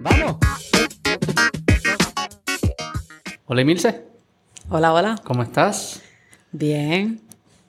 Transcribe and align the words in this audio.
¡Vamos! 0.00 0.36
Hola, 3.46 3.60
Emilce. 3.60 4.02
Hola, 4.70 4.94
hola. 4.94 5.20
¿Cómo 5.24 5.42
estás? 5.42 6.02
Bien. 6.52 7.20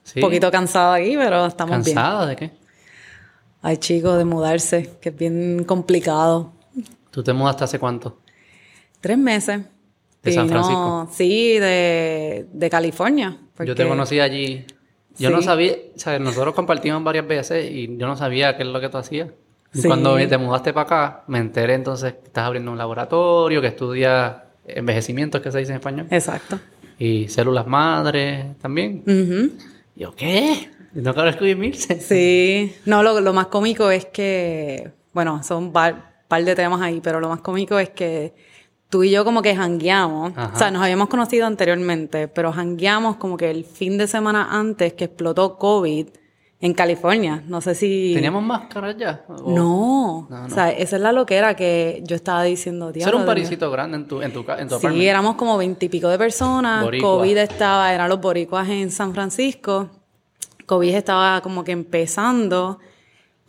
Sí. 0.02 0.20
Un 0.20 0.22
poquito 0.22 0.50
cansado 0.50 0.94
aquí, 0.94 1.14
pero 1.16 1.44
estamos 1.44 1.84
bien. 1.84 1.94
¿Cansada 1.94 2.26
de 2.26 2.36
qué? 2.36 2.52
Ay, 3.60 3.76
chicos, 3.78 4.16
de 4.16 4.24
mudarse, 4.24 4.96
que 5.00 5.10
es 5.10 5.16
bien 5.16 5.64
complicado. 5.64 6.52
¿Tú 7.10 7.22
te 7.22 7.34
mudaste 7.34 7.64
hace 7.64 7.78
cuánto? 7.78 8.20
Tres 9.00 9.18
meses. 9.18 9.60
¿De 10.26 10.32
San 10.32 10.48
Francisco? 10.48 11.08
Sí, 11.12 11.58
de, 11.58 12.46
de 12.52 12.70
California. 12.70 13.36
Yo 13.64 13.74
te 13.74 13.86
conocí 13.88 14.20
allí. 14.20 14.64
Yo 15.18 15.30
Sí. 15.30 15.34
no 15.34 15.40
sabía, 15.40 15.72
o 15.94 15.98
sea, 15.98 16.18
nosotros 16.18 16.54
compartimos 16.54 17.02
varias 17.02 17.26
veces 17.26 17.70
y 17.70 17.96
yo 17.96 18.06
no 18.06 18.16
sabía 18.16 18.54
qué 18.56 18.64
es 18.64 18.68
lo 18.68 18.80
que 18.80 18.90
tú 18.90 18.98
hacías. 18.98 19.30
Y 19.72 19.80
Sí. 19.80 19.88
cuando 19.88 20.14
te 20.16 20.36
mudaste 20.38 20.72
para 20.74 20.84
acá, 20.84 21.24
me 21.26 21.38
enteré 21.38 21.72
entonces 21.74 22.12
que 22.14 22.24
estás 22.26 22.44
abriendo 22.44 22.70
un 22.70 22.76
laboratorio, 22.78 23.60
que 23.62 23.68
estudias 23.68 24.36
envejecimientos, 24.66 25.40
que 25.40 25.50
se 25.50 25.58
dice 25.58 25.70
en 25.72 25.76
español, 25.76 26.06
Exacto. 26.10 26.58
y 26.98 27.28
células 27.28 27.66
madres 27.66 28.58
también. 28.58 29.02
Y 29.96 30.00
yo, 30.00 30.14
¿qué? 30.14 30.68
No 30.92 31.14
quiero 31.14 31.28
escribirse. 31.30 31.98
Sí. 32.00 32.74
No, 32.84 33.02
lo, 33.02 33.20
lo 33.20 33.32
más 33.32 33.46
cómico 33.46 33.90
es 33.90 34.04
que, 34.06 34.90
bueno, 35.14 35.42
son 35.42 35.64
un 35.64 35.72
par, 35.72 36.22
par 36.28 36.44
de 36.44 36.54
temas 36.54 36.80
ahí, 36.82 37.00
pero 37.02 37.20
lo 37.20 37.28
más 37.30 37.40
cómico 37.40 37.78
es 37.78 37.88
que 37.90 38.34
tú 38.88 39.02
y 39.04 39.10
yo 39.10 39.24
como 39.24 39.42
que 39.42 39.54
jangueamos. 39.56 40.32
Ajá. 40.36 40.52
O 40.54 40.58
sea, 40.58 40.70
nos 40.70 40.82
habíamos 40.82 41.08
conocido 41.08 41.46
anteriormente, 41.46 42.28
pero 42.28 42.52
jangueamos 42.52 43.16
como 43.16 43.36
que 43.36 43.50
el 43.50 43.64
fin 43.64 43.98
de 43.98 44.06
semana 44.06 44.48
antes 44.50 44.92
que 44.94 45.04
explotó 45.04 45.58
COVID 45.58 46.06
en 46.60 46.72
California. 46.72 47.42
No 47.46 47.60
sé 47.60 47.74
si... 47.74 48.12
¿Teníamos 48.14 48.42
máscaras 48.42 48.96
ya? 48.96 49.24
¿O- 49.28 49.50
No. 49.54 50.26
No, 50.30 50.38
no. 50.40 50.46
O 50.46 50.50
sea, 50.50 50.70
esa 50.70 50.96
es 50.96 51.02
la 51.02 51.12
loquera 51.12 51.54
que 51.54 52.02
yo 52.06 52.16
estaba 52.16 52.42
diciendo. 52.44 52.86
Eso 52.88 52.98
era 52.98 53.04
"Diablo, 53.10 53.18
un 53.20 53.26
parisito 53.26 53.70
grande 53.70 53.98
en 53.98 54.06
tu, 54.08 54.22
en 54.22 54.32
tu, 54.32 54.44
en 54.50 54.68
tu 54.68 54.78
Sí, 54.78 55.06
éramos 55.06 55.34
como 55.36 55.58
veintipico 55.58 56.08
de 56.08 56.16
personas. 56.16 56.82
Boricua. 56.82 57.08
COVID 57.18 57.36
estaba, 57.36 57.92
eran 57.92 58.08
los 58.08 58.20
boricuas 58.20 58.68
en 58.70 58.90
San 58.90 59.12
Francisco. 59.12 59.90
COVID 60.64 60.94
estaba 60.94 61.40
como 61.42 61.62
que 61.62 61.72
empezando. 61.72 62.78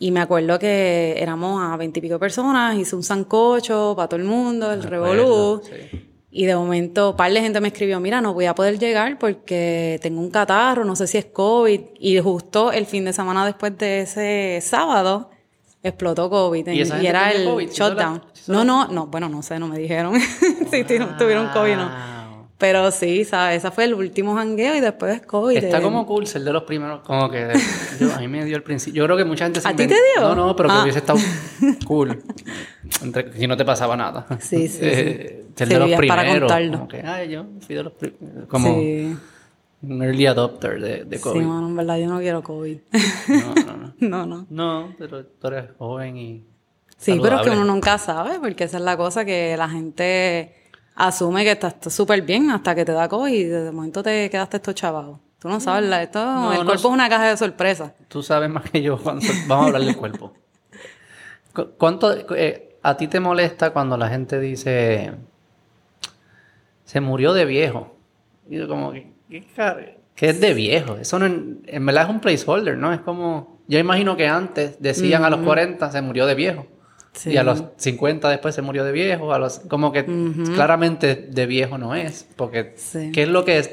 Y 0.00 0.10
me 0.12 0.20
acuerdo 0.20 0.58
que 0.58 1.16
éramos 1.18 1.60
a 1.62 1.76
veintipico 1.76 2.18
personas, 2.18 2.76
hice 2.76 2.94
un 2.94 3.02
sancocho 3.02 3.94
para 3.96 4.08
todo 4.08 4.20
el 4.20 4.26
mundo, 4.26 4.70
el 4.72 4.82
revolú. 4.82 5.60
sí. 5.64 6.04
Y 6.30 6.44
de 6.44 6.54
momento, 6.54 7.10
un 7.12 7.16
par 7.16 7.32
de 7.32 7.40
gente 7.40 7.58
me 7.60 7.68
escribió, 7.68 7.98
mira, 8.00 8.20
no 8.20 8.34
voy 8.34 8.44
a 8.44 8.54
poder 8.54 8.78
llegar 8.78 9.18
porque 9.18 9.98
tengo 10.02 10.20
un 10.20 10.30
catarro, 10.30 10.84
no 10.84 10.94
sé 10.94 11.06
si 11.06 11.16
es 11.18 11.24
COVID. 11.24 11.80
Y 11.98 12.18
justo 12.20 12.70
el 12.70 12.84
fin 12.86 13.06
de 13.06 13.14
semana 13.14 13.46
después 13.46 13.76
de 13.78 14.02
ese 14.02 14.60
sábado, 14.62 15.30
explotó 15.82 16.28
COVID. 16.28 16.68
¿Y 17.02 17.06
era 17.06 17.30
el 17.32 17.44
shutdown. 17.70 18.22
No, 18.46 18.64
no, 18.64 18.88
no, 18.88 19.06
bueno, 19.06 19.28
no 19.30 19.42
sé, 19.42 19.58
no 19.58 19.68
me 19.68 19.78
dijeron 19.78 20.14
si 20.70 20.84
tu- 20.84 21.06
tuvieron 21.18 21.48
COVID 21.48 21.72
o 21.72 21.76
no. 21.76 22.17
Pero 22.58 22.90
sí, 22.90 23.24
¿sabes? 23.24 23.58
Ese 23.58 23.70
fue 23.70 23.84
el 23.84 23.94
último 23.94 24.34
jangueo 24.34 24.74
y 24.74 24.80
después 24.80 25.14
es 25.14 25.22
COVID. 25.26 25.56
Está 25.56 25.78
Eh, 25.78 25.82
como 25.82 26.04
cool 26.04 26.26
ser 26.26 26.42
de 26.42 26.52
los 26.52 26.64
primeros, 26.64 27.02
como 27.02 27.30
que 27.30 27.52
yo, 28.00 28.12
a 28.12 28.18
mí 28.18 28.26
me 28.26 28.44
dio 28.44 28.56
el 28.56 28.64
principio. 28.64 29.02
Yo 29.02 29.04
creo 29.06 29.16
que 29.16 29.24
mucha 29.24 29.44
gente 29.44 29.60
se 29.60 29.68
¿A 29.68 29.70
ti 29.76 29.86
te 29.86 29.94
dio? 29.94 30.20
No, 30.22 30.34
no, 30.34 30.56
pero 30.56 30.68
que 30.68 30.74
Ah. 30.74 30.82
hubiese 30.82 30.98
estado 30.98 31.20
cool. 31.86 32.20
Entre, 33.00 33.32
si 33.34 33.46
no 33.46 33.56
te 33.56 33.64
pasaba 33.64 33.96
nada. 33.96 34.26
Sí, 34.40 34.66
sí, 34.66 34.78
sí. 34.78 34.78
Eh, 34.82 35.44
Ser 35.54 35.68
Sí, 35.68 35.74
de 35.74 35.80
los 35.80 35.90
es 35.90 35.96
para 36.08 36.22
primeros. 36.22 36.40
contarlo. 36.50 36.72
Como 36.78 36.88
que, 36.88 37.00
ay, 37.00 37.28
yo 37.30 37.46
fui 37.64 37.74
de 37.76 37.82
los 37.84 37.92
primeros. 37.92 38.48
Como 38.48 38.74
Sí, 38.74 39.16
un 39.82 40.02
early 40.02 40.26
adopter 40.26 40.80
de, 40.80 41.04
de 41.04 41.16
sí, 41.16 41.22
COVID. 41.22 41.40
mano, 41.42 41.68
en 41.68 41.76
verdad 41.76 41.96
yo 41.98 42.08
no 42.08 42.18
quiero 42.18 42.42
COVID. 42.42 42.78
no, 43.28 43.54
no, 43.54 43.76
no. 43.76 43.94
no, 44.00 44.26
no. 44.26 44.46
No, 44.50 44.94
pero 44.98 45.24
tú 45.24 45.46
eres 45.46 45.66
joven 45.78 46.16
y. 46.16 46.44
Sí, 46.96 47.16
pero 47.22 47.36
es 47.36 47.42
que 47.42 47.50
uno 47.50 47.64
nunca 47.64 47.98
sabe, 47.98 48.40
porque 48.40 48.64
esa 48.64 48.78
es 48.78 48.82
la 48.82 48.96
cosa 48.96 49.24
que 49.24 49.56
la 49.56 49.68
gente 49.68 50.54
asume 50.98 51.44
que 51.44 51.52
estás 51.52 51.76
súper 51.94 52.22
bien 52.22 52.50
hasta 52.50 52.74
que 52.74 52.84
te 52.84 52.92
da 52.92 53.08
COVID 53.08 53.32
y 53.32 53.44
de 53.44 53.70
momento 53.72 54.02
te 54.02 54.28
quedaste 54.30 54.56
esto 54.58 54.72
chavado. 54.72 55.20
Tú 55.38 55.48
no 55.48 55.60
sabes, 55.60 55.88
la- 55.88 56.02
esto, 56.02 56.18
No, 56.24 56.52
el 56.52 56.58
no 56.60 56.64
cuerpo 56.66 56.88
es 56.88 56.94
una 56.94 57.08
caja 57.08 57.28
de 57.28 57.36
sorpresas. 57.36 57.92
Tú 58.08 58.22
sabes 58.22 58.50
más 58.50 58.68
que 58.70 58.82
yo. 58.82 58.98
cuando- 59.00 59.24
vamos 59.46 59.64
a 59.64 59.66
hablar 59.68 59.82
del 59.82 59.96
cuerpo. 59.96 60.32
Cu- 61.54 61.68
¿Cuánto 61.78 62.12
eh, 62.34 62.76
a 62.82 62.96
ti 62.96 63.06
te 63.06 63.20
molesta 63.20 63.70
cuando 63.70 63.96
la 63.96 64.08
gente 64.08 64.40
dice 64.40 65.12
se 66.84 67.00
murió 67.00 67.32
de 67.34 67.44
viejo? 67.44 67.94
Y 68.48 68.56
yo 68.58 68.66
como 68.68 68.92
¿qué, 68.92 69.12
qué 70.16 70.28
es 70.30 70.40
de 70.40 70.54
viejo? 70.54 70.96
Eso 70.96 71.18
no 71.18 71.26
en, 71.26 71.62
en 71.66 71.86
verdad 71.86 72.04
es 72.04 72.10
un 72.10 72.20
placeholder, 72.20 72.76
¿no? 72.76 72.92
Es 72.92 73.00
como 73.00 73.58
yo 73.68 73.78
imagino 73.78 74.16
que 74.16 74.26
antes 74.26 74.80
decían 74.80 75.24
a 75.24 75.30
los 75.30 75.40
40 75.40 75.90
se 75.92 76.00
murió 76.02 76.26
de 76.26 76.34
viejo. 76.34 76.66
Sí. 77.12 77.30
Y 77.30 77.36
a 77.36 77.42
los 77.42 77.64
50 77.76 78.28
después 78.28 78.54
se 78.54 78.62
murió 78.62 78.84
de 78.84 78.92
viejo, 78.92 79.32
a 79.32 79.38
los 79.38 79.58
como 79.60 79.90
que 79.92 80.04
claramente 80.54 81.14
de 81.16 81.46
viejo 81.46 81.76
no 81.78 81.94
es, 81.94 82.26
porque 82.36 82.74
Sí. 82.76 83.10
¿qué 83.12 83.22
es 83.24 83.28
lo 83.28 83.44
que 83.44 83.58
es? 83.58 83.70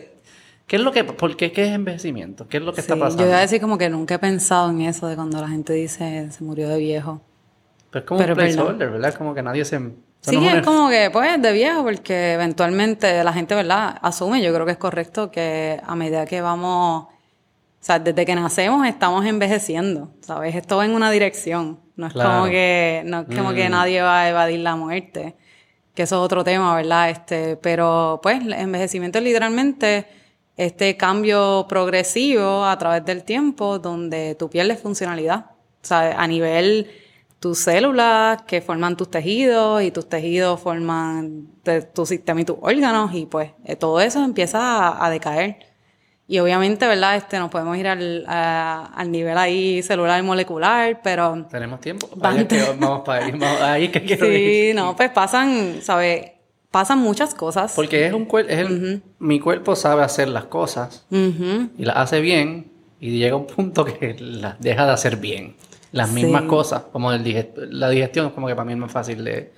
¿Qué 0.68 0.78
es 0.78 0.82
lo 0.82 0.92
que 0.92 1.04
por 1.04 1.38
qué, 1.38 1.52
qué 1.52 1.66
es 1.68 1.74
envejecimiento? 1.74 2.48
¿Qué 2.48 2.58
es 2.58 2.64
lo 2.64 2.74
que 2.74 2.82
está 2.82 2.96
Sí, 2.96 3.00
pasando? 3.00 3.24
Yo 3.24 3.30
iba 3.30 3.38
a 3.38 3.42
decir 3.42 3.62
como 3.62 3.78
que 3.78 3.88
nunca 3.90 4.16
he 4.16 4.20
pensado 4.20 4.72
en 4.72 4.82
eso 4.82 5.06
de 5.08 5.16
cuando 5.16 5.40
la 5.40 5.48
gente 5.48 5.74
dice 5.74 6.32
se 6.32 6.44
murió 6.44 6.68
de 6.70 6.80
viejo. 6.80 7.22
Pero 7.92 8.04
es 8.04 8.08
como 8.08 8.20
Pero 8.20 8.34
un 8.34 8.40
es 8.40 8.56
placeholder, 8.56 8.90
¿verdad? 8.90 9.14
Como 9.14 9.36
que 9.36 9.44
nadie 9.44 9.64
se... 9.64 9.78
Sí, 10.22 10.36
no 10.38 10.48
es 10.48 10.54
una- 10.54 10.62
como 10.64 10.90
que, 10.90 11.10
pues, 11.14 11.40
de 11.40 11.52
viejo, 11.54 11.84
porque 11.84 12.34
eventualmente 12.34 13.24
la 13.24 13.32
gente, 13.32 13.54
¿verdad? 13.54 13.96
Asume, 14.02 14.42
yo 14.42 14.52
creo 14.54 14.66
que 14.66 14.72
es 14.72 14.78
correcto 14.80 15.30
que 15.30 15.80
a 15.86 15.96
medida 15.96 16.26
que 16.26 16.42
vamos, 16.42 17.04
o 17.04 17.10
sea, 17.80 18.00
desde 18.00 18.26
que 18.26 18.34
nacemos 18.34 18.88
estamos 18.88 19.24
envejeciendo, 19.26 20.10
¿sabes? 20.22 20.56
Esto 20.56 20.78
va 20.78 20.86
en 20.86 20.92
una 20.96 21.12
dirección. 21.12 21.80
No 21.96 22.08
es 22.08 22.14
Claro. 22.14 22.30
como 22.32 22.46
que, 22.46 23.02
no 23.06 23.22
es 23.22 23.36
como 23.38 23.54
que 23.54 23.68
Mm. 23.70 23.72
nadie 23.72 24.02
va 24.02 24.22
a 24.22 24.30
evadir 24.30 24.60
la 24.60 24.76
muerte, 24.76 25.36
que 25.94 26.04
eso 26.04 26.16
es 26.16 26.22
otro 26.22 26.44
tema, 26.44 26.76
¿verdad? 26.76 27.10
Este, 27.10 27.56
pero, 27.58 28.20
pues, 28.22 28.42
el 28.42 28.54
envejecimiento 28.54 29.18
es 29.20 29.24
literalmente 29.24 30.06
este 30.58 30.96
cambio 30.98 31.66
progresivo 31.70 32.66
a 32.66 32.78
través 32.78 33.04
del 33.06 33.24
tiempo 33.24 33.80
donde 33.80 34.36
tú 34.36 34.50
pierdes 34.50 34.80
funcionalidad. 34.82 35.46
O 35.84 35.88
sea, 35.88 36.20
a 36.22 36.28
nivel 36.28 36.90
tus 37.40 37.60
células 37.60 38.42
que 38.44 38.62
forman 38.62 38.98
tus 38.98 39.12
tejidos 39.12 39.84
y 39.84 39.92
tus 39.92 40.08
tejidos 40.10 40.60
forman 40.60 41.48
te- 41.64 41.82
tu 41.84 42.06
sistema 42.06 42.42
y 42.42 42.46
tus 42.46 42.58
órganos 42.62 43.14
y 43.14 43.26
pues 43.26 43.52
eh, 43.66 43.76
todo 43.76 44.00
eso 44.02 44.24
empieza 44.24 44.60
a, 44.88 45.06
a 45.06 45.10
decaer. 45.10 45.60
Y 46.28 46.40
obviamente, 46.40 46.88
¿verdad? 46.88 47.16
Este, 47.18 47.38
nos 47.38 47.52
podemos 47.52 47.78
ir 47.78 47.88
al, 47.88 48.26
a- 48.28 48.92
al 48.96 49.12
nivel 49.12 49.38
ahí 49.38 49.84
celular 49.84 50.22
molecular, 50.24 51.00
pero 51.04 51.46
Tenemos 51.52 51.80
tiempo. 51.82 52.10
Van- 52.16 52.34
Ahí 52.38 52.42
es 52.42 52.48
que 52.48 52.76
vamos 52.80 53.02
para 53.06 53.26
ahí, 53.26 53.32
vamos- 53.32 53.62
ahí 53.62 53.88
que 53.90 54.02
quiero 54.06 54.26
sí, 54.26 54.32
ir. 54.32 54.76
no, 54.76 54.96
pues 54.96 55.12
pasan, 55.12 55.76
¿sabes? 55.82 56.32
Pasan 56.72 57.00
muchas 57.00 57.36
cosas. 57.36 57.74
Porque 57.76 58.08
es 58.08 58.14
un 58.14 58.26
cuerpo, 58.26 58.52
es 58.52 58.58
el, 58.60 59.04
mi 59.20 59.40
cuerpo 59.40 59.76
sabe 59.76 60.04
hacer 60.04 60.28
las 60.28 60.46
cosas 60.46 61.06
y 61.12 61.86
las 61.86 61.96
hace 61.98 62.20
bien 62.22 62.72
y 63.00 63.18
llega 63.20 63.36
un 63.36 63.46
punto 63.48 63.86
que 63.86 64.16
las 64.20 64.60
deja 64.60 64.86
de 64.86 64.92
hacer 64.92 65.18
bien. 65.18 65.56
Las 65.92 66.10
Sí. 66.10 66.16
mismas 66.16 66.42
cosas, 66.44 66.82
como 66.92 67.14
el 67.14 67.24
dige- 67.24 67.54
la 67.56 67.90
digestión, 67.90 68.26
es 68.28 68.34
como 68.34 68.48
que 68.48 68.56
para 68.56 68.66
mí 68.66 68.74
es 68.74 68.80
más 68.80 68.92
fácil 68.92 69.24
de... 69.24 69.54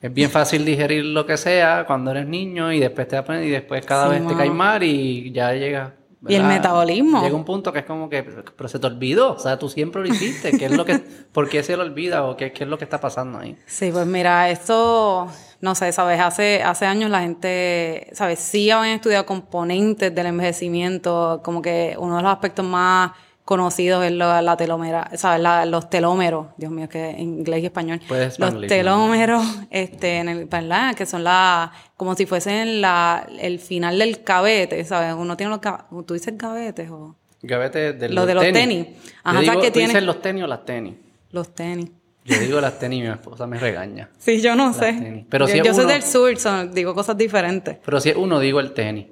Es 0.00 0.12
bien 0.12 0.30
fácil 0.30 0.64
digerir 0.64 1.04
lo 1.04 1.26
que 1.26 1.36
sea 1.36 1.84
cuando 1.86 2.12
eres 2.12 2.26
niño 2.26 2.72
y 2.72 2.78
después 2.78 3.08
te 3.08 3.16
aprendes 3.16 3.48
y 3.48 3.50
después 3.50 3.84
cada 3.84 4.04
Sí, 4.04 4.10
vez 4.10 4.26
te 4.26 4.36
cae 4.36 4.50
mal 4.50 4.82
y 4.82 5.32
ya 5.32 5.52
llega... 5.52 5.94
Y 6.26 6.34
el 6.34 6.44
metabolismo. 6.44 7.22
Llega 7.22 7.36
un 7.36 7.44
punto 7.44 7.72
que 7.72 7.80
es 7.80 7.84
como 7.84 8.08
que, 8.10 8.24
pero 8.24 8.68
se 8.68 8.80
te 8.80 8.86
olvidó, 8.88 9.34
o 9.34 9.38
sea, 9.38 9.56
tú 9.58 9.68
siempre 9.68 10.02
lo 10.02 10.08
hiciste, 10.08 10.56
¿qué 10.56 10.64
es 10.66 10.72
lo 10.72 10.84
que, 10.84 10.98
por 11.32 11.48
qué 11.48 11.62
se 11.62 11.76
lo 11.76 11.84
olvida 11.84 12.24
o 12.24 12.36
qué, 12.36 12.52
qué 12.52 12.64
es 12.64 12.70
lo 12.70 12.76
que 12.76 12.84
está 12.84 13.00
pasando 13.00 13.38
ahí? 13.38 13.56
Sí, 13.66 13.92
pues 13.92 14.04
mira, 14.06 14.50
esto, 14.50 15.28
no 15.60 15.74
sé, 15.76 15.92
sabes, 15.92 16.20
hace, 16.20 16.62
hace 16.62 16.86
años 16.86 17.10
la 17.10 17.20
gente, 17.20 18.08
sabes, 18.14 18.40
sí 18.40 18.68
habían 18.70 18.96
estudiado 18.96 19.26
componentes 19.26 20.12
del 20.14 20.26
envejecimiento, 20.26 21.40
como 21.44 21.62
que 21.62 21.94
uno 21.98 22.16
de 22.16 22.22
los 22.22 22.32
aspectos 22.32 22.64
más 22.64 23.12
conocidos 23.48 24.04
es 24.04 24.12
lo- 24.12 24.42
la 24.42 24.56
telomera, 24.58 25.10
sabes, 25.16 25.40
La- 25.40 25.64
los 25.64 25.88
telómeros, 25.88 26.48
Dios 26.58 26.70
mío, 26.70 26.86
que 26.86 27.08
en 27.12 27.20
inglés 27.40 27.62
y 27.62 27.66
español, 27.66 27.98
Puedes 28.06 28.38
los 28.38 28.66
telómeros, 28.66 29.42
este, 29.70 30.18
en 30.18 30.28
el, 30.28 30.44
¿verdad? 30.44 30.94
Que 30.94 31.06
son 31.06 31.24
la, 31.24 31.72
como 31.96 32.14
si 32.14 32.26
fuesen 32.26 32.82
la, 32.82 33.26
el 33.40 33.58
final 33.58 33.98
del 33.98 34.22
cabete, 34.22 34.84
sabes, 34.84 35.14
uno 35.16 35.34
tiene 35.38 35.48
los, 35.48 35.60
ca- 35.60 35.86
tú 36.06 36.12
dices 36.12 36.36
gavetes 36.36 36.90
o 36.90 37.16
Gavete 37.40 37.94
de 37.94 38.10
Lo 38.10 38.26
de 38.26 38.34
los 38.34 38.44
tenis. 38.52 38.86
Ajá, 39.24 39.40
digo, 39.40 39.60
que 39.62 39.68
¿tú 39.68 39.72
tiene- 39.74 39.88
dices 39.88 40.02
los 40.02 40.20
tenis 40.20 40.42
o 40.44 40.46
las 40.46 40.64
tenis? 40.66 40.94
los 41.30 41.54
tenis. 41.54 41.90
Yo 42.26 42.38
digo 42.40 42.60
las 42.60 42.78
tenis 42.78 42.98
y 42.98 43.02
mi 43.04 43.08
esposa 43.08 43.46
me 43.46 43.58
regaña. 43.58 44.10
Sí, 44.18 44.42
yo 44.42 44.54
no 44.56 44.66
Las 44.66 44.76
sé. 44.76 44.92
tenis. 44.92 45.24
Pero 45.30 45.46
yo 45.46 45.52
si 45.54 45.62
yo 45.62 45.72
soy 45.72 45.86
del 45.86 46.02
sur, 46.02 46.36
son- 46.36 46.74
digo 46.74 46.94
cosas 46.94 47.16
diferentes. 47.16 47.78
Pero 47.82 47.98
si 48.00 48.10
es 48.10 48.16
uno, 48.16 48.40
digo 48.40 48.60
el 48.60 48.72
tenis. 48.74 49.06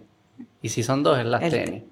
Y 0.61 0.69
si 0.69 0.83
son 0.83 1.03
dos, 1.03 1.19
es 1.19 1.25
las 1.25 1.43
El 1.43 1.51
tenis. 1.51 1.83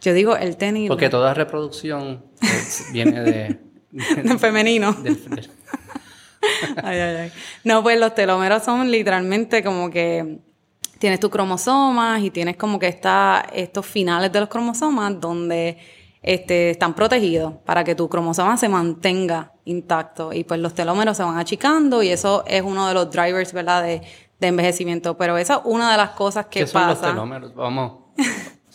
Yo 0.00 0.12
digo 0.12 0.36
el 0.36 0.56
tenis 0.56 0.88
Porque 0.88 1.08
toda 1.08 1.34
reproducción 1.34 2.24
es- 2.40 2.86
viene 2.92 3.22
de... 3.22 3.60
de 3.90 4.38
femenino. 4.38 4.92
del- 5.02 5.24
del- 5.30 5.50
Ay, 6.82 6.98
ay, 7.00 7.16
ay. 7.16 7.32
No, 7.64 7.82
pues 7.82 7.98
los 7.98 8.14
telómeros 8.14 8.62
son 8.62 8.90
literalmente 8.90 9.64
como 9.64 9.90
que 9.90 10.38
tienes 10.98 11.18
tus 11.18 11.30
cromosomas 11.30 12.22
y 12.22 12.30
tienes 12.30 12.56
como 12.56 12.78
que 12.78 12.86
está 12.88 13.44
estos 13.52 13.84
finales 13.86 14.30
de 14.32 14.40
los 14.40 14.48
cromosomas 14.48 15.20
donde 15.20 15.78
este, 16.22 16.70
están 16.70 16.94
protegidos 16.94 17.54
para 17.64 17.82
que 17.84 17.94
tu 17.94 18.08
cromosoma 18.08 18.56
se 18.56 18.68
mantenga 18.68 19.52
intacto 19.64 20.32
y 20.32 20.44
pues 20.44 20.60
los 20.60 20.74
telómeros 20.74 21.16
se 21.16 21.22
van 21.24 21.36
achicando 21.38 22.02
y 22.02 22.08
eso 22.10 22.44
es 22.46 22.62
uno 22.62 22.86
de 22.88 22.94
los 22.94 23.10
drivers, 23.10 23.52
¿verdad? 23.52 23.82
De, 23.82 24.02
de 24.38 24.46
envejecimiento, 24.46 25.16
pero 25.16 25.36
esa 25.38 25.54
es 25.54 25.60
una 25.64 25.90
de 25.90 25.96
las 25.96 26.10
cosas 26.10 26.46
que 26.46 26.60
¿Qué 26.60 26.66
son 26.66 26.86
los 26.86 27.00
telómeros? 27.00 27.54
Vamos. 27.54 28.04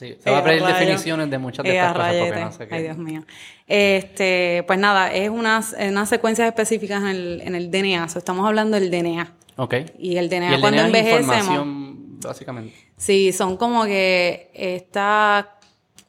Sí, 0.01 0.17
se 0.19 0.31
va 0.31 0.39
a 0.39 0.43
pedir 0.43 0.63
Eh, 0.63 0.65
definiciones 0.65 1.29
de 1.29 1.37
muchas 1.37 1.63
de 1.63 1.73
Eh, 1.73 1.77
estas 1.77 1.93
cosas 1.93 2.15
porque 2.15 2.41
no 2.41 2.51
sé 2.51 2.67
qué. 2.67 2.73
Ay, 2.73 2.83
Dios 2.83 2.97
mío. 2.97 3.23
Este, 3.67 4.63
pues 4.65 4.79
nada, 4.79 5.13
es 5.13 5.29
unas, 5.29 5.75
unas 5.79 6.09
secuencias 6.09 6.47
específicas 6.47 7.03
en 7.03 7.09
el, 7.09 7.41
en 7.41 7.53
el 7.53 7.69
DNA. 7.69 8.09
So, 8.09 8.17
estamos 8.17 8.47
hablando 8.47 8.79
del 8.79 8.89
DNA. 8.89 9.31
Ok. 9.57 9.75
Y 9.99 10.17
el 10.17 10.27
DNA 10.27 10.49
Y 10.49 10.53
el 10.55 10.59
cuando 10.61 10.81
DNA 10.81 10.99
es 10.99 11.19
información, 11.21 12.19
básicamente. 12.19 12.73
Sí, 12.97 13.31
son 13.31 13.57
como 13.57 13.85
que 13.85 14.49
esta, 14.55 15.59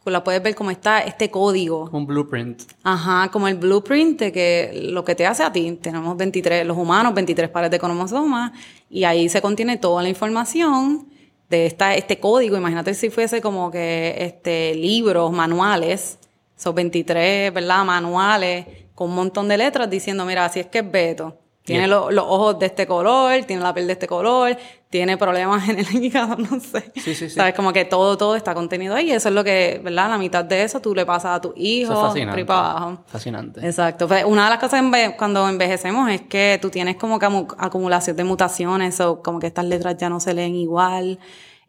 la 0.06 0.24
puedes 0.24 0.42
ver 0.42 0.54
como 0.54 0.70
está 0.70 1.00
este 1.00 1.30
código. 1.30 1.90
Un 1.92 2.06
blueprint. 2.06 2.62
Ajá, 2.84 3.30
como 3.30 3.46
el 3.46 3.56
blueprint 3.56 4.18
de 4.20 4.32
que 4.32 4.88
lo 4.90 5.04
que 5.04 5.14
te 5.14 5.26
hace 5.26 5.42
a 5.42 5.52
ti. 5.52 5.70
Tenemos 5.82 6.16
23, 6.16 6.64
los 6.66 6.78
humanos, 6.78 7.12
23 7.12 7.50
pares 7.50 7.70
de 7.70 7.78
cromosomas 7.78 8.52
y 8.88 9.04
ahí 9.04 9.28
se 9.28 9.42
contiene 9.42 9.76
toda 9.76 10.02
la 10.02 10.08
información 10.08 11.11
de 11.52 11.66
esta, 11.66 11.94
este 11.94 12.18
código. 12.18 12.56
Imagínate 12.56 12.94
si 12.94 13.10
fuese 13.10 13.40
como 13.42 13.70
que 13.70 14.14
este 14.18 14.74
libros, 14.74 15.30
manuales, 15.32 16.18
son 16.56 16.74
23, 16.74 17.52
¿verdad? 17.52 17.84
Manuales 17.84 18.66
con 18.94 19.10
un 19.10 19.16
montón 19.16 19.48
de 19.48 19.58
letras 19.58 19.88
diciendo, 19.90 20.24
mira, 20.24 20.44
así 20.46 20.60
es 20.60 20.66
que 20.66 20.78
es 20.78 20.90
Beto. 20.90 21.38
Tiene 21.64 21.82
Bien. 21.82 21.90
lo- 21.90 22.10
los 22.10 22.24
ojos 22.26 22.58
de 22.58 22.66
este 22.66 22.86
color, 22.86 23.44
tiene 23.44 23.62
la 23.62 23.72
piel 23.74 23.86
de 23.86 23.92
este 23.92 24.06
color, 24.08 24.56
tiene 24.92 25.16
problemas 25.16 25.66
en 25.70 25.78
el 25.78 25.86
hígado, 26.04 26.36
no 26.36 26.60
sé. 26.60 26.92
Sí, 26.96 27.14
sí, 27.14 27.28
sí. 27.28 27.30
¿Sabes? 27.30 27.54
Como 27.54 27.72
que 27.72 27.86
todo, 27.86 28.18
todo 28.18 28.36
está 28.36 28.52
contenido 28.54 28.94
ahí. 28.94 29.10
Eso 29.10 29.30
es 29.30 29.34
lo 29.34 29.42
que, 29.42 29.80
¿verdad? 29.82 30.10
La 30.10 30.18
mitad 30.18 30.44
de 30.44 30.62
eso 30.64 30.80
tú 30.80 30.94
le 30.94 31.06
pasas 31.06 31.38
a 31.38 31.40
tu 31.40 31.54
hijo, 31.56 31.92
Eso 31.92 32.14
es 32.14 32.44
para 32.44 32.70
abajo. 32.70 33.02
Fascinante. 33.06 33.64
Exacto. 33.66 34.06
Pues, 34.06 34.24
una 34.26 34.44
de 34.44 34.50
las 34.50 34.58
cosas 34.58 34.82
enve- 34.82 35.16
cuando 35.16 35.48
envejecemos 35.48 36.10
es 36.10 36.20
que 36.20 36.58
tú 36.60 36.68
tienes 36.68 36.96
como 36.96 37.18
que 37.18 37.26
acumulación 37.56 38.16
de 38.16 38.24
mutaciones 38.24 39.00
o 39.00 39.22
como 39.22 39.38
que 39.40 39.46
estas 39.46 39.64
letras 39.64 39.96
ya 39.96 40.10
no 40.10 40.20
se 40.20 40.34
leen 40.34 40.54
igual, 40.54 41.18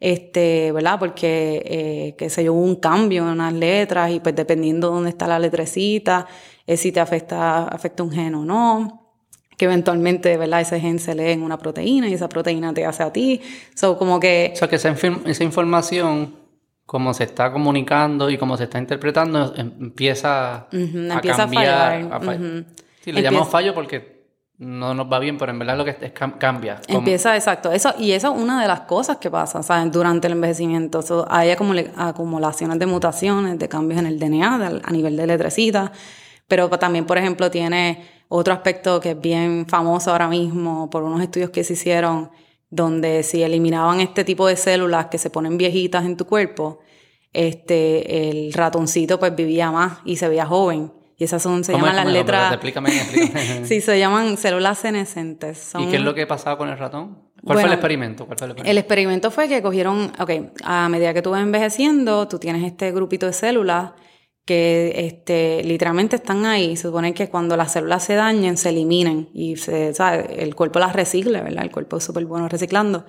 este, 0.00 0.70
¿verdad? 0.72 0.98
Porque, 0.98 1.62
eh, 1.64 2.14
qué 2.18 2.28
sé 2.28 2.44
yo, 2.44 2.52
hubo 2.52 2.62
un 2.62 2.76
cambio 2.76 3.22
en 3.22 3.30
unas 3.30 3.54
letras 3.54 4.10
y 4.10 4.20
pues 4.20 4.34
dependiendo 4.36 4.88
de 4.88 4.94
dónde 4.96 5.10
está 5.10 5.26
la 5.26 5.38
letrecita, 5.38 6.26
es 6.66 6.80
si 6.80 6.92
te 6.92 7.00
afecta, 7.00 7.64
afecta 7.68 8.02
un 8.02 8.10
gen 8.10 8.34
o 8.34 8.44
no 8.44 9.00
que 9.56 9.64
eventualmente, 9.66 10.36
¿verdad? 10.36 10.60
Ese 10.60 10.80
gen 10.80 10.98
se 10.98 11.14
lee 11.14 11.30
en 11.32 11.42
una 11.42 11.58
proteína 11.58 12.08
y 12.08 12.14
esa 12.14 12.28
proteína 12.28 12.72
te 12.74 12.84
hace 12.86 13.02
a 13.02 13.12
ti. 13.12 13.40
So, 13.74 13.96
como 13.98 14.18
que 14.20 14.50
O 14.54 14.56
sea, 14.56 14.68
que 14.68 14.76
esa, 14.76 14.90
esa 15.26 15.44
información, 15.44 16.36
como 16.86 17.14
se 17.14 17.24
está 17.24 17.50
comunicando 17.52 18.30
y 18.30 18.36
como 18.38 18.56
se 18.56 18.64
está 18.64 18.78
interpretando, 18.78 19.54
em- 19.56 19.72
empieza, 19.80 20.54
a 20.54 20.68
empieza 20.72 21.14
a 21.14 21.46
cambiar. 21.46 22.02
fallar, 22.02 22.12
a 22.12 22.20
fa- 22.20 22.32
ujú. 22.32 22.64
Sí, 23.00 23.12
le 23.12 23.18
Empieza- 23.18 23.20
llamamos 23.22 23.48
fallo 23.48 23.74
porque 23.74 24.14
no 24.58 24.94
nos 24.94 25.12
va 25.12 25.18
bien, 25.18 25.36
pero 25.36 25.50
en 25.52 25.58
verdad 25.58 25.76
lo 25.76 25.84
que 25.84 25.90
es, 25.90 26.14
cam- 26.14 26.38
cambia. 26.38 26.80
Como- 26.86 26.98
Empieza, 27.00 27.34
exacto. 27.36 27.72
Eso, 27.72 27.92
y 27.98 28.12
eso 28.12 28.32
es 28.34 28.40
una 28.40 28.60
de 28.62 28.68
las 28.68 28.80
cosas 28.80 29.16
que 29.18 29.30
pasa, 29.30 29.62
¿sabes? 29.62 29.90
Durante 29.92 30.26
el 30.28 30.34
envejecimiento. 30.34 31.02
So, 31.02 31.26
hay 31.28 31.50
acumula- 31.50 31.90
acumulaciones 31.96 32.78
de 32.78 32.86
mutaciones, 32.86 33.58
de 33.58 33.68
cambios 33.68 34.00
en 34.00 34.06
el 34.06 34.18
DNA 34.18 34.58
de- 34.58 34.80
a 34.84 34.90
nivel 34.90 35.16
de 35.16 35.26
letrecita. 35.26 35.90
Pero 36.46 36.68
también, 36.70 37.04
por 37.06 37.18
ejemplo, 37.18 37.50
tiene 37.50 38.13
otro 38.36 38.52
aspecto 38.52 39.00
que 39.00 39.10
es 39.12 39.20
bien 39.20 39.64
famoso 39.68 40.10
ahora 40.10 40.28
mismo 40.28 40.90
por 40.90 41.04
unos 41.04 41.22
estudios 41.22 41.50
que 41.50 41.62
se 41.62 41.74
hicieron, 41.74 42.30
donde 42.68 43.22
si 43.22 43.42
eliminaban 43.44 44.00
este 44.00 44.24
tipo 44.24 44.48
de 44.48 44.56
células 44.56 45.06
que 45.06 45.18
se 45.18 45.30
ponen 45.30 45.56
viejitas 45.56 46.04
en 46.04 46.16
tu 46.16 46.26
cuerpo, 46.26 46.80
este, 47.32 48.28
el 48.30 48.52
ratoncito 48.52 49.18
pues 49.18 49.34
vivía 49.36 49.70
más 49.70 49.98
y 50.04 50.16
se 50.16 50.28
veía 50.28 50.46
joven. 50.46 50.92
Y 51.16 51.22
esas 51.24 51.42
son, 51.42 51.62
se 51.62 51.70
¿Cómo 51.72 51.86
llaman 51.86 52.00
es? 52.00 52.04
las 52.06 52.12
letras. 52.12 52.52
Explícame, 52.54 52.88
explícame. 52.90 53.64
sí, 53.66 53.80
se 53.80 53.98
llaman 54.00 54.36
células 54.36 54.78
senescentes. 54.78 55.58
Son- 55.58 55.82
¿Y 55.82 55.86
qué 55.86 55.96
es 55.96 56.02
lo 56.02 56.14
que 56.14 56.26
pasaba 56.26 56.58
con 56.58 56.68
el 56.68 56.76
ratón? 56.76 57.18
¿Cuál 57.44 57.58
fue 57.58 57.66
el 57.68 57.72
experimento? 57.74 58.26
¿Cuál 58.26 58.38
fue 58.38 58.46
el 58.46 58.50
experimento? 58.50 58.70
El 58.70 58.78
experimento 58.78 59.30
fue 59.30 59.48
que 59.48 59.62
cogieron, 59.62 60.10
ok, 60.18 60.30
a 60.64 60.88
medida 60.88 61.14
que 61.14 61.22
tú 61.22 61.30
vas 61.30 61.42
envejeciendo, 61.42 62.26
tú 62.26 62.40
tienes 62.40 62.64
este 62.64 62.90
grupito 62.90 63.26
de 63.26 63.32
células 63.32 63.92
que 64.44 64.92
este, 64.96 65.62
literalmente 65.64 66.16
están 66.16 66.44
ahí. 66.44 66.76
Se 66.76 66.88
supone 66.88 67.14
que 67.14 67.28
cuando 67.28 67.56
las 67.56 67.72
células 67.72 68.04
se 68.04 68.14
dañen, 68.14 68.56
se 68.56 68.70
eliminen 68.70 69.28
y 69.32 69.56
se, 69.56 69.92
el 70.36 70.54
cuerpo 70.54 70.78
las 70.78 70.92
recicle, 70.92 71.40
¿verdad? 71.40 71.64
El 71.64 71.70
cuerpo 71.70 71.96
es 71.96 72.04
súper 72.04 72.26
bueno 72.26 72.48
reciclando. 72.48 73.04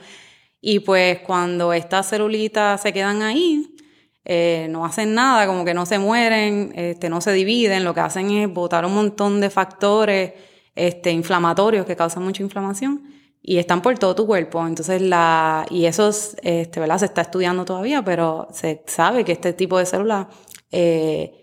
Y 0.61 0.79
pues 0.79 1.19
cuando 1.19 1.73
estas 1.73 2.09
celulitas 2.09 2.81
se 2.81 2.93
quedan 2.93 3.21
ahí, 3.21 3.75
eh, 4.23 4.67
no 4.71 4.85
hacen 4.85 5.13
nada, 5.13 5.45
como 5.45 5.63
que 5.63 5.75
no 5.75 5.85
se 5.85 5.99
mueren, 5.99 6.73
este, 6.75 7.09
no 7.09 7.21
se 7.21 7.31
dividen, 7.33 7.83
lo 7.83 7.93
que 7.93 7.99
hacen 7.99 8.31
es 8.31 8.51
botar 8.51 8.83
un 8.85 8.95
montón 8.95 9.39
de 9.39 9.51
factores 9.51 10.33
este, 10.73 11.11
inflamatorios 11.11 11.85
que 11.85 11.95
causan 11.95 12.23
mucha 12.23 12.41
inflamación 12.41 13.03
y 13.47 13.59
están 13.59 13.83
por 13.83 13.97
todo 13.99 14.15
tu 14.15 14.25
cuerpo. 14.25 14.65
Entonces, 14.65 15.01
la, 15.01 15.67
y 15.69 15.85
eso 15.85 16.09
es, 16.09 16.35
este, 16.41 16.79
¿verdad? 16.79 16.97
Se 16.97 17.05
está 17.05 17.21
estudiando 17.21 17.63
todavía, 17.63 18.03
pero 18.03 18.47
se 18.51 18.81
sabe 18.87 19.23
que 19.23 19.33
este 19.33 19.53
tipo 19.53 19.77
de 19.77 19.85
células, 19.85 20.27
eh, 20.71 21.33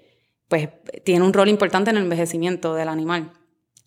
pues, 0.49 0.69
tiene 1.05 1.25
un 1.25 1.33
rol 1.33 1.49
importante 1.49 1.91
en 1.91 1.97
el 1.97 2.03
envejecimiento 2.05 2.75
del 2.75 2.89
animal. 2.89 3.31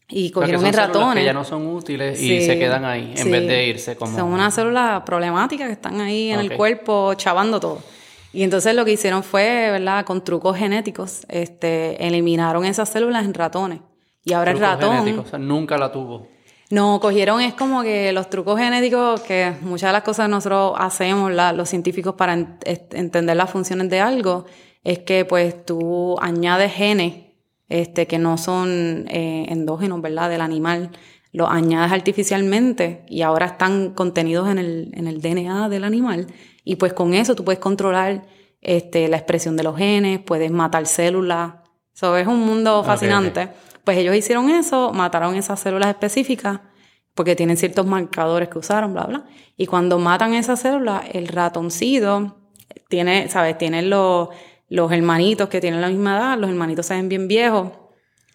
Y 0.07 0.29
cogieron 0.29 0.61
células 0.61 0.87
ratones. 0.87 1.21
que 1.21 1.25
ya 1.25 1.33
no 1.33 1.43
son 1.43 1.65
útiles 1.67 2.21
y 2.21 2.41
se 2.45 2.59
quedan 2.59 2.85
ahí 2.85 3.13
en 3.17 3.23
sí. 3.23 3.31
vez 3.31 3.47
de 3.47 3.67
irse 3.67 3.95
como... 3.95 4.15
Son 4.15 4.31
unas 4.31 4.53
células 4.53 5.01
problemáticas 5.01 5.65
que 5.67 5.73
están 5.73 5.99
ahí 5.99 6.29
en 6.31 6.39
el 6.39 6.55
cuerpo 6.55 7.15
chavando 7.15 7.59
todo. 7.59 7.81
Y 8.31 8.43
entonces 8.43 8.75
lo 8.75 8.85
que 8.85 8.91
hicieron 8.91 9.23
fue, 9.23 9.71
¿verdad? 9.71 10.05
Con 10.05 10.23
trucos 10.23 10.57
genéticos, 10.57 11.25
este, 11.29 12.05
eliminaron 12.05 12.65
esas 12.65 12.89
células 12.89 13.25
en 13.25 13.33
ratones. 13.33 13.79
Y 14.23 14.33
ahora 14.33 14.51
el 14.51 14.59
ratón... 14.59 14.97
genéticos, 14.97 15.25
o 15.25 15.29
sea, 15.29 15.39
nunca 15.39 15.77
la 15.77 15.91
tuvo. 15.91 16.27
No, 16.69 16.99
cogieron 16.99 17.41
es 17.41 17.53
como 17.53 17.81
que 17.81 18.11
los 18.11 18.29
trucos 18.29 18.59
genéticos, 18.59 19.21
que 19.21 19.53
muchas 19.61 19.89
de 19.89 19.93
las 19.93 20.03
cosas 20.03 20.25
que 20.25 20.31
nosotros 20.31 20.73
hacemos, 20.77 21.31
la- 21.31 21.53
los 21.53 21.69
científicos, 21.69 22.15
para 22.15 22.33
entender 22.33 23.37
las 23.37 23.49
funciones 23.49 23.89
de 23.89 23.99
algo, 24.01 24.45
es 24.85 24.99
que 24.99 25.25
pues 25.25 25.65
tú 25.65 26.15
añades 26.21 26.71
genes 26.71 27.25
este, 27.67 28.05
que 28.05 28.19
no 28.19 28.37
son 28.37 29.07
eh, 29.09 29.47
endógenos, 29.49 29.99
¿verdad? 30.01 30.29
Del 30.29 30.41
animal, 30.41 30.91
los 31.33 31.49
añades 31.49 31.91
artificialmente 31.91 33.03
y 33.09 33.23
ahora 33.23 33.47
están 33.47 33.93
contenidos 33.95 34.47
en 34.47 34.59
el, 34.59 34.91
en 34.93 35.07
el 35.07 35.21
DNA 35.21 35.69
del 35.69 35.83
animal. 35.83 36.27
Y 36.63 36.75
pues 36.75 36.93
con 36.93 37.15
eso 37.15 37.35
tú 37.35 37.43
puedes 37.43 37.59
controlar 37.59 38.27
este, 38.61 39.07
la 39.07 39.17
expresión 39.17 39.57
de 39.57 39.63
los 39.63 39.75
genes, 39.75 40.19
puedes 40.19 40.51
matar 40.51 40.85
células. 40.85 41.55
Eso 41.93 42.15
es 42.15 42.27
un 42.27 42.41
mundo 42.41 42.83
fascinante. 42.83 43.49
Pues 43.83 43.97
ellos 43.97 44.15
hicieron 44.15 44.51
eso, 44.51 44.93
mataron 44.93 45.35
esas 45.35 45.59
células 45.59 45.89
específicas 45.89 46.59
porque 47.15 47.35
tienen 47.35 47.57
ciertos 47.57 47.87
marcadores 47.87 48.49
que 48.49 48.59
usaron, 48.59 48.93
bla, 48.93 49.05
bla. 49.05 49.25
Y 49.57 49.65
cuando 49.65 49.97
matan 49.97 50.35
esas 50.35 50.59
células, 50.59 51.03
el 51.11 51.27
ratoncito 51.27 52.37
tiene, 52.87 53.29
¿sabes? 53.29 53.57
Tiene 53.57 53.81
los, 53.81 54.29
los 54.69 54.91
hermanitos 54.91 55.49
que 55.49 55.61
tienen 55.61 55.81
la 55.81 55.89
misma 55.89 56.17
edad, 56.17 56.37
los 56.37 56.49
hermanitos 56.49 56.85
se 56.85 56.95
ven 56.95 57.09
bien 57.09 57.27
viejos 57.27 57.71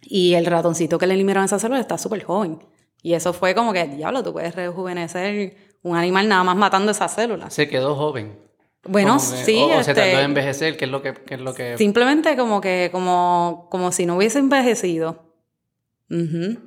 y 0.03 0.35
el 0.35 0.47
ratoncito 0.47 0.99
que 0.99 1.07
le 1.07 1.15
eliminaron 1.15 1.45
esas 1.45 1.61
células 1.63 1.81
está 1.81 1.99
súper 1.99 2.23
joven. 2.25 2.59
Y 3.03 3.15
eso 3.15 3.33
fue 3.33 3.55
como 3.55 3.73
que, 3.73 3.87
diablo, 3.87 4.23
tú 4.23 4.33
puedes 4.33 4.55
rejuvenecer 4.55 5.57
un 5.83 5.97
animal 5.97 6.29
nada 6.29 6.45
más 6.45 6.57
matando 6.57 6.93
esas 6.93 7.13
células. 7.15 7.53
Se 7.55 7.69
quedó 7.69 7.95
joven. 7.97 8.39
Bueno, 8.85 9.15
que- 9.15 9.21
sí, 9.21 9.59
O, 9.63 9.67
o 9.67 9.73
se 9.83 9.91
este, 9.91 9.95
tardó 9.95 10.19
en 10.19 10.25
envejecer, 10.27 10.77
que 10.77 10.85
es 10.87 10.91
lo 10.91 11.03
que... 11.03 11.15
Que 11.15 11.35
es 11.35 11.41
lo 11.41 11.55
que... 11.55 11.77
simplemente 11.79 12.37
como 12.37 12.61
que, 12.61 12.89
como, 12.93 13.69
como 13.71 13.93
si 13.93 14.07
no 14.07 14.17
hubiese 14.17 14.39
envejecido. 14.39 15.30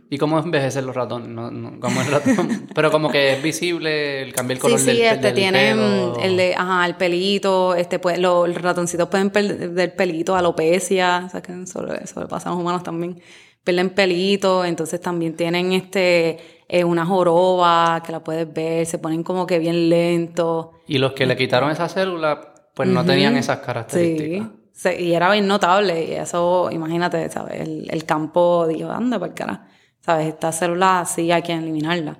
¿Y 0.09 0.17
cómo 0.17 0.39
envejecen 0.39 0.85
los 0.85 0.95
ratones? 0.95 1.27
No, 1.27 1.51
no, 1.51 1.79
¿cómo 1.79 2.01
es 2.01 2.09
ratón? 2.09 2.67
Pero 2.75 2.89
como 2.91 3.09
que 3.09 3.33
es 3.33 3.43
visible 3.43 4.21
el 4.21 4.33
cambio 4.33 4.53
el 4.55 4.59
color 4.61 4.79
sí, 4.79 4.85
del, 4.85 5.01
este 5.01 5.17
del 5.27 5.33
tiene 5.35 5.71
pelo. 5.71 6.17
el 6.21 6.37
de, 6.37 6.55
ajá, 6.55 6.85
el 6.85 6.95
pelito, 6.95 7.75
este 7.75 7.99
pues, 7.99 8.19
los 8.19 8.53
ratoncitos 8.55 9.09
pueden 9.09 9.31
perder 9.31 9.95
pelito, 9.95 10.35
alopecia, 10.35 11.23
o 11.25 11.29
sea 11.29 11.41
que 11.41 11.61
eso, 11.61 11.85
le- 11.85 12.03
eso 12.03 12.21
le 12.21 12.27
pasa 12.27 12.49
a 12.49 12.53
los 12.53 12.61
humanos 12.61 12.83
también. 12.83 13.19
Pierden 13.65 13.89
pelito, 13.91 14.63
entonces 14.65 14.99
también 15.01 15.35
tienen 15.35 15.71
este 15.73 16.37
eh, 16.67 16.83
una 16.85 17.05
joroba 17.05 18.01
que 18.05 18.11
la 18.13 18.23
puedes 18.23 18.51
ver, 18.53 18.85
se 18.85 18.97
ponen 18.97 19.23
como 19.23 19.45
que 19.45 19.59
bien 19.59 19.89
lentos. 19.89 20.67
Y 20.87 20.97
los 20.99 21.13
que 21.13 21.25
le 21.25 21.35
quitaron 21.35 21.69
esa 21.69 21.87
célula, 21.89 22.53
pues 22.75 22.87
no 22.89 23.03
tenían 23.05 23.35
esas 23.37 23.59
características. 23.59 24.47
sí, 24.47 24.53
y 24.99 25.13
era 25.13 25.31
bien 25.31 25.47
notable. 25.47 26.05
Y 26.05 26.13
eso, 26.13 26.69
imagínate, 26.71 27.29
¿sabes? 27.29 27.61
El, 27.61 27.87
el 27.89 28.05
campo 28.05 28.67
dijo, 28.67 28.89
anda, 28.91 29.19
por 29.19 29.33
cara. 29.33 29.67
¿Sabes? 30.01 30.27
Estas 30.27 30.57
células 30.57 31.09
sí 31.11 31.31
hay 31.31 31.41
que 31.41 31.53
eliminarlas. 31.53 32.17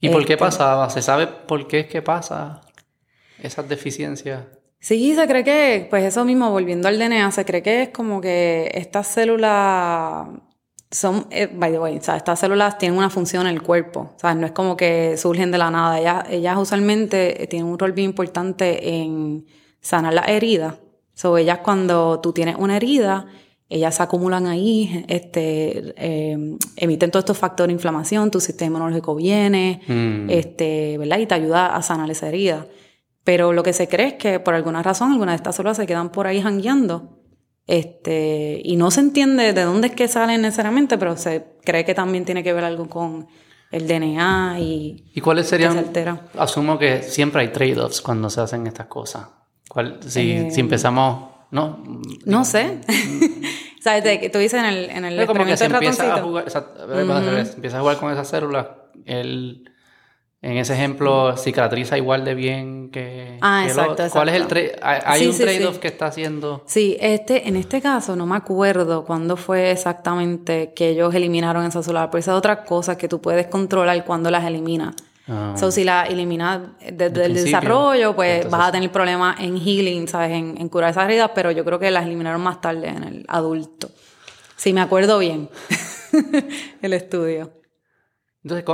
¿Y 0.00 0.08
por 0.08 0.24
qué 0.26 0.34
Este- 0.34 0.44
pasaba? 0.44 0.90
¿Se 0.90 1.00
sabe 1.02 1.26
por 1.26 1.66
qué 1.68 1.80
es 1.80 1.86
que 1.86 2.02
pasa 2.02 2.60
esas 3.42 3.68
deficiencias? 3.68 4.42
Sí, 4.80 5.14
se 5.14 5.26
cree 5.26 5.44
que, 5.44 5.86
pues 5.88 6.04
eso 6.04 6.24
mismo, 6.26 6.50
volviendo 6.50 6.88
al 6.88 6.98
DNA, 6.98 7.30
se 7.30 7.44
cree 7.46 7.62
que 7.62 7.82
es 7.84 7.88
como 7.88 8.20
que 8.20 8.70
estas 8.74 9.06
células, 9.06 10.26
son, 10.90 11.26
eh, 11.30 11.48
by 11.50 11.72
the 11.72 11.78
way, 11.78 11.96
o 11.96 12.02
sea, 12.02 12.16
estas 12.16 12.38
células 12.40 12.76
tienen 12.76 12.98
una 12.98 13.08
función 13.08 13.46
en 13.46 13.54
el 13.54 13.62
cuerpo, 13.62 14.12
o 14.14 14.18
sea, 14.18 14.34
no 14.34 14.44
es 14.44 14.52
como 14.52 14.76
que 14.76 15.16
surgen 15.16 15.50
de 15.50 15.56
la 15.58 15.70
nada, 15.70 15.98
ellas, 15.98 16.24
ellas 16.28 16.56
usualmente 16.58 17.42
eh, 17.42 17.46
tienen 17.46 17.66
un 17.68 17.78
rol 17.78 17.92
bien 17.92 18.10
importante 18.10 18.94
en 18.94 19.46
sanar 19.80 20.12
las 20.12 20.28
heridas. 20.28 20.74
So, 21.14 21.38
ellas 21.38 21.58
cuando 21.62 22.20
tú 22.20 22.32
tienes 22.32 22.56
una 22.58 22.76
herida, 22.76 23.26
ellas 23.68 23.94
se 23.94 24.02
acumulan 24.02 24.46
ahí, 24.46 25.04
este, 25.08 25.94
eh, 25.96 26.56
emiten 26.76 27.10
todos 27.10 27.22
estos 27.22 27.38
factores 27.38 27.68
de 27.68 27.72
inflamación, 27.74 28.30
tu 28.30 28.40
sistema 28.40 28.66
inmunológico 28.78 29.14
viene, 29.14 29.80
Mm. 29.88 30.28
este, 30.30 30.98
¿verdad? 30.98 31.18
Y 31.18 31.26
te 31.26 31.34
ayuda 31.34 31.74
a 31.74 31.82
sanar 31.82 32.10
esa 32.10 32.28
herida. 32.28 32.66
Pero 33.24 33.52
lo 33.54 33.62
que 33.62 33.72
se 33.72 33.88
cree 33.88 34.08
es 34.08 34.14
que 34.14 34.38
por 34.38 34.54
alguna 34.54 34.82
razón 34.82 35.12
algunas 35.12 35.32
de 35.32 35.36
estas 35.36 35.56
células 35.56 35.76
se 35.78 35.86
quedan 35.86 36.10
por 36.10 36.26
ahí 36.26 36.42
jangueando. 36.42 37.20
Este, 37.66 38.60
y 38.62 38.76
no 38.76 38.90
se 38.90 39.00
entiende 39.00 39.52
de 39.54 39.62
dónde 39.62 39.88
es 39.88 39.94
que 39.94 40.06
salen 40.08 40.42
necesariamente, 40.42 40.98
pero 40.98 41.16
se 41.16 41.44
cree 41.64 41.84
que 41.86 41.94
también 41.94 42.24
tiene 42.26 42.42
que 42.44 42.52
ver 42.52 42.64
algo 42.64 42.88
con 42.90 43.26
el 43.70 43.86
DNA 43.88 44.56
y 44.60 45.10
¿Y 45.14 45.20
cuáles 45.22 45.46
serían? 45.48 45.72
se 45.72 45.78
altera. 45.78 46.26
Asumo 46.36 46.78
que 46.78 47.02
siempre 47.02 47.40
hay 47.40 47.48
trade-offs 47.48 48.02
cuando 48.02 48.28
se 48.28 48.42
hacen 48.42 48.66
estas 48.66 48.86
cosas. 48.86 49.28
¿Cuál, 49.74 49.98
si, 50.06 50.30
Eh, 50.32 50.48
si 50.50 50.60
empezamos, 50.60 51.28
¿no? 51.50 51.82
no 52.24 52.44
sé. 52.46 52.78
¿Sabes? 53.82 54.18
Que 54.18 54.30
tú 54.30 54.38
dices 54.38 54.58
en 54.60 54.64
el, 54.66 54.88
en 54.90 55.04
el 55.04 55.26
como 55.26 55.44
que 55.44 55.56
se 55.58 55.66
empieza 55.66 56.14
a 56.14 56.22
jugar, 56.22 56.44
empieza 57.54 57.76
a 57.76 57.80
jugar 57.80 57.96
con 57.98 58.10
esas 58.12 58.26
células, 58.28 58.66
él, 59.04 59.70
en 60.40 60.56
ese 60.56 60.72
ejemplo, 60.74 61.36
cicatriza 61.36 61.98
igual 61.98 62.24
de 62.24 62.34
bien 62.34 62.90
que... 62.90 63.38
Ah, 63.42 63.62
que 63.64 63.70
exacto, 63.72 64.04
lo- 64.04 64.10
¿Cuál 64.10 64.28
es 64.30 64.34
el 64.36 64.46
trade? 64.46 64.76
Hay, 64.82 65.00
hay 65.04 65.20
Sí, 65.20 65.26
un 65.26 65.32
sí, 65.34 65.42
trade-off 65.42 65.74
sí. 65.74 65.80
que 65.80 65.88
está 65.88 66.06
haciendo... 66.06 66.62
Sí, 66.66 66.96
este, 67.00 67.46
en 67.48 67.56
este 67.56 67.82
caso 67.82 68.16
no 68.16 68.24
me 68.26 68.36
acuerdo 68.36 69.04
cuándo 69.04 69.36
fue 69.36 69.70
exactamente 69.70 70.72
que 70.74 70.90
ellos 70.90 71.14
eliminaron 71.14 71.64
esa 71.66 71.82
célula, 71.82 72.10
pero 72.10 72.20
esa 72.20 72.32
es 72.32 72.38
otra 72.38 72.64
cosa 72.64 72.96
que 72.96 73.08
tú 73.08 73.20
puedes 73.20 73.48
controlar 73.48 74.02
cuando 74.04 74.30
las 74.30 74.44
eliminas. 74.44 74.94
Ah. 75.26 75.54
So, 75.56 75.70
si 75.70 75.84
la 75.84 76.02
eliminas 76.04 76.60
desde 76.80 77.04
el 77.06 77.12
principio, 77.32 77.44
desarrollo, 77.44 78.14
pues 78.14 78.36
entonces- 78.36 78.50
vas 78.58 78.68
a 78.68 78.72
tener 78.72 78.92
problemas 78.92 79.40
en 79.40 79.56
healing, 79.58 80.06
¿sabes? 80.06 80.32
En, 80.32 80.56
en 80.60 80.68
curar 80.68 80.90
esas 80.90 81.04
heridas, 81.06 81.30
pero 81.34 81.50
yo 81.50 81.64
creo 81.64 81.78
que 81.78 81.90
las 81.90 82.04
eliminaron 82.04 82.40
más 82.42 82.60
tarde 82.60 82.88
en 82.88 83.04
el 83.04 83.24
adulto. 83.28 83.90
Si 84.56 84.72
me 84.72 84.80
acuerdo 84.82 85.18
bien, 85.18 85.48
el 86.82 86.92
estudio. 86.92 87.52
Entonces, 88.42 88.66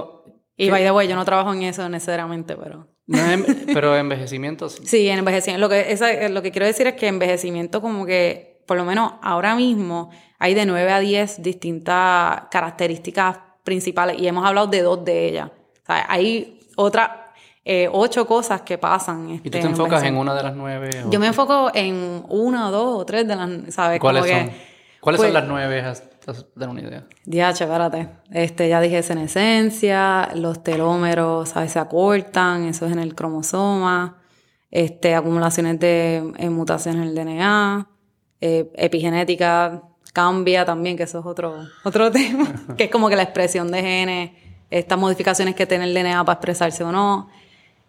Y 0.57 0.71
by 0.71 0.83
the 0.83 0.90
way, 0.90 1.07
yo 1.09 1.14
no 1.16 1.25
trabajo 1.25 1.52
en 1.54 1.62
eso 1.62 1.88
necesariamente, 1.88 2.57
pero... 2.57 2.88
no 3.07 3.19
pero 3.73 3.97
envejecimiento 3.97 4.69
sí. 4.69 4.85
Sí, 4.87 5.09
en 5.09 5.21
envejecimiento. 5.21 5.61
Lo 5.61 5.69
que, 5.69 5.92
esa- 5.92 6.28
lo 6.28 6.42
que 6.42 6.50
quiero 6.50 6.66
decir 6.66 6.87
es 6.88 6.95
que 6.95 7.07
envejecimiento 7.07 7.80
como 7.80 8.04
que, 8.07 8.62
por 8.66 8.76
lo 8.76 8.85
menos 8.85 9.12
ahora 9.23 9.54
mismo, 9.54 10.11
hay 10.38 10.54
de 10.54 10.66
9 10.66 10.90
a 10.92 10.99
10 11.00 11.42
distintas 11.42 12.42
características 12.50 13.38
principales 13.64 14.21
y 14.21 14.26
hemos 14.26 14.45
hablado 14.45 14.66
de 14.66 14.83
dos 14.83 15.04
de 15.04 15.28
ellas. 15.28 15.50
Sea, 15.94 16.06
hay 16.09 16.61
otras 16.76 17.11
eh, 17.64 17.88
ocho 17.92 18.26
cosas 18.26 18.62
que 18.62 18.78
pasan. 18.78 19.28
¿Y 19.30 19.35
este, 19.37 19.50
tú 19.50 19.59
te 19.59 19.66
enfocas 19.66 20.02
en 20.04 20.16
una 20.16 20.35
de 20.35 20.42
las 20.42 20.54
nueve? 20.56 20.88
o- 21.06 21.11
Yo 21.11 21.20
me 21.20 21.26
enfoco 21.26 21.70
en 21.75 22.25
una, 22.28 22.70
dos 22.70 23.00
o 23.00 23.04
tres 23.04 23.26
de 23.28 23.37
las, 23.37 23.50
¿sabes? 23.75 24.00
¿Cuáles 24.00 24.23
Como 24.23 24.35
que- 24.35 24.40
son? 24.47 24.54
¿Cuáles 25.00 25.18
pues- 25.20 25.28
son 25.28 25.35
las 25.35 25.49
nueve? 25.49 25.82
Dar 26.54 26.68
una 26.68 26.80
idea. 26.82 27.06
Diache, 27.25 27.64
espérate. 27.64 28.09
Este, 28.30 28.68
ya 28.68 28.80
dije 28.80 29.02
senescencia, 29.02 30.28
los 30.35 30.62
telómeros, 30.62 31.49
¿sabes? 31.50 31.73
Se 31.73 31.78
acortan, 31.78 32.64
eso 32.64 32.87
es 32.87 32.92
en 32.92 32.99
el 32.99 33.14
cromosoma, 33.14 34.18
este, 34.70 35.14
acumulaciones 35.14 35.80
de 35.80 36.23
mutaciones 36.50 37.02
en 37.02 37.09
el 37.09 37.14
DNA, 37.14 37.88
eh, 38.40 38.70
epigenética 38.76 39.82
cambia 40.12 40.64
también, 40.64 40.97
que 40.97 41.04
eso 41.04 41.20
es 41.20 41.26
otro, 41.26 41.56
otro 41.85 42.11
tema, 42.12 42.47
que 42.76 42.85
es 42.85 42.90
como 42.90 43.09
que 43.09 43.16
la 43.16 43.23
expresión 43.23 43.70
de 43.73 43.80
genes, 43.82 44.30
estas 44.71 44.99
modificaciones 44.99 45.55
que 45.55 45.67
tiene 45.67 45.85
el 45.85 45.95
DNA 45.95 46.25
para 46.25 46.35
expresarse 46.35 46.85
o 46.85 46.93
no. 46.93 47.29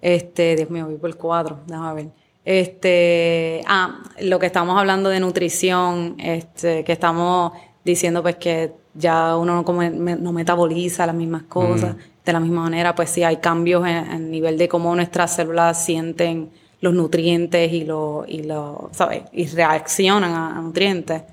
Este, 0.01 0.55
Dios 0.55 0.69
mío, 0.69 0.85
voy 0.87 0.97
por 0.97 1.15
cuatro, 1.17 1.59
déjame 1.67 1.93
ver. 1.93 2.07
Este, 2.43 3.61
ah, 3.67 3.99
lo 4.21 4.39
que 4.39 4.47
estamos 4.47 4.77
hablando 4.77 5.09
de 5.09 5.19
nutrición, 5.19 6.15
este, 6.19 6.83
que 6.83 6.91
estamos 6.91 7.53
diciendo 7.85 8.21
pues 8.21 8.35
que 8.37 8.73
ya 8.93 9.35
uno 9.37 9.55
no, 9.55 9.63
come- 9.65 9.89
me- 9.91 10.15
no 10.15 10.31
metaboliza 10.31 11.05
las 11.05 11.15
mismas 11.15 11.43
cosas 11.43 11.95
de 12.25 12.33
la 12.33 12.39
misma 12.39 12.61
manera, 12.63 12.93
pues 12.95 13.09
sí 13.09 13.23
hay 13.23 13.37
cambios 13.37 13.83
en 13.87 13.95
en 13.97 14.11
el 14.11 14.31
nivel 14.31 14.57
de 14.57 14.67
cómo 14.67 14.95
nuestras 14.95 15.35
células 15.35 15.83
sienten 15.83 16.51
los 16.81 16.93
nutrientes 16.93 17.71
y 17.71 17.83
lo, 17.85 18.25
y 18.27 18.43
lo, 18.43 18.89
¿sabes? 18.91 19.23
Y 19.31 19.45
reaccionan 19.47 20.31
a, 20.31 20.57
a 20.57 20.61
nutrientes. 20.61 21.23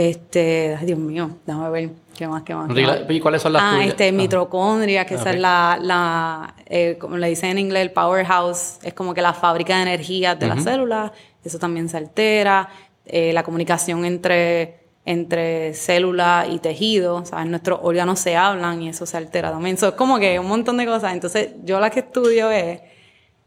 Este, 0.00 0.76
ay 0.78 0.86
Dios 0.86 0.98
mío, 0.98 1.28
déjame 1.44 1.70
ver 1.70 1.90
qué 2.16 2.28
más, 2.28 2.44
qué 2.44 2.54
más. 2.54 2.72
Qué? 2.72 3.14
¿Y 3.14 3.18
cuáles 3.18 3.42
son 3.42 3.52
las 3.52 3.62
ah, 3.64 3.72
tuyas? 3.74 3.88
este, 3.88 4.08
Ah. 4.10 4.12
mitocondria, 4.12 5.04
que 5.04 5.14
esa 5.14 5.24
Ok. 5.30 5.34
es 5.34 5.40
la, 5.40 5.76
la 5.82 6.54
eh, 6.66 6.96
como 7.00 7.16
le 7.16 7.28
dicen 7.28 7.50
en 7.50 7.58
inglés, 7.58 7.82
el 7.82 7.90
powerhouse, 7.90 8.78
es 8.84 8.94
como 8.94 9.12
que 9.12 9.22
la 9.22 9.32
fábrica 9.34 9.74
de 9.74 9.82
energía 9.82 10.36
de 10.36 10.46
las 10.46 10.62
células, 10.62 11.10
eso 11.44 11.58
también 11.58 11.88
se 11.88 11.96
altera, 11.96 12.68
eh, 13.06 13.32
la 13.32 13.42
comunicación 13.42 14.04
entre, 14.04 14.78
entre 15.04 15.74
célula 15.74 16.46
y 16.48 16.60
tejido, 16.60 17.24
¿sabes? 17.26 17.46
Nuestros 17.46 17.80
órganos 17.82 18.20
se 18.20 18.36
hablan 18.36 18.80
y 18.82 18.90
eso 18.90 19.04
se 19.04 19.16
altera 19.16 19.50
también. 19.50 19.78
So, 19.78 19.88
es 19.88 19.94
como 19.94 20.20
que 20.20 20.38
un 20.38 20.46
montón 20.46 20.76
de 20.76 20.86
cosas. 20.86 21.12
Entonces, 21.12 21.54
yo 21.64 21.80
la 21.80 21.90
que 21.90 22.00
estudio 22.00 22.52
es 22.52 22.82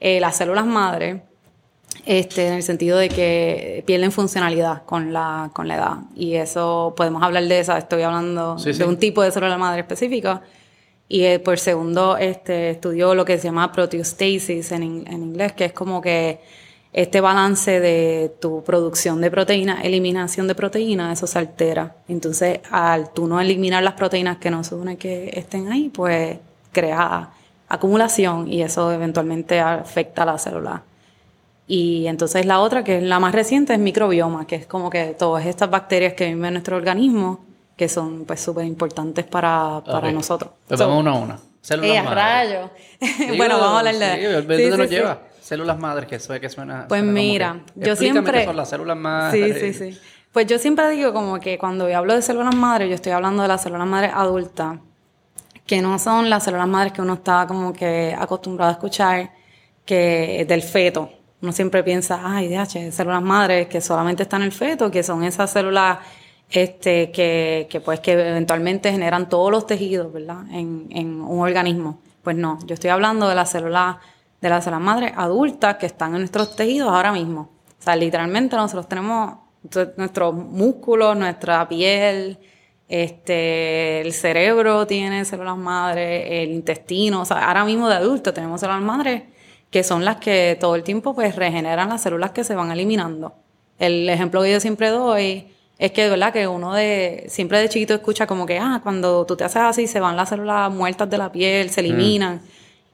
eh, 0.02 0.20
las 0.20 0.36
células 0.36 0.66
madre, 0.66 1.22
este, 2.06 2.48
en 2.48 2.54
el 2.54 2.64
sentido 2.64 2.98
de 2.98 3.10
que 3.10 3.84
pierden 3.86 4.12
funcionalidad 4.12 4.84
con 4.86 5.14
la, 5.14 5.50
con 5.54 5.68
la 5.68 5.76
edad. 5.76 5.98
Y 6.16 6.36
eso, 6.36 6.94
podemos 6.98 7.22
hablar 7.24 7.44
de 7.46 7.60
esa, 7.60 7.78
estoy 7.78 8.02
hablando 8.04 8.58
Sí, 8.60 8.70
de 8.70 8.74
sí. 8.76 8.84
un 8.84 8.98
tipo 8.98 9.22
de 9.22 9.32
célula 9.32 9.58
madre 9.58 9.82
específica. 9.82 10.42
Y 11.08 11.24
eh, 11.26 11.40
por 11.40 11.60
segundo, 11.60 12.16
este, 12.18 12.70
estudió 12.72 13.14
lo 13.16 13.26
que 13.26 13.38
se 13.38 13.46
llama 13.46 13.72
proteostasis 13.72 14.72
en, 14.72 14.84
in- 14.84 15.08
en 15.08 15.24
inglés, 15.24 15.52
que 15.54 15.66
es 15.66 15.74
como 15.74 16.02
que 16.02 16.40
este 16.94 17.22
balance 17.22 17.80
de 17.80 18.34
tu 18.42 18.64
producción 18.64 19.22
de 19.22 19.30
proteína, 19.32 19.82
eliminación 19.82 20.48
de 20.48 20.56
proteína, 20.56 21.12
eso 21.14 21.28
se 21.28 21.40
altera. 21.40 21.96
Entonces, 22.08 22.60
al 22.72 23.12
tú 23.12 23.28
no 23.28 23.40
eliminar 23.40 23.84
las 23.84 23.94
proteínas 23.94 24.38
que 24.38 24.52
no 24.52 24.64
supone 24.64 24.98
que 24.98 25.32
estén 25.34 25.72
ahí, 25.72 25.90
pues 25.90 26.38
crea 26.72 27.30
acumulación 27.70 28.48
y 28.52 28.62
eso 28.62 28.92
eventualmente 28.92 29.60
afecta 29.60 30.24
a 30.24 30.26
la 30.26 30.38
célula. 30.38 30.84
Y 31.74 32.06
entonces 32.08 32.46
la 32.46 32.60
otra, 32.60 32.84
que 32.84 32.98
es 32.98 33.04
la 33.04 33.18
más 33.22 33.34
reciente, 33.34 33.72
es 33.72 33.80
microbioma, 33.80 34.46
que 34.46 34.56
es 34.58 34.66
como 34.66 34.90
que 34.90 35.16
todas 35.18 35.46
estas 35.46 35.70
bacterias 35.70 36.16
que 36.16 36.26
viven 36.26 36.44
en 36.48 36.54
nuestro 36.56 36.76
organismo, 36.76 37.46
que 37.78 37.88
son 37.88 38.26
pues 38.26 38.42
súper 38.42 38.66
importantes 38.66 39.24
para, 39.26 39.82
para 39.86 40.12
nosotros. 40.12 40.52
Pues 40.68 40.78
So, 40.78 40.86
vamos 40.90 41.02
uno 41.02 41.12
a 41.12 41.16
una. 41.20 41.40
Células 41.62 41.90
¡eh, 41.96 42.02
madres. 42.04 42.60
Digo, 43.20 43.36
bueno, 43.38 43.58
vamos 43.58 43.76
a 43.76 43.80
hablar 43.80 43.96
de... 43.96 44.16
Sí, 44.16 44.26
el 44.26 44.42
Sí, 44.42 44.48
¿dónde 44.48 44.70
nos 44.70 44.78
sí, 44.80 44.88
sí. 44.88 44.96
lleva? 44.96 45.22
Células 45.40 45.80
madres, 45.80 46.10
que 46.10 46.16
eso 46.18 46.34
es 46.34 46.42
que 46.42 46.50
suena. 46.50 46.88
Pues 46.90 47.00
suena 47.00 47.14
mira, 47.14 47.60
que- 47.80 47.86
yo 47.88 47.96
siempre- 47.96 48.40
qué 48.40 48.46
son 48.46 48.58
las 48.58 48.70
células 48.70 48.98
madres. 48.98 49.58
Sí, 49.62 49.74
sí, 49.74 49.92
sí. 49.94 50.00
Pues 50.34 50.48
yo 50.48 50.58
siempre 50.60 50.90
digo 50.90 51.14
como 51.14 51.40
que 51.40 51.58
cuando 51.58 51.88
yo 51.90 51.98
hablo 51.98 52.14
de 52.16 52.22
células 52.22 52.54
madres, 52.54 52.90
yo 52.90 52.96
estoy 52.96 53.14
hablando 53.14 53.44
de 53.44 53.48
las 53.48 53.62
células 53.64 53.88
madres 53.88 54.12
adultas, 54.14 54.78
que 55.66 55.82
no 55.82 55.98
son 56.00 56.30
las 56.30 56.44
células 56.44 56.68
madres 56.68 56.92
que 56.92 57.02
uno 57.02 57.14
está 57.14 57.46
como 57.48 57.72
que 57.72 58.14
acostumbrado 58.18 58.72
a 58.72 58.74
escuchar, 58.74 59.32
que 59.86 60.44
del 60.48 60.64
feto. 60.64 61.10
Uno 61.42 61.52
siempre 61.52 61.84
piensa, 61.84 62.22
ay, 62.24 62.48
DH, 62.50 62.92
células 62.92 63.22
madres 63.22 63.68
que 63.68 63.82
solamente 63.82 64.24
están 64.24 64.42
en 64.42 64.48
el 64.48 64.52
feto, 64.52 64.92
que 64.92 65.02
son 65.02 65.24
esas 65.24 65.52
células 65.52 66.00
este, 66.50 67.12
que, 67.12 67.68
que 67.70 67.82
pues 67.82 68.00
que 68.00 68.12
eventualmente 68.12 68.92
generan 68.92 69.30
todos 69.30 69.52
los 69.52 69.66
tejidos, 69.66 70.12
¿verdad? 70.14 70.44
En, 70.52 70.88
en 70.92 71.22
un 71.22 71.40
organismo. 71.40 72.00
Pues 72.24 72.36
no, 72.36 72.60
yo 72.66 72.76
estoy 72.76 72.92
hablando 72.92 73.28
de 73.28 73.36
las 73.36 73.50
células, 73.50 73.98
de 74.40 74.50
las 74.50 74.64
células 74.64 74.84
madres 74.84 75.14
adultas 75.16 75.78
que 75.78 75.88
están 75.88 76.14
en 76.14 76.20
nuestros 76.20 76.56
tejidos 76.56 76.92
ahora 76.92 77.12
mismo. 77.12 77.50
O 77.80 77.84
sea, 77.84 77.96
literalmente 77.96 78.56
nosotros 78.56 78.88
tenemos 78.88 79.38
nuestros 79.98 80.34
músculos, 80.34 81.18
nuestra 81.18 81.68
piel, 81.68 82.38
este, 82.88 84.02
el 84.02 84.12
cerebro 84.12 84.86
tiene 84.86 85.24
células 85.26 85.58
madres, 85.58 86.26
el 86.28 86.52
intestino, 86.52 87.22
o 87.22 87.26
sea, 87.26 87.48
ahora 87.48 87.64
mismo 87.64 87.88
de 87.88 87.96
adultos 87.96 88.34
tenemos 88.34 88.60
células 88.60 88.82
madres 88.82 89.24
que 89.72 89.84
son 89.84 90.06
las 90.06 90.18
que 90.18 90.58
todo 90.60 90.76
el 90.76 90.84
tiempo 90.84 91.16
pues 91.16 91.36
regeneran 91.36 91.90
las 91.90 92.02
células 92.02 92.32
que 92.32 92.44
se 92.44 92.56
van 92.56 92.72
eliminando. 92.72 93.34
El 93.80 94.08
ejemplo 94.10 94.44
que 94.44 94.52
yo 94.52 94.60
siempre 94.60 94.90
doy 94.90 95.48
es 95.80 95.92
que, 95.94 96.10
¿verdad? 96.10 96.32
Que 96.32 96.48
uno 96.48 96.74
de, 96.76 97.26
siempre 97.30 97.58
de 97.58 97.70
chiquito 97.70 97.96
escucha 97.96 98.28
como 98.28 98.46
que, 98.46 98.60
ah, 98.60 98.82
cuando 98.84 99.26
tú 99.26 99.36
te 99.36 99.46
haces 99.46 99.64
así 99.64 99.88
se 99.88 100.00
van 100.00 100.16
las 100.16 100.30
células 100.30 100.72
muertas 100.72 101.10
de 101.10 101.18
la 101.18 101.32
piel, 101.32 101.72
se 101.72 101.80
eliminan. 101.80 102.42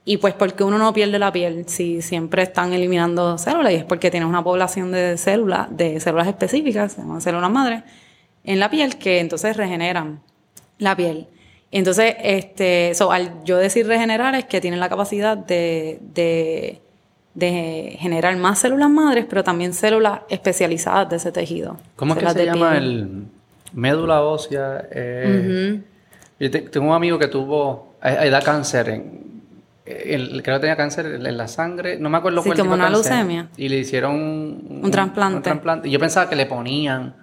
Y 0.06 0.18
pues 0.18 0.34
porque 0.36 0.64
uno 0.64 0.78
no 0.78 0.94
pierde 0.94 1.20
la 1.20 1.34
piel 1.34 1.68
si 1.68 2.02
siempre 2.02 2.44
están 2.44 2.72
eliminando 2.72 3.38
células 3.38 3.74
y 3.74 3.76
es 3.76 3.84
porque 3.84 4.10
tienes 4.10 4.30
una 4.30 4.42
población 4.42 4.92
de 4.92 5.18
células, 5.18 5.68
de 5.76 6.00
células 6.00 6.28
específicas, 6.28 6.94
se 6.94 7.02
llaman 7.02 7.20
células 7.20 7.52
madres, 7.52 7.84
en 8.46 8.60
la 8.60 8.70
piel 8.70 8.98
que 8.98 9.20
entonces 9.20 9.58
regeneran 9.58 10.22
la 10.78 10.96
piel. 10.96 11.28
Entonces, 11.72 12.16
este, 12.24 12.94
so, 12.96 13.12
al 13.12 13.44
yo 13.44 13.58
decir 13.58 13.88
regenerar 13.88 14.36
es 14.36 14.46
que 14.46 14.62
tienen 14.62 14.80
la 14.80 14.90
capacidad 14.90 15.38
de, 15.38 16.00
de, 16.02 16.82
de 17.34 17.98
generar 18.00 18.36
más 18.38 18.60
células 18.60 18.90
madres, 18.90 19.26
pero 19.30 19.44
también 19.44 19.74
células 19.74 20.22
especializadas 20.30 21.10
de 21.10 21.18
ese 21.18 21.32
tejido. 21.32 21.78
¿Cómo 21.96 22.14
es 22.14 22.20
que 22.20 22.30
se 22.30 22.46
llama 22.46 22.72
piel. 22.72 22.84
el. 22.84 23.26
Médula 23.74 24.22
ósea. 24.22 24.88
Eh, 24.92 25.82
Yo 26.40 26.52
tengo 26.52 26.88
un 26.88 26.94
amigo 26.94 27.20
que 27.20 27.28
tuvo, 27.28 27.96
eh, 28.02 28.30
da 28.30 28.42
cáncer 28.42 28.90
en, 28.90 29.28
el, 29.86 30.42
creo 30.44 30.58
que 30.58 30.62
tenía 30.62 30.76
cáncer 30.76 31.06
en 31.06 31.38
la 31.38 31.48
sangre, 31.48 31.98
no 32.00 32.10
me 32.10 32.18
acuerdo 32.18 32.42
sí, 32.42 32.52
como 32.52 32.74
una 32.74 32.90
leucemia. 32.90 33.50
Y 33.58 33.70
le 33.70 33.78
hicieron 33.78 34.16
un, 34.16 34.82
un, 34.84 34.92
trasplante. 34.92 35.38
un, 35.38 35.44
trasplante. 35.44 35.88
Y 35.90 35.92
yo 35.92 36.00
pensaba 36.00 36.30
que 36.30 36.36
le 36.36 36.46
ponían 36.46 37.16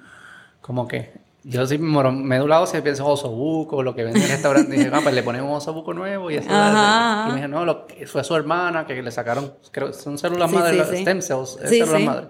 como 0.60 0.88
que 0.88 1.24
yo 1.44 1.66
sí 1.66 1.78
médula 1.78 2.60
ósea 2.60 2.82
pienso 2.82 3.06
osobuco, 3.06 3.82
lo 3.82 3.94
que 3.94 4.02
vende 4.02 4.18
en 4.18 4.24
el 4.24 4.30
restaurante. 4.30 4.74
y 4.74 4.78
dije, 4.78 4.90
ah, 4.92 5.00
pues 5.02 5.14
le 5.14 5.22
ponemos 5.22 5.50
un 5.50 5.56
osobuco 5.56 5.92
nuevo 5.92 6.30
y 6.30 6.38
así. 6.38 6.48
Y 6.48 7.28
me 7.28 7.34
dije, 7.36 7.48
no, 7.48 7.64
lo, 7.64 7.86
fue 8.06 8.24
su 8.24 8.34
hermana 8.34 8.86
que 8.86 9.02
le 9.02 9.10
sacaron, 9.10 9.52
creo 9.70 9.92
son 9.92 10.18
células 10.18 10.50
madres, 10.50 10.88
stem 11.00 11.20
cells, 11.20 11.58
células 11.62 12.00
madres 12.00 12.28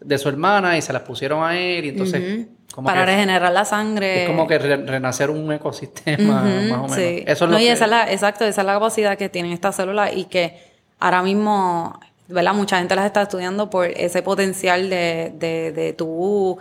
de 0.00 0.18
su 0.18 0.28
hermana 0.28 0.76
y 0.78 0.82
se 0.82 0.92
las 0.92 1.02
pusieron 1.02 1.44
a 1.44 1.58
él 1.58 1.84
y 1.84 1.88
entonces... 1.90 2.46
Para 2.84 3.04
regenerar 3.04 3.50
la 3.50 3.64
sangre. 3.64 4.22
Es 4.22 4.28
como 4.28 4.46
que 4.46 4.56
renacer 4.56 5.28
un 5.28 5.52
ecosistema, 5.52 6.42
más 6.42 6.78
o 6.78 6.82
menos. 6.82 6.94
Sí. 6.94 7.24
Eso 7.26 7.46
es 7.46 7.50
lo 7.50 7.58
esa 7.58 7.84
es 7.84 7.90
la, 7.90 8.12
exacto, 8.12 8.44
esa 8.44 8.60
es 8.60 8.66
la 8.66 8.74
capacidad 8.74 9.18
que 9.18 9.28
tienen 9.28 9.50
estas 9.50 9.74
células 9.74 10.12
y 10.14 10.26
que 10.26 10.56
ahora 11.00 11.20
mismo, 11.20 11.98
¿verdad? 12.28 12.54
Mucha 12.54 12.78
gente 12.78 12.94
las 12.94 13.06
está 13.06 13.22
estudiando 13.22 13.68
por 13.70 13.86
ese 13.86 14.22
potencial 14.22 14.88
de, 14.88 15.32
de, 15.34 15.72
de 15.72 15.92
tu 15.94 16.58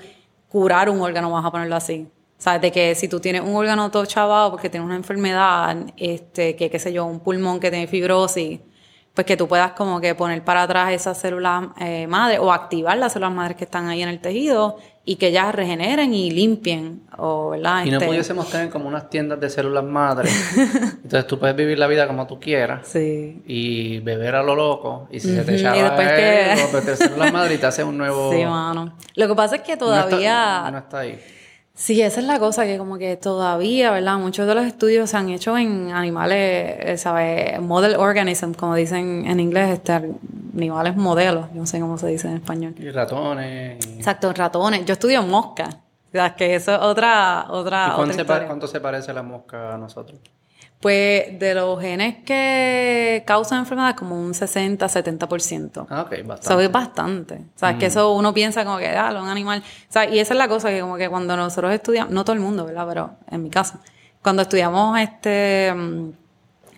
curar 0.49 0.89
un 0.89 1.01
órgano, 1.01 1.29
vamos 1.29 1.47
a 1.47 1.51
ponerlo 1.51 1.75
así. 1.75 2.07
Sea, 2.37 2.57
de 2.57 2.71
que 2.71 2.95
si 2.95 3.07
tú 3.07 3.19
tienes 3.19 3.41
un 3.41 3.55
órgano 3.55 3.91
todo 3.91 4.05
chavado 4.05 4.51
porque 4.51 4.69
tienes 4.69 4.85
una 4.85 4.95
enfermedad, 4.95 5.75
este, 5.97 6.55
que 6.55 6.69
qué 6.69 6.79
sé 6.79 6.93
yo, 6.93 7.05
un 7.05 7.19
pulmón 7.19 7.59
que 7.59 7.69
tiene 7.69 7.87
fibrosis, 7.87 8.59
pues 9.13 9.25
que 9.25 9.35
tú 9.35 9.47
puedas 9.47 9.73
como 9.73 9.99
que 9.99 10.15
poner 10.15 10.43
para 10.43 10.63
atrás 10.63 10.93
esas 10.93 11.17
células 11.17 11.65
eh, 11.79 12.07
madres 12.07 12.39
o 12.39 12.53
activar 12.53 12.97
las 12.97 13.13
células 13.13 13.33
madres 13.33 13.57
que 13.57 13.65
están 13.65 13.87
ahí 13.87 14.01
en 14.01 14.09
el 14.09 14.19
tejido 14.19 14.77
y 15.03 15.15
que 15.15 15.27
ellas 15.27 15.53
regeneren 15.53 16.13
y 16.13 16.29
limpien. 16.29 17.01
O, 17.17 17.49
¿verdad? 17.49 17.83
Y 17.83 17.89
no 17.89 17.97
este 17.97 18.07
pudiésemos 18.07 18.49
tener 18.49 18.69
como 18.69 18.87
unas 18.87 19.09
tiendas 19.09 19.39
de 19.39 19.49
células 19.49 19.83
madres. 19.83 20.31
Entonces 21.03 21.25
tú 21.25 21.39
puedes 21.39 21.55
vivir 21.55 21.79
la 21.79 21.87
vida 21.87 22.05
como 22.07 22.27
tú 22.27 22.39
quieras. 22.39 22.87
Sí. 22.87 23.41
Y 23.47 23.99
beber 24.01 24.35
a 24.35 24.43
lo 24.43 24.55
loco. 24.55 25.07
Y 25.11 25.19
si 25.19 25.33
se 25.33 25.43
te 25.43 25.55
echaba 25.55 25.77
y 25.77 25.81
después 25.81 26.83
que... 26.85 26.95
células 26.95 27.33
madres 27.33 27.57
y 27.57 27.59
te 27.59 27.65
hace 27.65 27.83
un 27.83 27.97
nuevo... 27.97 28.31
Sí, 28.31 28.45
mano. 28.45 28.93
Lo 29.15 29.27
que 29.27 29.35
pasa 29.35 29.55
es 29.57 29.61
que 29.63 29.75
todavía... 29.75 30.69
no 30.71 30.77
está 30.77 30.99
ahí. 30.99 31.19
Sí, 31.79 32.01
esa 32.01 32.19
es 32.19 32.25
la 32.25 32.39
cosa 32.39 32.65
que 32.65 32.77
como 32.77 32.97
que 32.97 33.15
todavía, 33.15 33.89
¿verdad? 33.91 34.17
Muchos 34.17 34.45
de 34.45 34.53
los 34.53 34.65
estudios 34.65 35.09
se 35.09 35.15
han 35.15 35.29
hecho 35.29 35.57
en 35.57 35.93
animales, 35.93 36.75
eh, 36.77 36.97
¿sabes? 36.97 37.57
Model 37.61 37.95
organisms, 37.95 38.57
como 38.57 38.75
dicen 38.75 39.25
en 39.25 39.39
inglés, 39.39 39.69
este, 39.69 39.93
animales 39.93 40.97
modelos, 40.97 41.49
no 41.53 41.65
sé 41.65 41.79
cómo 41.79 41.97
se 41.97 42.07
dice 42.07 42.27
en 42.27 42.33
español. 42.35 42.75
Y 42.77 42.91
ratones. 42.91 43.77
Exacto, 43.95 44.33
ratones. 44.33 44.83
Yo 44.83 44.91
estudio 44.91 45.23
moscas. 45.23 45.73
O 45.73 46.11
sea, 46.11 46.35
que 46.35 46.53
eso 46.53 46.75
es 46.75 46.81
otra, 46.81 47.45
otra, 47.49 47.91
¿Y 47.93 47.95
cuánto 48.45 48.67
se 48.67 48.81
parece 48.81 49.13
la 49.13 49.23
mosca 49.23 49.75
a 49.75 49.77
nosotros? 49.77 50.19
Pues 50.79 51.37
de 51.37 51.53
los 51.55 51.79
genes 51.81 52.23
que 52.23 53.23
causan 53.27 53.59
enfermedad, 53.59 53.97
como 53.97 54.15
un 54.15 54.33
60-70%. 54.33 55.87
Ah, 55.89 56.03
ok, 56.03 56.25
bastante. 56.25 56.47
Eso 56.47 56.59
es 56.61 56.71
bastante. 56.71 57.33
O 57.33 57.59
sea, 57.59 57.77
que 57.77 57.85
mm. 57.85 57.89
eso 57.89 58.13
uno 58.13 58.33
piensa 58.33 58.63
como 58.63 58.77
que, 58.77 58.87
ah, 58.87 59.09
un 59.21 59.27
animal. 59.27 59.59
O 59.59 59.91
sea, 59.91 60.09
y 60.09 60.19
esa 60.19 60.33
es 60.33 60.37
la 60.37 60.47
cosa 60.47 60.69
que 60.69 60.79
como 60.79 60.95
que 60.95 61.09
cuando 61.09 61.35
nosotros 61.35 61.73
estudiamos, 61.73 62.13
no 62.13 62.23
todo 62.23 62.33
el 62.33 62.39
mundo, 62.41 62.65
¿verdad? 62.65 62.85
Pero 62.87 63.11
en 63.29 63.43
mi 63.43 63.49
caso, 63.49 63.79
cuando 64.21 64.43
estudiamos 64.43 64.97
este, 64.99 65.73
mm, 65.75 66.11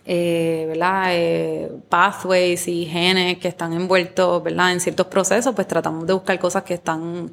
eh, 0.05 0.65
¿verdad? 0.67 1.03
Eh, 1.09 1.71
pathways 1.87 2.67
y 2.67 2.85
genes 2.87 3.37
que 3.37 3.49
están 3.49 3.73
envueltos, 3.73 4.41
¿verdad? 4.41 4.71
En 4.71 4.79
ciertos 4.79 5.07
procesos, 5.07 5.53
pues 5.53 5.67
tratamos 5.67 6.07
de 6.07 6.13
buscar 6.13 6.39
cosas 6.39 6.63
que 6.63 6.73
están 6.73 7.31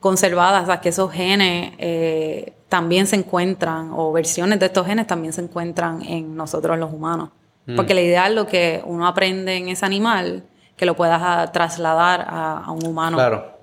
conservadas, 0.00 0.64
o 0.64 0.66
sea, 0.66 0.80
que 0.80 0.88
esos 0.88 1.12
genes 1.12 1.74
eh, 1.78 2.54
también 2.68 3.06
se 3.06 3.16
encuentran, 3.16 3.90
o 3.94 4.12
versiones 4.12 4.58
de 4.58 4.66
estos 4.66 4.86
genes 4.86 5.06
también 5.06 5.32
se 5.32 5.42
encuentran 5.42 6.02
en 6.02 6.34
nosotros 6.34 6.78
los 6.78 6.92
humanos. 6.92 7.30
Mm. 7.66 7.76
Porque 7.76 7.94
la 7.94 8.00
idea 8.00 8.26
es 8.26 8.34
lo 8.34 8.46
que 8.46 8.82
uno 8.84 9.06
aprende 9.06 9.56
en 9.56 9.68
ese 9.68 9.84
animal, 9.84 10.42
que 10.76 10.86
lo 10.86 10.96
puedas 10.96 11.20
ah, 11.22 11.50
trasladar 11.52 12.26
a, 12.26 12.70
un 12.72 12.86
humano. 12.86 13.16
Claro. 13.16 13.60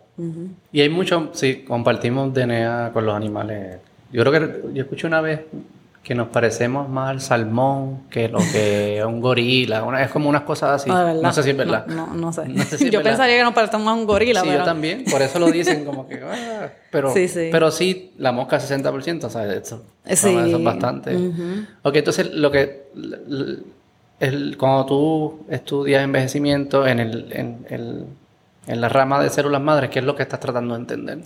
Y 0.72 0.82
hay 0.82 0.90
mucho, 0.90 1.30
sí, 1.34 1.64
compartimos 1.68 2.34
DNA 2.34 2.92
con 2.92 3.06
los 3.06 3.16
animales. 3.16 3.78
Yo 4.12 4.24
creo 4.24 4.32
que 4.32 4.74
yo 4.74 4.84
escuché 4.84 5.06
una 5.06 5.22
vez 5.22 5.42
que 6.08 6.16
nos 6.16 6.30
parecemos 6.30 6.88
más 6.88 7.10
al 7.10 7.20
salmón 7.20 8.04
que 8.10 8.30
lo 8.30 8.40
que 8.40 9.02
a 9.02 9.08
un 9.08 9.20
gorila. 9.20 9.86
es 10.02 10.10
como 10.10 10.30
unas 10.30 10.44
cosas 10.44 10.82
así. 10.82 10.90
Ah, 10.90 11.14
no 11.22 11.34
sé 11.34 11.44
si 11.44 11.50
es 11.50 11.58
verdad. 11.58 11.86
No, 11.88 12.08
no, 12.14 12.32
sé. 12.32 12.44
yo 12.92 13.04
pensaría 13.04 13.36
que 13.36 13.44
nos 13.44 13.54
parecemos 13.54 13.84
más 13.84 13.92
a 13.92 14.00
un 14.00 14.06
gorila. 14.06 14.40
Sí, 14.40 14.48
yo 14.50 14.64
también. 14.64 15.04
Por 15.04 15.22
eso 15.22 15.38
lo 15.38 15.52
dicen 15.52 15.84
como 15.84 16.08
que... 16.08 16.22
Ah", 16.24 16.70
pero, 16.92 17.14
sí, 17.14 17.28
sí. 17.28 17.50
pero 17.52 17.72
sí, 17.72 18.14
la 18.20 18.32
mosca 18.32 18.58
60%, 18.58 19.30
¿sabes? 19.30 19.64
Eso, 19.64 19.84
sí. 20.06 20.14
eso 20.14 20.30
es 20.30 20.64
bastante. 20.64 21.14
Ok, 21.82 21.98
entonces 21.98 22.32
lo 22.32 22.52
que... 22.52 22.88
El, 24.22 24.56
cuando 24.58 24.86
tú 24.86 25.46
estudias 25.50 26.06
envejecimiento 26.06 26.88
en, 26.88 27.02
el, 27.02 27.34
en, 27.34 27.66
el, 27.70 28.06
en 28.66 28.80
la 28.80 28.88
rama 28.88 29.22
de 29.22 29.30
células 29.30 29.62
madres, 29.62 29.90
¿qué 29.90 30.00
es 30.00 30.06
lo 30.06 30.16
que 30.16 30.24
estás 30.24 30.40
tratando 30.40 30.74
de 30.74 30.80
entender? 30.80 31.20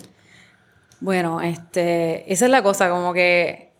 Bueno, 1.02 1.40
este, 1.40 2.34
esa 2.34 2.46
es 2.46 2.52
la 2.52 2.64
cosa, 2.64 2.90
como 2.90 3.14
que 3.14 3.71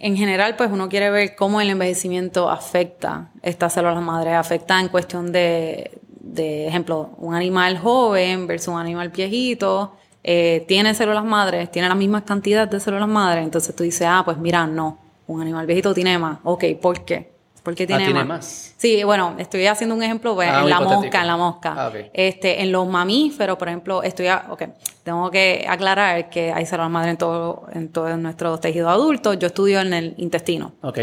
en 0.00 0.16
general, 0.16 0.56
pues 0.56 0.70
uno 0.70 0.88
quiere 0.88 1.10
ver 1.10 1.34
cómo 1.34 1.60
el 1.60 1.70
envejecimiento 1.70 2.50
afecta 2.50 3.30
estas 3.42 3.72
células 3.72 4.02
madres, 4.02 4.34
afecta 4.34 4.80
en 4.80 4.88
cuestión 4.88 5.32
de, 5.32 6.00
de 6.20 6.68
ejemplo, 6.68 7.10
un 7.18 7.34
animal 7.34 7.78
joven 7.78 8.46
versus 8.46 8.68
un 8.68 8.80
animal 8.80 9.08
viejito, 9.08 9.94
eh, 10.22 10.64
tiene 10.68 10.94
células 10.94 11.24
madres, 11.24 11.70
tiene 11.70 11.88
la 11.88 11.94
misma 11.94 12.24
cantidad 12.24 12.68
de 12.68 12.80
células 12.80 13.08
madres, 13.08 13.44
entonces 13.44 13.74
tú 13.74 13.82
dices, 13.82 14.06
ah, 14.08 14.22
pues 14.24 14.38
mira, 14.38 14.66
no, 14.66 14.98
un 15.26 15.40
animal 15.40 15.66
viejito 15.66 15.94
tiene 15.94 16.18
más, 16.18 16.38
ok, 16.44 16.64
¿por 16.80 17.04
qué? 17.04 17.37
Porque 17.68 17.86
tiene, 17.86 18.02
ah, 18.02 18.06
tiene 18.06 18.24
más? 18.24 18.72
Sí, 18.78 19.04
bueno, 19.04 19.34
estoy 19.36 19.66
haciendo 19.66 19.94
un 19.94 20.02
ejemplo 20.02 20.34
pues, 20.34 20.48
ah, 20.50 20.62
en 20.62 20.70
la 20.70 20.80
mosca, 20.80 21.20
en 21.20 21.26
la 21.26 21.36
mosca. 21.36 21.74
Ah, 21.76 21.92
este, 22.14 22.62
en 22.62 22.72
los 22.72 22.88
mamíferos, 22.88 23.58
por 23.58 23.68
ejemplo, 23.68 24.02
estoy, 24.02 24.26
ok, 24.28 24.62
tengo 25.02 25.30
que 25.30 25.66
aclarar 25.68 26.30
que 26.30 26.50
hay 26.50 26.64
células 26.64 26.90
madre 26.90 27.10
en 27.10 27.18
todo, 27.18 27.66
en 27.74 27.90
todos 27.90 28.16
nuestros 28.16 28.58
tejidos 28.62 28.90
adultos. 28.90 29.38
Yo 29.38 29.48
estudio 29.48 29.82
en 29.82 29.92
el 29.92 30.14
intestino. 30.16 30.72
Ok. 30.80 31.00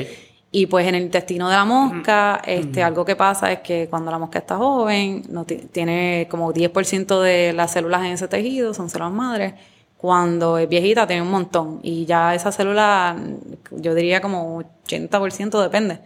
Y 0.49 0.65
pues 0.65 0.88
en 0.88 0.95
el 0.95 1.04
intestino 1.04 1.49
de 1.49 1.56
la 1.56 1.65
mosca, 1.65 2.41
este, 2.47 2.82
algo 2.82 3.06
que 3.06 3.15
pasa 3.15 3.51
es 3.51 3.60
que 3.60 3.88
cuando 3.88 4.10
la 4.10 4.17
mosca 4.17 4.39
está 4.39 4.58
joven, 4.58 5.21
no 5.30 5.45
tiene 5.45 6.28
como 6.32 6.51
10% 6.51 7.21
de 7.21 7.54
las 7.54 7.73
células 7.73 8.06
en 8.06 8.13
ese 8.13 8.28
tejido, 8.28 8.73
son 8.73 8.89
células 8.89 9.13
madres. 9.13 9.54
Cuando 9.97 10.58
es 10.58 10.67
viejita 10.67 11.06
tiene 11.06 11.21
un 11.21 11.30
montón. 11.30 11.80
Y 11.84 12.06
ya 12.06 12.34
esa 12.34 12.51
célula, 12.51 13.15
yo 13.69 13.93
diría 13.93 14.19
como 14.19 14.63
80% 14.88 15.62
depende 15.62 15.99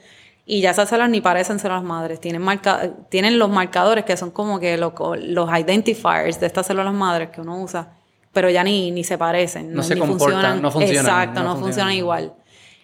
y 0.51 0.61
ya 0.61 0.71
esas 0.71 0.89
células 0.89 1.11
ni 1.11 1.21
parecen 1.21 1.59
ser 1.59 1.69
las 1.69 1.83
madres, 1.83 2.19
tienen, 2.19 2.41
marca, 2.41 2.89
tienen 3.09 3.37
los 3.37 3.51
marcadores 3.51 4.03
que 4.03 4.17
son 4.17 4.31
como 4.31 4.59
que 4.59 4.77
los, 4.77 4.93
los 5.19 5.47
identifiers 5.47 6.39
de 6.39 6.47
estas 6.47 6.65
células 6.65 6.91
madres 6.91 7.29
que 7.29 7.39
uno 7.39 7.61
usa, 7.61 7.93
pero 8.33 8.49
ya 8.49 8.63
ni, 8.63 8.89
ni 8.89 9.03
se 9.03 9.15
parecen, 9.19 9.71
no, 9.71 9.83
se 9.83 9.95
comportan, 9.95 10.59
no 10.59 10.71
funcionan. 10.71 11.05
Exacto, 11.05 11.43
no, 11.43 11.55
funcionan, 11.55 11.93
igual. 11.93 12.33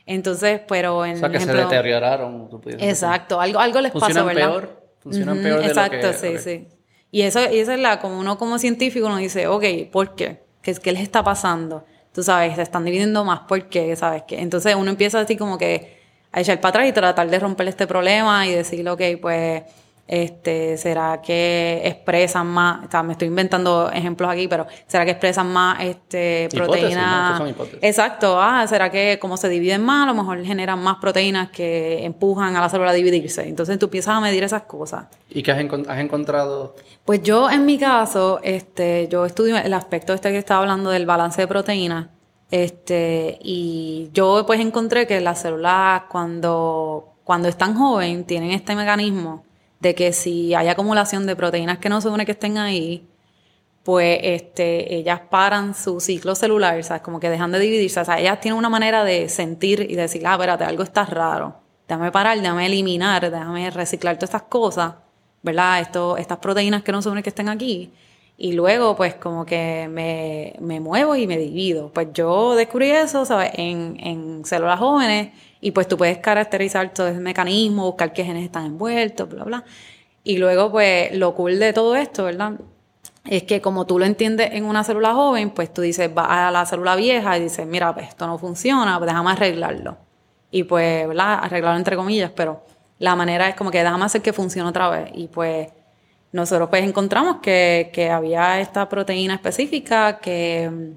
Entonces, 0.06 0.62
pero 0.68 1.08
en. 1.08 1.16
O 1.16 1.18
sea, 1.18 1.30
que 1.30 1.40
se 1.40 1.52
deterioraron. 1.52 2.50
exacto, 2.78 3.42
algo, 3.42 3.58
algo 3.58 3.82
les 3.82 3.94
pasa, 3.94 4.22
¿verdad? 4.22 4.48
Peor, 4.52 4.84
funcionan 5.00 5.40
peor 5.40 5.62
de 5.62 5.66
Exacto, 5.66 5.96
lo 6.06 6.14
que, 6.14 6.14
sí, 6.14 6.38
sí. 6.38 6.68
Y 7.10 7.24
eso, 7.24 7.40
y 7.52 7.58
eso 7.58 7.72
es 7.72 7.80
la, 7.80 8.00
como 8.00 8.20
uno 8.20 8.38
como 8.38 8.60
científico, 8.60 9.08
uno 9.08 9.18
dice, 9.18 9.48
ok, 9.48 9.64
¿por 9.92 10.14
qué? 10.14 10.44
¿Qué, 10.62 10.76
qué 10.76 10.92
les 10.92 11.02
está 11.02 11.24
pasando? 11.24 11.84
Tú 12.14 12.22
sabes, 12.22 12.58
se 12.58 12.62
están 12.62 12.86
dividiendo 12.86 13.26
más, 13.26 13.40
¿por 13.48 13.70
qué? 13.70 13.96
¿Sabes 13.96 14.22
qué? 14.28 14.40
Entonces 14.40 14.76
uno 14.76 14.92
empieza 14.92 15.18
a 15.18 15.22
decir 15.22 15.40
como 15.40 15.58
que 15.58 15.95
a 16.36 16.42
echar 16.42 16.60
para 16.60 16.70
atrás 16.72 16.90
y 16.90 16.92
tratar 16.92 17.30
de 17.30 17.40
romper 17.40 17.70
este 17.70 17.88
problema 17.88 18.46
y 18.46 18.54
decir, 18.54 18.88
ok, 18.90 19.02
pues, 19.22 19.64
este, 20.06 20.78
¿será 20.78 21.22
que 21.22 21.82
expresan 21.86 22.46
más? 22.48 22.86
O 22.86 22.92
sea, 22.92 23.04
me 23.04 23.14
estoy 23.14 23.30
inventando 23.30 23.90
ejemplos 23.90 24.30
aquí, 24.30 24.50
pero 24.50 24.68
¿será 24.86 25.06
que 25.06 25.12
expresan 25.12 25.52
más 25.54 25.82
este, 25.82 26.50
proteínas? 26.54 27.42
Exacto, 27.82 28.38
ah, 28.40 28.68
¿será 28.68 28.92
que 28.92 29.18
como 29.18 29.38
se 29.38 29.48
dividen 29.48 29.82
más, 29.82 30.04
a 30.04 30.08
lo 30.08 30.14
mejor 30.14 30.44
generan 30.44 30.84
más 30.84 30.98
proteínas 30.98 31.52
que 31.52 32.04
empujan 32.04 32.54
a 32.58 32.60
la 32.60 32.68
célula 32.68 32.92
a 32.92 32.94
dividirse? 32.94 33.48
Entonces 33.48 33.80
tú 33.80 33.86
empiezas 33.86 34.16
a 34.16 34.20
medir 34.20 34.44
esas 34.44 34.64
cosas. 34.64 35.06
¿Y 35.30 35.42
qué 35.42 35.54
has, 35.54 35.60
has 35.88 36.00
encontrado? 36.00 36.76
Pues 37.06 37.24
yo, 37.24 37.50
en 37.50 37.66
mi 37.66 37.78
caso, 37.78 38.42
este, 38.44 39.08
yo 39.08 39.26
estudio 39.26 39.58
el 39.58 39.74
aspecto 39.74 40.14
este 40.14 40.32
que 40.32 40.38
estaba 40.38 40.60
hablando 40.60 40.90
del 40.90 41.06
balance 41.06 41.40
de 41.40 41.48
proteínas 41.48 42.08
este, 42.52 43.40
y 43.42 44.10
yo 44.14 44.44
pues 44.46 44.60
encontré 44.60 45.08
que 45.08 45.20
las 45.22 45.42
células 45.42 46.04
cuando, 46.10 47.16
cuando 47.24 47.48
están 47.48 47.76
jóvenes 47.76 48.28
tienen 48.28 48.52
este 48.52 48.76
mecanismo 48.76 49.44
de 49.80 49.96
que 49.96 50.14
si 50.14 50.54
hay 50.54 50.68
acumulación 50.68 51.26
de 51.26 51.36
proteínas 51.36 51.80
que 51.80 51.90
no 51.90 52.00
se 52.02 52.08
supone 52.08 52.26
que 52.26 52.34
estén 52.34 52.58
ahí, 52.58 53.08
pues 53.84 54.20
este, 54.24 54.96
ellas 54.96 55.22
paran 55.30 55.76
su 55.76 56.00
ciclo 56.00 56.34
celular, 56.34 56.84
¿sabes? 56.84 57.04
Como 57.04 57.20
que 57.20 57.30
dejan 57.30 57.52
de 57.52 57.60
dividirse. 57.60 58.00
O 58.00 58.06
sea, 58.06 58.20
ellas 58.20 58.40
tienen 58.42 58.58
una 58.58 58.70
manera 58.70 59.04
de 59.04 59.30
sentir 59.30 59.86
y 59.88 59.96
decir, 59.96 60.26
ah, 60.26 60.34
espérate, 60.34 60.64
algo 60.64 60.82
está 60.82 61.06
raro. 61.06 61.56
Déjame 61.88 62.12
parar, 62.12 62.40
déjame 62.40 62.66
eliminar, 62.66 63.30
déjame 63.30 63.70
reciclar 63.70 64.16
todas 64.16 64.30
estas 64.30 64.44
cosas, 64.44 64.96
¿verdad? 65.44 65.82
Esto, 65.82 66.18
estas 66.18 66.40
proteínas 66.40 66.82
que 66.82 66.92
no 66.92 67.00
se 67.00 67.04
supone 67.04 67.22
que 67.22 67.30
estén 67.30 67.50
aquí 67.50 67.94
y 68.38 68.54
luego 68.54 68.96
pues 68.96 69.16
como 69.16 69.46
que 69.46 69.88
me, 69.90 70.56
me 70.60 70.80
muevo 70.80 71.16
y 71.16 71.28
me 71.28 71.38
divido. 71.38 71.92
Pues 71.94 72.10
yo 72.14 72.56
descubrí 72.56 72.92
eso, 72.92 73.26
¿sabes? 73.26 73.52
En, 73.56 73.98
en 74.00 74.46
células 74.46 74.80
jóvenes 74.80 75.30
y 75.62 75.72
pues 75.72 75.88
tú 75.88 75.98
puedes 75.98 76.18
caracterizar 76.18 76.94
todo 76.94 77.08
ese 77.08 77.20
mecanismo, 77.20 77.86
buscar 77.86 78.14
qué 78.14 78.26
genes 78.26 78.44
están 78.44 78.66
envueltos, 78.66 79.30
bla, 79.30 79.44
bla. 79.46 79.66
Y 80.24 80.38
luego 80.38 80.72
pues 80.72 81.16
lo 81.16 81.34
cool 81.36 81.60
de 81.60 81.72
todo 81.72 81.96
esto, 81.96 82.26
¿verdad? 82.26 82.54
Es 83.26 83.44
que 83.44 83.62
como 83.62 83.86
tú 83.88 83.98
lo 84.00 84.06
entiendes 84.06 84.50
en 84.54 84.66
una 84.66 84.84
célula 84.84 85.14
joven, 85.14 85.50
pues 85.52 85.74
tú 85.74 85.82
dices, 85.82 86.14
vas 86.14 86.28
a 86.30 86.52
la 86.52 86.66
célula 86.66 86.96
vieja 86.96 87.38
y 87.38 87.42
dices, 87.44 87.66
mira, 87.66 87.94
pues 87.94 88.10
esto 88.10 88.28
no 88.28 88.38
funciona, 88.38 88.98
pues 88.98 89.08
déjame 89.10 89.32
arreglarlo. 89.32 89.98
Y 90.52 90.64
pues, 90.64 91.08
¿verdad? 91.08 91.40
Arreglarlo 91.42 91.78
entre 91.78 91.96
comillas, 91.96 92.32
pero 92.36 92.64
la 93.00 93.16
manera 93.16 93.50
es 93.50 93.56
como 93.56 93.72
que 93.72 93.80
déjame 93.80 94.06
hacer 94.06 94.22
que 94.22 94.34
funcione 94.34 94.70
otra 94.70 94.90
vez. 94.90 95.10
Y 95.14 95.28
pues 95.28 95.70
nosotros 96.36 96.68
pues 96.70 96.84
encontramos 96.84 97.38
que, 97.42 97.90
que 97.94 98.10
había 98.10 98.60
esta 98.60 98.90
proteína 98.90 99.36
específica 99.36 100.20
que, 100.20 100.92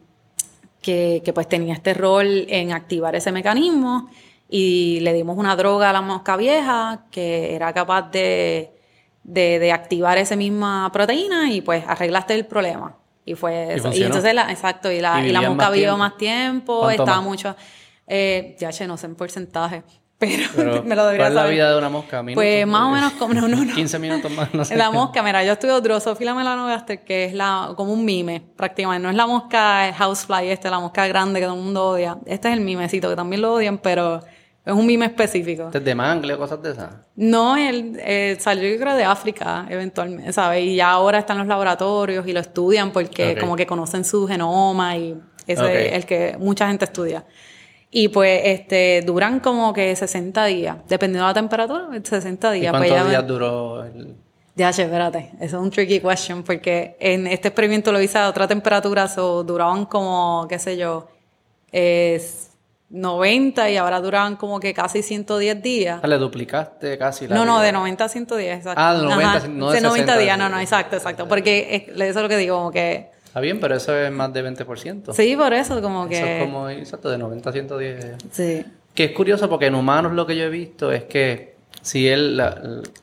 que, 0.83 1.23
que, 1.25 1.33
pues 1.33 1.49
tenía 1.49 1.75
este 1.75 1.95
rol 1.95 2.45
en 2.49 2.73
activar 2.73 3.15
ese 3.15 3.31
mecanismo 3.31 4.11
y 4.49 4.99
le 5.01 5.13
dimos 5.13 5.39
una 5.39 5.55
droga 5.55 5.91
a 5.91 5.93
la 5.93 6.01
mosca 6.01 6.37
vieja 6.37 7.05
que 7.13 7.55
era 7.55 7.73
capaz 7.73 8.11
de, 8.11 8.73
de, 9.23 9.61
de 9.61 9.73
activar 9.73 10.19
esa 10.19 10.35
misma 10.35 10.91
proteína 10.93 11.53
y 11.53 11.61
pues 11.61 11.85
arreglaste 11.87 12.35
el 12.35 12.45
problema. 12.45 12.97
Y 13.25 13.35
fue 13.35 13.75
eso. 13.75 13.93
Y, 13.93 14.03
entonces, 14.03 14.35
la, 14.35 14.51
exacto, 14.51 14.91
y 14.91 15.01
la, 15.01 15.25
y, 15.25 15.31
la 15.31 15.43
mosca 15.43 15.71
vivió 15.71 15.97
más 15.97 16.17
tiempo, 16.17 16.91
estaba 16.91 17.21
mucho... 17.21 17.55
Eh, 18.11 18.57
ya, 18.59 18.71
che, 18.73 18.87
no 18.87 18.97
sé 18.97 19.07
en 19.07 19.15
porcentaje, 19.15 19.83
pero, 20.57 20.83
me 20.83 20.97
lo 20.97 21.05
debería 21.05 21.27
¿Cuál 21.27 21.33
es 21.33 21.35
la 21.35 21.47
vida 21.47 21.71
de 21.71 21.79
una 21.79 21.89
mosca? 21.89 22.25
Pues 22.35 22.67
más 22.67 22.83
o 22.83 22.91
menos 22.91 23.13
como... 23.13 23.35
No, 23.35 23.47
no, 23.47 23.65
no. 23.65 23.75
15 23.75 23.99
minutos 24.01 24.31
más, 24.33 24.53
no 24.53 24.65
sé. 24.65 24.77
La 24.77 24.91
mosca, 24.91 25.23
mira, 25.23 25.45
yo 25.45 25.53
estudio 25.53 25.81
Drosophila 25.81 26.35
melanogaster, 26.35 27.05
que 27.05 27.27
es 27.27 27.35
la, 27.35 27.73
como 27.77 27.93
un 27.93 28.05
mime, 28.05 28.43
prácticamente. 28.57 29.05
No 29.05 29.11
es 29.11 29.17
la 29.17 29.29
mosca 29.29 29.93
housefly, 29.97 30.49
este, 30.49 30.71
la 30.71 30.81
mosca 30.81 31.07
grande 31.07 31.39
que 31.39 31.47
todo 31.47 31.55
el 31.55 31.63
mundo 31.63 31.91
odia. 31.91 32.19
Este 32.27 32.49
es 32.49 32.55
el 32.55 32.63
mimecito, 32.63 33.09
que 33.09 33.15
también 33.15 33.43
lo 33.43 33.55
odian, 33.55 33.79
pero 33.79 34.21
es 34.65 34.75
un 34.75 34.87
mime 34.87 35.07
específico. 35.07 35.67
¿Este 35.67 35.79
es 35.79 35.85
de 35.85 35.95
mangle 35.95 36.35
o 36.35 36.39
cosas 36.39 36.61
de 36.63 36.73
esas? 36.73 36.91
No, 37.15 37.57
él 37.57 37.97
eh, 38.01 38.37
salió 38.41 38.69
yo 38.69 38.79
creo 38.81 38.97
de 38.97 39.05
África, 39.05 39.67
eventualmente, 39.69 40.33
¿sabes? 40.33 40.65
Y 40.65 40.75
ya 40.75 40.91
ahora 40.91 41.21
está 41.21 41.35
en 41.35 41.39
los 41.39 41.49
laboratorios 41.49 42.27
y 42.27 42.33
lo 42.33 42.41
estudian 42.41 42.91
porque 42.91 43.39
como 43.39 43.55
que 43.55 43.67
conocen 43.67 44.05
su 44.05 44.27
genoma 44.27 44.97
y 44.97 45.17
ese 45.47 45.89
es 45.89 45.95
el 45.95 46.07
que 46.07 46.37
mucha 46.39 46.67
gente 46.67 46.87
estudia. 46.87 47.25
Y 47.91 48.09
pues 48.09 48.43
este 48.45 49.03
duran 49.07 49.41
como 49.41 49.73
que 49.73 49.97
60 49.97 50.45
días, 50.45 50.77
dependiendo 50.89 51.25
de 51.27 51.31
la 51.31 51.35
temperatura, 51.35 51.89
60 52.03 52.51
días. 52.53 52.75
¿Y 52.75 52.77
pues 52.79 52.91
cuántos 52.91 53.09
días 53.11 53.27
duró 53.27 53.85
el...? 53.85 54.15
Ya, 54.57 54.71
espérate, 54.71 55.31
eso 55.41 55.57
es 55.59 55.63
un 55.63 55.71
tricky 55.71 56.01
question 56.01 56.43
porque 56.43 56.97
en 56.99 57.27
este 57.29 57.49
experimento 57.49 57.93
lo 57.93 58.01
hice 58.03 58.19
a 58.19 58.29
otra 58.29 58.49
temperatura, 58.49 59.07
so, 59.07 59.45
duraban 59.45 59.87
como, 59.87 60.47
qué 60.49 60.59
sé 60.59 60.77
yo, 60.77 61.07
es 61.71 62.51
90 62.91 63.71
y 63.71 63.77
ahora 63.77 64.01
duraban 64.01 64.37
como 64.37 64.59
que 64.59 64.75
casi 64.75 65.03
110 65.03 65.63
días. 65.63 66.01
Le 66.03 66.19
duplicaste 66.19 66.99
casi 66.99 67.29
la 67.29 67.37
No, 67.37 67.43
vida. 67.43 67.53
no, 67.53 67.61
de 67.61 67.73
90 67.73 68.05
a 68.05 68.09
110, 68.09 68.57
exacto. 68.59 68.81
Ah, 68.83 68.95
de 68.95 69.03
90, 69.05 69.29
Ajá, 69.31 69.49
no 69.49 69.71
de 69.71 69.81
90 69.81 69.91
60, 69.91 70.19
días, 70.19 70.39
no, 70.39 70.49
no, 70.49 70.59
exacto, 70.59 70.97
exacto. 70.97 71.29
Porque 71.29 71.87
es- 71.89 72.01
eso 72.01 72.19
es 72.19 72.23
lo 72.23 72.29
que 72.29 72.37
digo, 72.37 72.57
como 72.57 72.71
que... 72.73 73.11
Está 73.29 73.41
bien, 73.41 73.61
pero 73.61 73.75
eso 73.77 73.97
es 73.97 74.11
más 74.11 74.33
de 74.33 74.43
20%. 74.45 75.13
Sí, 75.13 75.37
por 75.37 75.53
eso, 75.53 75.81
como 75.83 76.09
que... 76.09 76.17
Eso 76.17 76.27
es 76.27 76.43
como, 76.45 76.69
exacto, 76.71 77.11
de 77.11 77.19
90 77.19 77.49
a 77.49 77.53
110. 77.53 78.17
Sí. 78.33 78.65
Que 78.95 79.05
es 79.05 79.13
curioso 79.13 79.49
porque 79.49 79.67
en 79.67 79.75
humanos 79.75 80.13
lo 80.13 80.27
que 80.27 80.37
yo 80.37 80.45
he 80.45 80.49
visto 80.51 80.91
es 80.91 81.05
que 81.05 81.55
si 81.83 82.09
él, 82.09 82.37
la, 82.37 82.61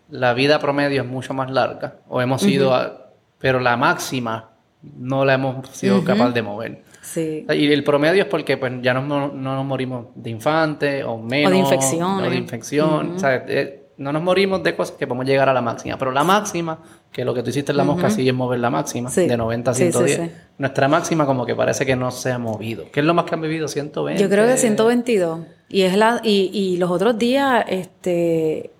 la 0.10 0.34
vida 0.34 0.60
promedio 0.60 1.02
es 1.04 1.08
mucho 1.08 1.34
más 1.34 1.50
larga, 1.52 1.98
o 2.10 2.22
hemos 2.22 2.42
sido, 2.42 2.74
a- 2.74 3.12
pero 3.40 3.60
la 3.60 3.78
máxima 3.78 4.50
no 4.98 5.24
la 5.26 5.36
hemos 5.36 5.68
sido 5.70 6.04
capaz 6.04 6.32
de 6.32 6.42
mover. 6.42 6.84
Sí. 7.02 7.46
Y 7.50 7.72
el 7.72 7.84
promedio 7.84 8.24
es 8.24 8.28
porque 8.28 8.58
pues 8.58 8.74
ya 8.82 8.94
no, 8.94 9.04
no 9.08 9.32
nos 9.32 9.66
morimos 9.66 10.08
de 10.16 10.32
infante 10.32 11.04
o 11.04 11.18
menos. 11.20 11.54
infecciones. 11.54 12.28
O 12.28 12.30
de 12.32 12.36
infección. 12.36 13.16
O 13.16 13.20
sea, 13.20 13.46
eh, 13.48 13.84
no 13.98 14.12
nos 14.12 14.22
morimos 14.22 14.62
de 14.64 14.76
cosas 14.76 14.96
que 14.98 15.08
podemos 15.08 15.26
llegar 15.26 15.48
a 15.50 15.54
la 15.54 15.62
máxima. 15.62 15.98
Pero 15.98 16.12
la 16.12 16.24
máxima, 16.24 16.80
que 17.12 17.24
lo 17.24 17.34
que 17.34 17.42
tú 17.44 17.50
hiciste 17.50 17.72
en 17.72 17.78
la 17.78 17.84
mosca 17.84 18.10
sí 18.10 18.28
es 18.28 18.34
mover 18.34 18.60
la 18.60 18.70
máxima, 18.70 19.10
Sí. 19.10 19.26
de 19.28 19.38
90 19.38 19.72
a 19.72 19.74
Sí, 19.74 19.86
sí, 19.86 19.92
110. 19.92 20.18
sí. 20.20 20.32
Nuestra 20.58 20.88
máxima 20.88 21.26
como 21.26 21.46
que 21.46 21.56
parece 21.56 21.86
que 21.86 21.96
no 21.96 22.12
se 22.12 22.32
ha 22.32 22.38
movido. 22.38 22.86
¿Qué 22.92 23.00
es 23.00 23.06
lo 23.06 23.14
más 23.14 23.26
que 23.26 23.36
han 23.36 23.42
vivido? 23.42 23.68
120. 23.68 24.22
Yo 24.22 24.30
creo 24.30 24.46
que 24.48 24.58
122. 24.58 25.40
Y 25.70 25.82
es 25.84 25.96
la 25.98 26.20
y, 26.24 26.50
y 26.54 26.78
los 26.78 26.92
otros 26.92 27.18
días 27.18 27.66
este 27.70 28.72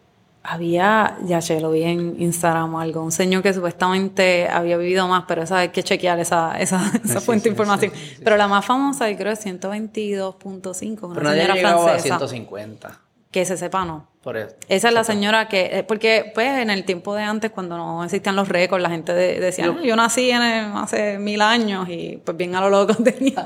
había, 0.48 1.18
ya 1.26 1.40
che, 1.40 1.60
lo 1.60 1.72
vi 1.72 1.82
en 1.82 2.22
Instagram 2.22 2.76
o 2.76 2.80
algo, 2.80 3.02
un 3.04 3.12
señor 3.12 3.42
que 3.42 3.52
supuestamente 3.52 4.48
había 4.48 4.78
vivido 4.78 5.08
más, 5.08 5.24
pero 5.28 5.42
esa 5.42 5.58
hay 5.58 5.70
que 5.70 5.82
chequear 5.82 6.20
esa, 6.20 6.56
esa, 6.60 6.92
esa 7.04 7.20
Sí, 7.20 7.26
fuente 7.26 7.44
sí, 7.46 7.50
de 7.50 7.54
información. 7.54 7.92
sí. 7.92 8.18
Pero 8.24 8.38
la 8.38 8.48
más 8.48 8.64
famosa, 8.64 9.10
yo 9.10 9.18
creo, 9.18 9.34
es 9.34 9.40
122.5, 9.44 11.04
una 11.08 11.16
Pero 11.16 11.30
señora 11.32 11.54
llegado 11.56 11.80
a 11.82 11.84
francesa. 11.86 12.18
150. 12.20 13.00
Que 13.36 13.44
se 13.44 13.58
sepa, 13.58 13.84
no. 13.84 14.08
Por 14.24 14.38
eso. 14.38 14.56
Esa 14.70 14.88
es 14.88 14.94
la 14.94 15.04
señora 15.04 15.50
que, 15.50 15.80
eh, 15.80 15.84
porque 15.84 16.32
pues 16.34 16.48
en 16.60 16.70
el 16.70 16.86
tiempo 16.86 17.14
de 17.14 17.24
antes, 17.24 17.52
cuando 17.52 17.76
no 17.76 18.02
existían 18.02 18.34
los 18.38 18.48
récords, 18.48 18.82
la 18.82 18.90
gente 18.90 19.14
de- 19.14 19.42
decía, 19.42 19.66
"Ah, 19.78 19.84
yo 19.84 19.94
nací 19.98 20.32
en 20.32 20.42
el- 20.42 20.72
hace 20.78 21.20
mil 21.20 21.42
años 21.42 21.90
y 21.90 22.22
pues 22.24 22.38
bien 22.38 22.56
a 22.56 22.62
lo 22.62 22.70
loco 22.70 22.96
tenía. 23.04 23.44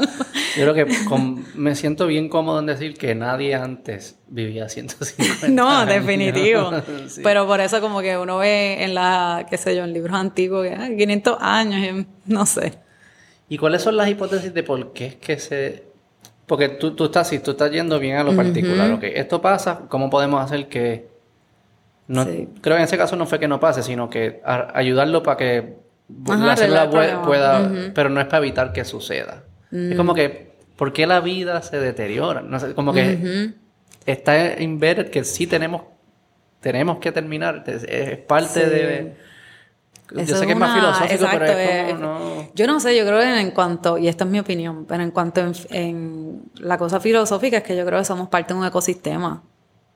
Yo 0.56 0.72
creo 0.72 0.74
que 0.76 0.86
con- 1.06 1.44
me 1.56 1.76
siento 1.76 2.06
bien 2.06 2.30
cómodo 2.30 2.60
en 2.60 2.68
decir 2.68 2.94
que 3.00 3.16
nadie 3.16 3.56
antes 3.56 4.20
vivía 4.28 4.70
150. 4.70 5.48
No, 5.48 5.68
años. 5.68 5.88
definitivo. 5.96 6.72
Sí. 7.10 7.22
Pero 7.24 7.48
por 7.48 7.60
eso 7.62 7.82
como 7.82 8.02
que 8.02 8.16
uno 8.16 8.38
ve 8.38 8.84
en 8.84 8.94
la, 8.94 9.48
qué 9.50 9.58
sé 9.58 9.76
yo, 9.76 9.84
en 9.86 9.92
libros 9.92 10.14
antiguos, 10.16 10.68
que, 10.68 10.76
ah, 10.76 10.88
500 10.96 11.36
años, 11.42 12.06
no 12.28 12.46
sé. 12.46 12.74
¿Y 13.50 13.58
cuáles 13.58 13.82
son 13.82 13.98
las 13.98 14.08
hipótesis 14.08 14.54
de 14.54 14.62
por 14.62 14.94
qué 14.94 15.08
es 15.08 15.16
que 15.16 15.40
se... 15.40 15.89
Porque 16.50 16.68
tú, 16.68 16.96
tú 16.96 17.06
estás, 17.06 17.28
si 17.28 17.38
tú 17.38 17.52
estás 17.52 17.70
yendo 17.70 18.00
bien 18.00 18.18
a 18.18 18.24
lo 18.24 18.36
particular, 18.36 18.90
ok, 18.92 19.04
esto 19.04 19.40
pasa, 19.40 19.82
¿cómo 19.88 20.10
podemos 20.10 20.44
hacer 20.44 20.68
que... 20.68 21.08
No, 22.08 22.26
Sí. 22.26 22.50
Creo 22.62 22.76
que 22.76 22.82
en 22.82 22.86
ese 22.86 22.98
caso 22.98 23.16
no 23.16 23.28
fue 23.28 23.40
que 23.40 23.48
no 23.48 23.60
pase, 23.60 23.84
sino 23.84 24.10
que 24.10 24.42
a- 24.44 24.72
ayudarlo 24.74 25.22
para 25.22 25.38
que 25.38 25.76
Ajá, 26.28 26.44
la 26.44 26.58
célula 26.58 26.90
pueda... 27.24 27.72
Pero 27.94 28.10
no 28.10 28.20
es 28.20 28.26
para 28.26 28.40
evitar 28.40 28.74
que 28.74 28.84
suceda. 28.84 29.44
Es 29.72 29.96
como 29.96 30.16
que, 30.16 30.54
¿por 30.76 30.92
qué 30.92 31.06
la 31.06 31.20
vida 31.20 31.62
se 31.62 31.80
deteriora? 31.80 32.42
No 32.42 32.60
sé, 32.60 32.74
como 32.74 32.94
que 32.94 33.52
está 34.08 34.60
inverted 34.60 35.12
que 35.12 35.24
sí 35.24 35.46
tenemos, 35.46 35.84
tenemos 36.62 36.98
que 36.98 37.12
terminar, 37.12 37.64
es, 37.68 37.84
es 37.84 38.18
parte 38.18 38.64
Sí. 38.64 38.70
de... 38.72 39.29
Yo 40.12 40.22
Eso 40.22 40.36
sé 40.38 40.46
que 40.46 40.54
es 40.54 40.58
más 40.58 40.74
filosófico, 40.74 41.26
pero 41.32 41.46
es 41.46 41.68
como... 41.68 41.90
es- 41.90 42.00
no... 42.00 42.50
Yo 42.56 42.68
no 42.68 42.80
sé, 42.80 42.98
yo 42.98 43.06
creo 43.06 43.20
que 43.20 43.40
en 43.42 43.52
cuanto, 43.52 43.98
y 43.98 44.08
esta 44.08 44.24
es 44.24 44.30
mi 44.30 44.40
opinión, 44.40 44.86
pero 44.86 45.04
en 45.04 45.12
cuanto 45.12 45.42
en, 45.42 45.54
en 45.70 46.42
la 46.56 46.78
cosa 46.78 47.00
filosófica 47.00 47.58
es 47.58 47.64
que 47.64 47.76
yo 47.76 47.86
creo 47.86 48.00
que 48.00 48.06
somos 48.06 48.28
parte 48.30 48.54
de 48.54 48.60
un 48.60 48.66
ecosistema 48.66 49.44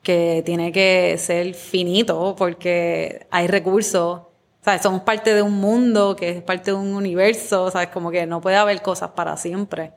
que 0.02 0.44
tiene 0.46 0.72
que 0.72 1.16
ser 1.18 1.54
finito 1.56 2.36
porque 2.38 3.26
hay 3.32 3.48
recursos, 3.48 4.22
¿sabes? 4.62 4.82
Somos 4.82 5.02
parte 5.02 5.34
de 5.34 5.42
un 5.42 5.54
mundo 5.60 6.16
que 6.16 6.30
es 6.30 6.42
parte 6.44 6.72
de 6.72 6.78
un 6.78 6.94
universo, 6.94 7.72
¿sabes? 7.72 7.88
Como 7.90 8.12
que 8.12 8.26
no 8.26 8.42
puede 8.42 8.58
haber 8.58 8.82
cosas 8.82 9.12
para 9.12 9.36
siempre. 9.38 9.94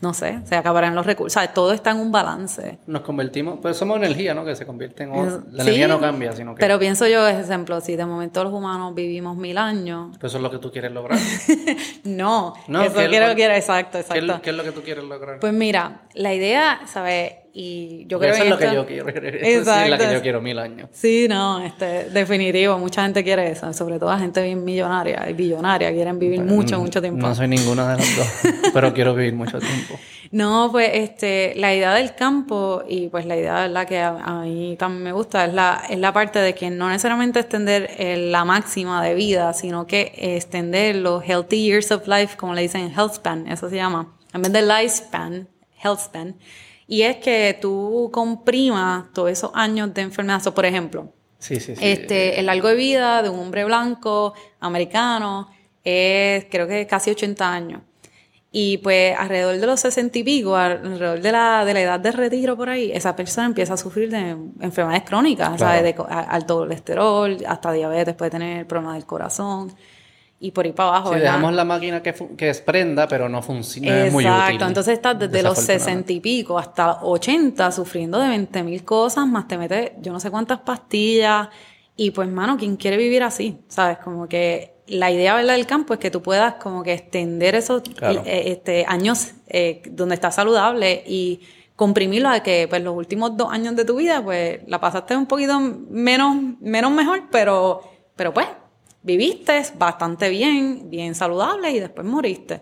No 0.00 0.12
sé, 0.12 0.40
se 0.44 0.54
acabarán 0.56 0.94
los 0.94 1.06
recursos, 1.06 1.32
¿sabes? 1.32 1.54
Todo 1.54 1.72
está 1.72 1.90
en 1.92 1.96
un 1.98 2.12
balance. 2.12 2.78
Nos 2.86 3.00
convertimos, 3.00 3.58
pues 3.62 3.78
somos 3.78 3.96
energía, 3.96 4.34
¿no? 4.34 4.44
Que 4.44 4.54
se 4.54 4.66
convierte 4.66 5.04
en. 5.04 5.10
La 5.14 5.64
Sí, 5.64 5.70
energía 5.70 5.88
no 5.88 5.98
cambia, 6.00 6.32
sino 6.32 6.54
que 6.54 6.60
Pero 6.60 6.78
pienso 6.78 7.06
yo, 7.06 7.20
por 7.20 7.30
ejemplo, 7.40 7.80
si 7.80 7.96
de 7.96 8.04
momento 8.04 8.44
los 8.44 8.52
humanos 8.52 8.94
vivimos 8.94 9.36
mil 9.38 9.56
años, 9.56 10.14
pues 10.20 10.30
eso 10.32 10.36
es 10.36 10.42
lo 10.42 10.50
que 10.50 10.58
tú 10.58 10.70
quieres 10.70 10.92
lograr. 10.92 11.18
no, 12.04 12.54
No, 12.68 12.82
eso 12.82 12.94
que 12.94 13.04
el- 13.04 13.10
quiero, 13.10 13.34
quiero, 13.34 13.54
exacto, 13.54 13.92
¿Qué, 13.92 14.00
es, 14.00 14.10
exacto. 14.10 14.42
qué 14.42 14.50
es 14.50 14.56
lo 14.56 14.64
que 14.64 14.72
tú 14.72 14.82
quieres 14.82 15.04
lograr? 15.04 15.40
Pues 15.40 15.52
mira, 15.52 16.02
la 16.14 16.34
idea, 16.34 16.80
¿sabes? 16.86 17.32
Y 17.58 18.04
yo 18.06 18.18
creo 18.18 18.34
eso 18.34 18.42
es 18.42 18.50
lo 18.50 18.58
que 18.58 18.74
yo 18.74 18.84
quiero. 18.84 19.08
Esa 19.40 19.84
es 19.84 19.90
la 19.90 19.96
que 19.96 20.12
yo 20.12 20.20
quiero, 20.20 20.42
mil 20.42 20.58
años. 20.58 20.90
Sí, 20.92 21.26
no, 21.26 21.64
este, 21.64 22.10
definitivo, 22.10 22.76
mucha 22.78 23.02
gente 23.02 23.24
quiere 23.24 23.50
eso, 23.50 23.72
sobre 23.72 23.98
todo 23.98 24.10
la 24.10 24.18
gente 24.18 24.42
bien 24.42 24.62
millonaria 24.62 25.26
y 25.30 25.32
billonaria, 25.32 25.90
quieren 25.90 26.18
vivir 26.18 26.42
mucho, 26.42 26.78
mucho 26.78 27.00
tiempo. 27.00 27.26
No 27.26 27.34
soy 27.34 27.48
ninguna 27.48 27.92
de 27.92 27.96
las 27.96 28.16
dos, 28.16 28.52
pero 28.74 28.92
quiero 28.92 29.14
vivir 29.14 29.32
mucho 29.32 29.58
tiempo. 29.58 29.98
No, 30.32 30.68
pues 30.70 30.90
este, 30.92 31.54
la 31.56 31.74
idea 31.74 31.94
del 31.94 32.14
campo 32.14 32.82
y 32.86 33.08
pues 33.08 33.24
la 33.24 33.38
idea 33.38 33.68
la 33.68 33.86
que 33.86 34.00
a, 34.00 34.18
a 34.18 34.42
mí 34.42 34.76
también 34.78 35.04
me 35.04 35.12
gusta 35.12 35.46
es 35.46 35.54
la, 35.54 35.82
es 35.88 35.98
la 35.98 36.12
parte 36.12 36.40
de 36.40 36.54
que 36.54 36.68
no 36.68 36.90
necesariamente 36.90 37.40
extender 37.40 37.88
eh, 37.96 38.18
la 38.30 38.44
máxima 38.44 39.02
de 39.02 39.14
vida, 39.14 39.54
sino 39.54 39.86
que 39.86 40.12
extender 40.14 40.96
los 40.96 41.24
healthy 41.24 41.64
years 41.64 41.90
of 41.90 42.06
life, 42.06 42.36
como 42.36 42.52
le 42.52 42.60
dicen 42.60 42.92
health 42.94 43.14
span, 43.14 43.46
eso 43.46 43.70
se 43.70 43.76
llama, 43.76 44.14
en 44.34 44.42
vez 44.42 44.52
de 44.52 44.60
lifespan, 44.60 45.48
health 45.82 46.00
span. 46.00 46.36
Y 46.88 47.02
es 47.02 47.16
que 47.16 47.58
tú 47.60 48.10
comprimas 48.12 49.12
todos 49.12 49.30
esos 49.30 49.50
años 49.54 49.92
de 49.92 50.02
enfermedad. 50.02 50.40
So, 50.42 50.54
por 50.54 50.64
ejemplo, 50.66 51.12
Sí, 51.38 51.58
sí, 51.60 51.74
sí. 51.76 51.80
este, 51.84 52.38
el 52.40 52.46
largo 52.46 52.68
de 52.68 52.76
vida 52.76 53.22
de 53.22 53.28
un 53.28 53.40
hombre 53.40 53.64
blanco, 53.64 54.34
americano, 54.60 55.48
es 55.84 56.46
creo 56.50 56.66
que 56.66 56.86
casi 56.86 57.10
80 57.10 57.52
años. 57.52 57.82
Y 58.52 58.78
pues 58.78 59.14
alrededor 59.18 59.58
de 59.58 59.66
los 59.66 59.80
60 59.80 60.18
y 60.18 60.22
pico, 60.24 60.56
alrededor 60.56 61.20
de 61.20 61.30
la, 61.32 61.64
de 61.64 61.74
la 61.74 61.80
edad 61.82 62.00
de 62.00 62.10
retiro 62.12 62.56
por 62.56 62.70
ahí, 62.70 62.90
esa 62.92 63.14
persona 63.14 63.48
empieza 63.48 63.74
a 63.74 63.76
sufrir 63.76 64.08
de 64.10 64.30
enfermedades 64.60 65.02
crónicas, 65.02 65.56
Claro. 65.56 65.58
¿sabes? 65.58 65.82
De 65.82 66.02
alto 66.08 66.58
colesterol, 66.58 67.36
hasta 67.46 67.72
diabetes, 67.72 68.14
puede 68.14 68.30
tener 68.30 68.66
problemas 68.66 68.94
del 68.94 69.04
corazón. 69.04 69.74
Y 70.38 70.50
por 70.50 70.66
ahí 70.66 70.72
para 70.72 70.90
abajo. 70.90 71.14
Si 71.14 71.20
dejamos 71.20 71.52
la 71.54 71.64
máquina 71.64 72.02
que, 72.02 72.12
que 72.36 72.54
prenda, 72.54 73.08
pero 73.08 73.28
no 73.28 73.42
funciona, 73.42 74.06
es 74.06 74.12
muy 74.12 74.24
útil. 74.24 74.34
Exacto, 74.34 74.66
entonces 74.66 74.94
estás 74.94 75.18
desde 75.18 75.42
los 75.42 75.56
desafortunadamente. 75.56 76.12
60 76.12 76.12
y 76.12 76.20
pico 76.20 76.58
hasta 76.58 77.02
80 77.02 77.72
sufriendo 77.72 78.18
de 78.18 78.28
20 78.28 78.62
mil 78.62 78.84
cosas, 78.84 79.26
más 79.26 79.48
te 79.48 79.56
metes 79.56 79.92
yo 80.00 80.12
no 80.12 80.20
sé 80.20 80.30
cuántas 80.30 80.60
pastillas. 80.60 81.48
Y 81.98 82.10
pues, 82.10 82.28
mano, 82.28 82.58
¿quién 82.58 82.76
quiere 82.76 82.98
vivir 82.98 83.22
así? 83.22 83.58
¿Sabes? 83.68 83.96
Como 83.98 84.28
que 84.28 84.74
la 84.86 85.10
idea 85.10 85.34
¿verdad? 85.34 85.54
del 85.54 85.66
campo 85.66 85.94
es 85.94 86.00
que 86.00 86.10
tú 86.10 86.20
puedas 86.22 86.54
como 86.54 86.82
que 86.82 86.92
extender 86.92 87.54
esos 87.54 87.82
Claro. 87.82 88.22
eh, 88.26 88.44
este, 88.52 88.84
años 88.86 89.32
eh, 89.48 89.82
donde 89.90 90.14
estás 90.14 90.34
saludable 90.34 91.02
y 91.06 91.40
comprimirlo 91.74 92.28
a 92.28 92.40
que 92.40 92.66
pues 92.68 92.82
los 92.82 92.94
últimos 92.94 93.36
dos 93.36 93.50
años 93.50 93.74
de 93.76 93.84
tu 93.84 93.96
vida 93.96 94.22
pues 94.22 94.60
la 94.66 94.80
pasaste 94.80 95.16
un 95.16 95.26
poquito 95.26 95.58
menos, 95.58 96.36
menos 96.60 96.90
mejor, 96.92 97.24
pero, 97.30 97.80
pero 98.14 98.32
pues 98.34 98.46
viviste 99.06 99.62
bastante 99.78 100.28
bien, 100.28 100.90
bien 100.90 101.14
saludable 101.14 101.70
y 101.70 101.78
después 101.78 102.06
moriste. 102.06 102.60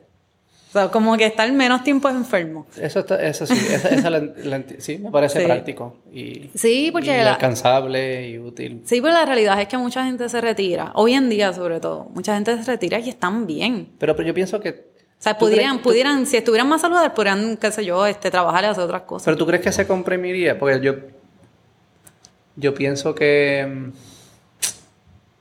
O 0.68 0.72
sea, 0.76 0.88
como 0.90 1.16
que 1.16 1.24
estar 1.24 1.50
menos 1.52 1.82
tiempo 1.84 2.08
enfermo. 2.08 2.66
Eso, 2.76 2.98
está, 3.00 3.24
eso 3.24 3.46
sí, 3.46 3.54
esa, 3.70 3.88
esa 3.90 4.10
la- 4.10 4.18
la 4.18 4.58
enti- 4.58 4.80
sí, 4.80 4.98
me 4.98 5.10
parece 5.10 5.38
Sí. 5.40 5.46
práctico. 5.46 5.96
Y, 6.12 6.50
Sí, 6.54 6.90
porque 6.92 7.06
y 7.18 7.22
la- 7.24 7.32
alcanzable 7.34 8.28
y 8.28 8.38
útil. 8.40 8.82
Sí, 8.84 9.00
pero 9.00 9.14
la 9.14 9.24
realidad 9.24 9.60
es 9.60 9.68
que 9.68 9.78
mucha 9.78 10.04
gente 10.04 10.28
se 10.28 10.40
retira, 10.40 10.90
hoy 10.96 11.14
en 11.14 11.30
día 11.30 11.52
sobre 11.52 11.78
todo, 11.80 12.08
mucha 12.12 12.34
gente 12.34 12.56
se 12.58 12.64
retira 12.64 12.98
y 12.98 13.08
están 13.08 13.46
bien. 13.46 13.88
Pero, 13.98 14.14
pero 14.16 14.26
yo 14.28 14.34
pienso 14.34 14.60
que... 14.60 14.70
O 14.70 15.22
sea, 15.24 15.34
¿tú 15.38 15.46
pudieran, 15.46 15.70
crees- 15.76 15.82
tú- 15.82 15.88
pudieran, 15.88 16.26
si 16.26 16.36
estuvieran 16.36 16.68
más 16.68 16.80
saludables, 16.82 17.12
podrían, 17.12 17.56
qué 17.56 17.70
sé 17.72 17.84
yo, 17.84 18.04
este, 18.04 18.30
trabajar 18.30 18.64
y 18.64 18.66
hacer 18.66 18.82
otras 18.84 19.02
cosas. 19.02 19.24
Pero 19.26 19.36
tú 19.38 19.46
crees 19.46 19.62
que 19.62 19.72
se 19.72 19.86
comprimiría, 19.86 20.58
porque 20.58 20.80
yo, 20.84 20.94
yo 22.56 22.74
pienso 22.74 23.14
que, 23.14 23.64
mm, 23.64 23.92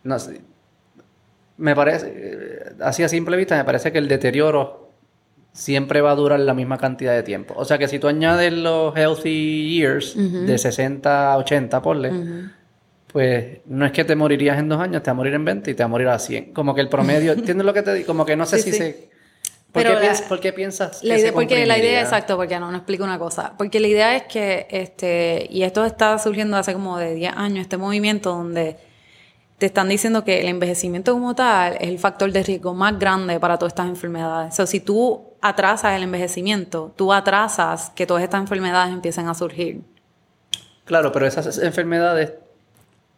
no 0.04 0.20
sé, 0.20 0.42
me 1.58 1.76
parece, 1.76 2.12
eh, 2.16 2.60
así 2.82 3.04
a 3.04 3.10
simple 3.10 3.38
vista, 3.38 3.56
me 3.58 3.64
parece 3.64 3.92
que 3.92 3.98
el 4.00 4.08
deterioro 4.08 4.90
siempre 5.52 6.02
va 6.02 6.12
a 6.12 6.16
durar 6.16 6.40
la 6.40 6.54
misma 6.54 6.78
cantidad 6.78 7.14
de 7.14 7.22
tiempo. 7.24 7.54
O 7.58 7.64
sea 7.66 7.78
que 7.78 7.88
si 7.88 8.00
tú 8.00 8.08
añades 8.08 8.52
los 8.54 8.96
healthy 8.98 9.70
years 9.78 10.16
de 10.18 10.58
60 10.58 11.34
a 11.34 11.38
80, 11.38 11.82
ponle, 11.82 12.12
pues 13.08 13.60
no 13.68 13.86
es 13.86 13.92
que 13.92 14.04
te 14.04 14.16
morirías 14.16 14.58
en 14.58 14.70
dos 14.70 14.80
años, 14.82 15.04
te 15.04 15.10
va 15.10 15.12
a 15.12 15.16
morir 15.16 15.34
en 15.36 15.46
20 15.46 15.70
y 15.70 15.74
te 15.76 15.84
va 15.84 15.86
a 15.86 15.90
morir 15.90 16.08
a 16.08 16.18
100. 16.18 16.54
Como 16.54 16.74
que 16.74 16.82
el 16.82 16.90
promedio, 16.90 17.32
¿entiendes 17.34 17.66
lo 17.66 17.74
que 17.74 17.84
te 17.84 17.94
digo? 17.94 18.08
Como 18.08 18.26
que 18.26 18.36
no 18.36 18.46
sé 18.46 18.58
Sí, 18.58 18.64
si 18.64 18.72
sí. 18.72 18.78
se... 18.78 19.10
¿Por, 19.72 19.82
Pero 19.84 19.96
qué 20.00 20.06
la- 20.06 20.12
piens- 20.14 20.28
por 20.28 20.40
qué 20.40 20.54
piensas 20.54 21.00
que 21.02 21.08
La 21.08 21.16
se 21.16 21.22
idea, 21.22 21.34
porque 21.34 21.66
la 21.66 21.78
idea, 21.80 22.02
exacto, 22.02 22.36
porque 22.38 22.60
no, 22.60 22.70
no 22.72 22.78
explico 22.78 23.04
una 23.04 23.18
cosa. 23.18 23.54
Porque 23.58 23.80
la 23.80 23.88
idea 23.88 24.16
es 24.16 24.24
que, 24.24 24.68
este, 24.70 25.48
y 25.50 25.64
esto 25.64 25.84
está 25.86 26.18
surgiendo 26.20 26.58
hace 26.58 26.74
como 26.74 26.98
de 27.00 27.16
10 27.16 27.34
años, 27.36 27.62
este 27.62 27.78
movimiento 27.78 28.30
donde 28.32 28.78
te 29.58 29.68
están 29.68 29.90
diciendo 29.90 30.24
que 30.24 30.42
el 30.42 30.48
envejecimiento 30.48 31.14
como 31.14 31.36
tal 31.36 31.76
es 31.80 31.88
el 31.88 32.00
factor 32.00 32.32
de 32.32 32.44
riesgo 32.44 32.74
más 32.74 32.98
grande 32.98 33.40
para 33.40 33.58
todas 33.58 33.72
estas 33.72 33.88
enfermedades. 33.88 34.54
O 34.54 34.56
sea, 34.56 34.68
si 34.68 34.80
tú 34.80 35.34
atrasas 35.42 35.96
el 35.96 36.04
envejecimiento, 36.04 36.94
tú 36.96 37.14
atrasas 37.14 37.92
que 37.96 38.06
todas 38.06 38.24
estas 38.24 38.42
enfermedades 38.42 38.92
empiecen 38.94 39.28
a 39.28 39.34
surgir. 39.34 39.82
Claro, 40.86 41.12
pero 41.12 41.26
esas 41.28 41.58
enfermedades, 41.60 42.34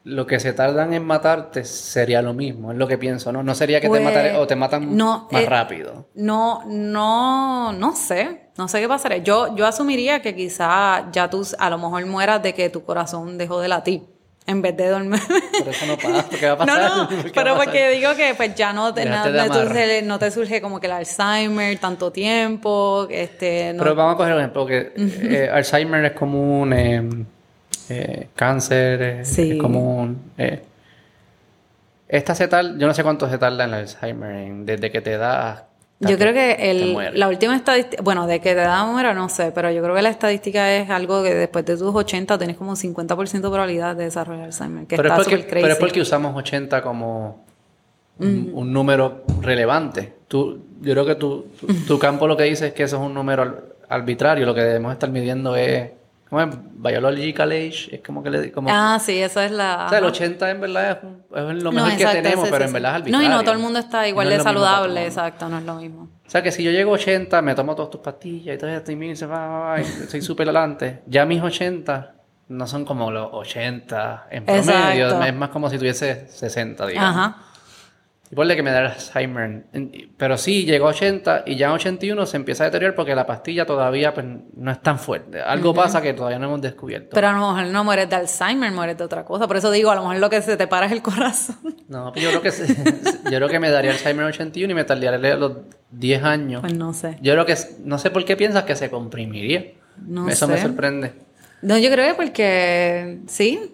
lo 0.03 0.27
que 0.27 0.39
se 0.39 0.53
tardan 0.53 0.93
en 0.93 1.03
matarte 1.03 1.63
sería 1.63 2.21
lo 2.21 2.33
mismo, 2.33 2.71
es 2.71 2.77
lo 2.77 2.87
que 2.87 2.97
pienso, 2.97 3.31
¿no? 3.31 3.41
No 3.41 3.55
sería 3.55 3.81
que 3.81 3.87
Pues, 3.87 4.01
te 4.01 4.05
mataran 4.05 4.35
o 4.35 4.45
te 4.45 4.55
matan 4.55 4.95
no, 4.95 5.27
más 5.31 5.41
eh, 5.41 5.45
rápido. 5.47 6.09
No, 6.13 6.63
no, 6.67 7.73
no 7.73 7.95
sé. 7.95 8.49
No 8.57 8.67
sé 8.67 8.79
qué 8.79 8.87
pasaría. 8.87 9.17
Yo, 9.17 9.55
yo 9.55 9.65
asumiría 9.65 10.21
que 10.21 10.35
quizá 10.35 11.11
ya 11.11 11.29
tú 11.29 11.45
a 11.57 11.69
lo 11.69 11.77
mejor 11.77 12.05
mueras 12.05 12.41
de 12.41 12.53
que 12.53 12.69
tu 12.69 12.83
corazón 12.83 13.37
dejó 13.37 13.59
de 13.59 13.67
latir 13.67 14.14
en 14.47 14.61
vez 14.61 14.77
de 14.77 14.87
dormir. 14.89 15.19
Pero 15.59 15.71
eso 15.71 15.85
no 15.87 15.97
pasa, 15.97 16.27
¿qué 16.29 16.45
va 16.47 16.53
a 16.53 16.55
No, 16.65 16.65
pasar? 16.65 16.91
no, 16.97 17.07
¿Qué 17.09 17.15
va 17.15 17.21
a 17.29 17.33
pero 17.33 17.55
porque 17.55 17.89
digo 17.91 18.15
que 18.15 18.33
pues 18.35 18.53
ya 18.55 18.73
no 18.73 18.93
te, 18.93 19.05
no, 19.05 19.25
no 19.29 19.53
surge, 19.53 20.01
no 20.03 20.19
te 20.19 20.29
surge 20.31 20.61
como 20.61 20.79
que 20.79 20.87
el 20.87 20.93
Alzheimer 20.93 21.77
tanto 21.79 22.11
tiempo, 22.11 23.07
este, 23.09 23.73
no- 23.73 23.83
Pero 23.83 23.95
vamos 23.95 24.13
a 24.13 24.17
coger 24.17 24.33
un 24.33 24.39
ejemplo, 24.39 24.65
que 24.65 24.93
eh, 24.95 25.49
Alzheimer 25.51 26.05
es 26.05 26.11
común, 26.13 26.73
eh, 26.73 27.09
eh, 27.89 28.27
cáncer 28.35 29.25
Sí. 29.25 29.51
es 29.53 29.57
común. 29.57 30.31
Esta 32.07 32.35
se 32.35 32.47
tarda, 32.47 32.75
yo 32.77 32.85
no 32.87 32.93
sé 32.93 33.01
cuánto 33.03 33.27
se 33.29 33.37
tarda 33.39 33.63
en 33.63 33.69
el 33.73 33.79
Alzheimer, 33.81 34.31
en- 34.35 34.65
desde 34.65 34.91
que 34.91 35.01
te 35.01 35.17
da 35.17 35.65
Yo 35.99 36.17
creo 36.17 36.33
que 36.33 36.71
el, 36.71 37.17
la 37.17 37.29
última 37.29 37.55
estadística, 37.55 38.03
bueno, 38.03 38.27
de 38.27 38.41
que 38.41 38.49
te 38.49 38.55
da 38.55 38.85
muera 38.85 39.13
no 39.13 39.29
sé, 39.29 39.51
pero 39.53 39.71
yo 39.71 39.81
creo 39.81 39.95
que 39.95 40.01
la 40.01 40.09
estadística 40.09 40.75
es 40.75 40.89
algo 40.89 41.23
que 41.23 41.33
después 41.33 41.65
de 41.65 41.77
tus 41.77 41.95
80 41.95 42.37
tienes 42.37 42.57
como 42.57 42.73
50% 42.73 43.31
de 43.31 43.39
probabilidad 43.39 43.95
de 43.95 44.03
desarrollar 44.05 44.45
Alzheimer, 44.45 44.87
que 44.87 44.97
pero, 44.97 45.09
es 45.09 45.15
porque, 45.15 45.47
crazy. 45.47 45.61
pero 45.61 45.73
es 45.73 45.79
porque 45.79 46.01
usamos 46.01 46.35
80 46.35 46.81
como 46.81 47.45
un, 48.19 48.51
un 48.53 48.73
número 48.73 49.23
relevante. 49.41 50.13
Tú, 50.27 50.65
yo 50.81 50.91
creo 50.91 51.05
que 51.05 51.15
tu, 51.15 51.45
tu, 51.59 51.67
tu 51.85 51.99
campo 51.99 52.27
lo 52.27 52.35
que 52.35 52.43
dice 52.43 52.67
es 52.67 52.73
que 52.73 52.83
eso 52.83 52.97
es 52.97 53.01
un 53.01 53.13
número 53.13 53.75
arbitrario. 53.87 54.45
Lo 54.45 54.53
que 54.53 54.61
debemos 54.61 54.91
estar 54.91 55.09
midiendo 55.09 55.55
es, 55.55 55.91
¿cómo 56.29 56.41
es? 56.41 56.47
Biological 56.73 57.51
age. 57.51 57.95
Es 57.95 58.01
como 58.05 58.21
que 58.23 58.29
le 58.29 58.51
como, 58.51 58.69
Ah, 58.71 58.99
sí, 58.99 59.21
eso 59.21 59.41
es 59.41 59.51
la... 59.51 59.85
O 59.85 59.89
sea, 59.89 59.97
el 59.99 60.05
ajá. 60.05 60.13
80 60.13 60.51
en 60.51 60.61
verdad 60.61 60.91
es, 60.91 60.97
es 61.57 61.63
lo 61.63 61.71
No, 61.71 61.71
mejor 61.71 61.89
que 61.89 61.95
exacto, 62.03 62.21
tenemos, 62.21 62.45
sí, 62.45 62.51
pero 62.51 62.63
sí, 62.65 62.67
en 62.69 62.73
verdad 62.73 62.91
es 62.91 62.93
No, 62.93 62.97
arbitrario. 63.03 63.27
y 63.27 63.29
no 63.29 63.43
todo 63.43 63.53
el 63.53 63.59
mundo 63.59 63.79
está 63.79 64.07
igual 64.07 64.27
No 64.27 64.31
de 64.31 64.37
es 64.37 64.43
saludable, 64.43 65.05
exacto, 65.05 65.49
no 65.49 65.57
es 65.57 65.63
lo 65.63 65.75
mismo. 65.75 66.09
O 66.25 66.29
sea, 66.29 66.41
que 66.41 66.51
si 66.51 66.63
yo 66.63 66.71
llego 66.71 66.91
a 66.91 66.95
80, 66.95 67.41
me 67.41 67.53
tomo 67.55 67.75
todas 67.75 67.91
tus 67.91 68.01
pastillas 68.01 68.55
y 68.55 68.57
todo 68.57 68.69
esto 68.69 68.91
y 68.91 68.95
mira, 68.95 69.15
se 69.15 69.25
va, 69.25 69.47
va, 69.47 69.59
va, 69.69 69.81
y 69.81 69.85
soy 69.85 70.21
súper 70.21 70.47
adelante. 70.47 71.01
Ya 71.05 71.25
mis 71.25 71.41
80 71.41 72.13
no 72.47 72.67
son 72.67 72.85
como 72.85 73.11
los 73.11 73.29
80 73.31 74.27
en 74.31 74.45
promedio, 74.45 75.05
Exacto. 75.05 75.23
es 75.25 75.35
más 75.35 75.49
como 75.49 75.69
si 75.69 75.77
tuviese 75.77 76.27
60, 76.27 76.85
digamos. 76.87 77.15
Ajá. 77.17 77.37
Y 78.31 78.35
ponle 78.35 78.55
que 78.55 78.63
me 78.63 78.71
da 78.71 78.79
Alzheimer. 78.87 79.65
Pero 80.17 80.37
sí, 80.37 80.65
llegó 80.65 80.87
a 80.87 80.89
80 80.89 81.43
y 81.45 81.57
ya 81.57 81.67
en 81.67 81.73
81 81.73 82.25
se 82.25 82.37
empieza 82.37 82.63
a 82.63 82.65
deteriorar 82.67 82.95
porque 82.95 83.13
la 83.13 83.27
pastilla 83.27 83.67
todavía 83.67 84.15
pues, 84.15 84.25
no 84.55 84.71
es 84.71 84.81
tan 84.81 84.97
fuerte. 84.97 85.41
Algo 85.41 85.75
pasa 85.75 86.01
que 86.01 86.13
todavía 86.13 86.39
no 86.39 86.47
hemos 86.47 86.61
descubierto. 86.61 87.09
Pero 87.13 87.27
a 87.27 87.31
lo 87.33 87.37
mejor 87.53 87.67
no 87.71 87.83
mueres 87.83 88.09
de 88.09 88.15
Alzheimer, 88.15 88.71
mueres 88.71 88.97
de 88.97 89.03
otra 89.03 89.23
cosa. 89.25 89.47
Por 89.47 89.57
eso 89.57 89.69
digo, 89.69 89.91
a 89.91 89.95
lo 89.95 90.01
mejor 90.01 90.17
lo 90.17 90.29
que 90.31 90.41
se 90.41 90.57
te 90.57 90.65
para 90.65 90.87
es 90.87 90.91
el 90.91 91.01
corazón. 91.03 91.57
No, 91.87 92.11
pues 92.11 92.23
yo 92.25 92.29
creo 92.31 92.41
que 92.41 92.51
se- 92.51 92.73
yo 92.75 93.37
creo 93.37 93.47
que 93.47 93.59
me 93.59 93.69
daría 93.69 93.91
Alzheimer 93.91 94.23
en 94.23 94.29
81 94.29 94.71
y 94.71 94.73
me 94.75 94.83
tardaría 94.85 95.35
los 95.35 95.51
10 95.91 96.23
años. 96.23 96.61
Pues 96.61 96.73
no 96.75 96.93
sé. 96.93 97.19
Yo 97.21 97.33
creo 97.33 97.45
que 97.45 97.55
no 97.83 97.99
sé 97.99 98.09
por 98.09 98.25
qué 98.25 98.35
piensas 98.35 98.63
que 98.63 98.75
se 98.75 98.89
comprimiría. 98.89 99.73
No 100.03 100.27
Eso 100.27 100.47
me 100.47 100.59
sorprende. 100.59 101.13
No, 101.61 101.77
yo 101.77 101.91
creo 101.91 102.07
que 102.07 102.13
porque 102.15 103.19
sí. 103.27 103.71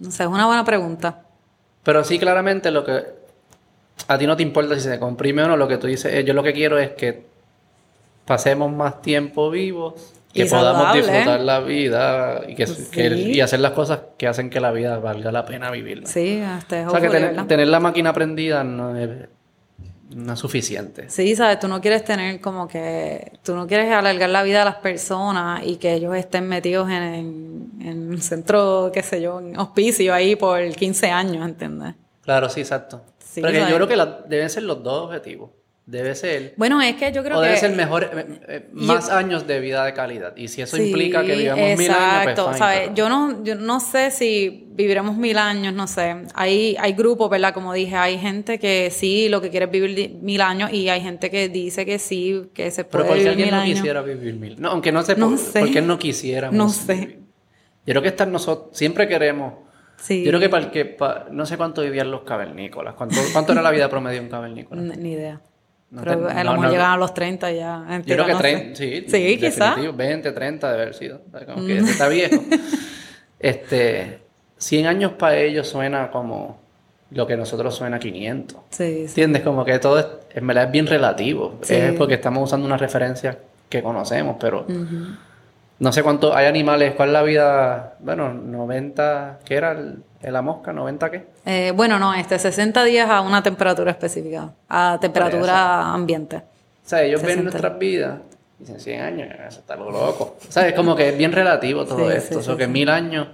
No 0.00 0.10
sé, 0.10 0.22
es 0.22 0.28
una 0.30 0.46
buena 0.46 0.64
pregunta. 0.64 1.20
Pero 1.82 2.02
sí, 2.02 2.18
claramente 2.18 2.70
lo 2.70 2.82
que 2.84 3.04
a 4.08 4.18
ti 4.18 4.26
no 4.26 4.36
te 4.36 4.42
importa 4.42 4.74
si 4.74 4.80
se 4.82 4.98
comprime 4.98 5.42
o 5.42 5.48
no, 5.48 5.56
lo 5.56 5.68
que 5.68 5.76
tú 5.78 5.86
dices 5.86 6.12
es, 6.12 6.24
yo 6.24 6.34
lo 6.34 6.42
que 6.42 6.52
quiero 6.52 6.78
es 6.78 6.90
que 6.90 7.24
pasemos 8.24 8.72
más 8.72 9.02
tiempo 9.02 9.50
vivos, 9.50 9.94
que 10.32 10.44
Y 10.44 10.48
podamos 10.48 10.84
saludable, 10.84 11.02
disfrutar 11.02 11.40
la 11.40 11.60
vida 11.60 12.42
y, 12.48 12.54
que, 12.54 12.66
Pues 12.66 12.88
que- 12.88 13.08
y 13.08 13.40
hacer 13.40 13.60
las 13.60 13.72
cosas 13.72 14.00
que 14.16 14.26
hacen 14.26 14.48
que 14.48 14.60
la 14.60 14.72
vida 14.72 14.98
valga 14.98 15.30
la 15.30 15.44
pena 15.44 15.70
vivirla. 15.70 16.06
Sí, 16.06 16.42
este, 16.58 16.86
o 16.86 16.90
sea, 16.90 17.00
que 17.00 17.08
tener, 17.46 17.68
la 17.68 17.80
máquina 17.80 18.14
prendida 18.14 18.64
no 18.64 18.96
es, 18.96 19.10
no 20.14 20.32
es 20.32 20.38
suficiente. 20.38 21.10
Sí, 21.10 21.36
sabes, 21.36 21.58
tú 21.58 21.68
no 21.68 21.80
quieres 21.82 22.04
tener 22.04 22.40
como 22.40 22.66
que, 22.66 23.32
tú 23.42 23.54
no 23.54 23.66
quieres 23.66 23.92
alargar 23.92 24.30
la 24.30 24.42
vida 24.42 24.60
de 24.60 24.64
las 24.66 24.76
personas 24.76 25.62
y 25.66 25.76
que 25.76 25.92
ellos 25.94 26.14
estén 26.16 26.48
metidos 26.48 26.88
en, 26.88 27.02
en, 27.02 27.70
en 27.82 28.08
un 28.10 28.22
centro, 28.22 28.90
qué 28.92 29.02
sé 29.02 29.20
yo, 29.20 29.38
en 29.40 29.58
hospicio 29.58 30.14
ahí 30.14 30.34
por 30.36 30.66
15 30.74 31.10
años, 31.10 31.46
¿entiendes? 31.46 31.94
Claro, 32.22 32.48
sí, 32.48 32.60
exacto. 32.60 33.02
Sí, 33.32 33.40
Pero 33.40 33.52
que 33.52 33.58
¿sabes? 33.60 33.70
yo 33.70 33.76
creo 33.76 33.88
que 33.88 33.96
la- 33.96 34.24
deben 34.28 34.50
ser 34.50 34.64
los 34.64 34.82
dos 34.82 35.06
objetivos. 35.06 35.50
Debe 35.86 36.14
ser... 36.14 36.54
Bueno, 36.58 36.80
es 36.80 36.94
que 36.94 37.10
yo 37.10 37.24
creo 37.24 37.38
o 37.38 37.40
que... 37.40 37.46
debe 37.48 37.58
ser 37.58 37.72
mejor, 37.74 38.04
eh, 38.04 38.26
eh, 38.46 38.66
yo- 38.72 38.84
más 38.84 39.08
años 39.10 39.46
de 39.46 39.58
vida 39.58 39.84
de 39.84 39.92
calidad. 39.94 40.36
Y 40.36 40.46
si 40.48 40.60
eso 40.62 40.76
Sí, 40.76 40.84
implica 40.88 41.24
que 41.24 41.34
vivamos 41.34 41.76
mil 41.78 41.90
años, 41.90 42.34
pues 42.34 42.46
fine, 42.46 42.58
¿sabes? 42.58 42.80
pero- 42.84 42.94
Yo 42.94 43.08
no, 43.08 43.42
yo 43.42 43.54
no 43.56 43.80
sé 43.80 44.10
si 44.12 44.66
viviremos 44.68 45.16
mil 45.16 45.38
años, 45.38 45.72
no 45.74 45.86
sé. 45.88 46.14
Hay, 46.34 46.76
hay 46.78 46.92
grupos, 46.92 47.28
¿verdad? 47.30 47.52
Como 47.54 47.72
dije, 47.72 47.96
hay 47.96 48.16
gente 48.18 48.58
que 48.60 48.90
sí, 48.92 49.28
lo 49.28 49.40
que 49.40 49.50
quiere 49.50 49.64
es 49.66 49.72
vivir 49.72 50.18
mil 50.20 50.40
años 50.42 50.72
y 50.72 50.88
hay 50.88 51.00
gente 51.00 51.30
que 51.30 51.48
dice 51.48 51.84
que 51.86 51.98
sí, 51.98 52.44
que 52.54 52.70
se 52.70 52.84
Pero 52.84 53.04
puede 53.06 53.08
porque 53.08 53.18
vivir 53.20 53.30
alguien 53.30 53.46
mil 53.48 53.54
no 53.56 53.60
años. 53.62 53.74
quisiera 53.78 54.02
vivir 54.02 54.34
mil. 54.34 54.60
No, 54.60 54.68
aunque 54.70 54.92
no 54.92 55.02
sé 55.02 55.16
No 55.16 55.30
por, 55.30 55.38
sé. 55.38 55.58
por 55.60 55.70
qué 55.72 55.80
no 55.82 55.98
quisiéramos. 55.98 56.54
No 56.56 56.68
sé. 56.68 56.94
vivir. 56.94 57.18
Yo 57.86 57.92
creo 57.94 58.02
que 58.02 58.08
estar 58.08 58.28
nosotros, 58.28 58.76
siempre 58.78 59.08
queremos. 59.08 59.54
Sí. 60.02 60.24
Yo 60.24 60.30
creo 60.30 60.40
que 60.40 60.48
para 60.48 60.64
el 60.64 60.70
que, 60.72 60.84
pa- 60.84 61.26
no 61.30 61.46
sé 61.46 61.56
cuánto 61.56 61.80
vivían 61.82 62.10
los 62.10 62.22
cavernícolas. 62.22 62.94
¿Cuánto, 62.94 63.16
cuánto 63.32 63.52
era 63.52 63.62
la 63.62 63.70
vida 63.70 63.88
promedio 63.88 64.18
de 64.18 64.24
un 64.24 64.30
cavernícola? 64.30 64.82
Ni 64.82 65.12
idea. 65.12 65.40
No 65.90 66.02
Pero 66.02 66.26
te- 66.26 66.32
a 66.32 66.42
lo 66.44 66.50
mejor 66.52 66.66
no. 66.66 66.72
llegan 66.72 66.90
a 66.90 66.96
los 66.96 67.14
30 67.14 67.52
ya. 67.52 67.84
Yo 68.04 68.14
creo 68.16 68.26
que 68.26 68.32
no 68.32 68.38
sé. 68.40 68.42
30, 68.42 68.76
sí. 68.76 69.04
Sí, 69.08 69.36
quizá. 69.38 69.66
definitivo, 69.68 69.92
20, 69.96 70.32
30 70.32 70.68
de 70.72 70.74
haber 70.82 70.94
sido. 70.94 71.20
Como 71.46 71.66
que 71.66 71.78
está 71.78 72.08
viejo. 72.08 72.42
este, 73.38 74.18
100 74.58 74.86
años 74.86 75.12
para 75.12 75.36
ellos 75.36 75.68
suena 75.68 76.10
como 76.10 76.58
lo 77.10 77.26
que 77.26 77.36
nosotros 77.36 77.74
suena 77.74 77.98
500. 77.98 78.58
Sí, 78.70 78.84
sí. 78.84 79.02
¿Entiendes? 79.06 79.42
Como 79.42 79.64
que 79.64 79.78
todo 79.78 79.98
es, 79.98 80.06
en 80.34 80.46
verdad 80.46 80.64
es 80.64 80.70
bien 80.72 80.86
relativo. 80.86 81.58
Sí. 81.62 81.74
Es 81.74 81.92
porque 81.94 82.14
estamos 82.14 82.42
usando 82.44 82.66
una 82.66 82.76
referencia 82.78 83.38
que 83.68 83.82
conocemos, 83.82 84.36
pero 84.40 84.66
no 85.82 85.92
sé 85.92 86.02
cuánto 86.04 86.34
hay 86.34 86.46
animales. 86.46 86.94
¿Cuál 86.94 87.08
es 87.08 87.12
la 87.12 87.22
vida? 87.22 87.94
Bueno, 87.98 88.32
90, 88.32 89.40
¿qué 89.44 89.56
era? 89.56 89.72
El, 89.72 90.02
¿En 90.22 90.32
la 90.32 90.40
mosca 90.40 90.72
90 90.72 91.10
qué? 91.10 91.26
Eh, 91.44 91.72
bueno, 91.74 91.98
no, 91.98 92.14
este 92.14 92.38
60 92.38 92.84
días 92.84 93.10
a 93.10 93.20
una 93.20 93.42
temperatura 93.42 93.90
específica, 93.90 94.52
a 94.68 94.96
temperatura 95.00 95.92
ambiente. 95.92 96.36
O 96.36 96.88
sea, 96.88 97.02
ellos 97.02 97.20
ven 97.22 97.42
nuestras 97.42 97.76
vidas 97.78 98.20
dicen 98.60 98.78
100 98.78 99.00
años, 99.02 99.28
eso 99.48 99.58
está 99.58 99.74
lo 99.74 99.90
loco. 99.90 100.36
O 100.48 100.52
sea, 100.52 100.68
es 100.68 100.74
como 100.74 100.94
que 100.94 101.08
es 101.08 101.18
bien 101.18 101.32
relativo 101.32 101.84
todo 101.84 102.08
Sí, 102.08 102.16
esto. 102.16 102.34
sí, 102.34 102.38
o 102.38 102.42
sea, 102.42 102.54
sí, 102.54 102.58
que 102.58 102.68
mil 102.68 102.88
años. 102.88 103.26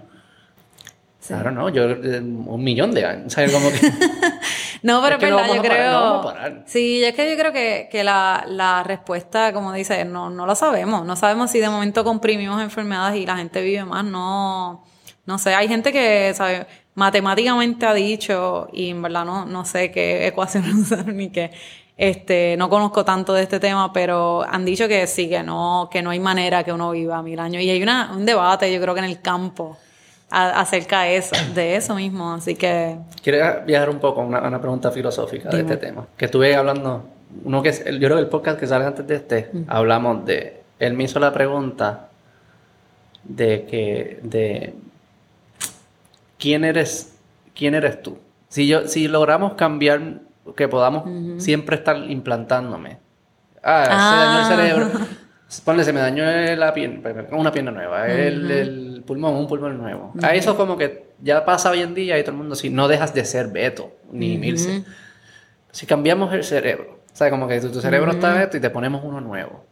Claro, 1.26 1.50
no, 1.50 1.68
yo 1.68 1.82
eh, 1.90 2.20
un 2.20 2.64
millón 2.64 2.92
de 2.92 3.04
años. 3.04 3.26
O 3.26 3.30
sea, 3.30 3.46
como 3.52 3.68
que. 3.70 3.78
No, 4.82 5.02
pero 5.02 5.16
Es 5.16 5.30
no 5.30 5.36
verdad, 5.36 5.54
yo 5.54 5.62
creo. 5.62 5.70
parar, 5.70 5.92
no 5.92 6.00
vamos 6.00 6.26
a 6.26 6.34
parar. 6.34 6.62
Sí, 6.66 7.02
es 7.04 7.14
que 7.14 7.30
yo 7.30 7.38
creo 7.38 7.52
que, 7.52 7.88
que 7.90 8.04
la, 8.04 8.44
la 8.46 8.82
respuesta, 8.82 9.52
como 9.52 9.72
dice, 9.72 10.04
no, 10.04 10.30
no 10.30 10.46
la 10.46 10.54
sabemos. 10.54 11.04
No 11.04 11.16
sabemos 11.16 11.50
si 11.50 11.58
de 11.58 11.68
momento 11.68 12.04
comprimimos 12.04 12.62
enfermedades 12.62 13.20
y 13.20 13.26
la 13.26 13.36
gente 13.36 13.60
vive 13.62 13.84
más. 13.84 14.04
No, 14.04 14.84
no 15.26 15.38
sé. 15.38 15.54
Hay 15.54 15.68
gente 15.68 15.92
que, 15.92 16.32
¿sabe? 16.34 16.66
matemáticamente 16.98 17.86
ha 17.86 17.94
dicho, 17.94 18.68
y 18.72 18.90
en 18.90 19.00
verdad 19.00 19.24
no, 19.24 19.46
no 19.46 19.64
sé 19.64 19.92
qué 19.92 20.26
ecuación 20.26 20.64
usar 20.80 21.06
ni 21.06 21.30
qué. 21.30 21.52
Este, 21.96 22.56
no 22.58 22.68
conozco 22.68 23.04
tanto 23.04 23.32
de 23.34 23.42
este 23.44 23.60
tema, 23.60 23.92
pero 23.92 24.42
han 24.42 24.64
dicho 24.64 24.88
que 24.88 25.06
sí, 25.06 25.28
que 25.28 25.42
no, 25.44 25.88
que 25.90 26.02
no 26.02 26.10
hay 26.10 26.18
manera 26.20 26.64
que 26.64 26.72
uno 26.72 26.90
viva 26.90 27.22
mil 27.22 27.38
años. 27.38 27.62
Y 27.62 27.70
hay 27.70 27.82
una, 27.82 28.12
un 28.12 28.26
debate, 28.26 28.72
yo 28.72 28.80
creo 28.80 28.94
que 28.94 29.00
en 29.00 29.06
el 29.06 29.20
campo, 29.20 29.76
a- 30.30 30.60
acerca 30.60 31.02
de 31.02 31.16
eso, 31.16 31.34
de 31.54 31.76
eso 31.76 31.94
mismo. 31.94 32.32
Así 32.34 32.54
que, 32.54 32.96
Quiero 33.22 33.64
viajar 33.66 33.90
un 33.90 33.98
poco 33.98 34.20
a 34.22 34.24
una, 34.24 34.40
una 34.42 34.60
pregunta 34.60 34.90
filosófica 34.90 35.48
de 35.50 35.58
Dime. 35.58 35.72
este 35.74 35.86
tema. 35.86 36.06
Que 36.16 36.24
estuve 36.26 36.54
hablando, 36.54 37.04
uno 37.44 37.62
que 37.62 37.72
yo 37.72 37.98
creo 37.98 38.16
que 38.16 38.22
el 38.22 38.28
podcast 38.28 38.58
que 38.58 38.66
sale 38.66 38.84
antes 38.84 39.06
de 39.06 39.14
este, 39.16 39.50
hablamos 39.68 40.24
de, 40.24 40.62
él 40.78 40.94
me 40.94 41.04
hizo 41.04 41.18
la 41.20 41.32
pregunta 41.32 42.08
de 43.24 43.64
que, 43.66 44.20
de, 44.22 44.74
¿quién 46.38 46.64
eres, 46.64 47.14
quién 47.54 47.74
eres 47.74 48.02
tú? 48.02 48.18
Si 48.48 48.66
yo, 48.66 48.86
si 48.88 49.08
logramos 49.08 49.54
cambiar, 49.54 50.20
que 50.56 50.68
podamos 50.68 51.04
siempre 51.42 51.76
estar 51.76 51.96
implantándome. 52.10 52.98
Ah, 53.62 53.84
Ah. 53.90 54.10
se 54.10 54.16
dañó 54.16 54.38
el 54.40 54.88
cerebro. 54.88 55.06
Ponle, 55.64 55.82
se 55.82 55.92
me 55.94 56.00
dañó 56.00 56.24
la 56.56 56.74
pierna, 56.74 57.00
una 57.32 57.50
pierna 57.50 57.70
nueva, 57.70 58.06
el, 58.06 58.50
el 58.50 59.02
pulmón, 59.06 59.34
un 59.34 59.46
pulmón 59.46 59.78
nuevo. 59.78 60.12
A 60.22 60.34
eso 60.34 60.56
como 60.56 60.76
que 60.76 61.08
ya 61.22 61.44
pasa 61.44 61.70
hoy 61.70 61.80
en 61.80 61.94
día 61.94 62.18
y 62.18 62.22
todo 62.22 62.32
el 62.32 62.38
mundo, 62.38 62.54
si 62.54 62.68
no 62.68 62.86
dejas 62.86 63.14
de 63.14 63.24
ser 63.24 63.48
Beto, 63.48 63.92
ni 64.12 64.36
Milce. 64.36 64.84
Si 65.70 65.86
cambiamos 65.86 66.32
el 66.34 66.44
cerebro, 66.44 66.98
o 67.12 67.16
sea, 67.16 67.30
como 67.30 67.48
que 67.48 67.60
tu, 67.60 67.70
tu 67.70 67.80
cerebro 67.80 68.10
está 68.12 68.42
esto 68.42 68.56
y 68.58 68.60
te 68.60 68.68
ponemos 68.70 69.02
uno 69.04 69.20
nuevo. 69.20 69.64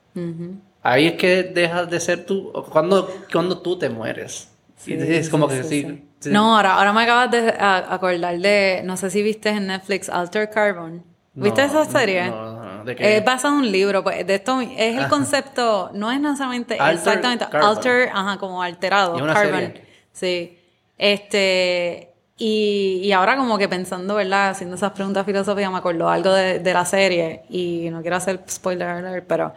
Ahí 0.83 1.09
es 1.09 1.13
que 1.15 1.43
dejas 1.43 1.91
de 1.91 2.01
ser 2.01 2.25
tú, 2.25 2.53
cuando, 2.71 3.11
cuando 3.31 3.59
tú 3.59 3.79
te 3.79 3.91
mueres. 3.91 4.51
y 4.87 4.95
es 4.95 5.29
como 5.29 5.47
que 5.47 5.63
sí. 5.63 6.05
sí. 6.21 6.31
No, 6.31 6.57
ahora, 6.57 6.75
ahora 6.77 6.93
me 6.95 7.03
acabas 7.03 7.31
de 7.31 7.53
acordar 7.59 8.39
de, 8.39 8.81
no 8.85 8.97
sé 8.97 9.11
si 9.11 9.23
viste 9.23 9.51
en 9.51 9.67
Netflix 9.67 10.09
Alter 10.09 10.49
Carbon. 10.49 11.03
¿Viste 11.35 11.61
No, 11.61 11.67
esa 11.67 11.85
serie? 11.85 12.31
No, 12.31 12.53
no, 12.53 12.56
¿de 12.87 12.97
qué? 12.97 13.17
Es 13.19 13.25
basado 13.25 13.55
en 13.55 13.61
un 13.61 13.71
libro, 13.73 14.03
pues 14.03 14.27
de 14.27 14.35
esto 14.37 14.61
es 14.61 14.97
el 14.97 15.09
concepto, 15.09 15.91
no 15.93 16.11
es 16.11 16.19
necesariamente 16.21 16.79
Alter 16.79 16.97
exactamente 16.97 17.45
carbon. 17.51 17.69
alter, 17.77 18.11
ajá, 18.15 18.39
como 18.39 18.63
alterado, 18.63 19.17
una 19.17 19.35
carbon. 19.35 19.61
serie. 19.61 19.83
Sí. 20.13 20.59
Este 20.97 22.13
y, 22.39 23.01
y 23.03 23.13
ahora 23.13 23.37
como 23.37 23.57
que 23.59 23.69
pensando, 23.69 24.15
¿verdad? 24.15 24.51
Haciendo 24.51 24.77
esas 24.77 24.93
preguntas 24.93 25.25
filosóficas 25.25 25.71
me 25.71 25.79
acordó 25.79 26.09
algo 26.09 26.33
de, 26.33 26.59
de 26.59 26.73
la 26.75 26.85
serie 26.85 27.43
y 27.49 27.89
no 27.91 28.03
quiero 28.03 28.17
hacer 28.17 28.41
spoiler 28.49 28.89
alert, 28.89 29.25
pero 29.27 29.55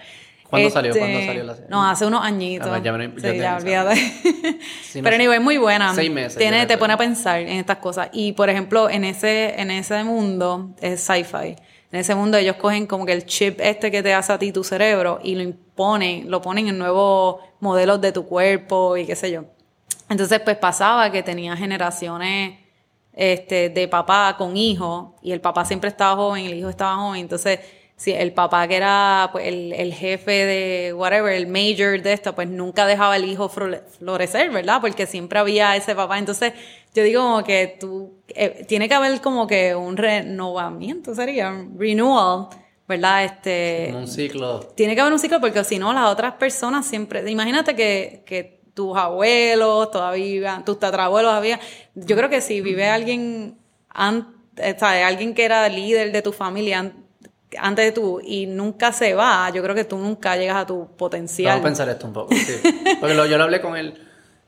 ¿Cuándo 0.50 0.70
salió? 0.72 0.90
este, 0.92 1.00
¿Cuándo 1.02 1.20
salió 1.26 1.44
la 1.44 1.54
serie? 1.56 1.70
No, 1.70 1.88
hace 1.88 2.06
unos 2.08 2.24
añitos. 2.26 2.70
Ah, 2.72 2.80
ya 2.80 2.92
me- 2.94 3.12
ya 3.18 3.32
sí, 3.32 3.38
ya 3.38 3.58
olvídate. 3.58 3.96
No 4.96 5.04
pero 5.04 5.16
anyway, 5.16 5.40
muy 5.40 5.58
buena. 5.58 5.94
Seis 5.94 6.10
meses, 6.10 6.36
Tiene, 6.38 6.66
te 6.66 6.76
pone 6.78 6.94
a 6.94 6.98
pensar 6.98 7.40
en 7.42 7.50
estas 7.60 7.78
cosas. 7.78 8.10
Y 8.12 8.32
por 8.32 8.50
ejemplo, 8.50 8.90
en 8.90 9.04
ese, 9.04 9.60
en 9.62 9.70
ese 9.70 10.04
mundo 10.04 10.72
es 10.82 11.02
sci-fi. 11.02 11.56
En 11.92 12.00
ese 12.00 12.14
mundo 12.14 12.38
ellos 12.38 12.56
cogen 12.58 12.86
como 12.86 13.06
que 13.06 13.14
el 13.14 13.26
chip 13.26 13.60
este 13.62 13.90
que 13.90 14.04
te 14.04 14.14
hace 14.14 14.32
a 14.32 14.38
ti 14.38 14.52
tu 14.52 14.64
cerebro 14.64 15.20
y 15.24 15.36
lo 15.36 15.42
imponen, 15.42 16.30
lo 16.30 16.42
ponen 16.42 16.68
en 16.68 16.78
nuevos 16.78 17.38
modelos 17.60 18.00
de 18.00 18.12
tu 18.12 18.26
cuerpo 18.26 18.96
y 18.96 19.06
qué 19.06 19.16
sé 19.16 19.32
yo. 19.32 19.46
Entonces, 20.08 20.40
pues 20.40 20.58
pasaba 20.58 21.12
que 21.12 21.24
tenía 21.24 21.56
generaciones 21.56 22.60
este, 23.14 23.70
de 23.70 23.88
papá 23.88 24.36
con 24.38 24.56
hijo 24.56 25.16
y 25.22 25.32
el 25.32 25.42
papá 25.42 25.66
siempre 25.66 25.90
estaba 25.90 26.16
joven 26.16 26.46
y 26.46 26.48
el 26.48 26.58
hijo 26.58 26.70
estaba 26.70 26.96
joven. 26.96 27.22
Entonces, 27.22 27.60
si 28.00 28.14
el 28.14 28.32
papá 28.32 28.66
que 28.70 28.78
era 28.78 29.28
pues, 29.34 29.46
el, 29.46 29.74
el 29.74 29.94
jefe 29.94 30.32
de 30.46 30.94
whatever, 30.94 31.34
el 31.34 31.48
major 31.48 32.02
de 32.02 32.14
esto, 32.14 32.34
pues 32.34 32.48
nunca 32.48 32.86
dejaba 32.88 33.16
al 33.16 33.26
hijo 33.26 33.50
flore- 33.50 33.82
florecer, 34.00 34.50
¿verdad? 34.52 34.80
Porque 34.80 35.06
siempre 35.06 35.38
había 35.38 35.76
ese 35.76 35.94
papá. 35.96 36.18
Entonces, 36.18 36.54
yo 36.96 37.04
digo 37.04 37.22
como 37.22 37.44
que 37.44 37.76
tú, 37.78 38.14
eh, 38.30 38.64
tiene 38.70 38.88
que 38.88 38.94
haber 38.96 39.20
como 39.20 39.46
que 39.48 39.76
un 39.76 39.98
renovamiento, 39.98 41.14
sería, 41.14 41.50
un 41.50 41.78
renewal, 41.78 42.48
¿verdad? 42.88 43.26
Este, 43.26 43.92
un 43.94 44.08
ciclo. 44.08 44.62
tiene 44.76 44.96
que 44.96 45.02
haber 45.02 45.12
un 45.12 45.20
ciclo 45.20 45.42
porque 45.42 45.62
si 45.66 45.78
no, 45.78 45.92
las 45.92 46.06
otras 46.10 46.36
personas 46.36 46.86
siempre. 46.86 47.30
Imagínate 47.30 47.76
que, 47.76 48.24
que 48.26 48.62
tus 48.74 48.98
abuelos 48.98 49.92
todavía, 49.92 50.64
tus 50.66 50.80
tatarabuelos 50.80 51.34
había. 51.34 51.60
Yo 51.96 52.16
creo 52.16 52.30
que 52.30 52.40
si 52.40 52.62
vive 52.62 52.88
alguien, 52.88 53.58
an- 53.90 54.34
eh, 54.56 54.76
alguien 55.04 55.34
que 55.34 55.44
era 55.44 55.68
líder 55.68 56.14
de 56.14 56.22
tu 56.22 56.32
familia 56.32 56.94
antes 57.58 57.86
de 57.86 57.92
tú 57.92 58.22
y 58.24 58.46
nunca 58.46 58.92
se 58.92 59.14
va, 59.16 59.50
yo 59.52 59.64
creo 59.64 59.74
que 59.76 59.84
tú 59.86 59.98
nunca 59.98 60.36
llegas 60.38 60.58
a 60.58 60.66
tu 60.66 60.88
potencial. 60.96 61.54
Vamos 61.54 61.62
a 61.62 61.68
pensar 61.68 61.90
esto 61.90 62.06
un 62.08 62.14
poco. 62.14 62.34
sí. 62.36 62.56
Porque 63.00 63.16
lo- 63.16 63.26
yo 63.26 63.38
lo 63.38 63.46
hablé 63.46 63.60
con 63.62 63.76
él. 63.76 63.94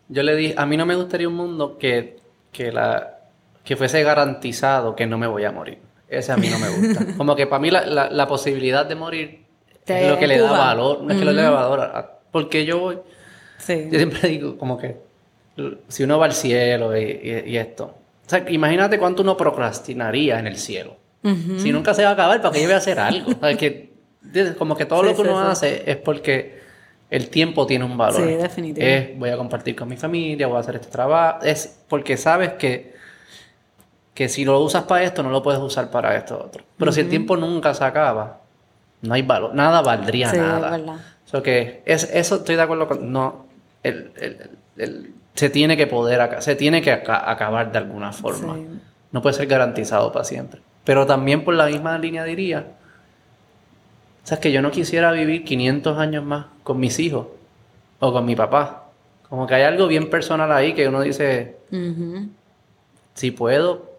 Yo 0.09 0.23
le 0.23 0.35
dije, 0.35 0.53
a 0.57 0.65
mí 0.65 0.77
no 0.77 0.85
me 0.85 0.95
gustaría 0.95 1.27
un 1.27 1.35
mundo 1.35 1.77
que, 1.77 2.19
que, 2.51 2.71
la, 2.71 3.17
que 3.63 3.75
fuese 3.75 4.03
garantizado 4.03 4.95
que 4.95 5.07
no 5.07 5.17
me 5.17 5.25
voy 5.27 5.45
a 5.45 5.51
morir. 5.51 5.79
Ese 6.09 6.31
a 6.33 6.37
mí 6.37 6.49
no 6.49 6.59
me 6.59 6.69
gusta. 6.69 7.05
Como 7.17 7.35
que 7.35 7.47
para 7.47 7.59
mí 7.61 7.71
la, 7.71 7.85
la, 7.85 8.09
la 8.09 8.27
posibilidad 8.27 8.85
de 8.85 8.95
morir 8.95 9.45
Te 9.85 10.03
es 10.05 10.11
lo 10.11 10.19
que 10.19 10.27
le 10.27 10.37
da 10.37 10.51
valor. 10.51 11.01
No 11.01 11.11
es 11.13 11.17
que 11.19 11.25
lo 11.25 11.31
le 11.31 11.41
da 11.41 11.49
valor. 11.51 12.11
porque 12.31 12.65
yo 12.65 12.79
voy, 12.79 12.99
Sí. 13.57 13.87
yo 13.91 13.97
siempre 13.99 14.27
digo 14.27 14.57
como 14.57 14.77
que 14.77 14.97
si 15.87 16.03
uno 16.03 16.17
va 16.17 16.25
al 16.25 16.33
cielo 16.33 16.97
y, 16.97 17.03
y- 17.03 17.49
y 17.51 17.57
esto. 17.57 17.95
O 18.25 18.29
sea, 18.29 18.43
imagínate 18.49 18.97
cuánto 18.99 19.21
uno 19.21 19.37
procrastinaría 19.37 20.39
en 20.39 20.47
el 20.47 20.57
cielo. 20.57 20.97
Si 21.23 21.71
nunca 21.71 21.93
se 21.93 22.03
va 22.03 22.09
a 22.09 22.13
acabar, 22.13 22.41
¿para 22.41 22.53
qué 22.53 22.61
yo 22.61 22.65
voy 22.67 22.73
a 22.73 22.77
hacer 22.77 22.99
algo? 22.99 23.31
O 23.37 23.39
sea, 23.39 23.55
que, 23.57 23.91
como 24.57 24.75
que 24.75 24.85
todo 24.85 25.01
Sí, 25.01 25.07
lo 25.09 25.15
que 25.15 25.21
uno 25.21 25.39
sí. 25.45 25.51
hace 25.51 25.83
es 25.91 25.97
porque 25.97 26.61
el 27.09 27.29
tiempo 27.29 27.65
tiene 27.67 27.85
un 27.85 27.97
valor. 27.97 28.21
Sí, 28.21 28.33
definitivo. 28.35 28.85
Es 28.87 29.17
voy 29.19 29.29
a 29.29 29.37
compartir 29.37 29.75
con 29.75 29.87
mi 29.89 29.97
familia, 29.97 30.47
voy 30.47 30.57
a 30.57 30.59
hacer 30.61 30.75
este 30.75 30.87
trabajo. 30.89 31.43
Es 31.43 31.83
porque 31.87 32.17
sabes 32.17 32.53
que, 32.53 32.93
que 34.13 34.29
si 34.29 34.45
lo 34.45 34.59
usas 34.61 34.83
para 34.83 35.03
esto, 35.03 35.21
no 35.23 35.29
lo 35.29 35.43
puedes 35.43 35.59
usar 35.61 35.91
para 35.91 36.15
esto 36.15 36.39
otro. 36.43 36.63
Pero 36.77 36.91
si 36.91 37.01
el 37.01 37.09
tiempo 37.09 37.37
nunca 37.37 37.73
se 37.73 37.83
acaba, 37.83 38.39
no 39.01 39.13
hay 39.13 39.21
valor. 39.21 39.53
Nada 39.53 39.81
valdría 39.81 40.29
Sí, 40.29 40.37
es 40.37 40.41
nada. 40.41 40.69
verdad. 40.71 40.95
So 41.25 41.41
que 41.43 41.81
es, 41.85 42.09
eso 42.13 42.35
estoy 42.37 42.55
de 42.55 42.61
acuerdo 42.61 42.87
con. 42.87 43.11
No, 43.11 43.45
el, 43.83 44.11
el- 44.19 44.37
el- 44.77 44.83
el- 44.83 45.13
se 45.33 45.49
tiene 45.49 45.77
que 45.77 45.87
poder, 45.87 46.41
se 46.41 46.55
tiene 46.55 46.81
que 46.81 46.91
aca- 46.91 47.29
acabar 47.29 47.71
de 47.71 47.77
alguna 47.77 48.11
forma. 48.11 48.55
Sí. 48.55 48.67
No 49.11 49.21
puede 49.21 49.35
ser 49.35 49.47
garantizado 49.47 50.11
para 50.11 50.25
siempre. 50.25 50.61
Pero 50.83 51.05
también 51.05 51.43
por 51.43 51.53
la 51.53 51.67
misma 51.67 51.97
línea 51.97 52.23
diría, 52.23 52.65
o 54.23 54.27
sea, 54.27 54.35
es 54.35 54.41
que 54.41 54.51
yo 54.51 54.61
no 54.61 54.71
quisiera 54.71 55.11
vivir 55.11 55.43
500 55.43 55.97
años 55.97 56.23
más 56.23 56.45
con 56.63 56.79
mis 56.79 56.99
hijos 56.99 57.27
o 57.99 58.11
con 58.11 58.25
mi 58.25 58.35
papá. 58.35 58.85
Como 59.29 59.47
que 59.47 59.55
hay 59.55 59.63
algo 59.63 59.87
bien 59.87 60.09
personal 60.09 60.51
ahí 60.51 60.73
que 60.73 60.87
uno 60.87 61.01
dice, 61.01 61.57
Ujú. 61.71 62.27
si 63.13 63.31
puedo, 63.31 63.89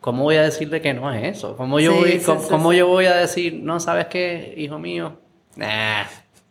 ¿cómo 0.00 0.22
voy 0.24 0.36
a 0.36 0.42
decirle 0.42 0.80
que 0.80 0.94
no 0.94 1.12
es 1.12 1.36
eso? 1.36 1.56
¿Cómo 1.56 1.80
yo, 1.80 1.92
Sí, 1.92 1.98
voy, 1.98 2.18
sí, 2.20 2.24
cómo, 2.24 2.40
sí, 2.40 2.48
cómo 2.48 2.72
yo 2.72 2.86
voy 2.86 3.06
a 3.06 3.16
decir, 3.16 3.60
no, 3.62 3.78
¿sabes 3.80 4.06
qué, 4.06 4.54
hijo 4.56 4.78
mío? 4.78 5.18
Nah. 5.56 6.04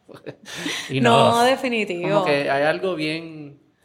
y 0.90 1.02
No, 1.02 1.32
no, 1.32 1.44
definitivo. 1.44 2.10
como 2.10 2.26
que 2.26 2.50
hay 2.50 2.64
algo 2.64 2.96
bien... 2.96 3.39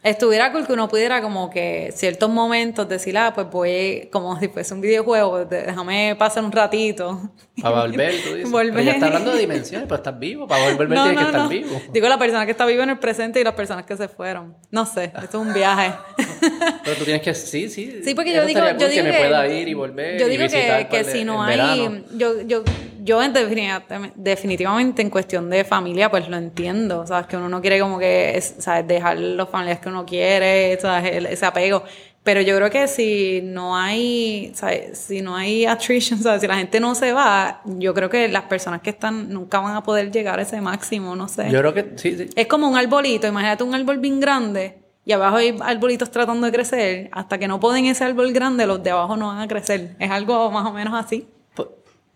Estuviera 0.05 0.51
cool 0.51 0.67
que 0.67 0.73
uno 0.73 0.87
pudiera 0.87 1.19
como 1.19 1.49
que 1.49 1.91
ciertos 1.95 2.29
momentos 2.29 2.87
decir, 2.87 3.17
ah, 3.17 3.33
pues 3.33 3.49
voy, 3.49 4.07
como 4.11 4.39
si 4.39 4.47
fuese 4.49 4.75
un 4.75 4.81
videojuego, 4.81 5.45
de- 5.45 5.63
déjame 5.63 6.15
pasar 6.15 6.43
un 6.43 6.51
ratito. 6.51 7.31
Para 7.61 7.81
volver, 7.81 8.13
tú 8.23 8.35
dices. 8.35 8.51
Volver. 8.51 8.71
Pero 8.73 8.85
ya 8.85 8.91
está 8.93 9.07
hablando 9.07 9.31
de 9.31 9.39
dimensiones, 9.39 9.87
pero 9.87 9.95
estás 9.95 10.19
vivo. 10.19 10.47
Para 10.47 10.65
volver 10.71 10.89
No, 10.89 11.03
tienes 11.05 11.13
no, 11.15 11.19
que 11.21 11.25
estar 11.25 11.41
no. 11.41 11.49
vivo. 11.49 11.81
Digo 11.91 12.07
la 12.07 12.19
persona 12.19 12.45
que 12.45 12.51
está 12.51 12.65
viva 12.67 12.83
en 12.83 12.91
el 12.91 12.99
presente 12.99 13.41
y 13.41 13.43
las 13.43 13.55
personas 13.55 13.85
que 13.87 13.97
se 13.97 14.07
fueron. 14.07 14.55
No 14.69 14.85
sé, 14.85 15.05
esto 15.05 15.23
es 15.23 15.33
un 15.47 15.53
viaje. 15.53 15.91
Pero 16.83 16.97
tú 16.97 17.03
tienes 17.05 17.23
que, 17.23 17.33
sí, 17.33 17.67
sí. 17.69 18.01
Sí, 18.03 18.13
porque 18.13 18.31
yo 18.31 18.45
digo, 18.45 18.59
yo 18.59 18.87
digo 18.87 19.03
que 19.03 19.03
me 19.11 19.17
pueda 19.17 19.47
ir 19.47 19.67
y 19.67 19.73
volver. 19.73 20.19
Yo 20.19 20.27
digo 20.27 20.43
que, 20.43 20.49
que 20.49 20.67
par 20.97 21.05
de- 21.05 21.11
si 21.11 21.23
no 21.25 21.41
hay, 21.41 22.03
yo, 22.15 22.41
yo, 22.41 22.63
yo 23.05 23.21
en 23.21 23.33
definitivamente, 23.33 24.11
definitivamente 24.15 25.01
en 25.03 25.09
cuestión 25.11 25.49
de 25.49 25.63
familia, 25.63 26.09
pues 26.09 26.27
lo 26.27 26.37
entiendo, 26.37 27.05
sabes 27.05 27.27
que 27.27 27.37
uno 27.37 27.47
no 27.47 27.61
quiere 27.61 27.79
como 27.79 27.99
que, 27.99 28.35
es, 28.35 28.55
sabes, 28.57 28.87
dejar 28.87 29.19
los 29.19 29.47
familiares 29.47 29.81
que 29.81 29.89
uno 29.89 30.05
quiere, 30.05 30.77
sabes, 30.81 31.23
ese 31.25 31.45
apego. 31.45 31.83
Pero 32.23 32.41
yo 32.41 32.57
creo 32.57 32.71
que 32.71 32.87
si 32.87 33.41
no 33.43 33.77
hay, 33.77 34.51
¿sabes? 34.55 34.97
si 34.97 35.21
no 35.21 35.35
hay 35.35 35.67
attrition, 35.67 36.19
¿sabes? 36.23 36.41
si 36.41 36.47
la 36.47 36.57
gente 36.57 36.79
no 36.79 36.95
se 36.95 37.13
va, 37.13 37.61
yo 37.65 37.93
creo 37.93 38.09
que 38.09 38.27
las 38.27 38.43
personas 38.43 38.81
que 38.81 38.89
están 38.89 39.29
nunca 39.29 39.59
van 39.59 39.75
a 39.75 39.83
poder 39.83 40.11
llegar 40.11 40.39
a 40.39 40.41
ese 40.41 40.59
máximo, 40.59 41.15
no 41.15 41.27
sé. 41.27 41.51
Yo 41.51 41.59
creo 41.59 41.73
que 41.75 41.93
sí, 41.97 42.17
sí. 42.17 42.29
Es 42.35 42.47
como 42.47 42.67
un 42.67 42.75
arbolito, 42.75 43.27
imagínate 43.27 43.63
un 43.63 43.75
árbol 43.75 43.99
bien 43.99 44.19
grande 44.19 44.79
y 45.05 45.11
abajo 45.11 45.37
hay 45.37 45.55
arbolitos 45.61 46.09
tratando 46.09 46.47
de 46.47 46.51
crecer, 46.51 47.09
hasta 47.11 47.37
que 47.37 47.47
no 47.47 47.59
poden 47.59 47.85
ese 47.85 48.03
árbol 48.03 48.33
grande, 48.33 48.65
los 48.65 48.81
de 48.81 48.89
abajo 48.89 49.15
no 49.15 49.27
van 49.27 49.41
a 49.41 49.47
crecer. 49.47 49.95
Es 49.99 50.09
algo 50.09 50.49
más 50.49 50.65
o 50.65 50.73
menos 50.73 50.95
así. 50.95 51.27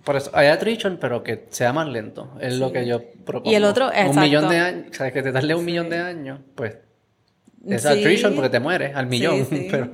Por, 0.10 0.16
eso, 0.18 0.32
hay 0.34 0.48
attrition, 0.48 0.98
pero 1.00 1.22
que 1.22 1.46
sea 1.52 1.72
más 1.72 1.88
lento. 1.88 2.32
Es 2.42 2.56
lo 2.56 2.72
que 2.72 2.84
yo 2.88 3.00
propongo. 3.24 3.52
Y 3.52 3.54
el 3.54 3.64
otro, 3.64 3.90
Un 3.90 3.94
exacto. 3.94 4.22
millón 4.22 4.50
de 4.50 4.58
años, 4.58 4.86
o 4.90 4.94
sea, 4.96 5.14
que 5.14 5.22
te 5.22 5.32
darle 5.32 5.54
un 5.54 5.64
millón 5.64 5.88
de 5.88 6.00
años, 6.00 6.40
pues... 6.56 6.78
Es 7.68 7.84
Sí. 7.84 7.88
attrition 7.90 8.34
porque 8.34 8.50
te 8.50 8.60
mueres 8.60 8.96
al 8.96 9.06
millón, 9.06 9.48
pero... 9.70 9.92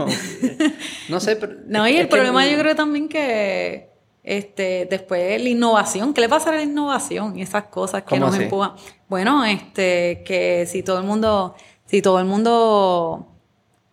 No 1.09 1.19
sé, 1.19 1.35
pero... 1.35 1.55
No, 1.67 1.85
y 1.85 1.97
el 1.97 2.03
que- 2.03 2.11
problema 2.15 2.47
yo 2.47 2.57
creo 2.57 2.75
también 2.77 3.09
que 3.09 3.89
este 4.23 4.87
después 4.89 5.43
la 5.43 5.49
innovación, 5.49 6.13
¿qué 6.13 6.21
le 6.21 6.29
pasa 6.29 6.49
a 6.49 6.53
la 6.55 6.63
innovación 6.63 7.37
y 7.37 7.41
esas 7.41 7.65
cosas 7.65 8.03
que 8.03 8.11
¿Cómo 8.11 8.27
nos 8.27 8.35
así? 8.35 8.43
empujan? 8.45 8.71
Bueno, 9.09 9.43
este 9.43 10.23
que 10.25 10.65
si 10.65 10.81
todo 10.81 10.97
el 10.99 11.03
mundo 11.03 11.55
si 11.87 12.01
todo 12.01 12.19
el 12.19 12.25
mundo 12.25 13.34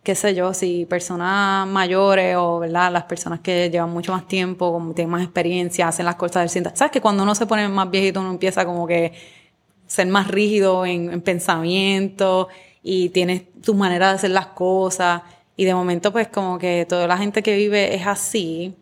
qué 0.03 0.15
sé 0.15 0.35
yo, 0.35 0.53
si 0.53 0.85
personas 0.85 1.65
mayores 1.67 2.35
o 2.37 2.59
verdad, 2.59 2.91
las 2.91 3.03
personas 3.05 3.39
que 3.39 3.69
llevan 3.69 3.89
mucho 3.89 4.11
más 4.11 4.27
tiempo, 4.27 4.71
como 4.71 4.93
tienen 4.93 5.11
más 5.11 5.23
experiencia, 5.23 5.87
hacen 5.87 6.05
las 6.05 6.15
cosas 6.15 6.43
del 6.43 6.49
ciento, 6.49 6.71
sabes 6.73 6.91
que 6.91 6.99
cuando 7.01 7.23
uno 7.23 7.33
se 7.35 7.45
pone 7.45 7.67
más 7.69 7.89
viejito 7.89 8.19
uno 8.19 8.31
empieza 8.31 8.65
como 8.65 8.85
que 8.85 9.13
ser 9.87 10.07
más 10.07 10.27
rígido 10.27 10.85
en, 10.85 11.11
en 11.11 11.21
pensamiento 11.21 12.49
y 12.81 13.09
tienes 13.09 13.43
tu 13.61 13.73
manera 13.75 14.09
de 14.09 14.15
hacer 14.15 14.31
las 14.31 14.47
cosas. 14.47 15.21
Y 15.55 15.65
de 15.65 15.73
momento 15.75 16.11
pues 16.11 16.27
como 16.27 16.57
que 16.57 16.85
toda 16.89 17.07
la 17.07 17.17
gente 17.17 17.43
que 17.43 17.55
vive 17.55 17.93
es 17.95 18.05
así 18.07 18.75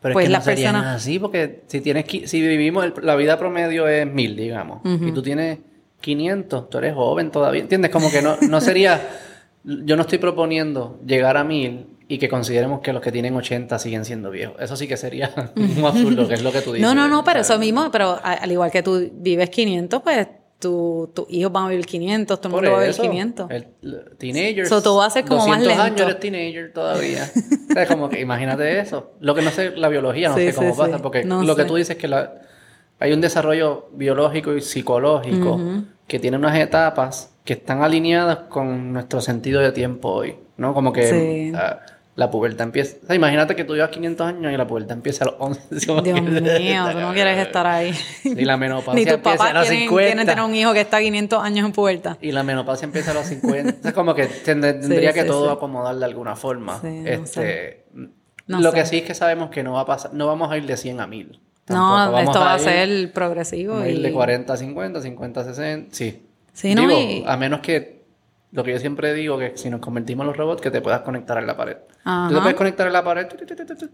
Pero 0.00 0.14
pues 0.14 0.24
es 0.24 0.28
que 0.28 0.32
las 0.32 0.44
no 0.72 0.78
así, 0.86 1.18
porque 1.18 1.62
si 1.66 1.80
tienes 1.82 2.06
si 2.08 2.40
vivimos, 2.40 2.84
el- 2.84 2.94
la 3.02 3.14
vida 3.14 3.38
promedio 3.38 3.86
es 3.88 4.06
mil, 4.06 4.34
digamos, 4.36 4.80
y 5.08 5.12
tú 5.12 5.22
tienes 5.22 5.58
500, 6.00 6.68
tú 6.68 6.78
eres 6.78 6.94
joven 6.94 7.30
todavía, 7.30 7.62
¿entiendes? 7.62 7.90
Como 7.90 8.10
que 8.10 8.20
no, 8.22 8.36
no 8.48 8.60
sería, 8.60 9.00
yo 9.64 9.96
no 9.96 10.02
estoy 10.02 10.18
proponiendo 10.18 10.98
llegar 11.06 11.36
a 11.36 11.44
mil 11.44 11.86
y 12.06 12.18
que 12.18 12.28
consideremos 12.28 12.80
que 12.80 12.92
los 12.92 13.00
que 13.02 13.10
tienen 13.10 13.34
80 13.34 13.78
siguen 13.78 14.04
siendo 14.04 14.30
viejos. 14.30 14.56
Eso 14.60 14.76
sí 14.76 14.86
que 14.86 14.96
sería 14.96 15.30
un 15.56 15.84
absurdo, 15.84 16.28
que 16.28 16.34
es 16.34 16.42
lo 16.42 16.52
que 16.52 16.60
tú 16.60 16.72
dices. 16.74 16.86
no 16.86 16.94
no 16.94 17.08
no 17.08 17.24
pero 17.24 17.40
eso 17.40 17.58
mismo 17.58 17.90
pero 17.90 18.18
al 18.22 18.50
igual 18.52 18.70
que 18.70 18.82
tú 18.82 19.10
vives 19.12 19.48
500 19.50 20.02
pues 20.02 20.28
tu- 20.58 21.10
tus 21.14 21.26
hijos 21.30 21.50
van 21.52 21.64
a 21.64 21.68
vivir 21.68 21.84
500 21.84 22.40
todo 22.40 22.48
el 22.48 22.52
Por 22.52 22.62
mundo 22.62 22.70
va 22.72 22.76
a 22.78 22.80
vivir 22.82 22.94
eso, 22.94 23.02
500 23.02 23.50
el, 23.50 23.66
teenagers. 24.18 24.68
So, 24.68 24.82
tú 24.82 24.96
vas 24.96 25.08
a 25.08 25.10
ser 25.10 25.24
como 25.24 25.46
más 25.46 25.58
200 25.60 25.72
años 25.78 25.86
lento. 25.98 26.02
eres 26.04 26.20
teenager 26.20 26.72
todavía. 26.72 27.30
O 27.70 27.72
sea, 27.74 27.86
como 27.88 28.08
que 28.08 28.20
imagínate 28.20 28.78
eso. 28.78 29.12
Lo 29.20 29.34
que 29.34 29.42
no 29.42 29.50
sé, 29.50 29.72
la 29.72 29.88
biología, 29.88 30.28
no 30.28 30.36
Sí, 30.36 30.46
sé 30.46 30.54
cómo 30.54 30.72
sí, 30.72 30.78
pasa, 30.78 30.96
sí. 30.98 31.02
porque 31.02 31.24
No 31.24 31.42
lo 31.42 31.56
que 31.56 31.64
tú 31.64 31.74
dices 31.74 31.96
que 31.96 32.06
la, 32.06 32.34
hay 33.00 33.12
un 33.12 33.20
desarrollo 33.20 33.88
biológico 33.94 34.54
y 34.54 34.60
psicológico 34.60 35.58
que 36.06 36.18
tiene 36.20 36.36
unas 36.36 36.56
etapas 36.56 37.33
que 37.44 37.52
están 37.54 37.82
alineadas 37.82 38.38
con 38.48 38.92
nuestro 38.92 39.20
sentido 39.20 39.60
de 39.60 39.70
tiempo 39.72 40.08
hoy, 40.10 40.36
¿no? 40.56 40.72
Como 40.74 40.92
que 40.92 41.06
Sí. 41.50 41.52
ah, 41.54 41.78
la 42.16 42.30
pubertad 42.30 42.66
empieza... 42.66 42.96
O 43.02 43.06
sea, 43.08 43.16
imagínate 43.16 43.54
que 43.56 43.64
tú 43.64 43.74
llevas 43.74 43.90
500 43.90 44.26
años 44.26 44.52
y 44.52 44.56
la 44.56 44.66
pubertad 44.66 44.92
empieza 44.96 45.24
a 45.24 45.26
los 45.26 45.34
11. 45.40 45.86
como 45.86 46.00
Dios 46.02 46.20
que- 46.20 46.30
mío 46.30 46.84
tú 46.92 46.98
no 47.00 47.12
quieres 47.12 47.38
estar 47.46 47.66
ahí 47.66 47.92
Y 48.24 48.44
la 48.44 48.56
menopausia 48.56 48.94
ni 49.16 49.20
tus 49.22 49.32
a 49.40 49.52
los 49.52 49.62
quieren, 49.66 49.80
50. 49.82 50.06
quieren 50.06 50.26
tener 50.26 50.44
un 50.44 50.54
hijo 50.54 50.72
que 50.72 50.80
está 50.80 51.00
500 51.00 51.42
años 51.42 51.66
en 51.66 51.72
puberta 51.72 52.16
Y 52.22 52.32
la 52.32 52.42
menopausia 52.44 52.86
empieza 52.86 53.10
a 53.10 53.14
los 53.14 53.26
50. 53.26 53.88
es 53.88 53.94
como 53.94 54.14
que 54.14 54.24
tend- 54.28 54.80
tendría 54.80 55.12
que 55.12 55.22
sí, 55.22 55.26
todo 55.26 55.46
sí. 55.46 55.52
acomodar 55.56 55.96
de 55.96 56.04
alguna 56.04 56.36
forma. 56.36 56.80
Sí, 56.80 56.86
no 56.88 57.08
este, 57.10 57.84
No 58.46 58.60
lo 58.60 58.70
sé. 58.70 58.76
que 58.78 58.86
sí 58.86 58.96
es 58.98 59.02
que 59.02 59.14
sabemos 59.14 59.50
que 59.50 59.62
no 59.62 59.72
va 59.72 59.80
a 59.80 59.86
pasar, 59.86 60.14
no 60.14 60.26
vamos 60.28 60.50
a 60.50 60.56
ir 60.56 60.64
de 60.66 60.76
100 60.76 61.00
a 61.00 61.06
1000. 61.08 61.28
no 61.28 61.38
Tampoco. 61.66 62.12
Vamos 62.12 62.20
esto 62.22 62.40
va 62.40 62.54
a 62.54 62.58
ir- 62.58 62.60
ser 62.60 63.12
progresivo 63.12 63.72
vamos 63.74 63.86
a 63.88 63.90
ir 63.90 63.98
y 63.98 64.02
de 64.02 64.12
40 64.12 64.52
a 64.52 64.56
50, 64.56 65.00
50 65.02 65.40
a 65.40 65.44
60. 65.44 65.88
Sí. 65.94 66.26
Sí, 66.54 66.74
¿no? 66.74 66.82
Digo, 66.88 66.98
Y- 66.98 67.24
a 67.26 67.36
menos 67.36 67.60
que 67.60 68.02
lo 68.52 68.64
que 68.64 68.70
yo 68.72 68.78
siempre 68.78 69.12
digo 69.12 69.36
que 69.38 69.52
si 69.56 69.68
nos 69.68 69.80
convertimos 69.80 70.22
en 70.24 70.28
los 70.28 70.36
robots 70.36 70.62
que 70.62 70.70
te 70.70 70.80
puedas 70.80 71.00
conectar 71.02 71.36
en 71.38 71.46
la 71.46 71.56
pared. 71.56 71.76
Ajá. 72.04 72.28
Tú 72.28 72.34
te 72.36 72.40
puedes 72.40 72.56
conectar 72.56 72.86
en 72.86 72.92
la 72.92 73.04
pared 73.04 73.26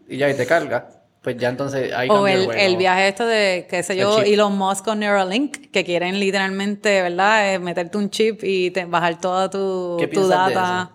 y 0.08 0.16
ya 0.18 0.28
y 0.30 0.34
te 0.34 0.46
carga. 0.46 0.86
Pues 1.22 1.36
ya 1.36 1.50
entonces 1.50 1.92
ahí 1.92 2.08
O 2.10 2.26
el, 2.26 2.50
el 2.50 2.76
viaje 2.78 3.08
esto 3.08 3.26
de, 3.26 3.66
qué 3.68 3.82
sé 3.82 3.94
yo. 3.96 4.20
Elon 4.20 4.56
Musk 4.56 4.84
con 4.86 5.00
Neuralink, 5.00 5.70
que 5.70 5.84
quieren 5.84 6.18
literalmente, 6.18 7.02
¿verdad? 7.02 7.52
Eh, 7.54 7.58
meterte 7.58 7.98
un 7.98 8.08
chip 8.08 8.40
y 8.42 8.70
te- 8.70 8.86
bajar 8.86 9.20
toda 9.20 9.50
tu, 9.50 9.96
¿Qué 9.98 10.06
tu 10.06 10.12
piensas 10.12 10.48
de 10.48 10.54
data. 10.54 10.90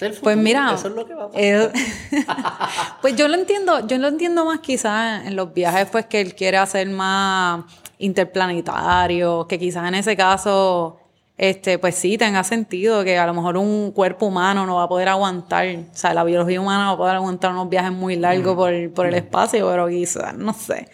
eso? 0.00 0.20
Pues 0.22 0.36
mira, 0.36 0.72
Eso 0.74 0.86
es 0.88 0.94
lo 0.94 1.04
que 1.06 1.14
va 1.14 1.24
a 1.24 1.30
pasar. 1.32 1.72
pues 3.00 3.16
yo 3.16 3.26
lo 3.28 3.34
entiendo, 3.34 3.86
yo 3.86 3.98
lo 3.98 4.06
entiendo 4.08 4.44
más 4.44 4.60
quizás 4.60 5.26
en 5.26 5.34
los 5.34 5.52
viajes, 5.52 5.88
pues 5.90 6.06
que 6.06 6.20
él 6.20 6.34
quiere 6.36 6.58
hacer 6.58 6.88
más 6.88 7.64
interplanetario, 7.98 9.46
que 9.48 9.58
quizás 9.58 9.86
en 9.88 9.94
ese 9.94 10.16
caso, 10.16 10.98
este, 11.38 11.78
pues 11.78 11.94
sí 11.94 12.16
tenga 12.18 12.44
sentido 12.44 13.04
que 13.04 13.18
a 13.18 13.26
lo 13.26 13.34
mejor 13.34 13.56
un 13.56 13.90
cuerpo 13.92 14.26
humano 14.26 14.66
no 14.66 14.76
va 14.76 14.84
a 14.84 14.88
poder 14.88 15.08
aguantar, 15.08 15.66
o 15.66 15.84
sea, 15.96 16.14
la 16.14 16.24
biología 16.24 16.60
humana 16.60 16.84
no 16.84 16.90
va 16.90 16.94
a 16.94 16.96
poder 16.98 17.16
aguantar 17.16 17.50
unos 17.52 17.68
viajes 17.68 17.92
muy 17.92 18.16
largos 18.16 18.54
Mm. 18.54 18.56
por, 18.56 18.90
por 18.94 19.06
el 19.06 19.14
espacio, 19.14 19.68
pero 19.68 19.88
quizás, 19.88 20.34
no 20.36 20.52
sé. 20.54 20.88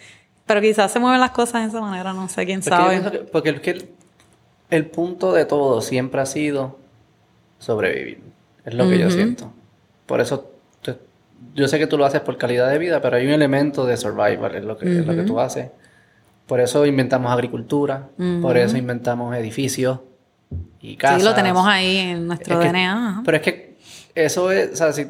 Pero 0.45 0.59
quizás 0.61 0.91
se 0.91 0.99
mueven 0.99 1.19
las 1.21 1.31
cosas 1.31 1.61
de 1.63 1.69
esa 1.69 1.79
manera, 1.81 2.11
no 2.13 2.27
sé 2.27 2.45
quién 2.45 2.59
Porque 2.61 2.69
sabe. 2.75 3.11
que- 3.11 3.17
porque 3.19 3.49
es 3.51 3.59
que 3.61 3.69
el, 3.71 3.89
el 4.69 4.85
punto 4.87 5.31
de 5.33 5.45
todo 5.45 5.81
siempre 5.81 6.19
ha 6.21 6.25
sido 6.25 6.77
sobrevivir. 7.59 8.21
Es 8.65 8.73
lo 8.73 8.87
que 8.89 8.97
yo 8.99 9.09
siento. 9.09 9.51
Por 10.05 10.19
eso 10.21 10.49
yo 11.55 11.67
sé 11.67 11.77
que 11.77 11.87
tú 11.87 11.97
lo 11.97 12.05
haces 12.05 12.21
por 12.21 12.37
calidad 12.37 12.69
de 12.69 12.77
vida, 12.77 13.01
pero 13.01 13.17
hay 13.17 13.25
un 13.27 13.33
elemento 13.33 13.85
de 13.85 13.97
survival 13.97 14.55
en 14.55 14.65
lo 14.67 14.77
que, 14.77 14.85
en 14.85 15.05
lo 15.05 15.13
que 15.15 15.23
tú 15.23 15.39
haces. 15.39 15.69
Por 16.47 16.59
eso 16.59 16.85
inventamos 16.85 17.31
agricultura, 17.31 18.09
por 18.41 18.57
eso 18.57 18.77
inventamos 18.77 19.35
edificios 19.35 19.99
y 20.81 20.97
casas. 20.97 21.21
Sí, 21.21 21.27
lo 21.27 21.33
tenemos 21.33 21.65
ahí 21.67 21.97
en 21.97 22.27
nuestro 22.27 22.61
Es 22.61 22.71
DNA. 22.71 23.21
Pero 23.25 23.37
es 23.37 23.43
que 23.43 23.77
eso 24.15 24.51
es, 24.51 24.73
o 24.73 24.75
sea, 24.75 24.91
si, 24.93 25.07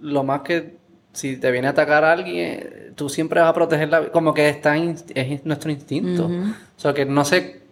lo 0.00 0.24
más 0.24 0.40
que 0.42 0.76
si 1.12 1.36
te 1.36 1.50
viene 1.52 1.68
a 1.68 1.70
atacar 1.70 2.04
a 2.04 2.10
alguien, 2.12 2.92
tú 2.96 3.08
siempre 3.08 3.40
vas 3.40 3.50
a 3.50 3.54
proteger 3.54 3.88
la 3.88 4.10
como 4.10 4.34
que 4.34 4.48
está 4.48 4.76
in- 4.76 4.96
es 5.14 5.44
nuestro 5.46 5.70
instinto. 5.70 6.26
O 6.26 6.80
sea, 6.80 6.92
que 6.92 7.04
no 7.06 7.24
sé 7.24 7.62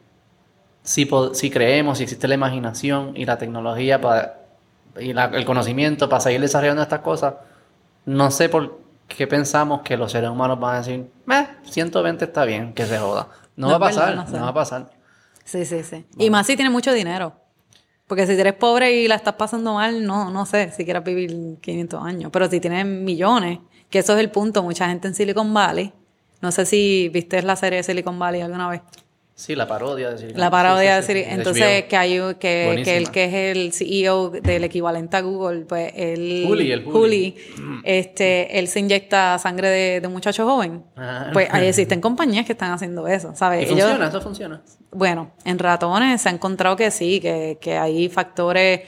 si, 0.84 1.08
si 1.32 1.50
creemos, 1.50 1.98
si 1.98 2.04
existe 2.04 2.28
la 2.28 2.34
imaginación 2.34 3.12
y 3.16 3.24
la 3.24 3.38
tecnología 3.38 4.00
para 4.00 4.38
y 5.00 5.12
la- 5.12 5.24
el 5.26 5.44
conocimiento 5.44 6.08
para 6.08 6.20
seguir 6.20 6.40
desarrollando 6.40 6.82
estas 6.82 7.00
cosas, 7.00 7.34
no 8.04 8.30
sé 8.30 8.48
por 8.48 8.81
qué 9.16 9.26
pensamos 9.26 9.82
que 9.82 9.96
los 9.96 10.12
seres 10.12 10.30
humanos 10.30 10.58
van 10.58 10.76
a 10.76 10.78
decir, 10.78 11.10
eh, 11.30 11.46
120 11.64 12.24
está 12.24 12.44
bien, 12.44 12.72
que 12.72 12.86
se 12.86 12.98
joda. 12.98 13.28
No, 13.56 13.68
No 13.68 13.78
va 13.78 13.86
a 13.86 13.90
pasar, 13.90 14.16
no 14.16 14.24
no, 14.24 14.40
va 14.40 14.48
a 14.48 14.54
pasar. 14.54 14.90
Sí, 15.44 15.64
sí, 15.64 15.82
sí. 15.82 16.04
Y 16.18 16.30
más 16.30 16.46
si 16.46 16.56
tienes 16.56 16.72
mucho 16.72 16.92
dinero. 16.92 17.34
Porque 18.06 18.26
si 18.26 18.32
eres 18.32 18.54
pobre 18.54 18.92
y 18.92 19.08
la 19.08 19.14
estás 19.14 19.34
pasando 19.34 19.74
mal, 19.74 20.04
no, 20.04 20.30
no 20.30 20.44
sé 20.44 20.70
si 20.70 20.84
quieras 20.84 21.02
vivir 21.04 21.58
500 21.60 22.04
años. 22.04 22.30
Pero 22.32 22.48
si 22.48 22.60
tienes 22.60 22.84
millones, 22.84 23.60
que 23.88 24.00
eso 24.00 24.12
es 24.14 24.20
el 24.20 24.30
punto. 24.30 24.62
Mucha 24.62 24.88
gente 24.88 25.08
en 25.08 25.14
Silicon 25.14 25.52
Valley. 25.54 25.92
No 26.40 26.52
sé 26.52 26.66
si 26.66 27.08
viste 27.08 27.40
la 27.42 27.56
serie 27.56 27.78
de 27.78 27.82
Silicon 27.82 28.18
Valley 28.18 28.42
alguna 28.42 28.68
vez. 28.68 28.82
Sí, 29.34 29.56
la 29.56 29.66
parodia 29.66 30.10
de 30.10 30.18
Silicon 30.18 30.38
La 30.40 30.50
parodia 30.50 31.00
Sí, 31.02 31.06
sí, 31.08 31.14
de 31.14 31.20
sí, 31.22 31.28
de 31.28 31.34
Entonces, 31.34 31.64
HBO. 31.82 31.88
que 31.88 31.96
hay 31.96 32.18
que, 32.38 32.82
que 32.84 32.96
el 32.98 33.10
que 33.10 33.24
es 33.24 33.56
el 33.56 33.72
CEO 33.72 34.30
del 34.30 34.64
equivalente 34.64 35.16
a 35.16 35.20
Google, 35.22 35.60
pues 35.62 35.92
él. 35.96 36.44
Juli, 36.46 36.70
el 36.70 36.84
Juli. 36.84 36.92
Juli, 36.92 37.36
este, 37.82 38.58
él 38.58 38.68
se 38.68 38.80
inyecta 38.80 39.38
sangre 39.38 39.68
de, 39.68 40.00
de 40.00 40.08
muchacho 40.08 40.46
joven. 40.46 40.84
Ah. 40.96 41.30
Pues 41.32 41.48
ahí 41.50 41.66
existen 41.68 42.00
compañías 42.00 42.44
que 42.46 42.52
están 42.52 42.72
haciendo 42.72 43.06
eso, 43.08 43.32
¿sabes? 43.34 43.62
¿Y 43.62 43.72
Ellos- 43.72 43.80
funciona? 43.80 44.08
¿Eso 44.08 44.20
funciona? 44.20 44.62
bueno, 44.94 45.32
en 45.44 45.58
ratones 45.58 46.20
se 46.20 46.28
ha 46.28 46.32
encontrado 46.32 46.76
que 46.76 46.90
sí, 46.90 47.18
que, 47.18 47.56
que 47.60 47.78
hay 47.78 48.10
factores 48.10 48.80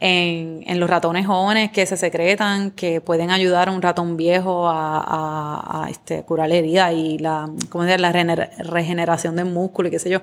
en, 0.00 0.62
en 0.66 0.78
los 0.78 0.88
ratones 0.88 1.26
jóvenes 1.26 1.72
que 1.72 1.84
se 1.86 1.96
secretan, 1.96 2.70
que 2.70 3.00
pueden 3.00 3.30
ayudar 3.30 3.68
a 3.68 3.72
un 3.72 3.82
ratón 3.82 4.16
viejo 4.16 4.68
a, 4.68 4.98
a- 4.98 5.84
a, 5.84 5.90
este, 5.90 6.22
curar 6.22 6.48
la 6.48 6.54
herida 6.54 6.92
y 6.92 7.18
la, 7.18 7.50
¿cómo 7.68 7.84
llama? 7.84 7.98
la 7.98 8.12
regener- 8.12 8.50
regeneración 8.58 9.34
del 9.36 9.46
músculo 9.46 9.88
y 9.88 9.90
qué 9.90 9.98
sé 9.98 10.10
yo. 10.10 10.20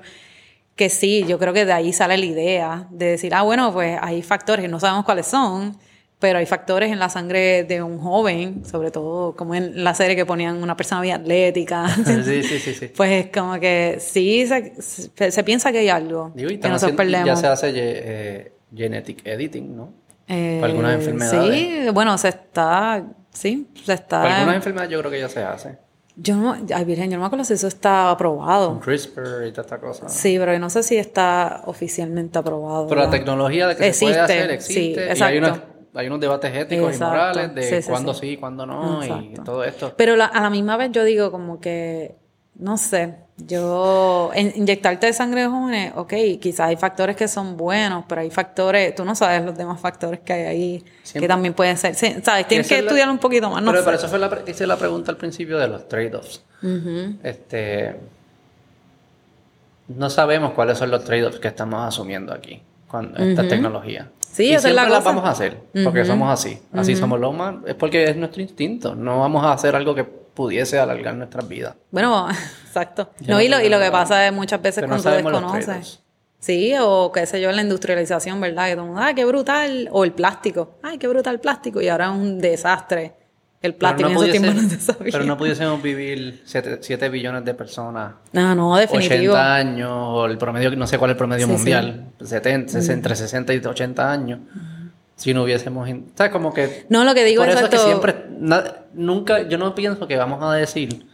Que 0.76 0.88
sí, 0.90 1.24
yo 1.28 1.38
creo 1.38 1.52
que 1.52 1.64
de 1.64 1.72
ahí 1.72 1.92
sale 1.92 2.16
la 2.18 2.24
idea 2.26 2.86
de 2.90 3.06
decir, 3.06 3.34
ah, 3.34 3.42
bueno, 3.42 3.72
pues 3.72 3.98
hay 4.00 4.22
factores 4.22 4.62
que 4.62 4.68
no 4.68 4.78
sabemos 4.80 5.04
cuáles 5.04 5.26
son, 5.26 5.76
pero 6.18 6.38
hay 6.38 6.46
factores 6.46 6.90
en 6.90 6.98
la 6.98 7.10
sangre 7.10 7.64
de 7.64 7.82
un 7.82 7.98
joven, 7.98 8.64
sobre 8.64 8.90
todo 8.90 9.36
como 9.36 9.54
en 9.54 9.84
la 9.84 9.92
serie 9.94 10.16
que 10.16 10.24
ponían 10.24 10.62
una 10.62 10.74
persona 10.76 11.02
bien 11.02 11.16
atlética. 11.20 11.86
sí, 12.24 12.42
sí, 12.42 12.58
sí, 12.58 12.74
sí. 12.74 12.88
Pues 12.96 13.26
como 13.32 13.60
que 13.60 13.98
sí, 14.00 14.46
se, 14.46 14.72
se- 14.80 15.30
se 15.30 15.44
piensa 15.44 15.70
que 15.72 15.78
hay 15.80 15.88
algo 15.90 16.32
Digo, 16.34 16.50
y 16.50 16.58
que 16.58 16.68
nosotros 16.68 16.98
haciendo- 16.98 17.18
perdemos. 17.20 17.26
ya 17.26 17.36
se 17.36 17.46
hace 17.46 17.72
eh, 17.74 18.52
genetic 18.74 19.26
editing, 19.26 19.76
¿no? 19.76 19.92
Eh, 20.28 20.58
para 20.60 20.70
algunas 20.72 20.94
enfermedades. 20.96 21.54
Sí, 21.58 21.90
bueno, 21.92 22.18
se 22.18 22.28
está, 22.28 23.04
sí, 23.30 23.68
se 23.84 23.92
está... 23.92 24.22
Para 24.22 24.36
algunas 24.38 24.56
enfermedades 24.56 24.90
yo 24.90 24.98
creo 25.00 25.10
que 25.10 25.20
ya 25.20 25.28
se 25.28 25.42
hace. 25.42 25.78
Yo 26.16 26.34
no, 26.36 26.56
ay 26.74 26.84
Virgen, 26.86 27.10
yo 27.10 27.16
no 27.18 27.20
me 27.20 27.26
acuerdo 27.26 27.44
si 27.44 27.52
eso 27.52 27.68
está 27.68 28.10
aprobado. 28.10 28.70
Con 28.70 28.80
CRISPR 28.80 29.46
y 29.46 29.50
toda 29.50 29.62
esta 29.62 29.78
cosa. 29.78 30.08
Sí, 30.08 30.36
pero 30.38 30.52
yo 30.54 30.58
no 30.58 30.70
sé 30.70 30.82
si 30.82 30.96
está 30.96 31.62
oficialmente 31.66 32.38
aprobado. 32.38 32.86
Pero 32.88 33.02
la 33.02 33.10
tecnología 33.10 33.66
de 33.68 33.76
que 33.76 33.92
se 33.92 34.06
puede 34.06 34.14
Existe, 34.16 34.20
hacer 34.22 34.48
sí, 34.48 34.54
existe. 34.54 35.00
y 35.00 35.04
hay 35.04 35.10
exacto. 35.10 35.38
unos, 35.38 35.60
hay 35.94 36.06
unos 36.06 36.20
debates 36.20 36.56
éticos 36.56 36.92
Exacto. 36.92 37.14
y 37.14 37.18
morales 37.18 37.54
de 37.54 37.62
Sí, 37.62 37.82
sí, 37.82 37.88
cuándo 37.90 38.14
sí. 38.14 38.20
sí, 38.30 38.36
cuándo 38.38 38.64
no 38.66 39.04
y 39.04 39.34
todo 39.44 39.62
esto. 39.62 39.92
Pero 39.96 40.16
la- 40.16 40.24
a 40.26 40.40
la 40.40 40.48
misma 40.50 40.78
vez 40.78 40.90
yo 40.92 41.04
digo 41.04 41.30
como 41.30 41.60
que, 41.60 42.16
no 42.54 42.78
sé, 42.78 43.16
Yo, 43.38 44.30
inyectarte 44.34 45.06
de 45.06 45.12
sangre 45.12 45.42
de 45.42 45.48
jóvenes, 45.48 45.92
ok, 45.94 46.14
quizás 46.40 46.68
hay 46.68 46.76
factores 46.76 47.16
que 47.16 47.28
son 47.28 47.58
buenos, 47.58 48.06
pero 48.08 48.22
hay 48.22 48.30
factores, 48.30 48.94
tú 48.94 49.04
no 49.04 49.14
sabes 49.14 49.44
los 49.44 49.58
demás 49.58 49.78
factores 49.78 50.20
que 50.20 50.32
hay 50.32 50.42
ahí 50.44 50.84
que 51.12 51.28
también 51.28 51.52
pueden 51.52 51.76
ser, 51.76 51.94
sí, 51.94 52.14
¿sabes? 52.22 52.48
Tienes 52.48 52.66
que 52.66 52.78
estudiar 52.78 53.10
un 53.10 53.18
poquito 53.18 53.50
más, 53.50 53.62
no 53.62 53.72
Pero 53.72 53.84
para 53.84 53.98
eso 53.98 54.08
fue 54.08 54.18
la, 54.18 54.30
hice 54.46 54.66
la 54.66 54.78
pregunta 54.78 55.10
al 55.10 55.18
principio 55.18 55.58
de 55.58 55.68
los 55.68 55.86
trade-offs. 55.86 56.42
Este, 57.22 57.96
no 59.88 60.08
sabemos 60.08 60.52
cuáles 60.52 60.78
son 60.78 60.90
los 60.90 61.04
trade-offs 61.04 61.38
que 61.38 61.48
estamos 61.48 61.86
asumiendo 61.86 62.32
aquí 62.32 62.62
con 62.88 63.14
esta 63.20 63.46
tecnología. 63.46 64.08
Sí, 64.32 64.46
y 64.46 64.52
esa 64.52 64.68
es 64.68 64.74
la 64.74 64.84
las 64.84 64.98
cosa. 64.98 65.10
vamos 65.10 65.24
a 65.24 65.30
hacer, 65.32 65.58
porque 65.84 66.06
somos 66.06 66.30
así. 66.30 66.58
Así 66.72 66.96
somos 66.96 67.20
los 67.20 67.30
humanos. 67.30 67.64
Es 67.66 67.74
porque 67.74 68.04
es 68.04 68.16
nuestro 68.16 68.40
instinto. 68.40 68.94
No 68.94 69.20
vamos 69.20 69.44
a 69.44 69.52
hacer 69.52 69.76
algo 69.76 69.94
que 69.94 70.06
pudiese 70.36 70.78
alargar 70.78 71.14
nuestras 71.16 71.48
vidas. 71.48 71.74
Bueno, 71.90 72.28
exacto. 72.66 73.10
No, 73.26 73.40
y 73.40 73.48
no 73.48 73.56
lo, 73.58 73.64
y 73.64 73.68
lo 73.68 73.80
que 73.80 73.90
pasa 73.90 74.24
es 74.26 74.32
muchas 74.32 74.62
veces 74.62 74.82
no 74.82 74.88
cuando 74.90 75.10
los 75.10 75.22
desconoces. 75.52 76.02
Sí, 76.38 76.74
o 76.78 77.10
qué 77.10 77.26
sé 77.26 77.40
yo, 77.40 77.50
en 77.50 77.56
la 77.56 77.62
industrialización, 77.62 78.40
¿verdad? 78.40 78.66
Que 78.66 78.72
todo 78.74 78.82
el 78.82 78.88
mundo, 78.90 79.02
ah, 79.02 79.14
qué 79.14 79.24
brutal. 79.24 79.88
O 79.90 80.04
el 80.04 80.12
plástico, 80.12 80.76
ay, 80.82 80.98
qué 80.98 81.08
brutal 81.08 81.34
el 81.34 81.40
plástico. 81.40 81.80
Y 81.80 81.88
ahora 81.88 82.04
es 82.06 82.12
un 82.12 82.38
desastre 82.38 83.14
el 83.62 83.74
plástico. 83.74 84.08
pero, 84.10 84.20
en 84.20 84.26
esos 84.26 84.26
no 84.26 84.30
tiempos 84.52 84.62
no 84.62 84.68
se 84.68 84.80
sabía. 84.80 85.12
pero 85.12 85.24
no 85.24 85.36
pudiésemos 85.38 85.82
vivir 85.82 86.42
7 86.44 87.08
billones 87.08 87.44
de 87.44 87.54
personas 87.54 88.12
No, 88.32 88.54
no, 88.54 88.76
definitivo. 88.76 89.32
80 89.32 89.54
años, 89.54 89.90
o 89.92 90.26
el 90.26 90.38
promedio, 90.38 90.76
no 90.76 90.86
sé 90.86 90.98
cuál 90.98 91.10
es 91.10 91.14
el 91.14 91.18
promedio 91.18 91.46
Sí, 91.46 91.52
sí. 91.52 91.56
mundial, 91.56 92.12
70, 92.22 92.72
60, 92.74 92.92
entre 92.92 93.16
60 93.16 93.54
y 93.54 93.58
80 93.58 94.12
años, 94.12 94.40
si 95.16 95.34
no 95.34 95.42
hubiésemos... 95.42 95.88
in- 95.88 96.12
¿Sabes? 96.14 96.30
Como 96.32 96.54
que... 96.54 96.86
No, 96.88 97.02
lo 97.04 97.14
que 97.14 97.24
digo 97.24 97.42
por 97.42 97.48
es 97.48 97.56
eso 97.56 97.64
es 97.64 97.70
que 97.70 97.78
siempre... 97.78 98.26
na- 98.38 98.76
nunca... 98.94 99.42
Yo 99.48 99.58
no 99.58 99.74
pienso 99.74 100.06
que 100.06 100.16
vamos 100.16 100.42
a 100.42 100.52
decir... 100.52 101.06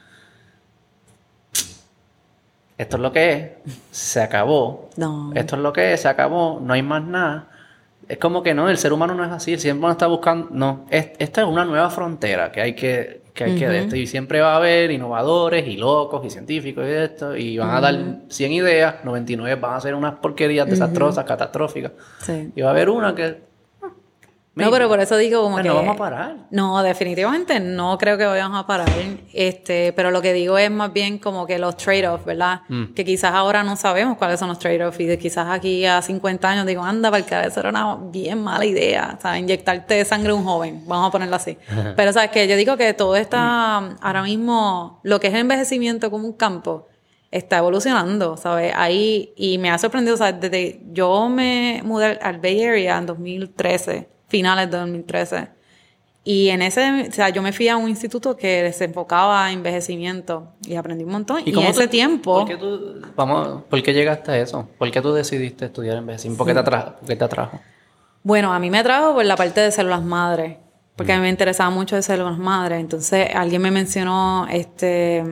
Esto 2.78 2.96
es 2.96 3.02
lo 3.02 3.12
que 3.12 3.32
es, 3.32 3.72
se 3.90 4.20
acabó. 4.20 4.90
No. 4.96 5.30
Esto 5.34 5.56
es 5.56 5.62
lo 5.62 5.72
que 5.72 5.92
es, 5.92 6.00
se 6.00 6.08
acabó, 6.08 6.58
no 6.60 6.72
hay 6.72 6.82
más 6.82 7.04
nada. 7.04 7.48
Es 8.08 8.18
como 8.18 8.42
que 8.42 8.54
no, 8.54 8.68
el 8.68 8.76
ser 8.78 8.92
humano 8.92 9.14
no 9.14 9.24
es 9.24 9.30
así, 9.30 9.56
siempre 9.58 9.84
uno 9.84 9.92
está 9.92 10.08
buscando, 10.08 10.48
no, 10.50 10.86
es, 10.90 11.10
esta 11.18 11.42
es 11.42 11.46
una 11.46 11.64
nueva 11.64 11.88
frontera 11.90 12.50
que 12.50 12.60
hay 12.60 12.74
que, 12.74 13.22
que 13.32 13.44
hay 13.44 13.56
que 13.56 13.68
de 13.68 13.78
esto, 13.80 13.94
y 13.94 14.08
siempre 14.08 14.40
va 14.40 14.54
a 14.54 14.56
haber 14.56 14.90
innovadores 14.90 15.66
y 15.68 15.76
locos 15.76 16.26
y 16.26 16.30
científicos 16.30 16.84
y 16.84 16.90
esto, 16.90 17.36
y 17.36 17.56
van 17.58 17.70
a 17.70 17.80
dar 17.80 17.96
100 18.28 18.52
ideas, 18.52 18.96
99 19.04 19.60
van 19.60 19.74
a 19.76 19.80
ser 19.80 19.94
unas 19.94 20.14
porquerías 20.16 20.66
desastrosas, 20.68 21.24
catastróficas, 21.24 21.92
Sí. 22.18 22.50
y 22.56 22.60
va 22.62 22.68
a 22.68 22.72
haber 22.72 22.90
una 22.90 23.14
que... 23.14 23.51
No, 24.54 24.70
pero 24.70 24.86
por 24.86 25.00
eso 25.00 25.16
digo 25.16 25.42
como 25.42 25.56
Pero 25.56 25.62
que... 25.62 25.68
no 25.70 25.76
vamos 25.76 25.94
a 25.94 25.98
parar. 25.98 26.36
No, 26.50 26.82
definitivamente 26.82 27.58
no 27.58 27.96
creo 27.96 28.18
que 28.18 28.26
vayamos 28.26 28.60
a 28.60 28.66
parar. 28.66 28.88
Este, 29.32 29.94
pero 29.94 30.10
lo 30.10 30.20
que 30.20 30.34
digo 30.34 30.58
es 30.58 30.70
más 30.70 30.92
bien 30.92 31.18
como 31.18 31.46
que 31.46 31.58
los 31.58 31.76
trade-offs, 31.78 32.26
¿verdad? 32.26 32.60
Mm. 32.68 32.92
Que 32.92 33.04
quizás 33.04 33.32
ahora 33.32 33.64
no 33.64 33.76
sabemos 33.76 34.18
cuáles 34.18 34.38
son 34.38 34.48
los 34.48 34.58
trade-offs 34.58 35.00
y 35.00 35.06
de 35.06 35.18
quizás 35.18 35.46
aquí 35.48 35.86
a 35.86 36.02
50 36.02 36.48
años 36.48 36.66
digo, 36.66 36.82
anda, 36.82 37.10
para 37.10 37.22
el 37.22 37.28
cabeza 37.28 37.60
era 37.60 37.70
una 37.70 37.96
bien 37.96 38.42
mala 38.42 38.66
idea, 38.66 39.18
¿sabes? 39.22 39.40
Inyectarte 39.40 40.04
sangre 40.04 40.32
a 40.32 40.34
un 40.34 40.44
joven, 40.44 40.82
vamos 40.86 41.08
a 41.08 41.10
ponerlo 41.12 41.36
así. 41.36 41.56
pero, 41.96 42.12
¿sabes 42.12 42.30
que 42.30 42.46
Yo 42.46 42.56
digo 42.56 42.76
que 42.76 42.92
todo 42.92 43.16
está 43.16 43.78
ahora 43.78 44.22
mismo, 44.22 45.00
lo 45.02 45.18
que 45.18 45.28
es 45.28 45.34
el 45.34 45.40
envejecimiento 45.40 46.10
como 46.10 46.26
un 46.26 46.34
campo, 46.34 46.88
está 47.30 47.56
evolucionando, 47.56 48.36
¿sabes? 48.36 48.74
Ahí, 48.76 49.32
y 49.36 49.56
me 49.56 49.70
ha 49.70 49.78
sorprendido, 49.78 50.18
¿sabes? 50.18 50.38
Desde 50.38 50.82
yo 50.92 51.30
me 51.30 51.80
mudé 51.84 52.18
al 52.20 52.38
Bay 52.38 52.62
Area 52.62 52.98
en 52.98 53.06
2013, 53.06 54.11
finales 54.32 54.70
de 54.70 54.78
2013. 54.78 55.48
Y 56.24 56.48
en 56.48 56.62
ese, 56.62 57.08
o 57.08 57.12
sea, 57.12 57.28
yo 57.28 57.42
me 57.42 57.52
fui 57.52 57.68
a 57.68 57.76
un 57.76 57.88
instituto 57.88 58.36
que 58.36 58.72
se 58.72 58.84
enfocaba 58.84 59.50
en 59.50 59.58
envejecimiento 59.58 60.52
y 60.66 60.76
aprendí 60.76 61.04
un 61.04 61.10
montón. 61.12 61.42
Y, 61.44 61.50
en 61.50 61.54
cómo 61.56 61.68
ese 61.68 61.84
tú- 61.84 61.90
tiempo, 61.90 62.38
¿por 62.38 62.48
qué, 62.48 62.56
tú, 62.56 63.02
vamos, 63.16 63.62
¿Por 63.68 63.82
qué 63.82 63.92
llegaste 63.92 64.30
a 64.30 64.38
eso? 64.38 64.68
¿Por 64.78 64.90
qué 64.90 65.00
tú 65.02 65.12
decidiste 65.12 65.66
estudiar 65.66 65.96
envejecimiento? 65.98 66.38
¿Por 66.38 66.46
qué 66.46 66.54
te 66.54 66.60
atrajo? 66.60 66.92
¿Por 67.00 67.08
qué 67.08 67.16
te 67.16 67.24
atrajo? 67.24 67.60
bueno, 68.24 68.52
a 68.54 68.58
mí 68.60 68.70
me 68.70 68.78
atrajo 68.78 69.14
por 69.14 69.24
la 69.24 69.34
parte 69.36 69.60
de 69.60 69.72
células 69.72 70.02
madre, 70.02 70.58
porque 70.96 71.12
a 71.12 71.16
mí 71.16 71.22
me 71.22 71.30
interesaba 71.30 71.70
mucho 71.70 71.96
de 71.96 72.02
células 72.02 72.38
madre. 72.38 72.78
Entonces, 72.78 73.28
alguien 73.34 73.62
me 73.62 73.70
mencionó 73.70 74.46
este, 74.50 75.22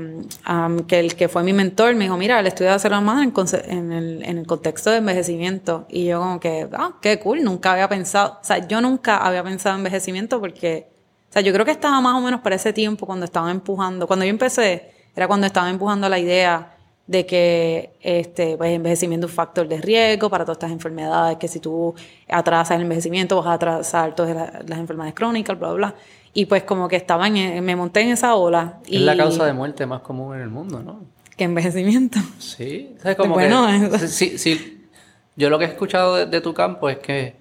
um, 0.48 0.78
que 0.86 0.98
el 1.00 1.14
que 1.14 1.28
fue 1.28 1.42
mi 1.42 1.52
mentor 1.52 1.94
me 1.94 2.04
dijo, 2.04 2.16
mira, 2.16 2.40
el 2.40 2.46
estudio 2.46 2.72
de 2.72 2.78
células 2.78 3.02
madre 3.02 3.24
en, 3.24 3.32
conce- 3.32 3.64
en 3.68 3.92
el, 3.92 4.24
en 4.24 4.38
el 4.38 4.46
contexto 4.46 4.90
de 4.90 4.96
envejecimiento. 4.98 5.86
Y 5.90 6.06
yo 6.06 6.18
como 6.20 6.40
que, 6.40 6.68
ah, 6.72 6.94
qué 7.02 7.18
cool, 7.18 7.44
nunca 7.44 7.72
había 7.72 7.88
pensado, 7.88 8.38
o 8.40 8.44
sea, 8.44 8.66
yo 8.66 8.80
nunca 8.80 9.18
había 9.18 9.44
pensado 9.44 9.74
en 9.74 9.80
envejecimiento 9.80 10.40
porque, 10.40 10.88
o 11.28 11.32
sea, 11.32 11.42
yo 11.42 11.52
creo 11.52 11.64
que 11.66 11.72
estaba 11.72 12.00
más 12.00 12.14
o 12.16 12.20
menos 12.20 12.40
para 12.40 12.56
ese 12.56 12.72
tiempo 12.72 13.06
cuando 13.06 13.26
estaban 13.26 13.50
empujando, 13.50 14.06
cuando 14.06 14.24
yo 14.24 14.30
empecé, 14.30 14.92
era 15.14 15.28
cuando 15.28 15.46
estaban 15.46 15.70
empujando 15.70 16.08
la 16.08 16.18
idea 16.18 16.74
de 17.10 17.26
que 17.26 17.90
este 18.00 18.56
pues, 18.56 18.70
envejecimiento 18.70 19.26
es 19.26 19.32
un 19.32 19.36
factor 19.36 19.66
de 19.66 19.80
riesgo 19.80 20.30
para 20.30 20.44
todas 20.44 20.58
estas 20.58 20.70
enfermedades, 20.70 21.38
que 21.38 21.48
si 21.48 21.58
tú 21.58 21.92
atrasas 22.28 22.76
el 22.76 22.82
envejecimiento 22.82 23.36
vas 23.36 23.46
a 23.48 23.52
atrasar 23.54 24.14
todas 24.14 24.34
la- 24.36 24.60
las 24.64 24.78
enfermedades 24.78 25.14
crónicas, 25.14 25.58
bla, 25.58 25.68
bla, 25.72 25.76
bla. 25.88 25.94
Y 26.32 26.46
pues 26.46 26.62
como 26.62 26.86
que 26.86 26.94
estaba 26.94 27.26
en, 27.26 27.64
me 27.64 27.74
monté 27.74 28.02
en 28.02 28.10
esa 28.10 28.36
ola. 28.36 28.78
Y 28.86 28.98
Es 28.98 29.02
la 29.02 29.16
causa 29.16 29.44
de 29.44 29.52
muerte 29.52 29.86
más 29.86 30.02
común 30.02 30.36
en 30.36 30.42
el 30.42 30.50
mundo, 30.50 30.80
¿no? 30.84 31.00
Que 31.36 31.44
envejecimiento. 31.44 32.20
Sí, 32.38 32.94
¿sabes? 33.02 33.16
Como 33.16 33.34
Bueno, 33.34 33.66
que, 33.66 33.96
es- 34.04 34.12
sí, 34.14 34.38
sí, 34.38 34.86
yo 35.34 35.50
lo 35.50 35.58
que 35.58 35.64
he 35.64 35.68
escuchado 35.68 36.14
de, 36.14 36.26
de 36.26 36.40
tu 36.40 36.54
campo 36.54 36.88
es 36.88 36.98
que 36.98 37.34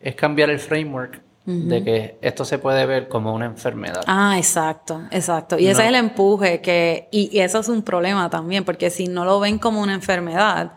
es 0.00 0.14
cambiar 0.14 0.48
el 0.48 0.58
framework 0.58 1.20
de 1.44 1.82
que 1.82 2.18
esto 2.22 2.44
se 2.44 2.58
puede 2.58 2.86
ver 2.86 3.08
como 3.08 3.34
una 3.34 3.46
enfermedad. 3.46 4.02
Ah, 4.06 4.34
exacto, 4.38 5.02
exacto. 5.10 5.58
Y 5.58 5.66
ese 5.66 5.82
es 5.82 5.88
el 5.88 5.94
empuje 5.96 6.60
que, 6.60 7.08
y, 7.10 7.36
y 7.36 7.40
eso 7.40 7.58
es 7.58 7.68
un 7.68 7.82
problema 7.82 8.30
también, 8.30 8.64
porque 8.64 8.90
si 8.90 9.08
no 9.08 9.24
lo 9.24 9.40
ven 9.40 9.58
como 9.58 9.80
una 9.80 9.92
enfermedad, 9.94 10.72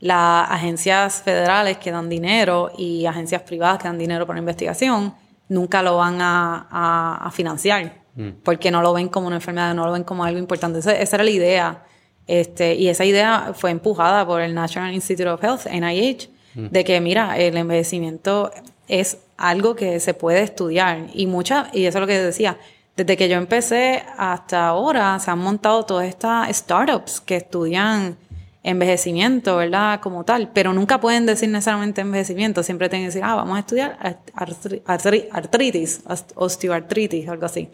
las 0.00 0.50
agencias 0.50 1.22
federales 1.22 1.78
que 1.78 1.90
dan 1.90 2.08
dinero 2.08 2.70
y 2.78 3.04
agencias 3.06 3.42
privadas 3.42 3.78
que 3.78 3.88
dan 3.88 3.98
dinero 3.98 4.26
para 4.26 4.38
investigación 4.38 5.14
nunca 5.48 5.82
lo 5.82 5.96
van 5.98 6.20
a, 6.20 6.66
a- 6.70 7.26
a 7.26 7.30
financiar, 7.30 7.94
porque 8.42 8.70
no 8.70 8.80
lo 8.82 8.94
ven 8.94 9.08
como 9.08 9.26
una 9.26 9.36
enfermedad, 9.36 9.74
no 9.74 9.84
lo 9.86 9.92
ven 9.92 10.04
como 10.04 10.24
algo 10.24 10.38
importante. 10.38 10.78
Esa, 10.78 10.92
esa 10.96 11.16
era 11.16 11.24
la 11.24 11.30
idea. 11.30 11.82
Este, 12.26 12.74
y 12.74 12.88
esa 12.88 13.04
idea 13.04 13.52
fue 13.54 13.70
empujada 13.70 14.26
por 14.26 14.40
el 14.40 14.54
National 14.54 14.92
Institute 14.94 15.28
of 15.28 15.44
Health, 15.44 15.66
NIH, 15.66 16.30
de 16.54 16.84
que, 16.84 17.00
mira, 17.02 17.36
el 17.38 17.56
envejecimiento 17.58 18.50
es 18.88 19.18
algo 19.36 19.74
que 19.76 20.00
se 20.00 20.14
puede 20.14 20.42
estudiar. 20.42 21.06
Y 21.14 21.26
muchas, 21.26 21.68
y 21.74 21.84
eso 21.84 21.98
es 21.98 22.00
lo 22.00 22.06
que 22.06 22.18
decía, 22.18 22.56
desde 22.96 23.16
que 23.16 23.28
yo 23.28 23.36
empecé 23.36 24.02
hasta 24.16 24.68
ahora 24.68 25.18
se 25.18 25.30
han 25.30 25.38
montado 25.38 25.84
todas 25.84 26.06
estas 26.06 26.54
startups 26.56 27.20
que 27.20 27.36
estudian 27.36 28.16
envejecimiento, 28.62 29.56
¿verdad? 29.56 30.00
Como 30.00 30.24
tal, 30.24 30.50
pero 30.52 30.72
nunca 30.72 30.98
pueden 31.00 31.24
decir 31.24 31.48
necesariamente 31.48 32.00
envejecimiento, 32.00 32.62
siempre 32.64 32.88
tienen 32.88 33.04
que 33.04 33.08
decir, 33.14 33.22
ah, 33.24 33.36
vamos 33.36 33.56
a 33.56 33.60
estudiar 33.60 33.96
art- 34.00 34.30
artri- 34.34 34.82
artri- 34.82 35.28
artritis, 35.30 36.04
ost- 36.04 36.32
osteoartritis, 36.34 37.28
algo 37.28 37.46
así. 37.46 37.68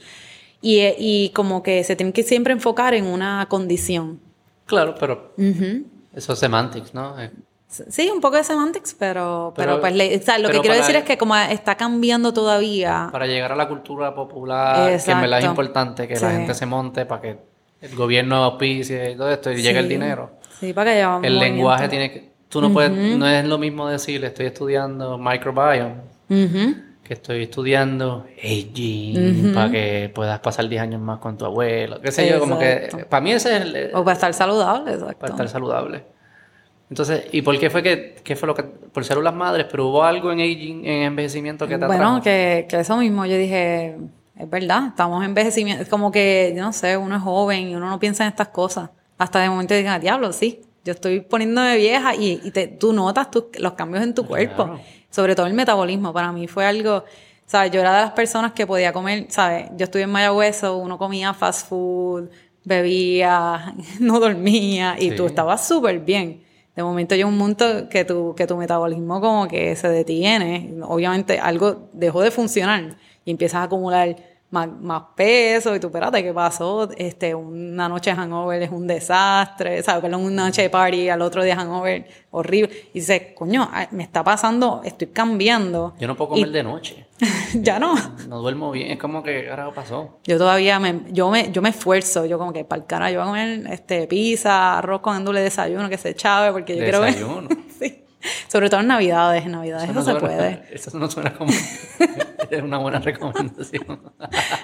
Y, 0.60 0.78
eh, 0.80 0.94
y 0.98 1.30
como 1.30 1.62
que 1.62 1.82
se 1.82 1.96
tienen 1.96 2.12
que 2.12 2.22
siempre 2.22 2.52
enfocar 2.52 2.92
en 2.94 3.06
una 3.06 3.46
condición. 3.48 4.20
Claro, 4.66 4.94
pero 5.00 5.32
eso 6.14 6.32
es 6.34 6.38
semantics, 6.38 6.92
¿no? 6.94 7.14
Sí, 7.88 8.10
un 8.14 8.20
poco 8.20 8.36
de 8.36 8.44
semantics, 8.44 8.94
pero, 8.98 9.52
pero, 9.56 9.70
Pero- 9.72 9.80
pues 9.80 9.94
le- 9.94 10.16
o 10.16 10.20
sea, 10.22 10.38
lo 10.38 10.50
que 10.50 10.60
quiero 10.60 10.76
decir 10.76 10.94
es 10.96 11.04
que 11.04 11.16
como 11.16 11.34
está 11.36 11.74
cambiando 11.76 12.32
todavía, 12.32 13.08
Para 13.10 13.26
llegar 13.26 13.52
a 13.52 13.56
la 13.56 13.66
cultura 13.66 14.14
popular, 14.14 15.00
que 15.02 15.10
en 15.10 15.20
verdad 15.22 15.38
es 15.38 15.44
importante 15.46 16.06
que 16.06 16.14
la 16.14 16.20
Sí. 16.20 16.26
gente 16.36 16.54
se 16.54 16.66
monte 16.66 17.06
para 17.06 17.20
que 17.22 17.38
el 17.80 17.96
gobierno 17.96 18.36
auspicie 18.44 19.12
y 19.12 19.16
todo 19.16 19.30
esto 19.30 19.50
y 19.50 19.62
llegue 19.62 19.78
el 19.78 19.86
Sí. 19.86 19.92
dinero. 19.94 20.32
Sí, 20.60 20.72
para 20.74 20.92
que 20.92 21.00
El 21.00 21.08
movimiento. 21.08 21.40
lenguaje 21.44 21.88
tiene 21.88 22.12
que... 22.12 22.32
Tú 22.48 22.60
no 22.60 22.70
puedes... 22.72 22.90
No 22.92 23.26
es 23.26 23.44
lo 23.46 23.56
mismo 23.56 23.88
decir, 23.88 24.22
estoy 24.24 24.46
estudiando 24.46 25.16
microbiome, 25.16 25.94
que 26.28 27.14
estoy 27.14 27.44
estudiando 27.44 28.26
aging 28.38 29.52
para 29.54 29.70
que 29.70 30.12
puedas 30.14 30.38
pasar 30.40 30.68
10 30.68 30.82
años 30.82 31.00
más 31.00 31.18
con 31.18 31.36
tu 31.38 31.44
abuelo. 31.46 32.00
Qué 32.00 32.12
sé 32.12 32.28
yo, 32.28 32.38
como 32.38 32.58
que... 32.58 33.06
Para 33.08 33.20
mí 33.22 33.32
ese 33.32 33.56
es 33.56 33.62
el... 33.62 33.90
O 33.94 34.04
para 34.04 34.12
estar 34.14 34.34
saludable, 34.34 34.92
exacto. 34.92 35.16
para 35.18 35.32
estar 35.32 35.48
saludable. 35.48 36.04
Entonces, 36.92 37.24
¿y 37.32 37.40
por 37.40 37.58
qué 37.58 37.70
fue 37.70 37.82
que, 37.82 38.16
qué 38.22 38.36
fue 38.36 38.46
lo 38.46 38.54
que, 38.54 38.64
por 38.64 39.02
células 39.02 39.32
madres, 39.34 39.66
pero 39.70 39.88
hubo 39.88 40.04
algo 40.04 40.30
en 40.30 40.40
aging, 40.40 40.84
en 40.84 41.02
envejecimiento 41.04 41.66
que 41.66 41.78
te 41.78 41.86
Bueno, 41.86 42.20
que, 42.22 42.66
que 42.68 42.80
eso 42.80 42.98
mismo, 42.98 43.24
yo 43.24 43.34
dije, 43.38 43.96
es 44.38 44.50
verdad, 44.50 44.88
estamos 44.88 45.22
en 45.24 45.30
envejecimiento, 45.30 45.82
es 45.84 45.88
como 45.88 46.12
que, 46.12 46.52
yo 46.54 46.62
no 46.62 46.74
sé, 46.74 46.98
uno 46.98 47.16
es 47.16 47.22
joven 47.22 47.68
y 47.70 47.74
uno 47.74 47.88
no 47.88 47.98
piensa 47.98 48.24
en 48.24 48.28
estas 48.28 48.48
cosas. 48.48 48.90
Hasta 49.16 49.40
de 49.40 49.48
momento 49.48 49.72
digan, 49.72 49.98
diablo, 50.02 50.34
sí, 50.34 50.60
yo 50.84 50.92
estoy 50.92 51.20
poniéndome 51.20 51.78
vieja 51.78 52.14
y, 52.14 52.42
y 52.44 52.50
te- 52.50 52.66
tú 52.66 52.92
notas 52.92 53.30
tu- 53.30 53.48
los 53.58 53.72
cambios 53.72 54.04
en 54.04 54.12
tu 54.14 54.26
cuerpo, 54.26 54.64
Claro. 54.64 54.80
sobre 55.08 55.34
todo 55.34 55.46
el 55.46 55.54
metabolismo. 55.54 56.12
Para 56.12 56.30
mí 56.30 56.46
fue 56.46 56.66
algo, 56.66 57.04
¿sabes? 57.46 57.70
Yo 57.70 57.80
era 57.80 57.94
de 57.96 58.02
las 58.02 58.10
personas 58.12 58.52
que 58.52 58.66
podía 58.66 58.92
comer, 58.92 59.28
¿sabes? 59.30 59.70
Yo 59.78 59.84
estuve 59.84 60.02
en 60.02 60.10
Mayagüez, 60.10 60.62
uno 60.64 60.98
comía 60.98 61.32
fast 61.32 61.66
food, 61.70 62.28
bebía, 62.64 63.72
no 63.98 64.20
dormía 64.20 64.96
y 64.98 65.08
Sí. 65.08 65.16
tú 65.16 65.24
estabas 65.24 65.66
súper 65.66 66.00
bien. 66.00 66.42
De 66.74 66.82
momento 66.82 67.14
llega 67.14 67.28
un 67.28 67.38
punto 67.38 67.88
que 67.88 68.04
tu, 68.04 68.34
que 68.34 68.46
tu 68.46 68.56
metabolismo 68.56 69.20
como 69.20 69.46
que 69.46 69.76
se 69.76 69.88
detiene. 69.88 70.74
Obviamente 70.82 71.38
algo 71.38 71.88
dejó 71.92 72.22
de 72.22 72.30
funcionar 72.30 72.96
y 73.24 73.30
empiezas 73.30 73.60
a 73.60 73.62
acumular 73.64 74.16
más, 74.52 74.68
más 74.80 75.02
peso 75.16 75.74
y 75.74 75.80
tú, 75.80 75.88
espérate, 75.88 76.22
¿qué 76.22 76.32
pasó? 76.32 76.88
Este, 76.96 77.34
una 77.34 77.88
noche 77.88 78.10
de 78.10 78.16
hangover 78.16 78.62
es 78.62 78.70
un 78.70 78.86
desastre, 78.86 79.82
¿sabes? 79.82 80.02
Perdón, 80.02 80.24
una 80.24 80.44
noche 80.46 80.62
de 80.62 80.70
party, 80.70 81.08
al 81.08 81.22
otro 81.22 81.42
día 81.42 81.56
hangover, 81.56 82.06
horrible. 82.30 82.70
Y 82.92 83.00
dices, 83.00 83.22
coño, 83.34 83.68
me 83.90 84.02
está 84.02 84.22
pasando, 84.22 84.82
estoy 84.84 85.08
cambiando. 85.08 85.94
Yo 85.98 86.06
no 86.06 86.16
puedo 86.16 86.30
comer 86.30 86.50
de 86.50 86.62
noche. 86.62 87.06
ya 87.54 87.78
no. 87.78 87.94
No 88.28 88.40
duermo 88.40 88.70
bien, 88.70 88.90
es 88.92 88.98
como 88.98 89.22
que, 89.22 89.46
carajo 89.46 89.72
pasó? 89.74 90.18
Yo 90.24 90.38
todavía 90.38 90.78
me, 90.78 91.02
yo 91.10 91.30
me, 91.30 91.50
yo 91.52 91.60
me 91.62 91.68
esfuerzo, 91.70 92.24
yo 92.26 92.38
como 92.38 92.52
que 92.52 92.64
para 92.64 92.80
el 92.82 92.86
cara, 92.86 93.10
yo 93.10 93.18
voy 93.18 93.24
a 93.24 93.30
comer 93.30 93.66
este, 93.72 94.06
pizza, 94.06 94.78
arroz 94.78 95.00
con 95.00 95.16
endule 95.16 95.40
desayuno, 95.40 95.88
que 95.88 95.98
se 95.98 96.14
chave, 96.14 96.52
porque 96.52 96.76
yo 96.76 96.82
quiero 96.82 97.00
ver. 97.00 97.14
Desayuno. 97.14 97.48
sí. 97.78 97.98
Sobre 98.46 98.70
todo 98.70 98.80
en 98.80 98.86
Navidades, 98.86 99.44
en 99.44 99.50
Navidades 99.52 99.84
eso, 99.90 99.92
no 99.94 100.02
se 100.02 100.14
puede. 100.14 100.62
Eso 100.70 100.96
no 100.98 101.10
suena 101.10 101.34
como 101.34 101.50
es 101.52 102.62
una 102.62 102.78
buena 102.78 103.00
recomendación. 103.00 104.00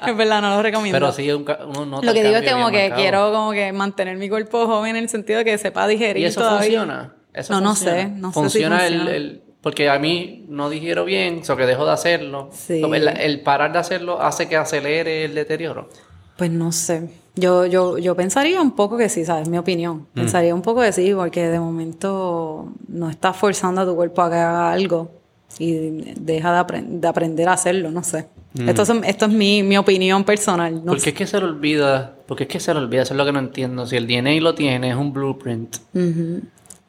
es 0.06 0.16
verdad, 0.16 0.40
no 0.42 0.50
lo 0.56 0.62
recomiendo. 0.62 0.96
Pero 0.96 1.10
sí, 1.12 1.30
uno 1.32 1.86
nota 1.86 2.06
Lo 2.06 2.12
que 2.12 2.22
digo 2.22 2.36
es 2.36 2.42
que 2.42 2.52
como 2.52 2.70
que 2.70 2.82
marcado. 2.90 3.00
quiero 3.02 3.32
como 3.32 3.50
que 3.52 3.72
mantener 3.72 4.16
mi 4.16 4.28
cuerpo 4.28 4.66
joven 4.66 4.96
en 4.96 5.02
el 5.02 5.08
sentido 5.08 5.38
de 5.40 5.44
que 5.44 5.58
sepa 5.58 5.88
digerir 5.88 6.22
¿Y 6.22 6.26
eso 6.26 6.40
todavía. 6.40 6.60
funciona? 6.80 7.14
¿Eso 7.34 7.52
No, 7.54 7.60
no 7.60 7.70
funciona? 7.74 7.96
sé, 8.02 8.08
no 8.10 8.28
sé 8.28 8.34
si 8.34 8.40
funciona. 8.40 8.86
el- 8.86 8.92
funciona. 8.94 9.16
El, 9.16 9.42
porque 9.62 9.88
a 9.88 9.98
mí 9.98 10.44
no 10.48 10.70
digiero 10.70 11.04
bien, 11.04 11.42
o 11.48 11.56
que 11.56 11.66
dejo 11.66 11.84
de 11.84 11.92
hacerlo. 11.92 12.50
Sí. 12.52 12.80
El, 12.82 13.08
el 13.08 13.40
parar 13.40 13.72
de 13.72 13.78
hacerlo 13.78 14.20
hace 14.22 14.48
que 14.48 14.56
acelere 14.56 15.24
el 15.24 15.34
deterioro. 15.34 15.88
Pues 16.36 16.50
no 16.50 16.70
sé. 16.72 17.10
Yo, 17.34 17.66
yo, 17.66 17.98
yo 17.98 18.14
pensaría 18.16 18.60
un 18.60 18.72
poco 18.72 18.96
que 18.96 19.08
sí, 19.08 19.24
¿sabes? 19.24 19.48
Mi 19.48 19.58
opinión. 19.58 20.06
Mm. 20.14 20.20
Pensaría 20.20 20.54
un 20.54 20.62
poco 20.62 20.80
que 20.82 20.92
sí, 20.92 21.12
porque 21.14 21.48
de 21.48 21.58
momento 21.60 22.72
no 22.88 23.10
estás 23.10 23.36
forzando 23.36 23.80
a 23.80 23.86
tu 23.86 23.94
cuerpo 23.96 24.22
a 24.22 24.30
que 24.30 24.36
haga 24.36 24.72
algo 24.72 25.10
y 25.58 25.74
deja 26.20 26.52
de, 26.52 26.58
apren- 26.60 27.00
de 27.00 27.08
aprender 27.08 27.48
a 27.48 27.52
hacerlo, 27.54 27.90
no 27.90 28.02
sé. 28.04 28.26
Esto, 28.66 28.82
es, 28.82 28.90
esto 29.04 29.26
es 29.26 29.32
mi, 29.32 29.62
mi 29.62 29.76
opinión 29.76 30.24
personal. 30.24 30.74
No 30.76 30.80
Mm. 30.92 30.96
porque 30.96 31.10
es 31.10 31.14
que 31.14 31.26
se 31.26 31.38
le 31.38 31.44
olvida, 31.46 32.14
porque 32.26 32.44
es 32.44 32.48
que 32.48 32.60
se 32.60 32.72
le 32.74 32.80
olvida, 32.80 33.02
eso 33.02 33.14
es 33.14 33.18
lo 33.18 33.24
que 33.24 33.32
no 33.32 33.38
entiendo. 33.40 33.86
Si 33.86 33.96
el 33.96 34.06
DNA 34.06 34.40
lo 34.40 34.54
tiene, 34.54 34.90
es 34.90 34.96
un 34.96 35.12
blueprint 35.12 35.76
Ujú. 35.94 36.40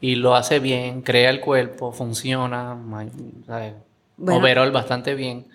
Y 0.01 0.15
lo 0.15 0.35
hace 0.35 0.59
bien, 0.59 1.01
crea 1.01 1.29
el 1.29 1.41
cuerpo, 1.41 1.91
funciona, 1.91 2.77
¿sabes? 3.45 3.73
Bueno. 4.17 4.39
overall 4.39 4.71
bastante 4.71 5.15
bien. 5.15 5.47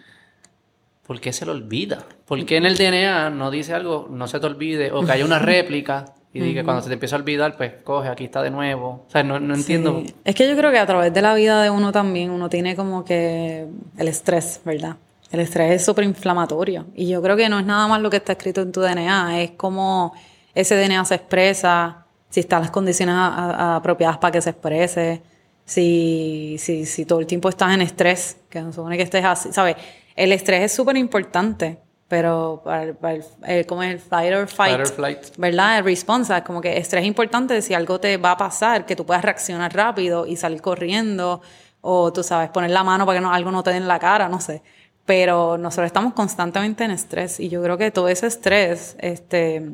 ¿Por 1.07 1.21
qué 1.21 1.33
se 1.33 1.45
le 1.45 1.53
olvida? 1.53 2.05
¿Por 2.27 2.45
qué 2.47 2.57
en 2.57 2.65
el 2.65 2.77
DNA 2.77 3.31
no 3.31 3.51
dice 3.51 3.75
algo, 3.75 4.09
no 4.11 4.27
se 4.27 4.41
te 4.41 4.47
olvide, 4.47 4.91
o 4.91 5.05
que 5.05 5.13
haya 5.13 5.25
una 5.25 5.39
réplica 5.41 6.07
y 6.33 6.41
diga 6.41 6.65
cuando 6.65 6.83
se 6.83 6.89
te 6.89 6.95
empieza 6.95 7.17
a 7.17 7.19
olvidar, 7.19 7.57
pues 7.57 7.73
coge, 7.85 8.09
aquí 8.09 8.25
está 8.25 8.43
de 8.43 8.51
nuevo? 8.51 9.05
O 9.07 9.11
sea, 9.11 9.23
no, 9.23 9.39
no 9.39 9.55
entiendo. 9.55 10.03
Sí. 10.05 10.15
Es 10.25 10.35
que 10.35 10.49
yo 10.49 10.57
creo 10.57 10.71
que 10.71 10.79
a 10.79 10.87
través 10.87 11.13
de 11.13 11.23
la 11.23 11.35
vida 11.35 11.63
de 11.63 11.71
uno 11.71 11.93
también 11.93 12.31
uno 12.31 12.49
tiene 12.49 12.75
como 12.75 13.05
que 13.05 13.67
el 13.99 14.09
estrés, 14.09 14.61
¿verdad? 14.65 14.97
El 15.31 15.41
estrés 15.41 15.73
es 15.73 15.85
súper 15.85 16.05
inflamatorio. 16.05 16.87
Y 16.95 17.09
yo 17.09 17.21
creo 17.21 17.37
que 17.37 17.49
no 17.49 17.59
es 17.59 17.67
nada 17.67 17.87
más 17.87 18.01
lo 18.01 18.09
que 18.09 18.17
está 18.17 18.33
escrito 18.33 18.63
en 18.63 18.73
tu 18.73 18.81
DNA, 18.81 19.43
es 19.43 19.51
como 19.53 20.15
ese 20.55 20.77
DNA 20.77 21.05
se 21.05 21.17
expresa, 21.17 22.04
si 22.35 22.41
están 22.41 22.63
las 22.63 22.73
condiciones 22.73 23.15
a- 23.15 23.29
a- 23.29 23.77
apropiadas 23.77 24.19
para 24.19 24.33
que 24.33 24.41
se 24.41 24.51
exprese, 24.51 25.23
si, 25.65 26.57
si, 26.59 26.85
si 26.85 27.05
todo 27.05 27.21
el 27.21 27.27
tiempo 27.27 27.49
estás 27.49 27.73
en 27.73 27.81
estrés, 27.81 28.39
que 28.51 28.61
no 28.61 28.73
supone 28.73 28.97
que 28.97 29.05
estés 29.05 29.25
así, 29.25 29.53
¿sabes? 29.53 29.77
El 30.17 30.33
estrés 30.33 30.63
es 30.63 30.73
súper 30.73 30.97
importante, 30.97 31.79
pero 32.09 32.61
para, 32.65 32.83
el- 32.83 32.95
para 32.97 33.15
el- 33.15 33.25
eh, 33.47 33.65
¿cómo 33.67 33.85
es 33.85 33.93
el 33.93 34.01
fight 34.01 34.35
or 34.35 34.49
fight? 34.49 34.73
Fight 34.77 34.81
or 34.89 34.93
flight. 34.93 35.37
¿verdad? 35.37 35.79
El 35.79 35.85
response, 35.85 36.37
es 36.37 36.43
como 36.43 36.61
que 36.61 36.77
estrés 36.77 37.03
es 37.03 37.07
importante 37.09 37.63
si 37.63 37.73
algo 37.73 38.01
te 38.01 38.17
va 38.17 38.33
a 38.33 38.37
pasar, 38.37 38.85
que 38.85 38.97
tú 38.97 39.07
puedas 39.07 39.23
reaccionar 39.25 39.73
rápido 39.73 40.27
y 40.27 40.35
salir 40.37 40.61
corriendo, 40.61 41.41
o 41.83 42.13
tú 42.13 42.25
sabes, 42.25 42.51
poner 42.51 42.71
la 42.71 42.83
mano 42.83 43.07
para 43.07 43.19
que 43.19 43.23
no, 43.23 43.33
algo 43.33 43.53
no 43.53 43.63
te 43.63 43.71
dé 43.71 43.77
en 43.77 43.87
la 43.87 44.01
cara, 44.01 44.29
no 44.29 44.41
sé. 44.41 44.61
Pero 45.07 45.57
nosotros 45.59 45.87
estamos 45.87 46.15
constantemente 46.15 46.83
en 46.83 46.91
estrés 46.91 47.39
y 47.39 47.49
yo 47.49 47.63
creo 47.63 47.79
que 47.79 47.91
todo 47.93 48.09
ese 48.09 48.27
estrés, 48.27 48.97
este, 49.01 49.73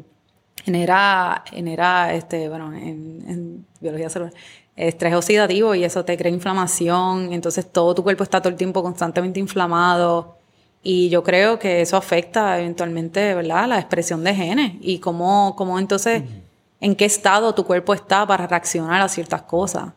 genera, 0.64 1.42
genera, 1.50 2.14
este, 2.14 2.48
bueno, 2.48 2.72
en, 2.74 3.22
en 3.28 3.66
biología 3.80 4.08
celular, 4.10 4.32
estrés 4.76 5.14
oxidativo 5.14 5.74
y 5.74 5.84
eso 5.84 6.04
te 6.04 6.16
crea 6.16 6.32
inflamación, 6.32 7.32
entonces 7.32 7.70
todo 7.70 7.94
tu 7.94 8.02
cuerpo 8.02 8.22
está 8.24 8.40
todo 8.40 8.50
el 8.50 8.56
tiempo 8.56 8.82
constantemente 8.82 9.38
inflamado 9.40 10.36
y 10.82 11.08
yo 11.10 11.22
creo 11.22 11.58
que 11.58 11.82
eso 11.82 11.96
afecta 11.96 12.58
eventualmente, 12.58 13.34
¿verdad?, 13.34 13.68
la 13.68 13.78
expresión 13.78 14.24
de 14.24 14.34
genes 14.34 14.72
y 14.80 14.98
cómo, 14.98 15.54
cómo 15.56 15.78
entonces, 15.78 16.22
en 16.80 16.94
qué 16.96 17.04
estado 17.04 17.54
tu 17.54 17.64
cuerpo 17.64 17.92
está 17.92 18.26
para 18.26 18.46
reaccionar 18.46 19.02
a 19.02 19.08
ciertas 19.08 19.42
cosas. 19.42 19.92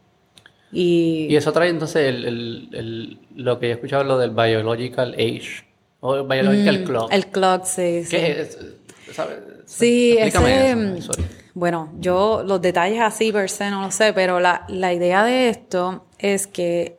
Y, 0.72 1.28
Y 1.30 1.36
eso 1.38 1.54
trae 1.54 1.70
entonces 1.70 2.10
el, 2.10 2.26
el- 2.26 2.70
el- 2.74 3.20
lo 3.36 3.60
que 3.60 3.68
yo 3.68 3.72
he 3.72 3.76
escuchado, 3.76 4.04
lo 4.04 4.18
del 4.18 4.32
biological 4.32 5.14
age, 5.14 5.64
o 6.02 6.16
el 6.16 6.24
biological 6.24 6.84
clock. 6.84 7.12
Mm, 7.12 7.14
el 7.14 7.28
clock, 7.28 7.64
sí, 7.66 8.04
sí. 8.04 8.10
¿Qué 8.10 8.42
es? 8.42 8.58
¿Sabes? 9.14 9.38
Sí, 9.76 10.12
Explícame 10.20 10.66
ese, 10.68 10.76
mm, 10.76 10.96
eso, 10.98 11.12
bueno, 11.56 11.92
yo 12.00 12.44
los 12.46 12.62
detalles 12.62 13.02
así 13.02 13.32
per 13.32 13.50
se 13.50 13.70
no 13.70 13.82
lo 13.82 13.92
sé, 13.92 14.14
pero 14.14 14.40
la, 14.40 14.66
la 14.68 14.94
idea 14.94 15.24
de 15.24 15.50
esto 15.50 16.06
es 16.20 16.48
que 16.48 16.98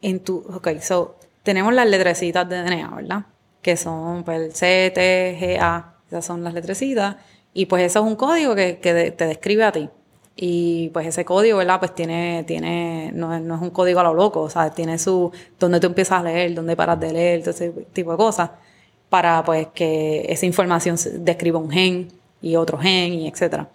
en 0.00 0.20
tu, 0.20 0.38
ok, 0.54 0.68
so, 0.80 1.16
tenemos 1.42 1.72
las 1.74 1.86
letrecitas 1.86 2.48
de 2.48 2.62
DNA, 2.62 2.88
¿verdad? 2.94 3.22
Que 3.60 3.76
son 3.76 4.24
pues, 4.24 4.40
el 4.40 4.54
C, 4.54 4.90
T, 4.94 5.38
G, 5.40 5.58
A, 5.60 5.94
esas 6.08 6.24
son 6.24 6.42
las 6.44 6.54
letrecitas, 6.54 7.16
y 7.54 7.66
pues 7.66 7.82
eso 7.84 8.00
es 8.00 8.06
un 8.06 8.16
código 8.16 8.54
que, 8.54 8.78
que 8.78 8.92
de- 8.94 9.10
te 9.12 9.26
describe 9.26 9.64
a 9.64 9.72
ti. 9.72 9.88
Y 10.34 10.88
pues 10.94 11.06
ese 11.06 11.24
código, 11.26 11.58
¿verdad? 11.58 11.78
Pues 11.78 11.94
tiene, 11.94 12.42
tiene, 12.46 13.10
no 13.14 13.34
es, 13.34 13.42
no 13.42 13.54
es 13.56 13.60
un 13.60 13.70
código 13.70 14.00
a 14.00 14.02
lo 14.04 14.14
loco, 14.14 14.40
o 14.40 14.50
sea, 14.50 14.70
tiene 14.70 14.98
su, 14.98 15.30
donde 15.60 15.78
tú 15.78 15.88
empiezas 15.88 16.20
a 16.20 16.22
leer, 16.22 16.54
donde 16.54 16.74
paras 16.74 16.98
de 16.98 17.12
leer, 17.12 17.40
todo 17.40 17.50
ese 17.50 17.70
tipo 17.92 18.12
de 18.12 18.16
cosas, 18.16 18.50
para 19.12 19.44
pues 19.44 19.66
que 19.74 20.24
esa 20.30 20.46
información 20.46 20.96
describa 21.18 21.58
un 21.58 21.70
gen 21.70 22.08
y 22.40 22.56
otro 22.56 22.78
gen 22.78 23.12
y 23.12 23.28
etcétera. 23.28 23.68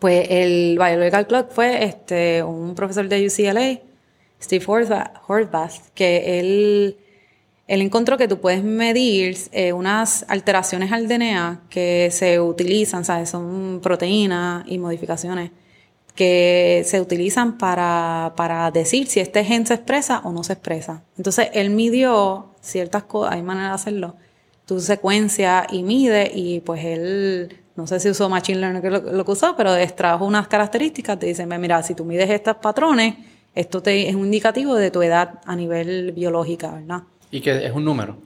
Pues 0.00 0.26
el 0.30 0.76
Biological 0.76 1.28
Clock 1.28 1.52
fue 1.52 1.84
este, 1.84 2.42
un 2.42 2.74
profesor 2.74 3.08
de 3.08 3.24
UCLA, 3.24 3.78
Steve 4.42 4.64
Horvath, 4.66 5.74
que 5.94 6.40
él, 6.40 6.96
él 7.68 7.82
encontró 7.82 8.18
que 8.18 8.26
tú 8.26 8.40
puedes 8.40 8.64
medir 8.64 9.38
eh, 9.52 9.72
unas 9.72 10.24
alteraciones 10.26 10.90
al 10.90 11.06
DNA 11.06 11.60
que 11.70 12.08
se 12.10 12.40
utilizan, 12.40 13.04
¿sabes? 13.04 13.30
Son 13.30 13.78
proteínas 13.80 14.64
y 14.66 14.78
modificaciones 14.78 15.52
que 16.16 16.82
se 16.84 17.00
utilizan 17.00 17.58
para, 17.58 18.32
para 18.36 18.72
decir 18.72 19.06
si 19.06 19.20
este 19.20 19.44
gen 19.44 19.68
se 19.68 19.74
expresa 19.74 20.20
o 20.24 20.32
no 20.32 20.42
se 20.42 20.54
expresa. 20.54 21.04
Entonces, 21.16 21.48
él 21.52 21.70
midió 21.70 22.56
ciertas 22.60 23.04
cosas, 23.04 23.34
hay 23.34 23.42
manera 23.42 23.68
de 23.68 23.74
hacerlo, 23.74 24.16
tu 24.68 24.78
secuencia 24.80 25.66
y 25.72 25.82
mide 25.82 26.30
y 26.34 26.60
pues 26.60 26.84
él, 26.84 27.56
no 27.74 27.86
sé 27.86 27.98
si 28.00 28.10
usó 28.10 28.28
Machine 28.28 28.58
Learning 28.60 28.82
que 28.82 28.90
lo, 28.90 29.00
lo 29.00 29.24
que 29.24 29.30
usó, 29.32 29.56
pero 29.56 29.74
extrajo 29.74 30.26
unas 30.26 30.46
características, 30.46 31.18
te 31.18 31.24
dicen, 31.26 31.48
"Ve, 31.48 31.56
mira, 31.58 31.82
si 31.82 31.94
tú 31.94 32.04
mides 32.04 32.28
estos 32.28 32.56
patrones, 32.56 33.14
esto 33.54 33.80
te, 33.82 34.08
es 34.08 34.14
un 34.14 34.26
indicativo 34.26 34.74
de 34.76 34.90
tu 34.90 35.00
edad 35.02 35.40
a 35.46 35.56
nivel 35.56 36.12
biológica, 36.12 36.70
¿verdad? 36.72 37.00
Y 37.30 37.40
que 37.40 37.64
es 37.66 37.72
un 37.72 37.84
número. 37.84 38.16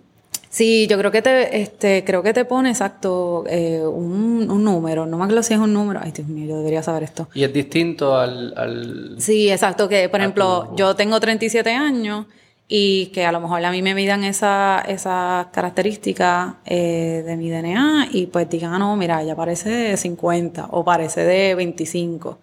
Sí, 0.51 0.86
yo 0.90 0.99
creo 0.99 1.11
que 1.12 1.22
te, 1.22 1.62
este, 1.62 2.03
creo 2.05 2.22
que 2.22 2.34
te 2.34 2.45
pone 2.45 2.70
exacto 2.70 3.45
eh, 3.49 3.80
un, 3.86 4.51
un 4.51 4.64
número, 4.64 5.07
no 5.07 5.16
me 5.16 5.24
acuerdo 5.24 5.43
si 5.45 5.55
es 5.55 5.61
un 5.61 5.72
número, 5.72 6.01
ay 6.03 6.11
Dios 6.12 6.26
mío, 6.28 6.47
yo 6.49 6.57
debería 6.59 6.82
saber 6.82 7.05
esto. 7.05 7.28
Y 7.34 7.45
es 7.45 7.53
distinto 7.55 8.16
al... 8.18 8.53
al... 8.57 9.14
Sí, 9.18 9.49
exacto, 9.51 9.88
que 9.88 10.09
por 10.11 10.20
ejemplo, 10.20 10.66
tu- 10.70 10.76
yo 10.76 10.95
tengo 10.97 11.18
37 11.20 11.70
años 11.70 12.26
y 12.75 13.09
que 13.09 13.27
a 13.27 13.33
lo 13.33 13.41
mejor 13.41 13.62
a 13.62 13.70
mí 13.70 13.83
me 13.83 13.95
midan 13.95 14.25
esa, 14.25 14.83
esa 14.89 15.51
característica 15.53 16.57
eh, 16.64 17.23
de 17.27 17.37
mi 17.37 17.51
DNA 17.51 18.09
y 18.12 18.27
pues 18.29 18.49
digan, 18.49 18.73
ah, 18.73 18.79
no, 18.79 18.97
mira, 18.97 19.20
ella 19.20 19.37
parece 19.37 19.68
de 19.68 19.97
50 19.99 20.68
o 20.70 20.83
parece 20.83 21.23
de 21.23 21.55
25, 21.55 22.39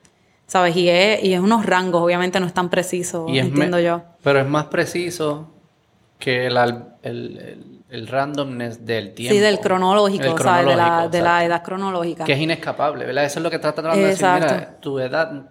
¿sabes? 0.46 0.76
Y 0.76 0.88
es, 0.88 1.24
y 1.24 1.34
es 1.34 1.40
unos 1.40 1.66
rangos, 1.66 2.04
obviamente 2.04 2.40
no 2.40 2.46
es 2.46 2.54
tan 2.54 2.70
preciso, 2.70 3.26
y 3.28 3.40
entiendo 3.40 3.80
yo. 3.80 4.04
Pero 4.22 4.40
es 4.42 4.48
más 4.48 4.66
preciso 4.66 5.48
que 6.20 6.46
el, 6.46 6.58
el, 6.58 6.84
el- 7.04 7.66
el 7.90 8.08
randomness 8.08 8.86
del 8.86 9.16
tiempo. 9.16 9.34
Sí, 9.34 9.40
del 9.40 9.60
cronológico, 9.60 10.24
El 10.24 10.38
¿sabes? 10.38 10.68
De 10.68 10.76
la, 10.76 10.84
cronológico, 10.86 11.10
de 11.10 11.22
la 11.24 11.44
edad 11.44 11.64
cronológica. 11.64 12.24
Que 12.24 12.34
es 12.34 12.40
inescapable, 12.40 13.04
¿verdad? 13.04 13.26
Eso 13.26 13.40
es 13.40 13.44
lo 13.44 13.50
que 13.50 13.58
trata 13.58 13.82
tratando 13.82 14.04
de 14.06 14.10
decir. 14.12 14.28
Mira, 14.32 14.78
tu 14.80 15.00
edad, 15.00 15.50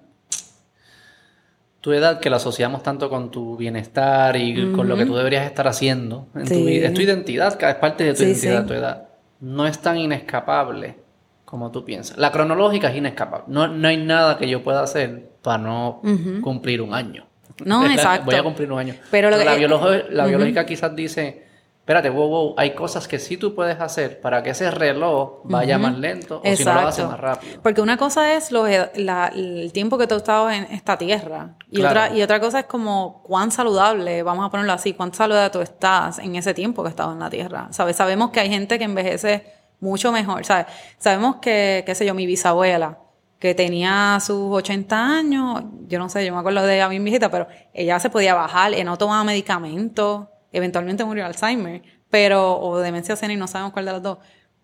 tu 1.81 1.93
edad 1.93 2.19
que 2.21 2.29
la 2.31 2.37
asociamos 2.37 2.83
tanto 2.83 3.09
con 3.09 3.31
tu 3.31 3.57
bienestar 3.57 4.37
y 4.37 4.73
con 4.73 4.89
lo 4.89 4.97
que 4.97 5.07
tú 5.07 5.15
deberías 5.17 5.47
estar 5.47 5.69
haciendo 5.69 6.27
en 6.35 6.47
tu 6.49 6.65
vida. 6.65 6.89
Es 6.89 6.95
tu 6.95 7.01
identidad, 7.03 7.57
es 7.63 7.75
parte 7.77 8.05
de 8.05 8.13
tu 8.13 8.19
Sí, 8.19 8.25
identidad, 8.27 8.63
sí. 8.63 8.67
tu 8.69 8.75
edad. 8.75 9.09
No 9.41 9.67
es 9.67 9.79
tan 9.79 9.97
inescapable 9.99 10.97
como 11.45 11.71
tú 11.71 11.85
piensas. 11.85 12.19
La 12.19 12.33
cronológica 12.33 12.91
es 12.91 12.97
inescapable. 12.97 13.45
No, 13.49 13.69
no 13.69 13.89
hay 13.89 13.97
nada 13.97 14.37
que 14.39 14.49
yo 14.49 14.63
pueda 14.65 14.83
hacer 14.83 15.31
para 15.43 15.59
no 15.59 16.03
cumplir 16.43 16.83
un 16.83 16.93
año. 16.95 17.27
No, 17.65 17.85
exacto. 17.91 18.27
Voy 18.27 18.35
a 18.35 18.43
cumplir 18.43 18.71
un 18.73 18.79
año. 18.81 18.95
Pero 19.11 19.31
lo 19.31 19.39
que- 19.39 19.45
la, 19.45 19.55
biológica, 19.55 20.05
la 20.11 20.27
biológica 20.27 20.67
quizás 20.67 20.95
dice, 20.97 21.47
espérate, 21.89 22.11
wow, 22.11 22.29
wow, 22.29 22.55
hay 22.59 22.75
cosas 22.75 23.09
que 23.09 23.19
sí 23.19 23.39
tú 23.39 23.55
puedes 23.55 23.81
hacer 23.81 24.21
para 24.21 24.43
que 24.43 24.51
ese 24.51 24.71
reloj 24.71 25.41
vaya 25.45 25.79
más 25.79 25.97
lento 25.97 26.43
o 26.45 26.57
si 26.57 26.63
no 26.63 26.75
lo 26.75 26.81
hace 26.81 27.03
más 27.03 27.19
rápido. 27.19 27.63
Porque 27.63 27.81
una 27.81 27.97
cosa 27.97 28.35
es 28.35 28.53
lo, 28.53 28.67
la, 28.67 29.33
el 29.35 29.73
tiempo 29.73 29.97
que 29.97 30.07
tú 30.07 30.15
has 30.15 30.21
estado 30.21 30.51
en 30.51 30.65
esta 30.65 30.99
tierra 30.99 31.55
y, 31.71 31.81
otra, 31.81 32.15
y 32.15 32.21
otra 32.21 32.41
cosa 32.41 32.61
es 32.61 32.67
como 32.67 33.23
cuán 33.23 33.51
saludable, 33.51 34.23
vamos 34.23 34.45
a 34.45 34.51
ponerlo 34.51 34.75
así, 34.75 34.93
cuán 34.93 35.15
saludable 35.15 35.49
tú 35.49 35.63
estás 35.63 36.19
en 36.19 36.37
ese 36.37 36.53
tiempo 36.53 36.83
que 36.83 36.89
has 36.89 36.93
estado 36.93 37.15
en 37.15 37.21
la 37.21 37.31
tierra. 37.31 37.69
¿Sabes? 37.71 37.97
Sabemos 37.97 38.33
que 38.33 38.41
hay 38.41 38.51
gente 38.51 38.79
que 38.79 38.85
envejece 38.85 39.51
mucho 39.81 40.13
mejor, 40.13 40.45
¿sabes? 40.45 40.67
Sabemos 40.99 41.37
que, 41.37 41.85
qué 41.87 41.95
sé 41.95 42.05
yo, 42.05 42.13
mi 42.13 42.27
bisabuela, 42.27 42.99
que 43.39 43.55
tenía 43.55 44.19
sus 44.21 44.55
80 44.55 45.07
años, 45.07 45.63
yo 45.87 45.99
no 45.99 46.11
sé, 46.11 46.27
yo 46.27 46.35
me 46.35 46.41
acuerdo 46.41 46.65
de 46.65 46.83
a 46.83 46.89
mi 46.91 46.97
hijita, 46.97 47.31
pero 47.31 47.49
ella 47.73 47.99
se 47.99 48.11
podía 48.11 48.35
bajar, 48.35 48.75
y 48.75 48.85
no 48.85 48.99
tomaba 48.99 49.25
medicamentos, 49.25 50.27
eventualmente 50.53 51.05
murió 51.05 51.25
de 51.25 51.29
Alzheimer, 51.29 51.83
pero, 52.11 52.59
o 52.61 52.79
demencia 52.79 53.17
senil, 53.17 53.39
no 53.39 53.47
sabemos 53.47 53.73
cuál 53.73 53.85
de 53.87 53.93
las 53.93 54.03
dos. 54.03 54.19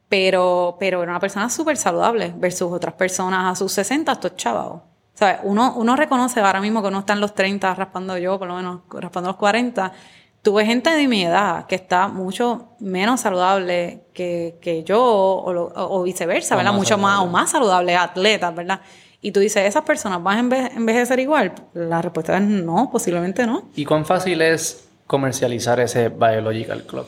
Pero, 0.08 0.76
pero 0.78 1.02
era 1.02 1.12
una 1.12 1.20
persona 1.20 1.50
súper 1.50 1.76
saludable 1.76 2.32
versus 2.36 2.72
otras 2.72 2.94
personas 2.94 3.52
a 3.52 3.56
sus 3.56 3.72
60, 3.72 4.12
estos 4.12 4.36
chavados. 4.36 4.82
¿Sabes? 5.14 5.38
Uno, 5.44 5.74
uno 5.76 5.94
reconoce 5.94 6.40
ahora 6.40 6.60
mismo 6.60 6.82
que 6.82 6.88
uno 6.88 7.00
está 7.00 7.12
en 7.12 7.20
los 7.20 7.34
30 7.34 7.74
raspando 7.74 8.18
yo, 8.18 8.38
por 8.38 8.48
lo 8.48 8.56
menos 8.56 8.80
raspando 8.90 9.30
los 9.30 9.36
40. 9.36 9.92
Tuve 10.42 10.66
gente 10.66 10.90
de 10.90 11.08
mi 11.08 11.24
edad 11.24 11.66
que 11.66 11.76
está 11.76 12.08
mucho 12.08 12.74
menos 12.80 13.20
saludable 13.20 14.04
que, 14.12 14.58
que 14.60 14.82
yo 14.84 15.02
o, 15.02 15.72
o, 15.74 16.02
viceversa, 16.02 16.56
¿verdad? 16.56 16.74
mucho 16.74 16.98
más 16.98 17.20
o 17.20 17.26
más 17.26 17.50
saludable, 17.50 17.96
atletas, 17.96 18.54
¿verdad? 18.54 18.80
Y 19.22 19.32
tú 19.32 19.40
dices, 19.40 19.64
¿esas 19.64 19.84
personas 19.84 20.22
van 20.22 20.52
a 20.52 20.66
envejecer 20.66 21.18
igual? 21.18 21.54
La 21.72 22.02
respuesta 22.02 22.36
es 22.36 22.42
no, 22.42 22.90
posiblemente 22.90 23.46
no. 23.46 23.70
¿Y 23.74 23.86
cuán 23.86 24.04
fácil 24.04 24.42
es 24.42 24.86
comercializar 25.06 25.80
ese 25.80 26.08
Biological 26.08 26.84
Club? 26.84 27.06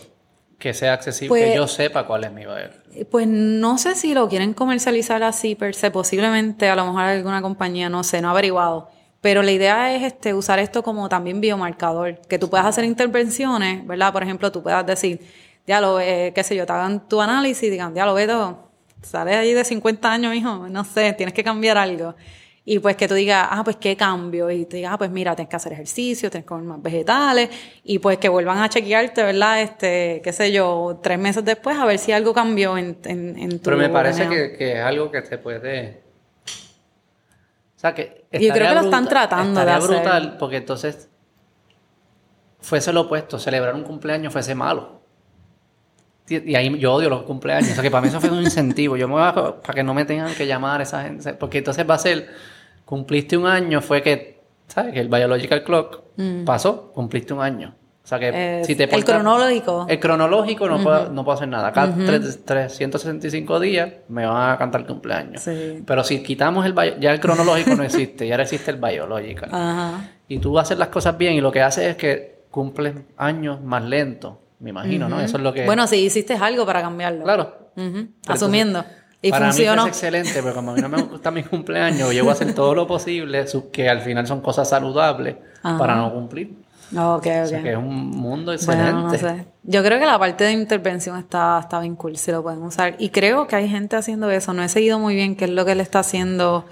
Que 0.58 0.72
sea 0.72 0.94
accesible, 0.94 1.38
que 1.38 1.46
pues, 1.46 1.56
yo 1.56 1.68
sepa 1.68 2.06
cuál 2.06 2.24
es 2.24 2.32
mi 2.32 2.42
Biological. 2.42 2.82
Pues 3.10 3.26
no 3.26 3.76
sé 3.78 3.94
si 3.94 4.14
lo 4.14 4.28
quieren 4.28 4.54
comercializar 4.54 5.22
así 5.22 5.54
per 5.54 5.74
se, 5.74 5.90
posiblemente 5.90 6.68
a 6.68 6.76
lo 6.76 6.86
mejor 6.86 7.02
alguna 7.02 7.42
compañía, 7.42 7.88
no 7.88 8.02
sé, 8.02 8.22
no 8.22 8.28
ha 8.28 8.30
averiguado. 8.30 8.88
Pero 9.20 9.42
la 9.42 9.50
idea 9.50 9.94
es 9.94 10.02
este, 10.02 10.34
usar 10.34 10.58
esto 10.58 10.82
como 10.82 11.08
también 11.08 11.40
biomarcador, 11.40 12.20
que 12.28 12.38
tú 12.38 12.48
puedas 12.48 12.66
hacer 12.66 12.84
intervenciones, 12.84 13.86
¿verdad? 13.86 14.12
Por 14.12 14.22
ejemplo, 14.22 14.52
tú 14.52 14.62
puedas 14.62 14.86
decir, 14.86 15.20
ya 15.66 15.80
lo, 15.80 16.00
eh, 16.00 16.32
qué 16.34 16.44
sé 16.44 16.54
yo, 16.54 16.64
te 16.64 16.72
hagan 16.72 17.08
tu 17.08 17.20
análisis 17.20 17.64
y 17.64 17.70
digan, 17.70 17.94
ya 17.94 18.06
lo 18.06 18.14
veo, 18.14 18.70
sales 19.02 19.36
allí 19.36 19.52
de 19.52 19.64
50 19.64 20.12
años, 20.12 20.34
hijo, 20.34 20.68
no 20.68 20.84
sé, 20.84 21.12
tienes 21.12 21.34
que 21.34 21.44
cambiar 21.44 21.76
algo. 21.76 22.14
Y 22.68 22.80
pues 22.80 22.96
que 22.96 23.06
tú 23.06 23.14
digas, 23.14 23.46
ah, 23.48 23.62
pues 23.62 23.76
qué 23.76 23.96
cambio. 23.96 24.50
Y 24.50 24.66
te 24.66 24.78
digas, 24.78 24.94
ah, 24.94 24.98
pues 24.98 25.08
mira, 25.08 25.36
tienes 25.36 25.48
que 25.48 25.54
hacer 25.54 25.72
ejercicio, 25.72 26.28
tienes 26.28 26.44
que 26.44 26.48
comer 26.48 26.64
más 26.64 26.82
vegetales. 26.82 27.48
Y 27.84 28.00
pues 28.00 28.18
que 28.18 28.28
vuelvan 28.28 28.58
a 28.58 28.68
chequearte, 28.68 29.22
¿verdad? 29.22 29.62
Este, 29.62 30.20
qué 30.22 30.32
sé 30.32 30.50
yo, 30.50 30.98
tres 31.00 31.16
meses 31.16 31.44
después 31.44 31.78
a 31.78 31.84
ver 31.86 32.00
si 32.00 32.10
algo 32.10 32.34
cambió 32.34 32.76
en, 32.76 32.98
en, 33.04 33.38
en 33.38 33.50
tu 33.60 33.66
Pero 33.66 33.76
me 33.76 33.88
parece 33.88 34.28
que, 34.28 34.56
que, 34.58 34.72
es 34.72 34.84
algo 34.84 35.12
que 35.12 35.22
te 35.22 35.38
puede... 35.38 36.02
O 36.44 37.78
sea, 37.78 37.94
que... 37.94 38.24
Yo 38.32 38.52
creo 38.52 38.68
que 38.70 38.74
lo 38.74 38.80
están 38.80 39.08
tratando 39.08 39.64
de 39.64 39.70
hacer. 39.70 39.88
brutal 39.88 40.36
porque 40.36 40.56
entonces 40.56 41.08
fuese 42.58 42.92
lo 42.92 43.02
opuesto. 43.02 43.38
Celebrar 43.38 43.76
un 43.76 43.84
cumpleaños 43.84 44.32
fuese 44.32 44.56
malo. 44.56 45.02
Y 46.28 46.56
ahí 46.56 46.76
yo 46.80 46.94
odio 46.94 47.08
los 47.10 47.22
cumpleaños. 47.22 47.70
O 47.70 47.74
sea, 47.74 47.82
que 47.84 47.92
para 47.92 48.02
mí 48.02 48.08
eso 48.08 48.20
fue 48.20 48.30
un 48.30 48.42
incentivo. 48.42 48.96
Yo 48.96 49.06
me 49.06 49.14
voy 49.14 49.22
a, 49.22 49.32
para 49.32 49.72
que 49.72 49.84
no 49.84 49.94
me 49.94 50.04
tengan 50.04 50.34
que 50.34 50.48
llamar 50.48 50.80
esa 50.80 51.04
gente. 51.04 51.32
Porque 51.34 51.58
entonces 51.58 51.88
va 51.88 51.94
a 51.94 51.98
ser 51.98 52.55
cumpliste 52.86 53.36
un 53.36 53.46
año, 53.46 53.82
fue 53.82 54.00
que, 54.00 54.40
¿sabes? 54.68 54.94
Que 54.94 55.00
el 55.00 55.08
Biological 55.08 55.62
Clock 55.62 56.04
mm. 56.16 56.44
pasó, 56.44 56.92
cumpliste 56.94 57.34
un 57.34 57.42
año. 57.42 57.74
O 58.02 58.08
sea 58.08 58.20
que 58.20 58.30
eh, 58.32 58.64
si 58.64 58.76
te 58.76 58.84
El 58.84 59.04
cronológico. 59.04 59.84
El 59.88 59.98
cronológico 59.98 60.68
no, 60.68 60.80
puedo, 60.80 61.10
no 61.10 61.24
puedo 61.24 61.34
hacer 61.34 61.48
nada. 61.48 61.72
Cada 61.72 61.92
365 61.92 63.58
días 63.58 63.90
me 64.08 64.24
van 64.24 64.52
a 64.52 64.56
cantar 64.56 64.82
el 64.82 64.86
cumpleaños. 64.86 65.42
Pero 65.84 66.04
si 66.04 66.22
quitamos 66.22 66.64
el 66.64 66.74
ya 67.00 67.12
el 67.12 67.18
cronológico 67.18 67.74
no 67.74 67.82
existe, 67.82 68.28
ya 68.28 68.36
existe 68.36 68.70
el 68.70 68.76
biological. 68.76 69.48
Ajá. 69.52 70.08
Y 70.28 70.38
tú 70.38 70.56
haces 70.56 70.78
las 70.78 70.88
cosas 70.88 71.18
bien 71.18 71.34
y 71.34 71.40
lo 71.40 71.50
que 71.50 71.62
haces 71.62 71.84
es 71.84 71.96
que 71.96 72.44
cumples 72.48 72.94
años 73.16 73.60
más 73.60 73.82
lento, 73.82 74.40
me 74.60 74.70
imagino, 74.70 75.08
¿no? 75.08 75.20
Eso 75.20 75.36
es 75.36 75.42
lo 75.42 75.52
que... 75.52 75.66
Bueno, 75.66 75.88
si 75.88 75.96
hiciste 75.96 76.34
algo 76.34 76.64
para 76.64 76.82
cambiarlo. 76.82 77.24
Claro. 77.24 77.72
Asumiendo. 78.28 78.84
Y 79.22 79.30
Para 79.30 79.52
mí 79.52 79.62
es 79.62 79.86
excelente, 79.86 80.42
pero 80.42 80.54
como 80.54 80.72
a 80.72 80.74
mí 80.74 80.82
no 80.82 80.88
me 80.88 81.02
gusta 81.02 81.30
mi 81.30 81.42
cumpleaños, 81.42 82.12
yo 82.12 82.22
voy 82.22 82.30
a 82.30 82.34
hacer 82.34 82.54
todo 82.54 82.74
lo 82.74 82.86
posible, 82.86 83.44
que 83.72 83.88
al 83.88 84.00
final 84.00 84.26
son 84.26 84.40
cosas 84.40 84.68
saludables, 84.68 85.36
para 85.62 85.96
no 85.96 86.12
cumplir. 86.12 86.54
Ok, 86.92 86.98
ok. 86.98 87.26
O 87.42 87.46
sea 87.46 87.62
que 87.62 87.72
es 87.72 87.76
un 87.76 88.10
mundo 88.10 88.52
excelente. 88.52 88.92
Bueno, 88.92 89.08
no 89.08 89.14
sé. 89.18 89.44
Yo 89.64 89.82
creo 89.82 89.98
que 89.98 90.06
la 90.06 90.18
parte 90.18 90.44
de 90.44 90.52
intervención 90.52 91.18
está, 91.18 91.58
está 91.60 91.80
bien 91.80 91.96
cool, 91.96 92.16
si 92.16 92.30
lo 92.30 92.42
pueden 92.42 92.62
usar. 92.62 92.94
Y 92.98 93.08
creo 93.08 93.48
que 93.48 93.56
hay 93.56 93.68
gente 93.68 93.96
haciendo 93.96 94.30
eso. 94.30 94.52
No 94.52 94.62
he 94.62 94.68
seguido 94.68 94.98
muy 95.00 95.16
bien 95.16 95.34
qué 95.34 95.46
es 95.46 95.50
lo 95.50 95.64
que 95.64 95.72
él 95.72 95.80
está 95.80 96.00
haciendo 96.00 96.64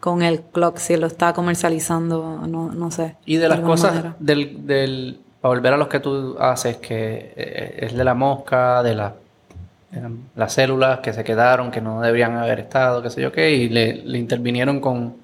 con 0.00 0.20
el 0.20 0.42
clock, 0.42 0.76
si 0.76 0.98
lo 0.98 1.06
está 1.06 1.32
comercializando, 1.32 2.42
no, 2.46 2.70
no 2.70 2.90
sé. 2.90 3.16
Y 3.24 3.36
de 3.36 3.48
las 3.48 3.60
cosas 3.60 4.14
del, 4.18 4.66
del, 4.66 5.18
para 5.40 5.54
volver 5.54 5.72
a 5.72 5.76
los 5.78 5.88
que 5.88 5.98
tú 5.98 6.36
haces, 6.38 6.76
que 6.76 7.32
eh, 7.34 7.78
es 7.78 7.94
de 7.94 8.04
la 8.04 8.12
mosca, 8.12 8.82
de 8.82 8.94
la 8.94 9.14
las 10.36 10.52
células 10.52 11.00
que 11.00 11.12
se 11.12 11.24
quedaron, 11.24 11.70
que 11.70 11.80
no 11.80 12.00
deberían 12.00 12.36
haber 12.36 12.60
estado, 12.60 13.02
qué 13.02 13.10
sé 13.10 13.22
yo 13.22 13.32
qué, 13.32 13.52
y 13.52 13.68
le, 13.68 14.18
intervinieron 14.18 14.80
con 14.80 15.16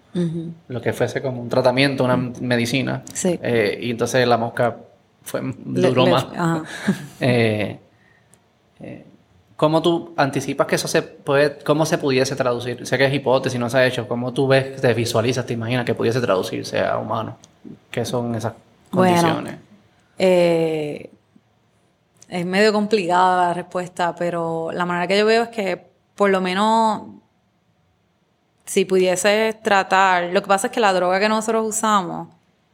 lo 0.68 0.80
que 0.80 0.92
fuese 0.92 1.22
como 1.22 1.40
un 1.40 1.48
tratamiento, 1.48 2.04
una 2.04 2.16
medicina. 2.16 3.02
Eh, 3.24 3.78
y 3.82 3.90
entonces 3.90 4.26
la 4.26 4.36
mosca 4.36 4.76
fue 5.22 5.40
duró 5.64 6.06
más. 6.06 6.26
Eh, 7.20 7.78
eh, 8.80 9.04
¿Cómo 9.56 9.82
tú 9.82 10.14
anticipas 10.16 10.66
que 10.66 10.76
eso 10.76 10.88
se 10.88 11.02
puede, 11.02 11.58
cómo 11.58 11.84
se 11.84 11.98
pudiese 11.98 12.34
traducir? 12.34 12.86
Sé 12.86 12.96
que 12.96 13.04
es 13.04 13.12
hipótesis, 13.12 13.60
no 13.60 13.68
se 13.68 13.76
ha 13.76 13.86
hecho. 13.86 14.08
¿Cómo 14.08 14.32
tú 14.32 14.48
ves, 14.48 14.80
te 14.80 14.94
visualizas, 14.94 15.44
te 15.44 15.52
imaginas 15.52 15.84
que 15.84 15.94
pudiese 15.94 16.18
traducirse 16.18 16.80
a 16.80 16.96
humano? 16.96 17.36
¿Qué 17.90 18.06
son 18.06 18.34
esas 18.34 18.54
condiciones? 18.90 19.56
Bueno, 20.16 21.10
es 22.30 22.46
medio 22.46 22.72
complicada 22.72 23.48
la 23.48 23.54
respuesta, 23.54 24.14
pero 24.14 24.70
la 24.72 24.86
manera 24.86 25.06
que 25.06 25.18
yo 25.18 25.26
veo 25.26 25.42
es 25.42 25.48
que 25.48 25.90
por 26.14 26.30
lo 26.30 26.40
menos 26.40 27.02
si 28.64 28.84
pudiese 28.84 29.58
tratar, 29.64 30.30
lo 30.32 30.40
que 30.40 30.46
pasa 30.46 30.68
es 30.68 30.72
que 30.72 30.78
la 30.78 30.92
droga 30.92 31.18
que 31.18 31.28
nosotros 31.28 31.66
usamos 31.66 32.28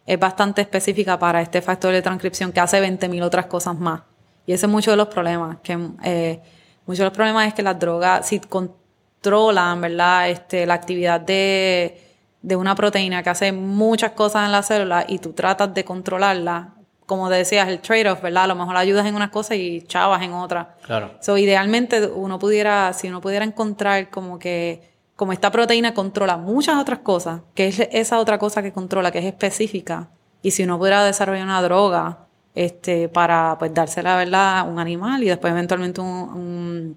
es 0.04 0.20
bastante 0.20 0.60
específica 0.60 1.18
para 1.18 1.40
este 1.40 1.62
factor 1.62 1.92
de 1.92 2.02
transcripción 2.02 2.52
que 2.52 2.60
hace 2.60 2.80
20.000 2.82 3.22
otras 3.22 3.46
cosas 3.46 3.78
más. 3.78 4.02
Y 4.44 4.52
ese 4.52 4.66
es 4.66 4.72
mucho 4.72 4.90
de 4.90 4.98
los 4.98 5.08
problemas, 5.08 5.56
que 5.62 5.72
eh, 6.04 6.40
muchos 6.84 6.98
de 6.98 7.04
los 7.04 7.14
problemas 7.14 7.48
es 7.48 7.54
que 7.54 7.62
las 7.62 7.78
drogas, 7.78 8.28
si 8.28 8.40
controlan, 8.40 9.80
¿verdad? 9.80 10.28
Este, 10.28 10.66
la 10.66 10.74
actividad 10.74 11.20
de, 11.20 12.00
de 12.42 12.56
una 12.56 12.74
proteína 12.74 13.22
que 13.22 13.30
hace 13.30 13.52
muchas 13.52 14.12
cosas 14.12 14.44
en 14.44 14.52
la 14.52 14.62
célula 14.62 15.06
y 15.08 15.18
tú 15.18 15.32
tratas 15.32 15.72
de 15.72 15.84
controlarla, 15.84 16.75
como 17.06 17.30
decías, 17.30 17.68
el 17.68 17.80
trade-off, 17.80 18.20
¿verdad? 18.20 18.44
A 18.44 18.46
lo 18.48 18.56
mejor 18.56 18.76
ayudas 18.76 19.06
en 19.06 19.14
una 19.14 19.30
cosa 19.30 19.54
y 19.54 19.82
chavas 19.82 20.22
en 20.22 20.32
otra. 20.32 20.76
Claro. 20.82 21.12
So, 21.20 21.38
idealmente 21.38 22.04
uno 22.06 22.38
pudiera, 22.38 22.92
si 22.92 23.08
uno 23.08 23.20
pudiera 23.20 23.44
encontrar 23.44 24.10
como 24.10 24.38
que, 24.38 24.92
como 25.14 25.32
esta 25.32 25.50
proteína 25.50 25.94
controla 25.94 26.36
muchas 26.36 26.76
otras 26.76 26.98
cosas, 26.98 27.40
que 27.54 27.68
es 27.68 27.80
esa 27.92 28.18
otra 28.18 28.38
cosa 28.38 28.62
que 28.62 28.72
controla, 28.72 29.12
que 29.12 29.20
es 29.20 29.24
específica, 29.24 30.08
y 30.42 30.50
si 30.50 30.64
uno 30.64 30.78
pudiera 30.78 31.04
desarrollar 31.04 31.44
una 31.44 31.62
droga, 31.62 32.26
este, 32.54 33.08
para, 33.08 33.56
pues, 33.58 33.72
dársela, 33.72 34.16
¿verdad? 34.16 34.58
A 34.58 34.62
un 34.64 34.78
animal 34.78 35.22
y 35.22 35.28
después 35.28 35.52
eventualmente 35.52 36.00
un, 36.00 36.96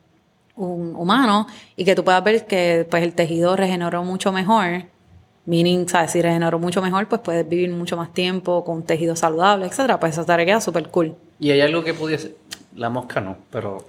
un, 0.55 0.95
humano, 0.95 1.47
y 1.75 1.85
que 1.85 1.95
tú 1.95 2.03
puedas 2.03 2.23
ver 2.23 2.47
que, 2.47 2.87
pues, 2.89 3.03
el 3.03 3.13
tejido 3.13 3.55
regeneró 3.55 4.03
mucho 4.03 4.31
mejor, 4.31 4.85
meaning, 5.49 5.89
¿sabes? 5.89 6.11
Si 6.11 6.21
regeneró 6.21 6.59
mucho 6.59 6.81
mejor, 6.81 7.07
pues 7.07 7.21
puedes 7.21 7.47
vivir 7.47 7.71
mucho 7.71 7.97
más 7.97 8.13
tiempo 8.13 8.63
con 8.63 8.83
tejido 8.83 9.15
saludable, 9.15 9.65
etcétera. 9.65 9.99
Pues 9.99 10.13
esa 10.13 10.25
tarea 10.25 10.45
queda 10.45 10.61
súper 10.61 10.89
cool. 10.89 11.15
Y 11.39 11.51
hay 11.51 11.61
algo 11.61 11.83
que 11.83 11.93
pudiese, 11.93 12.35
la 12.75 12.89
mosca 12.89 13.19
no, 13.19 13.37
pero 13.49 13.85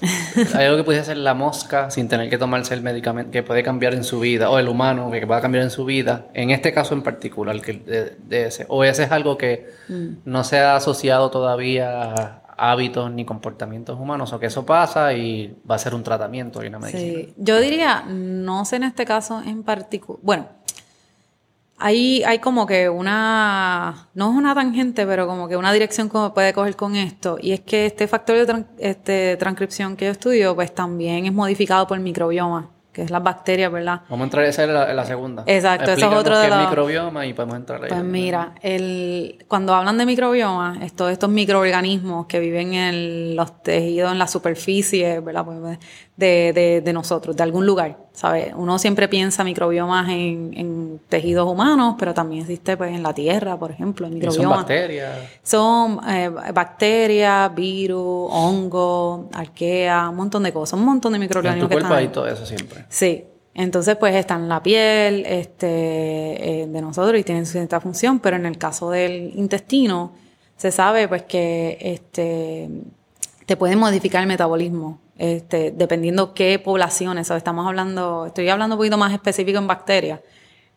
hay 0.55 0.67
algo 0.67 0.79
que 0.79 0.85
pudiese 0.85 1.03
hacer 1.03 1.19
la 1.19 1.35
mosca 1.35 1.91
sin 1.91 2.09
tener 2.09 2.31
que 2.31 2.39
tomarse 2.39 2.75
el 2.75 2.83
medicamento, 2.83 3.31
que 3.31 3.43
puede 3.43 3.63
cambiar 3.63 3.95
en 3.95 4.05
su 4.05 4.21
vida, 4.21 4.51
o 4.51 4.59
el 4.59 4.69
humano 4.69 5.11
que 5.11 5.27
pueda 5.27 5.41
cambiar 5.41 5.65
en 5.65 5.71
su 5.71 5.85
vida, 5.85 6.27
en 6.33 6.51
este 6.51 6.73
caso 6.73 6.95
en 6.95 7.03
particular, 7.03 7.61
que 7.61 8.17
de, 8.27 8.47
ese. 8.47 8.65
O 8.69 8.83
ese 8.83 9.05
es 9.05 9.13
algo 9.13 9.37
que 9.37 9.69
mm. 9.89 10.09
no 10.25 10.45
se 10.45 10.59
ha 10.59 10.77
asociado 10.77 11.31
todavía 11.31 12.03
a 12.03 12.43
hábitos 12.61 13.11
ni 13.11 13.25
comportamientos 13.25 13.99
humanos, 13.99 14.33
o 14.33 14.39
que 14.39 14.47
eso 14.47 14.67
pasa 14.67 15.15
y 15.15 15.57
va 15.69 15.77
a 15.77 15.79
ser 15.79 15.95
un 15.95 16.03
tratamiento 16.03 16.63
y 16.63 16.67
una 16.69 16.79
medicina. 16.79 17.23
Sí, 17.23 17.35
yo 17.39 17.59
diría, 17.59 18.05
no 18.07 18.65
sé 18.65 18.77
en 18.77 18.85
este 18.85 19.07
caso 19.07 19.43
en 19.45 19.63
particular, 19.63 20.21
bueno, 20.23 20.47
hay, 21.81 22.23
hay 22.25 22.39
como 22.39 22.67
que 22.67 22.89
una, 22.89 24.09
no 24.15 24.31
es 24.31 24.37
una 24.37 24.55
tangente, 24.55 25.07
pero 25.07 25.27
como 25.27 25.49
que 25.49 25.57
una 25.57 25.73
dirección 25.73 26.09
que 26.09 26.19
puede 26.35 26.53
coger 26.53 26.77
con 26.77 26.95
esto. 26.97 27.39
Y 27.41 27.53
es 27.53 27.61
que 27.61 27.87
este 27.87 28.07
factor 28.07 28.47
de 28.47 28.65
este, 28.79 29.37
transcripción 29.37 29.97
que 29.97 30.05
yo 30.07 30.11
estudio, 30.13 30.55
pues 30.55 30.75
también 30.75 31.27
es 31.27 31.33
modificado 31.33 31.87
por 31.87 31.97
el 31.97 32.05
microbioma. 32.05 32.71
que 32.93 33.03
es 33.03 33.11
las 33.13 33.23
bacterias, 33.23 33.71
¿verdad? 33.71 34.01
Vamos 34.11 34.23
a 34.23 34.25
entrar 34.25 34.45
esa 34.47 34.65
en 34.65 34.75
la, 34.75 34.91
en 34.91 34.97
la 34.97 35.05
segunda. 35.05 35.45
Exacto, 35.47 35.93
eso 35.93 36.11
es 36.11 36.17
otro 36.17 36.37
de 36.37 36.49
los- 36.49 36.59
microbioma 36.59 37.25
y 37.25 37.33
podemos 37.35 37.55
entrar 37.57 37.81
ahí. 37.85 37.89
Pues 37.89 38.03
mira, 38.03 38.53
el, 38.63 39.45
cuando 39.47 39.75
hablan 39.75 39.97
de 39.97 40.07
microbioma, 40.07 40.79
es 40.83 40.93
todos 40.97 41.13
estos 41.13 41.31
microorganismos 41.31 42.27
que 42.27 42.41
viven 42.41 42.75
en 42.75 43.37
los 43.37 43.63
tejidos, 43.63 44.11
en 44.11 44.19
la 44.19 44.27
superficie, 44.27 45.21
¿verdad? 45.21 45.45
Pues, 45.45 45.79
De, 46.17 46.53
de, 46.53 46.81
de 46.85 46.93
nosotros, 46.93 47.37
de 47.37 47.43
algún 47.45 47.65
lugar, 47.65 47.97
¿sabes? 48.13 48.53
Uno 48.57 48.79
siempre 48.79 49.09
piensa 49.09 49.45
microbiomas 49.45 50.09
en, 50.11 50.53
en 50.55 51.01
tejidos 51.09 51.51
humanos, 51.51 51.95
pero 51.99 52.13
también 52.13 52.43
existe 52.43 52.77
pues 52.77 52.95
en 52.95 53.03
la 53.03 53.15
tierra, 53.15 53.57
por 53.59 53.71
ejemplo, 53.71 54.07
el 54.07 54.13
Y 54.13 54.21
son 54.21 54.29
microbioma. 54.29 54.57
bacterias. 54.57 55.19
Son 55.43 56.01
eh, 56.09 56.29
bacterias, 56.53 57.55
virus, 57.55 58.29
hongos, 58.31 59.27
arquea, 59.33 60.09
un 60.11 60.17
montón 60.17 60.43
de 60.43 60.53
cosas, 60.53 60.79
un 60.79 60.85
montón 60.87 61.13
de 61.13 61.17
En 61.17 61.21
tu 61.23 61.25
microorganismos 61.29 61.69
que 61.69 61.75
cuerpo 61.75 61.89
están 61.89 61.99
hay 61.99 62.09
todo 62.09 62.27
eso 62.27 62.45
siempre. 62.45 62.85
Sí. 62.89 63.25
Entonces, 63.53 63.97
pues 63.97 64.15
está 64.15 64.37
en 64.37 64.49
la 64.49 64.63
piel 64.63 65.25
este, 65.27 65.67
eh, 66.63 66.67
de 66.69 66.81
nosotros 66.81 67.19
y 67.21 67.25
tienen 67.25 67.47
cierta 67.47 67.81
función, 67.81 68.21
pero 68.21 68.37
en 68.37 68.47
el 68.47 68.57
caso 68.59 68.91
del 68.91 69.33
intestino, 69.35 70.13
se 70.57 70.71
sabe 70.71 71.09
pues 71.09 71.23
que 71.25 71.77
este, 71.81 72.69
te 73.47 73.57
pueden 73.57 73.79
modificar 73.79 74.23
el 74.23 74.29
metabolismo, 74.29 75.01
este, 75.21 75.71
dependiendo 75.71 76.33
qué 76.33 76.59
poblaciones. 76.59 77.27
¿sabes? 77.27 77.43
Estamos 77.43 77.67
hablando, 77.67 78.27
estoy 78.27 78.49
hablando 78.49 78.77
un 78.77 78.79
poquito 78.79 78.97
más 78.97 79.13
específico 79.13 79.59
en 79.59 79.67
bacterias, 79.67 80.21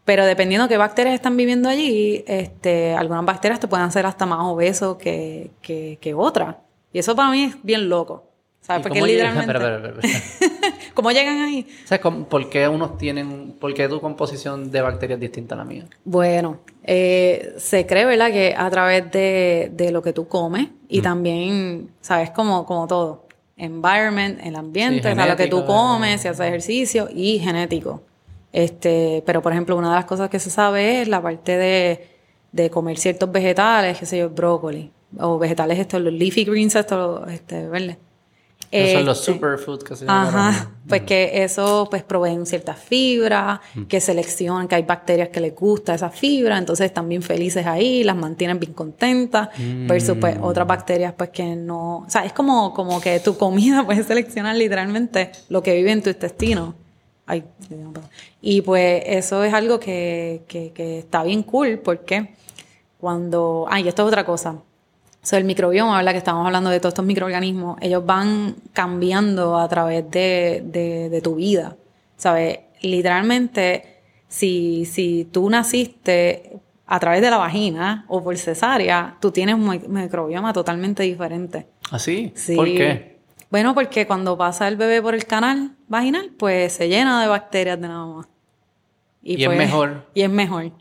pero 0.04 0.26
dependiendo 0.26 0.68
qué 0.68 0.76
bacterias 0.76 1.16
están 1.16 1.38
viviendo 1.38 1.70
allí, 1.70 2.26
este, 2.28 2.94
algunas 2.94 3.24
bacterias 3.26 3.62
te 3.62 3.70
pueden 3.70 3.86
hacer 3.86 4.06
hasta 4.06 4.26
más 4.26 4.40
obeso 4.42 4.98
que, 4.98 5.52
que, 5.62 5.98
que 6.02 6.14
otras. 6.14 6.58
Y 6.92 7.00
eso 7.00 7.16
para 7.16 7.32
mí 7.32 7.44
es 7.44 7.56
bien 7.64 7.88
loco. 7.88 8.26
¿Sabes? 8.60 8.82
¿Y 8.82 8.84
Porque 8.84 9.02
literalmente... 9.06 9.52
Espera, 9.52 9.76
espera, 9.78 10.00
espera. 10.02 10.74
¿Cómo 10.94 11.12
llegan 11.12 11.40
ahí? 11.40 11.66
¿Sabes 11.86 12.06
por 12.30 12.50
qué 12.50 12.68
unos 12.68 12.98
tienen, 12.98 13.54
por 13.60 13.74
qué 13.74 13.88
tu 13.88 14.02
composición 14.02 14.72
de 14.72 14.82
bacterias 14.82 15.18
es 15.18 15.22
distinta 15.22 15.56
a 15.56 15.60
la 15.60 15.66
mía? 15.66 15.86
Bueno, 16.04 16.60
eh, 16.84 17.54
se 17.58 17.86
cree, 17.86 18.06
¿verdad? 18.06 18.32
Que 18.32 18.54
a 18.56 18.70
través 18.70 19.10
de, 19.12 19.72
de 19.74 19.92
lo 19.92 20.02
que 20.02 20.14
tú 20.14 20.28
comes 20.28 20.68
y 20.90 21.02
también, 21.02 21.92
¿sabes? 22.02 22.30
Como, 22.32 22.66
como 22.66 22.88
todo. 22.88 23.23
Environment, 23.64 24.40
el 24.44 24.56
ambiente, 24.56 25.04
Sí, 25.04 25.14
o 25.14 25.16
sea, 25.16 25.28
lo 25.28 25.36
que 25.36 25.48
tú 25.48 25.66
comes, 25.66 26.22
si 26.22 26.28
haces 26.28 26.46
ejercicio 26.46 27.10
y 27.14 27.40
genético. 27.40 28.02
Este, 28.52 29.24
pero 29.26 29.42
por 29.42 29.52
ejemplo, 29.52 29.76
una 29.76 29.90
de 29.90 29.96
las 29.96 30.06
cosas 30.06 30.30
que 30.30 30.40
se 30.40 30.50
sabe 30.50 31.02
es 31.02 31.08
la 31.08 31.22
parte 31.22 31.58
de, 31.58 32.08
de 32.52 32.70
comer 32.70 32.98
ciertos 32.98 33.32
vegetales, 33.32 33.98
qué 33.98 34.06
sé 34.06 34.20
yo, 34.20 34.30
brócoli, 34.30 34.92
o 35.20 35.40
vegetales 35.40 35.80
estos, 35.80 36.02
los 36.02 36.14
leafy 36.14 36.44
greens, 36.46 36.76
estos, 36.76 37.30
este, 37.32 37.68
verdes. 37.68 37.98
Esos 38.74 38.94
son 38.94 39.06
los 39.06 39.20
Este, 39.20 39.34
superfoods 39.34 39.84
que 39.84 39.96
se 39.96 40.06
llaman. 40.06 40.28
Ajá, 40.28 40.72
pues 40.88 41.04
que 41.04 41.44
eso 41.44 41.88
pues 41.90 42.02
proveen 42.04 42.46
ciertas 42.48 42.80
fibras, 42.80 43.60
que 43.88 44.02
seleccionan 44.02 44.68
que 44.68 44.76
hay 44.76 44.84
bacterias 44.84 45.30
que 45.30 45.40
les 45.40 45.54
gusta 45.54 45.94
esa 45.94 46.10
fibra, 46.10 46.58
entonces 46.58 46.88
están 46.88 47.08
bien 47.08 47.22
felices 47.22 47.68
ahí, 47.68 48.04
las 48.04 48.16
mantienen 48.16 48.60
bien 48.60 48.74
contentas, 48.74 49.50
versus 49.88 50.18
pues 50.20 50.38
otras 50.42 50.66
bacterias 50.66 51.14
pues 51.16 51.30
que 51.30 51.56
no, 51.56 52.00
o 52.00 52.10
sea, 52.10 52.26
es 52.26 52.34
como, 52.34 52.74
como 52.74 53.00
que 53.00 53.20
tu 53.20 53.38
comida 53.38 53.84
puedes 53.86 54.08
seleccionar 54.08 54.56
literalmente 54.56 55.32
lo 55.50 55.62
que 55.62 55.76
vive 55.76 55.92
en 55.92 56.02
tu 56.02 56.10
intestino. 56.10 56.74
Ay, 57.26 57.44
y 58.42 58.62
pues 58.62 59.04
eso 59.06 59.44
es 59.44 59.54
algo 59.54 59.80
que, 59.80 60.42
que, 60.48 60.72
que 60.72 61.00
está 61.00 61.24
bien 61.24 61.44
cool 61.44 61.80
porque 61.80 62.34
cuando, 63.00 63.66
ay, 63.70 63.88
esto 63.88 64.02
es 64.02 64.08
otra 64.08 64.26
cosa. 64.26 64.58
O 65.24 65.26
sea, 65.26 65.40
el 65.40 65.46
microbioma, 65.46 65.96
¿verdad? 65.98 66.12
Que 66.12 66.18
estamos 66.18 66.46
hablando 66.46 66.70
de 66.70 66.80
todos 66.82 66.92
estos 66.92 67.06
microorganismos, 67.06 67.78
ellos 67.82 68.06
van 68.06 68.56
cambiando 68.74 69.58
a 69.58 69.68
través 69.70 70.12
de, 70.12 70.62
de, 70.66 71.10
de 71.10 71.22
tu 71.22 71.36
vida, 71.36 71.78
¿sabes? 72.18 72.60
Literalmente, 72.82 74.00
si, 74.28 74.86
si 74.86 75.26
tú 75.32 75.50
naciste 75.50 76.58
a 76.86 77.00
través 77.00 77.22
de 77.22 77.30
la 77.30 77.38
vagina 77.38 78.04
o 78.10 78.22
por 78.22 78.38
cesárea, 78.38 79.16
tú 79.22 79.32
tienes 79.32 79.56
un 79.56 79.66
mic- 79.70 79.88
microbioma 79.88 80.52
totalmente 80.52 81.04
diferente. 81.04 81.68
¿Así? 81.90 82.34
Sí. 82.36 82.56
¿Por 82.58 82.66
qué? 82.66 83.20
Bueno, 83.50 83.74
porque 83.74 84.06
cuando 84.06 84.38
pasa 84.38 84.68
el 84.68 84.76
bebé 84.76 85.02
por 85.02 85.14
el 85.16 85.26
canal 85.26 85.72
vaginal, 85.88 86.32
pues 86.38 86.74
se 86.74 86.90
llena 86.90 87.22
de 87.22 87.28
bacterias 87.30 87.80
de 87.80 87.88
nada 87.88 88.06
más. 88.06 88.28
Y 89.22 89.42
es 89.42 89.50
mejor. 89.50 90.06
Y 90.14 90.22
es 90.24 90.30
mejor. 90.30 90.72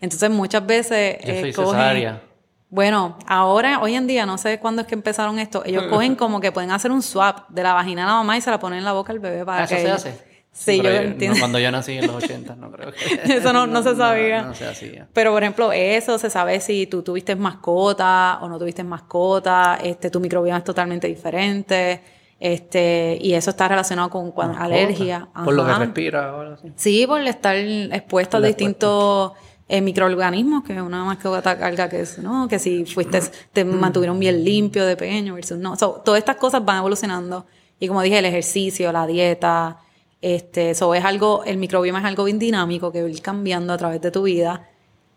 Entonces 0.00 0.30
muchas 0.30 0.64
veces... 0.64 1.16
Yo 1.24 1.32
eh, 1.32 1.40
soy 1.40 1.52
cogen- 1.52 1.70
cesárea. 1.72 2.22
Bueno, 2.70 3.18
ahora, 3.26 3.80
hoy 3.80 3.94
en 3.96 4.06
día, 4.06 4.24
no 4.26 4.38
sé 4.38 4.58
cuándo 4.60 4.82
es 4.82 4.88
que 4.88 4.94
empezaron 4.94 5.38
esto, 5.38 5.62
ellos 5.64 5.84
cogen 5.90 6.14
como 6.16 6.40
que 6.40 6.52
pueden 6.52 6.70
hacer 6.70 6.90
un 6.92 7.02
swap 7.02 7.48
de 7.50 7.62
la 7.62 7.74
vagina 7.74 8.04
a 8.04 8.06
la 8.06 8.12
mamá 8.14 8.36
y 8.36 8.40
se 8.40 8.50
la 8.50 8.58
ponen 8.60 8.78
en 8.78 8.84
la 8.84 8.92
boca 8.92 9.12
al 9.12 9.18
bebé 9.18 9.44
para 9.44 9.62
Ah, 9.62 9.64
¿Eso 9.64 9.74
que... 9.76 9.82
se 9.82 9.90
hace? 9.90 10.30
Sí, 10.52 10.76
yo 10.78 10.82
lo 10.82 10.90
entiendo. 10.90 11.36
no, 11.36 11.40
cuando 11.42 11.58
yo 11.60 11.70
nací 11.70 11.92
en 11.96 12.08
los 12.08 12.16
80, 12.24 12.56
no 12.56 12.72
creo 12.72 12.90
que... 12.92 13.20
Eso 13.36 13.52
no- 13.52 13.68
no 13.68 13.82
se 13.84 13.94
sabía. 13.94 14.42
No, 14.42 14.54
se 14.54 14.66
hacía. 14.66 15.06
Pero, 15.12 15.30
por 15.32 15.42
ejemplo, 15.44 15.70
eso 15.72 16.18
se 16.18 16.28
sabe 16.28 16.58
si 16.60 16.88
tú 16.88 17.02
tuviste 17.02 17.36
mascota 17.36 18.38
o 18.42 18.48
no 18.48 18.58
tuviste 18.58 18.82
mascota, 18.82 19.78
este, 19.82 20.10
tu 20.10 20.18
microbioma 20.18 20.58
es 20.58 20.64
totalmente 20.64 21.06
diferente, 21.06 22.02
este, 22.40 23.16
y 23.20 23.34
eso 23.34 23.50
está 23.50 23.68
relacionado 23.68 24.10
con 24.10 24.32
cuan- 24.32 24.56
alergia. 24.58 25.28
Por 25.44 25.54
lo 25.54 25.64
que 25.64 25.72
respira 25.74 26.34
o 26.34 26.40
algo 26.40 26.54
así. 26.54 26.72
Sí, 26.74 27.06
por 27.06 27.20
estar 27.20 27.54
expuesto 27.54 28.38
a 28.38 28.40
distintos 28.40 29.32
eh, 29.70 29.80
microorganismos, 29.80 30.64
que 30.64 30.82
una 30.82 31.04
mascota 31.04 31.56
carga 31.56 31.88
que 31.88 32.00
es, 32.00 32.18
¿no? 32.18 32.48
Que 32.48 32.58
si 32.58 32.84
fuiste, 32.84 33.20
te 33.52 33.64
mantuvieron 33.64 34.18
bien 34.18 34.42
limpio 34.42 34.84
de 34.84 34.96
pequeño 34.96 35.34
versus 35.34 35.58
no. 35.58 35.76
So, 35.76 36.02
todas 36.04 36.18
estas 36.18 36.36
cosas 36.36 36.64
van 36.64 36.78
evolucionando. 36.78 37.46
Y 37.78 37.86
como 37.86 38.02
dije, 38.02 38.18
el 38.18 38.24
ejercicio, 38.24 38.90
la 38.90 39.06
dieta, 39.06 39.78
este, 40.20 40.70
eso 40.70 40.92
es 40.92 41.04
algo, 41.04 41.44
el 41.44 41.56
microbioma 41.56 42.00
es 42.00 42.04
algo 42.04 42.24
bien 42.24 42.40
dinámico 42.40 42.90
que 42.90 43.00
va 43.00 43.06
a 43.06 43.10
ir 43.10 43.22
cambiando 43.22 43.72
a 43.72 43.78
través 43.78 44.00
de 44.00 44.10
tu 44.10 44.24
vida. 44.24 44.68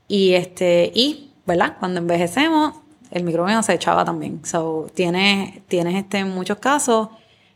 Y 0.08 0.34
este, 0.34 0.92
y, 0.94 1.32
¿verdad? 1.48 1.78
Cuando 1.80 2.00
envejecemos, 2.00 2.76
el 3.10 3.24
microbioma 3.24 3.64
se 3.64 3.74
echaba 3.74 4.06
también. 4.06 4.46
So, 4.46 4.86
tienes, 4.94 5.66
tienes 5.68 5.96
este, 5.96 6.20
en 6.20 6.30
muchos 6.30 6.60
casos, 6.60 7.10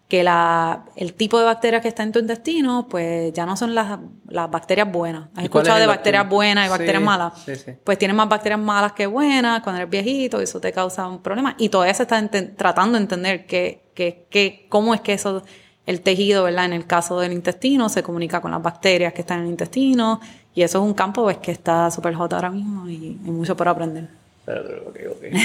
que 0.07 0.23
la, 0.23 0.85
el 0.95 1.13
tipo 1.15 1.37
de 1.37 1.43
bacterias 1.45 1.81
que 1.81 1.89
está 1.89 2.03
en 2.03 2.13
tu 2.13 2.19
intestino, 2.19 2.87
pues 2.89 3.33
ya 3.33 3.45
no 3.45 3.57
son 3.57 3.75
las, 3.75 3.99
las 4.29 4.49
bacterias 4.49 4.89
buenas. 4.89 5.23
¿Has 5.35 5.45
¿Y 5.45 5.49
cuál 5.49 5.63
escuchado 5.63 5.77
es 5.77 5.81
de 5.81 5.87
bacterias 5.87 6.29
buenas 6.29 6.67
y 6.67 6.69
bacterias 6.69 6.99
Sí, 6.99 7.05
malas? 7.05 7.33
sí, 7.45 7.55
sí. 7.55 7.71
Pues 7.83 7.97
tienes 7.97 8.15
más 8.15 8.29
bacterias 8.29 8.59
malas 8.59 8.93
que 8.93 9.05
buenas 9.05 9.61
cuando 9.63 9.81
eres 9.81 9.91
viejito 9.91 10.39
y 10.39 10.45
eso 10.45 10.61
te 10.61 10.71
causa 10.71 11.07
un 11.07 11.21
problema. 11.21 11.55
Y 11.57 11.67
todavía 11.69 11.93
se 11.93 12.03
está 12.03 12.25
tratando 12.55 12.93
de 12.97 13.01
entender 13.01 13.45
que, 13.45 13.91
que, 13.93 14.27
que, 14.29 14.65
cómo 14.69 14.93
es 14.93 15.01
que 15.01 15.11
eso, 15.13 15.43
el 15.85 15.99
tejido, 15.99 16.43
¿verdad? 16.43 16.65
En 16.65 16.73
el 16.73 16.87
caso 16.87 17.19
del 17.19 17.33
intestino, 17.33 17.89
se 17.89 18.01
comunica 18.01 18.39
con 18.39 18.51
las 18.51 18.61
bacterias 18.61 19.11
que 19.11 19.21
están 19.21 19.39
en 19.39 19.45
el 19.45 19.51
intestino. 19.51 20.21
Y 20.55 20.61
eso 20.61 20.77
es 20.77 20.85
un 20.85 20.93
campo 20.93 21.23
pues, 21.23 21.37
que 21.39 21.51
está 21.51 21.91
súper 21.91 22.13
hot 22.15 22.31
ahora 22.31 22.49
mismo 22.49 22.87
y 22.89 23.19
hay 23.25 23.31
mucho 23.31 23.57
por 23.57 23.67
aprender. 23.67 24.07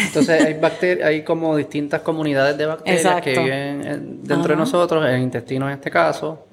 Entonces 0.07 0.45
hay 0.45 0.55
bacterias, 0.55 1.09
hay 1.09 1.23
como 1.23 1.57
distintas 1.57 2.03
comunidades 2.03 2.57
de 2.57 2.67
bacterias 2.67 3.21
que 3.21 3.35
viven 3.43 3.87
en- 3.87 4.25
dentro 4.25 4.53
de 4.55 4.57
nosotros, 4.57 5.05
en 5.05 5.15
el 5.15 5.23
intestino 5.23 5.67
en 5.69 5.75
este 5.75 5.91
caso. 5.91 6.47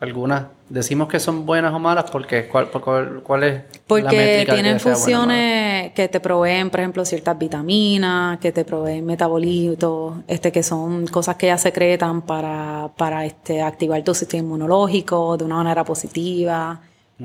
Algunas 0.00 0.44
decimos 0.68 1.06
que 1.08 1.20
son 1.20 1.44
buenas 1.44 1.72
o 1.74 1.78
malas 1.78 2.10
porque 2.10 2.46
cuál, 2.48 2.68
por 2.68 2.80
cuál, 3.22 3.42
es 3.44 3.54
la 3.54 3.62
Porque 3.86 4.16
métrica 4.16 4.54
tienen 4.54 4.74
que 4.74 4.80
funciones 4.80 5.92
que 5.92 6.08
te 6.08 6.20
proveen, 6.20 6.70
por 6.70 6.80
ejemplo, 6.80 7.04
ciertas 7.04 7.38
vitaminas, 7.38 8.38
que 8.38 8.52
te 8.52 8.64
proveen 8.64 9.04
metabolitos, 9.04 10.14
este, 10.28 10.50
que 10.50 10.62
son 10.62 11.06
cosas 11.08 11.36
que 11.36 11.48
ya 11.48 11.58
secretan 11.58 12.22
para, 12.22 12.88
para 12.96 13.26
este, 13.26 13.60
activar 13.60 14.02
tu 14.02 14.14
sistema 14.14 14.44
inmunológico 14.44 15.36
de 15.36 15.44
una 15.44 15.56
manera 15.56 15.84
positiva. 15.84 16.80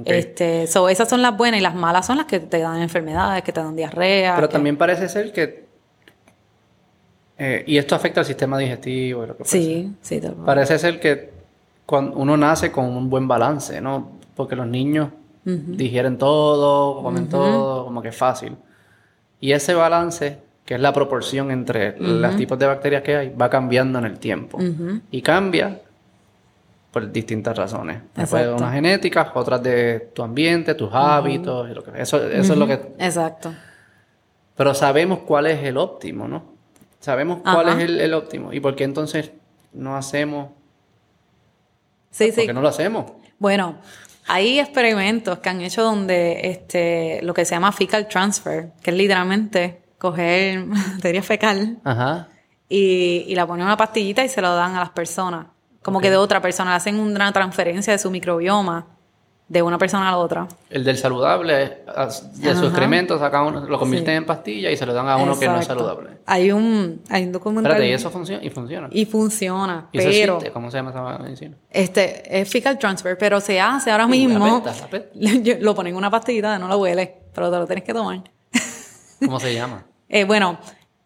Este, 0.06 0.68
so, 0.68 0.90
esas 0.90 1.10
son 1.10 1.22
las 1.22 1.36
buenas 1.38 1.60
y 1.60 1.64
las 1.64 1.76
malas 1.76 2.06
son 2.06 2.18
las 2.18 2.26
que 2.26 2.40
te 2.40 2.60
dan 2.60 2.82
enfermedades, 2.82 3.44
que 3.44 3.52
te 3.52 3.62
dan 3.62 3.76
diarrea. 3.76 4.36
Pero 4.36 4.48
que- 4.50 4.54
también 4.54 4.78
parece 4.78 5.08
ser 5.10 5.32
que... 5.32 5.66
eh, 7.38 7.64
y 7.68 7.78
esto 7.78 7.96
afecta 7.96 8.22
al 8.22 8.26
sistema 8.26 8.58
digestivo 8.58 9.24
y 9.24 9.28
lo 9.28 9.38
que. 9.38 9.46
Sí, 9.46 9.92
sí. 10.02 10.20
Parece 10.46 10.80
ser 10.80 11.00
que 11.00 11.32
cuando 11.86 12.18
uno 12.18 12.36
nace 12.36 12.72
con 12.72 12.86
un 12.86 13.10
buen 13.10 13.28
balance, 13.28 13.80
¿no? 13.82 14.12
Porque 14.36 14.56
los 14.56 14.68
niños 14.68 15.10
digieren 15.78 16.18
todo, 16.18 17.02
comen 17.02 17.30
todo, 17.30 17.86
como 17.86 18.02
que 18.02 18.10
es 18.10 18.16
fácil. 18.18 18.58
Y 19.40 19.54
ese 19.54 19.74
balance, 19.76 20.40
que 20.66 20.74
es 20.76 20.82
la 20.82 20.92
proporción 20.92 21.52
entre 21.52 21.98
los 22.00 22.36
tipos 22.36 22.60
de 22.60 22.66
bacterias 22.66 23.02
que 23.04 23.16
hay, 23.16 23.30
va 23.30 23.50
cambiando 23.50 23.98
en 24.00 24.06
el 24.06 24.20
tiempo. 24.20 24.58
Y 25.10 25.22
cambia 25.22 25.80
por 26.92 27.12
distintas 27.12 27.58
razones. 27.58 28.02
Después 28.16 28.44
Exacto. 28.44 28.56
unas 28.64 28.74
genéticas, 28.74 29.28
otras 29.34 29.62
de 29.62 30.12
tu 30.14 30.24
ambiente, 30.24 30.74
tus 30.76 30.90
hábitos, 30.94 31.70
y 31.70 31.74
lo 31.74 31.84
que, 31.84 32.02
eso, 32.02 32.26
eso 32.28 32.54
es 32.54 32.60
lo 32.60 32.68
que... 32.68 32.74
Exacto. 33.00 33.54
Pero 34.56 34.74
sabemos 34.74 35.20
cuál 35.20 35.48
es 35.48 35.64
el 35.64 35.78
óptimo, 35.78 36.28
¿no? 36.28 36.44
Sabemos 37.00 37.42
cuál 37.44 37.70
es 37.70 37.80
el, 37.90 38.02
el 38.02 38.14
óptimo. 38.14 38.52
¿Y 38.52 38.60
por 38.60 38.76
qué 38.76 38.84
entonces 38.86 39.32
no 39.74 39.96
hacemos 39.96 40.50
Sí, 42.10 42.32
¿Por 42.32 42.36
sí. 42.36 42.48
qué 42.48 42.54
no 42.54 42.62
lo 42.62 42.70
hacemos? 42.70 43.12
Bueno, 43.38 43.76
hay 44.28 44.60
experimentos 44.60 45.38
que 45.38 45.50
han 45.50 45.62
hecho 45.62 45.84
donde 45.84 46.50
este, 46.50 47.20
lo 47.22 47.34
que 47.34 47.46
se 47.46 47.54
llama 47.54 47.72
fecal 47.72 48.08
transfer, 48.08 48.72
que 48.82 48.90
es 48.90 48.98
literalmente 48.98 49.84
coger 50.00 50.66
materia 50.66 51.22
fecal 51.22 51.78
Ajá. 51.84 52.28
y, 52.68 53.26
y 53.28 53.36
la 53.36 53.46
ponen 53.46 53.62
en 53.62 53.68
una 53.68 53.78
pastillita 53.78 54.26
y 54.26 54.30
se 54.30 54.42
lo 54.42 54.56
dan 54.56 54.76
a 54.76 54.80
las 54.80 54.90
personas 54.90 55.46
como 55.88 56.02
que 56.02 56.10
de 56.10 56.18
otra 56.18 56.42
persona, 56.42 56.76
hacen 56.76 57.00
una 57.00 57.32
transferencia 57.32 57.94
de 57.94 57.98
su 57.98 58.12
microbioma 58.12 58.88
de 59.48 59.62
una 59.62 59.78
persona 59.78 60.10
a 60.10 60.12
la 60.12 60.18
otra. 60.18 60.46
El 60.70 60.84
del 60.84 60.98
saludable, 60.98 61.78
de 62.34 62.56
su 62.56 62.66
excremento, 62.66 63.18
saca 63.18 63.42
uno, 63.42 63.62
lo 63.62 63.80
convierten 63.80 64.16
en 64.16 64.26
pastilla 64.26 64.70
y 64.70 64.76
se 64.76 64.86
lo 64.86 64.94
dan 64.94 65.08
a 65.08 65.16
uno 65.16 65.40
que 65.40 65.48
no 65.48 65.58
es 65.58 65.66
saludable. 65.66 66.10
Hay 66.26 66.52
un, 66.52 67.02
hay 67.08 67.24
un 67.24 67.32
documental. 67.32 67.72
Espérate, 67.72 67.90
y 67.90 67.94
eso 67.94 68.10
funciona. 68.10 68.44
Y 68.44 68.50
funciona. 68.50 68.90
Y 68.92 69.06
funciona. 69.06 69.88
¿Y 69.94 70.00
pero. 70.00 70.40
¿Cómo 70.52 70.70
se 70.70 70.76
llama 70.76 70.90
esa 70.90 71.20
medicina? 71.20 71.56
Este, 71.70 72.42
es 72.42 72.50
fecal 72.50 72.78
transfer, 72.78 73.18
pero 73.18 73.40
se 73.40 73.62
hace 73.62 73.90
ahora 73.90 74.08
mismo. 74.08 74.62
Lo 75.62 75.74
ponen 75.74 75.94
en 75.94 75.98
una 75.98 76.12
pastillita, 76.12 76.60
no 76.60 76.68
la 76.68 76.76
huele, 76.76 77.16
pero 77.34 77.50
te 77.50 77.56
lo 77.60 77.66
tienes 77.66 77.86
que 77.86 77.94
tomar. 77.94 78.24
¿Cómo 79.24 79.40
se 79.40 79.54
llama? 79.54 79.86
eh, 80.10 80.26
bueno, 80.26 80.60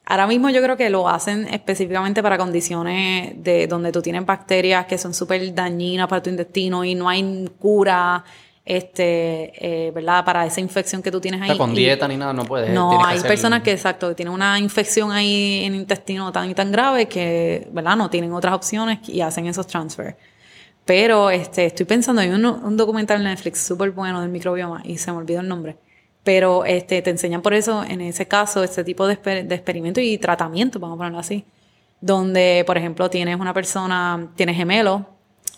Ahora 0.06 0.28
mismo 0.28 0.50
yo 0.50 0.62
creo 0.62 0.76
que 0.76 0.90
lo 0.90 1.08
hacen 1.08 1.48
específicamente 1.48 2.24
para 2.24 2.38
condiciones 2.38 3.34
de 3.44 3.68
donde 3.68 3.92
tú 3.92 4.02
tienes 4.02 4.26
bacterias 4.26 4.86
que 4.86 4.98
son 4.98 5.14
súper 5.14 5.54
dañinas 5.54 6.08
para 6.08 6.22
tu 6.22 6.30
intestino 6.30 6.84
y 6.84 6.96
no 6.96 7.08
hay 7.08 7.50
cura, 7.60 8.24
este, 8.66 9.54
eh, 9.56 9.92
¿verdad? 9.92 10.26
Para 10.26 10.46
esa 10.46 10.60
infección 10.60 11.04
que 11.04 11.12
tú 11.12 11.22
tienes 11.22 11.42
ahí. 11.42 11.56
con 11.58 11.74
dieta 11.74 12.08
ni 12.08 12.18
nada 12.18 12.34
no 12.34 12.46
puedes. 12.46 12.72
No, 12.72 13.06
hay 13.06 13.20
personas 13.22 13.62
que, 13.62 13.72
exacto, 13.72 14.16
tienen 14.16 14.34
una 14.34 14.60
infección 14.60 15.12
ahí 15.12 15.64
en 15.66 15.76
el 15.76 15.82
intestino 15.82 16.32
tan 16.32 16.50
y 16.50 16.56
tan 16.56 16.72
grave 16.72 17.08
que, 17.08 17.68
¿verdad? 17.72 17.96
No 17.96 18.10
tienen 18.10 18.34
otras 18.34 18.56
opciones 18.56 19.08
y 19.08 19.22
hacen 19.22 19.46
esos 19.46 19.68
transfer. 19.68 20.18
Pero 20.84 21.30
este, 21.30 21.68
estoy 21.68 21.86
pensando, 21.86 22.22
hay 22.22 22.30
un, 22.30 22.44
un 22.44 22.76
documental 22.76 23.18
en 23.18 23.26
Netflix 23.26 23.62
súper 23.66 23.92
bueno 23.92 24.20
del 24.20 24.30
microbioma 24.30 24.82
y 24.84 24.98
se 24.98 25.12
me 25.12 25.20
olvidó 25.20 25.42
el 25.42 25.48
nombre 25.48 25.78
pero 26.24 26.66
este, 26.66 27.02
te 27.02 27.10
enseñan 27.10 27.42
por 27.42 27.54
eso, 27.54 27.84
en 27.84 28.02
ese 28.02 28.28
caso, 28.28 28.64
este 28.64 28.84
tipo 28.84 29.08
de, 29.08 29.16
de 29.16 29.56
experimento 29.56 30.00
y 30.00 30.18
tratamiento, 30.18 30.80
vamos 30.80 30.96
a 30.96 30.98
ponerlo 30.98 31.20
así, 31.20 31.46
donde, 32.00 32.64
por 32.68 32.78
ejemplo, 32.78 33.10
tienes 33.10 33.40
una 33.40 33.54
persona, 33.54 34.30
tienes 34.36 34.56
gemelos, 34.56 35.02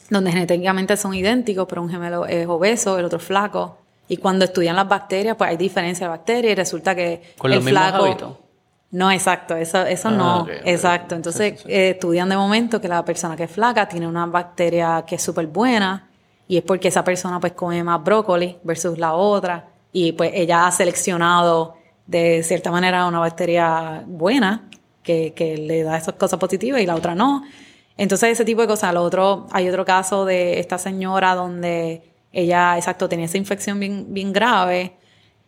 donde 0.10 0.32
genéticamente 0.32 0.96
son 0.98 1.14
idénticos, 1.14 1.66
pero 1.68 1.82
un 1.82 1.90
gemelo 1.90 2.26
es 2.26 2.48
obeso, 2.48 2.98
el 3.00 3.06
otro 3.06 3.18
es 3.18 3.26
flaco. 3.26 3.78
Y 4.08 4.18
cuando 4.18 4.46
estudian 4.46 4.76
las 4.76 4.88
bacterias, 4.88 5.36
pues 5.38 5.50
hay 5.50 5.58
diferencia 5.58 6.08
de 6.08 6.10
bacterias 6.10 6.52
y 6.52 6.56
resulta 6.56 6.96
que 6.96 7.34
¿Con 7.38 7.52
el 7.52 7.60
los 7.60 7.70
flaco... 7.70 8.40
No, 8.92 9.10
exacto, 9.10 9.56
eso, 9.56 9.84
eso 9.88 10.10
ah, 10.10 10.12
no, 10.12 10.48
exacto. 10.66 11.16
Entonces 11.16 11.64
eh, 11.66 11.92
estudian 11.92 12.30
de 12.30 12.38
momento 12.38 12.80
que 12.80 12.88
la 12.88 13.04
persona 13.04 13.36
que 13.36 13.46
es 13.46 13.52
flaca 13.52 13.90
tiene 13.90 14.08
una 14.08 14.28
bacteria 14.28 15.04
que 15.08 15.16
es 15.16 15.24
súper 15.24 15.48
buena 15.48 16.10
y 16.48 16.58
es 16.58 16.64
porque 16.64 16.90
esa 16.90 17.04
persona 17.04 17.40
pues 17.40 17.54
come 17.54 17.84
más 17.84 18.04
brócoli 18.04 18.60
versus 18.64 19.00
la 19.00 19.14
otra 19.14 19.73
y 19.94 20.12
pues 20.14 20.32
ella 20.34 20.68
ha 20.68 20.72
seleccionado 20.72 21.76
de 22.08 22.44
cierta 22.44 22.72
manera 22.72 23.06
una 23.06 23.20
bacteria 23.20 24.04
buena 24.06 24.68
que, 25.04 25.34
que 25.34 25.58
le 25.58 25.84
da 25.84 25.98
esas 25.98 26.16
cosas 26.16 26.40
positivas 26.40 26.82
y 26.82 26.86
la 26.86 26.96
otra 26.96 27.16
no. 27.16 27.44
Entonces 27.96 28.32
ese 28.32 28.44
tipo 28.44 28.62
de 28.62 28.68
cosas. 28.68 28.94
Lo 28.94 29.04
otro, 29.04 29.48
hay 29.52 29.70
otro 29.70 29.86
caso 29.86 30.26
de 30.26 30.60
esta 30.60 30.78
señora 30.78 31.36
donde 31.36 32.02
ella, 32.32 32.76
exacto, 32.78 33.08
tenía 33.08 33.26
esa 33.26 33.38
infección 33.38 33.80
bien, 33.80 34.08
bien 34.10 34.34
grave. 34.34 34.94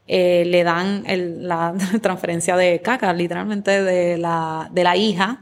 Eh, 0.08 0.44
le 0.46 0.64
dan 0.64 1.04
el, 1.08 1.48
la 1.48 1.74
transferencia 2.02 2.56
de 2.56 2.82
caca, 2.82 3.12
literalmente, 3.14 3.84
de 3.84 4.18
la, 4.18 4.70
de 4.72 4.84
la 4.84 4.96
hija. 4.96 5.42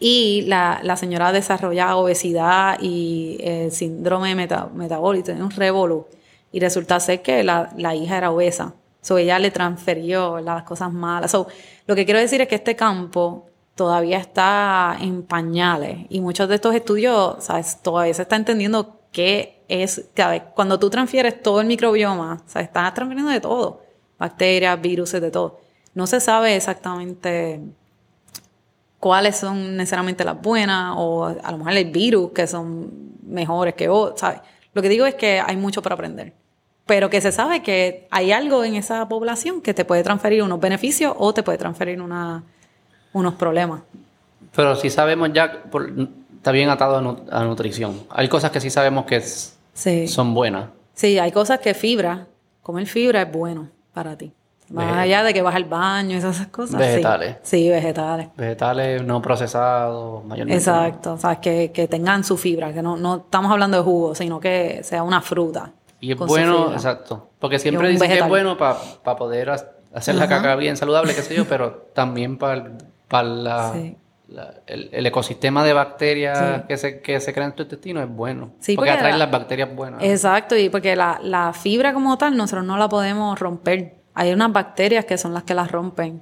Y 0.00 0.42
la, 0.42 0.80
la 0.82 0.96
señora 0.96 1.32
desarrolla 1.32 1.96
obesidad 1.96 2.78
y 2.80 3.38
eh, 3.40 3.68
síndrome 3.70 4.34
metabólico, 4.34 5.32
un 5.32 5.50
revolú. 5.50 6.06
Y 6.52 6.60
resulta 6.60 6.98
ser 7.00 7.22
que 7.22 7.42
la, 7.44 7.72
la 7.76 7.94
hija 7.94 8.16
era 8.16 8.30
obesa. 8.30 8.74
So 9.00 9.18
ella 9.18 9.38
le 9.38 9.50
transfirió 9.50 10.40
las 10.40 10.64
cosas 10.64 10.92
malas. 10.92 11.30
So, 11.30 11.46
lo 11.86 11.94
que 11.94 12.04
quiero 12.04 12.20
decir 12.20 12.40
es 12.40 12.48
que 12.48 12.56
este 12.56 12.76
campo 12.76 13.46
todavía 13.74 14.18
está 14.18 14.96
en 15.00 15.22
pañales 15.22 16.06
y 16.08 16.20
muchos 16.20 16.48
de 16.48 16.56
estos 16.56 16.74
estudios, 16.74 17.36
¿sabes? 17.44 17.80
Todavía 17.80 18.12
se 18.12 18.22
está 18.22 18.36
entendiendo 18.36 18.98
qué 19.12 19.62
es, 19.68 20.10
cuando 20.54 20.78
tú 20.78 20.90
transfieres 20.90 21.42
todo 21.42 21.60
el 21.60 21.68
microbioma, 21.68 22.42
¿sabes? 22.46 22.68
Estás 22.68 22.92
transfiriendo 22.92 23.30
de 23.30 23.40
todo, 23.40 23.82
bacterias, 24.18 24.80
virus, 24.80 25.12
de 25.12 25.30
todo. 25.30 25.60
No 25.94 26.06
se 26.06 26.20
sabe 26.20 26.56
exactamente 26.56 27.60
cuáles 28.98 29.36
son 29.36 29.76
necesariamente 29.76 30.24
las 30.24 30.40
buenas 30.42 30.94
o 30.96 31.26
a 31.26 31.52
lo 31.52 31.58
mejor 31.58 31.72
el 31.72 31.90
virus 31.90 32.32
que 32.32 32.46
son 32.48 33.12
mejores 33.22 33.74
que 33.74 33.88
otros, 33.88 34.20
¿sabes? 34.20 34.40
Lo 34.74 34.82
que 34.82 34.88
digo 34.88 35.06
es 35.06 35.14
que 35.14 35.40
hay 35.40 35.56
mucho 35.56 35.82
para 35.82 35.94
aprender, 35.94 36.32
pero 36.86 37.10
que 37.10 37.20
se 37.20 37.32
sabe 37.32 37.62
que 37.62 38.06
hay 38.10 38.32
algo 38.32 38.64
en 38.64 38.74
esa 38.74 39.08
población 39.08 39.60
que 39.60 39.74
te 39.74 39.84
puede 39.84 40.02
transferir 40.02 40.42
unos 40.42 40.60
beneficios 40.60 41.14
o 41.16 41.32
te 41.34 41.42
puede 41.42 41.58
transferir 41.58 42.00
una, 42.00 42.44
unos 43.12 43.34
problemas. 43.34 43.82
Pero 44.54 44.76
si 44.76 44.90
sabemos 44.90 45.30
ya, 45.32 45.62
está 46.36 46.52
bien 46.52 46.70
atado 46.70 47.26
a, 47.30 47.44
nutrición. 47.44 48.02
Hay 48.10 48.28
cosas 48.28 48.50
que 48.50 48.60
sí 48.60 48.70
sabemos 48.70 49.04
que 49.04 49.20
son 50.06 50.34
buenas. 50.34 50.70
Sí, 50.94 51.18
hay 51.18 51.30
cosas 51.32 51.60
que 51.60 51.74
fibra, 51.74 52.26
comer 52.62 52.86
fibra 52.86 53.22
es 53.22 53.32
bueno 53.32 53.68
para 53.92 54.16
ti. 54.16 54.32
Más 54.70 54.96
allá 54.98 55.22
de 55.22 55.32
que 55.32 55.42
vas 55.42 55.54
al 55.54 55.64
baño 55.64 56.14
y 56.14 56.18
esas 56.18 56.46
cosas. 56.48 56.78
Vegetales. 56.78 57.36
Sí, 57.42 57.68
vegetales. 57.68 58.28
Vegetales 58.36 59.02
no 59.02 59.22
procesados, 59.22 60.24
mayormente. 60.24 60.58
Exacto, 60.58 61.14
o 61.14 61.18
sea, 61.18 61.36
que, 61.36 61.72
que 61.72 61.88
tengan 61.88 62.24
su 62.24 62.36
fibra, 62.36 62.72
que 62.72 62.82
no, 62.82 62.96
no 62.96 63.16
estamos 63.16 63.50
hablando 63.50 63.78
de 63.78 63.82
jugo, 63.82 64.14
sino 64.14 64.38
que 64.40 64.80
sea 64.82 65.02
una 65.02 65.20
fruta. 65.20 65.72
Y 66.00 66.12
es 66.12 66.18
bueno, 66.18 66.72
exacto. 66.72 67.30
Porque 67.38 67.58
siempre 67.58 67.88
dicen 67.88 68.08
que 68.08 68.18
es 68.18 68.28
bueno 68.28 68.56
para 68.56 69.16
poder 69.16 69.50
hacer 69.92 70.14
la 70.14 70.28
caca 70.28 70.54
bien 70.56 70.76
saludable, 70.76 71.14
qué 71.14 71.22
sé 71.22 71.34
yo, 71.34 71.46
pero 71.46 71.88
también 71.94 72.36
para 72.38 72.72
la, 73.24 73.74
el, 74.66 75.06
ecosistema 75.06 75.64
de 75.64 75.72
bacterias 75.72 76.64
que, 76.68 76.76
se, 76.76 77.00
que 77.00 77.18
se 77.20 77.32
crea 77.32 77.46
en 77.46 77.54
tu 77.54 77.62
intestino 77.62 78.00
es 78.02 78.08
bueno. 78.08 78.52
Sí, 78.60 78.76
porque, 78.76 78.90
atrae 78.90 79.16
las 79.16 79.30
bacterias 79.30 79.74
buenas. 79.74 80.02
Exacto, 80.02 80.56
y 80.56 80.68
porque 80.68 80.94
la, 80.94 81.18
la 81.22 81.52
fibra 81.52 81.92
como 81.92 82.16
tal 82.18 82.36
nosotros 82.36 82.64
no 82.64 82.76
la 82.76 82.88
podemos 82.88 83.38
romper 83.38 83.97
hay 84.18 84.32
unas 84.32 84.52
bacterias 84.52 85.04
que 85.04 85.16
son 85.16 85.32
las 85.32 85.44
que 85.44 85.54
las 85.54 85.70
rompen. 85.70 86.20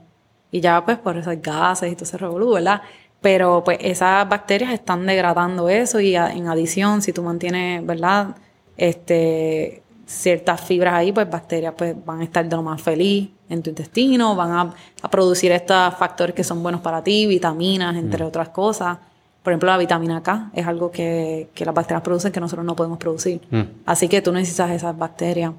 Y 0.51 0.61
ya 0.61 0.85
pues 0.85 0.99
por 0.99 1.17
eso 1.17 1.31
hay 1.31 1.39
gases 1.39 1.91
y 1.91 1.95
todo 1.95 2.05
ese 2.05 2.19
revolú, 2.19 2.53
¿verdad? 2.53 2.83
Pero 3.23 3.65
pues 3.65 3.79
esas 3.81 4.29
bacterias 4.29 4.71
están 4.71 5.07
degradando 5.07 5.71
eso 5.71 5.99
y 5.99 6.15
en 6.15 6.47
adición, 6.47 7.01
si 7.01 7.15
tú 7.15 7.23
mantienes, 7.23 7.85
¿verdad? 7.87 8.37
Este, 8.77 9.83
ciertas 10.07 10.61
fibras 10.61 10.93
ahí, 10.93 11.11
pues 11.11 11.29
bacterias 11.29 11.73
pues 11.77 11.97
van 12.05 12.21
a 12.21 12.25
estar 12.25 12.47
de 12.47 12.55
lo 12.55 12.63
más 12.63 12.83
feliz 12.83 13.31
en 13.49 13.63
tu 13.63 13.71
intestino, 13.71 14.37
van 14.37 14.53
a, 14.53 15.09
producir 15.11 15.51
estos 15.53 15.95
factores 15.95 16.35
que 16.35 16.45
son 16.45 16.63
buenos 16.63 16.83
para 16.83 17.03
ti, 17.03 17.27
vitaminas, 17.27 17.97
entre 17.97 18.25
mm. 18.25 18.29
otras 18.29 18.51
cosas. 18.51 18.99
Por 19.43 19.55
ejemplo, 19.55 19.71
la 19.71 19.79
vitamina 19.79 20.23
K 20.23 20.51
es 20.53 20.67
algo 20.67 20.91
que, 20.91 21.49
las 21.57 21.75
bacterias 21.75 22.03
producen 22.03 22.31
que 22.31 22.41
nosotros 22.41 22.67
no 22.67 22.77
podemos 22.77 22.99
producir. 22.99 23.41
Mm. 23.51 23.63
Así 23.87 24.07
que 24.07 24.21
tú 24.21 24.33
necesitas 24.33 24.71
esas 24.71 24.99
bacterias. 24.99 25.53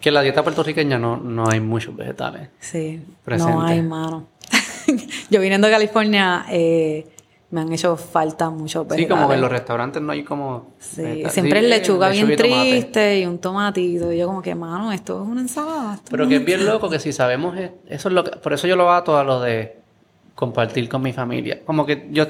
Que 0.00 0.10
en 0.10 0.14
la 0.14 0.22
dieta 0.22 0.42
puertorriqueña 0.42 0.98
no, 0.98 1.16
no 1.16 1.48
hay 1.48 1.60
muchos 1.60 1.96
vegetales. 1.96 2.48
Sí, 2.60 3.02
no 3.26 3.62
hay, 3.62 3.82
mano. 3.82 4.28
Yo 5.30 5.40
viniendo 5.40 5.66
de 5.66 5.72
California, 5.72 6.44
eh, 6.50 7.06
me 7.50 7.60
han 7.60 7.72
hecho 7.72 7.96
falta 7.96 8.50
muchos 8.50 8.86
vegetales. 8.86 9.06
Sí, 9.06 9.08
como 9.08 9.28
que 9.28 9.34
en 9.34 9.40
los 9.40 9.50
restaurantes 9.50 10.02
no 10.02 10.12
hay 10.12 10.22
como... 10.22 10.74
Sí, 10.78 11.24
siempre 11.30 11.60
es 11.60 11.66
lechuga 11.66 12.10
bien 12.10 12.36
triste 12.36 13.20
y 13.20 13.26
un 13.26 13.38
tomatito. 13.38 14.12
Y 14.12 14.18
yo 14.18 14.26
como 14.26 14.42
que, 14.42 14.54
mano, 14.54 14.92
esto 14.92 15.22
es 15.22 15.28
una 15.28 15.40
ensalada. 15.40 16.00
Pero 16.10 16.28
que 16.28 16.36
es 16.36 16.44
bien 16.44 16.66
loco 16.66 16.90
que 16.90 16.98
si 16.98 17.12
sabemos... 17.12 17.56
E-, 17.56 17.72
eso 17.88 18.08
es 18.08 18.14
lo 18.14 18.24
que... 18.24 18.32
Por 18.32 18.52
eso 18.52 18.66
yo 18.66 18.76
lo 18.76 18.90
hago 18.90 19.16
a 19.16 19.24
lo 19.24 19.40
de 19.40 19.78
compartir 20.34 20.88
con 20.88 21.02
mi 21.02 21.12
familia. 21.12 21.60
Como 21.64 21.86
que 21.86 22.08
yo... 22.10 22.26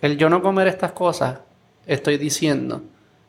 El 0.00 0.18
yo 0.18 0.28
no 0.28 0.42
comer 0.42 0.68
estas 0.68 0.92
cosas, 0.92 1.38
estoy 1.86 2.18
diciendo 2.18 2.82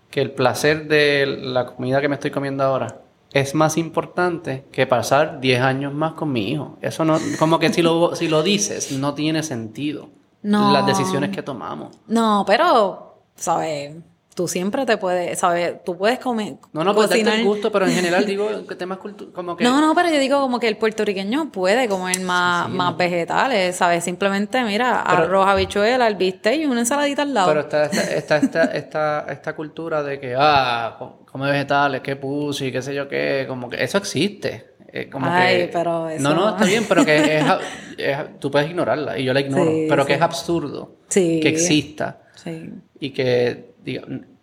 que 0.10 0.22
el 0.22 0.32
placer 0.32 0.88
de 0.88 1.26
la 1.26 1.66
comida 1.68 2.02
que 2.02 2.10
me 2.10 2.16
estoy 2.16 2.32
comiendo 2.32 2.64
ahora 2.64 3.00
es 3.36 3.54
más 3.54 3.78
importante 3.78 4.66
que 4.72 4.88
pasar 4.88 5.42
10 5.42 5.62
años 5.62 5.94
más 5.94 6.14
con 6.14 6.32
mi 6.32 6.50
hijo. 6.52 6.78
Eso 6.82 7.04
no, 7.04 7.18
como 7.38 7.60
que 7.60 7.72
si 7.74 7.82
lo, 7.82 8.16
si 8.16 8.30
lo 8.30 8.42
dices, 8.42 8.94
no 8.94 9.14
tiene 9.14 9.44
sentido. 9.44 10.10
No. 10.42 10.72
Las 10.72 10.86
decisiones 10.86 11.32
que 11.32 11.44
tomamos. 11.44 11.98
No, 12.08 12.46
pero, 12.48 13.24
¿sabes? 13.36 13.96
Tú 14.36 14.50
siempre 14.50 14.86
te 14.86 14.98
puedes, 14.98 15.40
¿sabes? 15.40 15.84
Tú 15.84 15.98
puedes 15.98 16.20
comer. 16.20 16.58
No, 16.74 16.84
no, 16.84 16.94
pues 16.94 17.10
darte 17.10 17.40
el 17.40 17.46
gusto, 17.46 17.72
pero 17.72 17.88
en 17.88 17.94
general 17.94 18.26
digo 18.28 18.68
que 18.68 18.76
temas 18.76 19.00
como 19.34 19.56
que. 19.56 19.64
No, 19.64 19.82
no, 19.82 19.96
pero 19.96 20.10
yo 20.10 20.20
digo 20.20 20.42
como 20.42 20.60
que 20.60 20.68
el 20.68 20.78
puertorriqueño 20.78 21.52
puede 21.52 21.88
comer 21.88 22.20
más, 22.20 22.70
más 22.70 22.96
vegetales, 22.98 23.78
¿sabes? 23.78 24.04
Simplemente, 24.04 24.62
mira, 24.64 25.02
arroz, 25.02 25.48
habichuela, 25.48 26.06
el 26.08 26.16
bistec 26.16 26.60
y 26.60 26.66
una 26.66 26.82
ensaladita 26.82 27.24
al 27.24 27.34
lado. 27.34 27.48
Pero 27.48 27.62
está 27.62 27.86
esta, 27.86 28.38
esta, 28.38 28.64
esta, 28.66 29.26
esta, 29.30 29.56
cultura 29.56 30.04
de 30.04 30.20
que, 30.20 30.36
ah, 30.38 30.98
come 31.32 31.50
vegetales, 31.50 32.02
qué 32.02 32.18
pussy, 32.18 32.72
qué 32.72 32.82
sé 32.82 32.94
yo 32.94 33.08
qué, 33.08 33.46
como 33.48 33.70
que 33.70 33.82
eso 33.82 33.98
existe. 33.98 34.76
Como 35.12 35.28
Ay, 35.30 35.70
pero 35.74 36.08
eso... 36.08 36.24
No, 36.24 36.34
no, 36.34 36.50
está 36.52 36.64
bien, 36.64 36.86
pero 36.88 37.04
que 37.04 37.38
es, 37.98 38.40
tú 38.40 38.50
puedes 38.50 38.70
ignorarla 38.70 39.18
y 39.18 39.26
yo 39.26 39.34
la 39.34 39.42
ignoro, 39.42 39.72
pero 39.90 40.06
que 40.06 40.14
es 40.14 40.22
absurdo 40.22 41.00
que 41.10 41.50
exista 41.50 42.22
sí. 42.36 42.72
y 43.00 43.10
que 43.10 43.75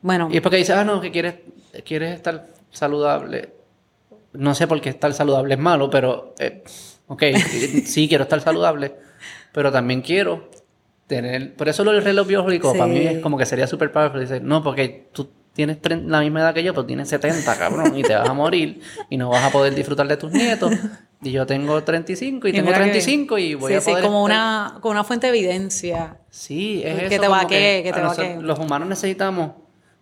bueno. 0.01 0.28
Y 0.30 0.36
es 0.36 0.43
porque 0.43 0.57
dices, 0.59 0.74
ah, 0.76 0.84
no, 0.84 1.01
que 1.01 1.11
quieres, 1.11 1.34
quieres 1.84 2.14
estar 2.14 2.49
saludable. 2.70 3.51
No 4.32 4.55
sé 4.55 4.66
por 4.66 4.80
qué 4.80 4.88
estar 4.90 5.12
saludable 5.12 5.55
es 5.55 5.61
malo, 5.61 5.90
pero, 5.90 6.34
eh, 6.38 6.62
ok, 7.07 7.22
sí 7.84 8.09
quiero 8.09 8.24
estar 8.24 8.40
saludable, 8.40 8.95
pero 9.53 9.70
también 9.70 10.01
quiero 10.03 10.49
tener... 11.07 11.55
Por 11.55 11.68
eso 11.68 11.84
lo 11.84 11.93
del 11.93 12.03
reloj 12.03 12.26
biológico 12.26 12.72
para 12.72 12.86
mí 12.86 13.01
Sí. 13.01 13.07
es 13.09 13.18
como 13.18 13.36
que 13.36 13.45
sería 13.47 13.66
súper 13.66 13.93
powerful. 13.93 14.20
Dice, 14.20 14.40
no, 14.40 14.62
porque 14.62 15.09
tú 15.12 15.28
tienes 15.53 15.76
la 16.07 16.20
misma 16.20 16.40
edad 16.40 16.55
que 16.55 16.62
yo, 16.64 16.72
pero 16.72 16.86
tienes 16.86 17.09
70, 17.11 17.59
cabrón, 17.59 17.95
y 17.99 18.03
te 18.03 18.14
vas 18.14 18.26
a 18.26 18.32
morir 18.32 18.80
y 19.11 19.18
no 19.18 19.28
vas 19.28 19.45
a 19.45 19.51
poder 19.51 19.74
disfrutar 19.74 20.09
de 20.09 20.16
tus 20.16 20.32
nietos. 20.32 20.72
Y 21.20 21.30
yo 21.30 21.45
tengo 21.45 21.82
35 21.84 22.47
y, 22.47 22.51
Y 22.51 22.53
tengo 22.55 22.66
mira 22.66 22.78
que- 22.78 22.84
35 22.84 23.36
y 23.38 23.55
voy 23.55 23.72
sí, 23.72 23.76
a 23.76 23.80
sí, 23.82 23.90
poder... 23.90 24.03
como 24.05 24.26
estar- 24.26 24.34
una, 24.34 24.78
como 24.80 24.93
una 24.93 25.05
fuente 25.05 25.30
de 25.30 25.36
evidencia. 25.38 26.16
Sí, 26.35 26.80
es 26.83 26.99
Que 27.09 27.14
eso. 27.16 27.22
te 27.22 27.28
vaquee, 27.28 27.83
que 27.83 27.91
a 27.91 27.93
te 27.93 28.01
nosotros- 28.01 28.28
vaquee. 28.28 28.43
Los 28.43 28.59
humanos 28.59 28.89
necesitamos... 28.89 29.51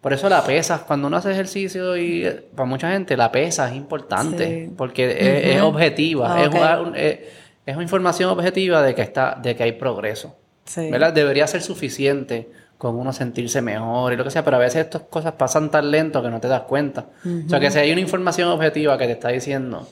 Por 0.00 0.12
eso 0.14 0.28
la 0.30 0.42
pesa, 0.44 0.84
cuando 0.86 1.08
uno 1.08 1.16
hace 1.18 1.30
ejercicio 1.30 1.94
y 1.96 2.24
eh, 2.24 2.48
para 2.56 2.66
mucha 2.66 2.90
gente 2.92 3.16
la 3.18 3.30
pesa 3.30 3.68
es 3.68 3.76
importante 3.76 4.66
Sí. 4.68 4.72
porque 4.74 5.10
es, 5.10 5.54
es 5.56 5.60
Ujú. 5.60 5.66
objetiva, 5.74 6.34
Ah, 6.36 6.42
es, 6.42 6.48
ok. 6.48 6.54
una, 6.54 6.80
un- 6.80 6.96
es, 6.96 7.18
es 7.66 7.76
información 7.76 8.30
objetiva 8.30 8.80
de 8.80 8.94
que 8.94 9.02
está, 9.02 9.38
de 9.42 9.54
que 9.56 9.64
hay 9.64 9.72
progreso. 9.72 10.36
Sí. 10.64 10.88
¿verdad? 10.90 11.12
Debería 11.12 11.46
ser 11.48 11.60
suficiente 11.62 12.48
con 12.78 12.94
uno 12.96 13.12
sentirse 13.12 13.60
mejor 13.60 14.12
y 14.12 14.16
lo 14.16 14.24
que 14.24 14.30
sea, 14.30 14.42
pero 14.44 14.56
a 14.56 14.60
veces 14.60 14.84
estas 14.86 15.02
cosas 15.02 15.32
pasan 15.32 15.70
tan 15.70 15.90
lento 15.90 16.22
que 16.22 16.30
no 16.30 16.40
te 16.40 16.48
das 16.48 16.62
cuenta. 16.62 17.06
O 17.44 17.48
sea, 17.50 17.60
que 17.60 17.70
si 17.70 17.78
hay 17.80 17.90
una 17.92 18.00
información 18.00 18.48
objetiva 18.48 18.96
que 18.96 19.04
te 19.06 19.12
está 19.12 19.28
diciendo, 19.28 19.86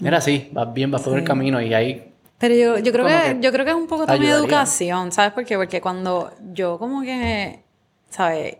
mira, 0.00 0.20
sí, 0.20 0.50
vas 0.52 0.74
bien, 0.74 0.90
vas 0.90 1.00
por 1.00 1.16
el 1.16 1.24
camino 1.24 1.62
y 1.62 1.72
ahí... 1.72 2.12
Pero 2.38 2.54
yo, 2.54 2.78
yo 2.78 2.92
creo 2.92 3.06
que, 3.06 3.12
que 3.12 3.38
yo 3.40 3.50
creo 3.50 3.64
que 3.64 3.70
es 3.70 3.76
un 3.76 3.86
poco 3.86 4.06
también 4.06 4.32
ayudaría. 4.32 4.56
educación, 4.56 5.10
¿sabes 5.12 5.32
por 5.32 5.44
qué? 5.44 5.56
Porque 5.56 5.80
cuando 5.80 6.32
yo 6.52 6.78
como 6.78 7.02
que, 7.02 7.62
¿sabes? 8.10 8.58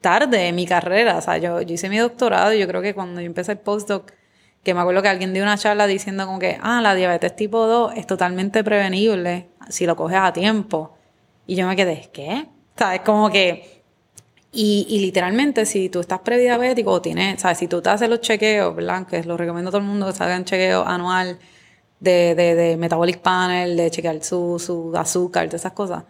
Tarde 0.00 0.48
en 0.48 0.54
mi 0.54 0.66
carrera, 0.66 1.16
o 1.18 1.20
sea, 1.20 1.38
yo, 1.38 1.60
yo 1.62 1.74
hice 1.74 1.88
mi 1.88 1.98
doctorado 1.98 2.52
y 2.52 2.60
yo 2.60 2.66
creo 2.68 2.82
que 2.82 2.94
cuando 2.94 3.20
yo 3.20 3.26
empecé 3.26 3.52
el 3.52 3.58
postdoc, 3.58 4.12
que 4.62 4.74
me 4.74 4.80
acuerdo 4.80 5.02
que 5.02 5.08
alguien 5.08 5.34
dio 5.34 5.42
una 5.42 5.58
charla 5.58 5.86
diciendo 5.86 6.26
como 6.26 6.38
que, 6.38 6.58
ah, 6.62 6.80
la 6.80 6.94
diabetes 6.94 7.34
tipo 7.34 7.66
2 7.66 7.94
es 7.96 8.06
totalmente 8.06 8.62
prevenible 8.62 9.48
si 9.68 9.86
lo 9.86 9.96
coges 9.96 10.18
a 10.18 10.32
tiempo. 10.32 10.94
Y 11.46 11.56
yo 11.56 11.66
me 11.66 11.74
quedé, 11.74 12.08
¿qué? 12.12 12.46
¿Sabes? 12.76 13.00
Como 13.00 13.30
que... 13.30 13.82
Y, 14.52 14.86
y 14.88 15.00
literalmente, 15.00 15.66
si 15.66 15.88
tú 15.88 16.00
estás 16.00 16.20
prediabético 16.20 16.92
o 16.92 17.02
tienes, 17.02 17.40
¿sabes? 17.40 17.58
Si 17.58 17.66
tú 17.66 17.80
te 17.80 17.90
haces 17.90 18.08
los 18.08 18.20
chequeos, 18.20 18.76
¿verdad? 18.76 19.06
Que 19.06 19.24
lo 19.24 19.36
recomiendo 19.36 19.70
a 19.70 19.72
todo 19.72 19.80
el 19.80 19.86
mundo 19.86 20.06
que 20.06 20.12
se 20.12 20.22
hagan 20.22 20.44
chequeo 20.44 20.86
anual 20.86 21.38
de, 22.02 22.34
de, 22.34 22.54
de 22.54 22.76
Metabolic 22.76 23.18
Panel, 23.20 23.76
de 23.76 23.90
chequear 23.90 24.22
su, 24.22 24.58
su 24.58 24.92
azúcar, 24.96 25.46
todas 25.46 25.62
esas 25.62 25.72
cosas. 25.72 26.04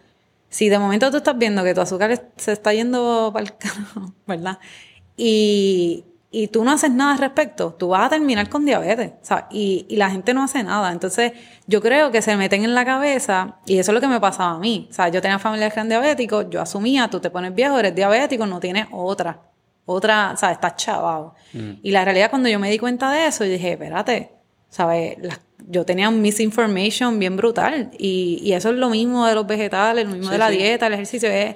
Si 0.49 0.67
de 0.69 0.77
momento 0.79 1.09
tú 1.11 1.17
estás 1.17 1.37
viendo 1.37 1.63
que 1.63 1.73
tu 1.73 1.81
azúcar 1.81 2.29
se 2.35 2.51
está 2.51 2.73
yendo 2.73 3.29
para 3.33 3.45
el 3.45 3.53
carajo, 3.57 4.13
¿verdad? 4.27 4.59
Y, 5.15 6.05
y 6.31 6.47
tú 6.47 6.63
no 6.63 6.71
haces 6.71 6.91
nada 6.91 7.13
al 7.13 7.19
respecto, 7.19 7.73
tú 7.77 7.89
vas 7.89 8.07
a 8.07 8.09
terminar 8.09 8.49
con 8.49 8.65
diabetes, 8.65 9.11
¿sabes? 9.21 9.45
Y, 9.51 9.85
y 9.87 9.95
la 9.97 10.09
gente 10.09 10.33
no 10.33 10.43
hace 10.43 10.63
nada. 10.63 10.91
Entonces, 10.91 11.33
yo 11.67 11.81
creo 11.81 12.11
que 12.11 12.21
se 12.21 12.35
meten 12.37 12.63
en 12.63 12.73
la 12.73 12.85
cabeza, 12.85 13.57
y 13.67 13.77
eso 13.77 13.91
es 13.91 13.95
lo 13.95 14.01
que 14.01 14.07
me 14.07 14.19
pasaba 14.19 14.55
a 14.55 14.59
mí. 14.59 14.87
O 14.89 14.93
sea, 14.93 15.09
yo 15.09 15.21
tenía 15.21 15.37
familiares 15.37 15.73
que 15.73 15.79
eran 15.79 15.89
diabéticos, 15.89 16.47
yo 16.49 16.61
asumía, 16.61 17.07
tú 17.09 17.19
te 17.19 17.29
pones 17.29 17.53
viejo, 17.53 17.77
eres 17.77 17.93
diabético, 17.93 18.45
no 18.47 18.59
tienes 18.59 18.87
otra. 18.91 19.41
Otra, 19.85 20.35
¿sabes? 20.37 20.55
Estás 20.55 20.75
chavado. 20.77 21.35
Y 21.83 21.91
la 21.91 22.03
realidad, 22.05 22.29
cuando 22.29 22.47
yo 22.49 22.57
me 22.57 22.69
di 22.71 22.79
cuenta 22.79 23.11
de 23.11 23.27
eso, 23.27 23.43
yo 23.45 23.51
dije, 23.51 23.73
espérate, 23.73 24.31
¿sabes? 24.69 25.17
Las- 25.21 25.39
yo 25.69 25.85
tenía 25.85 26.09
un 26.09 26.21
misinformation 26.21 27.19
bien 27.19 27.35
brutal. 27.37 27.91
Y, 27.97 28.39
y 28.43 28.53
eso 28.53 28.69
es 28.69 28.75
lo 28.75 28.89
mismo 28.89 29.25
de 29.25 29.35
los 29.35 29.47
vegetales, 29.47 30.05
lo 30.05 30.11
mismo 30.11 30.27
Sí, 30.27 30.31
de 30.33 30.37
la 30.37 30.49
sí. 30.49 30.57
dieta, 30.57 30.87
el 30.87 30.93
ejercicio. 30.93 31.29
Es, 31.29 31.55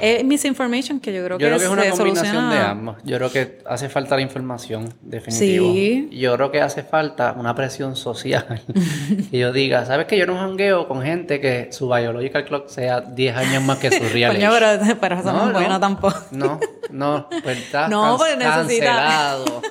es 0.00 0.22
misinformation 0.24 1.00
que 1.00 1.12
yo 1.12 1.24
creo 1.24 1.38
Yo 1.40 1.48
creo 1.48 1.58
que 1.58 1.64
es 1.64 1.70
una 1.70 1.82
se 1.82 1.90
combinación 1.90 2.34
soluciona- 2.36 2.54
de 2.54 2.60
ambos. 2.60 2.96
Yo 3.02 3.16
creo 3.16 3.32
que 3.32 3.58
hace 3.66 3.88
falta 3.88 4.14
la 4.14 4.22
información, 4.22 4.94
definitivo. 5.02 5.72
Sí. 5.72 6.08
Yo 6.12 6.36
creo 6.36 6.52
que 6.52 6.60
hace 6.60 6.84
falta 6.84 7.34
una 7.36 7.52
presión 7.56 7.96
social. 7.96 8.62
que 9.32 9.38
yo 9.38 9.52
diga, 9.52 9.84
¿sabes 9.86 10.06
que 10.06 10.16
yo 10.16 10.24
no 10.24 10.36
jangueo 10.36 10.86
con 10.86 11.02
gente 11.02 11.40
que 11.40 11.70
su 11.72 11.88
biological 11.88 12.44
clock 12.44 12.68
sea 12.68 13.00
10 13.00 13.36
años 13.36 13.62
más 13.64 13.78
que 13.78 13.90
su 13.90 14.04
real 14.12 14.32
Coño, 14.36 14.52
age"? 14.52 14.78
pero, 14.84 14.96
pero 15.00 15.14
eso 15.18 15.32
no, 15.32 15.46
es 15.48 15.52
bueno 15.52 15.80
tampoco. 15.80 16.16
No, 16.30 16.60
no, 16.90 17.28
pues 17.42 17.58
estás 17.58 17.90
No, 17.90 18.16
can- 18.18 18.38
necesita- 18.38 18.54
cancelado. 18.54 19.62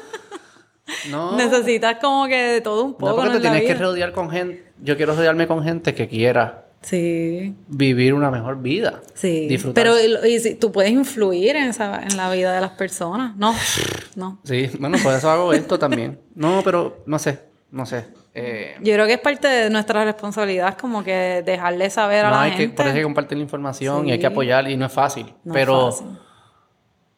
No, 1.09 1.35
Necesitas 1.35 1.97
como 2.01 2.27
que 2.27 2.35
de 2.35 2.61
todo 2.61 2.83
un 2.85 2.91
no 2.91 2.97
poco 2.97 3.15
porque 3.17 3.33
¿no? 3.33 3.41
te 3.41 3.47
en 3.47 3.53
la 3.53 3.59
tienes 3.59 3.77
que 3.77 3.83
rodear 3.83 4.11
con 4.13 4.29
gente. 4.29 4.63
Yo 4.81 4.95
quiero 4.97 5.15
rodearme 5.15 5.47
con 5.47 5.63
gente 5.63 5.93
que 5.93 6.07
quiera 6.07 6.63
Sí, 6.81 7.55
vivir 7.67 8.13
una 8.13 8.29
mejor 8.31 8.61
vida. 8.61 9.01
sí. 9.13 9.47
Disfrutar. 9.47 9.83
Pero 9.83 9.95
y, 10.25 10.35
y 10.35 10.39
si- 10.39 10.55
tú 10.55 10.71
puedes 10.71 10.91
influir 10.91 11.55
en, 11.55 11.65
esa, 11.69 12.03
en 12.03 12.15
la 12.15 12.31
vida 12.31 12.53
de 12.53 12.61
las 12.61 12.71
personas. 12.71 13.35
No, 13.35 13.53
no. 14.15 14.39
Sí, 14.43 14.69
bueno, 14.79 14.97
por 15.03 15.13
eso 15.13 15.29
hago 15.29 15.51
esto 15.53 15.77
también. 15.79 16.19
No, 16.35 16.61
pero 16.63 17.03
no 17.05 17.17
sé, 17.19 17.39
no 17.71 17.85
sé. 17.85 18.05
Eh, 18.35 18.75
Yo 18.81 18.93
creo 18.93 19.07
que 19.07 19.13
es 19.13 19.19
parte 19.19 19.47
de 19.47 19.69
nuestra 19.71 20.05
responsabilidad 20.05 20.77
como 20.77 21.03
que 21.03 21.41
dejarle 21.43 21.89
saber 21.89 22.23
a 22.25 22.29
no 22.29 22.35
la 22.35 22.41
hay 22.43 22.51
que, 22.51 22.69
por 22.69 22.85
eso 22.85 22.93
hay 22.93 22.99
que 22.99 23.03
compartir 23.03 23.37
la 23.39 23.43
información 23.43 24.07
y 24.07 24.11
hay 24.11 24.19
que 24.19 24.27
apoyar 24.27 24.69
y 24.69 24.77
no 24.77 24.85
es 24.85 24.91
fácil. 24.93 25.25
No 25.43 25.53
es 25.53 25.59
pero, 25.59 25.91
fácil. 25.91 26.07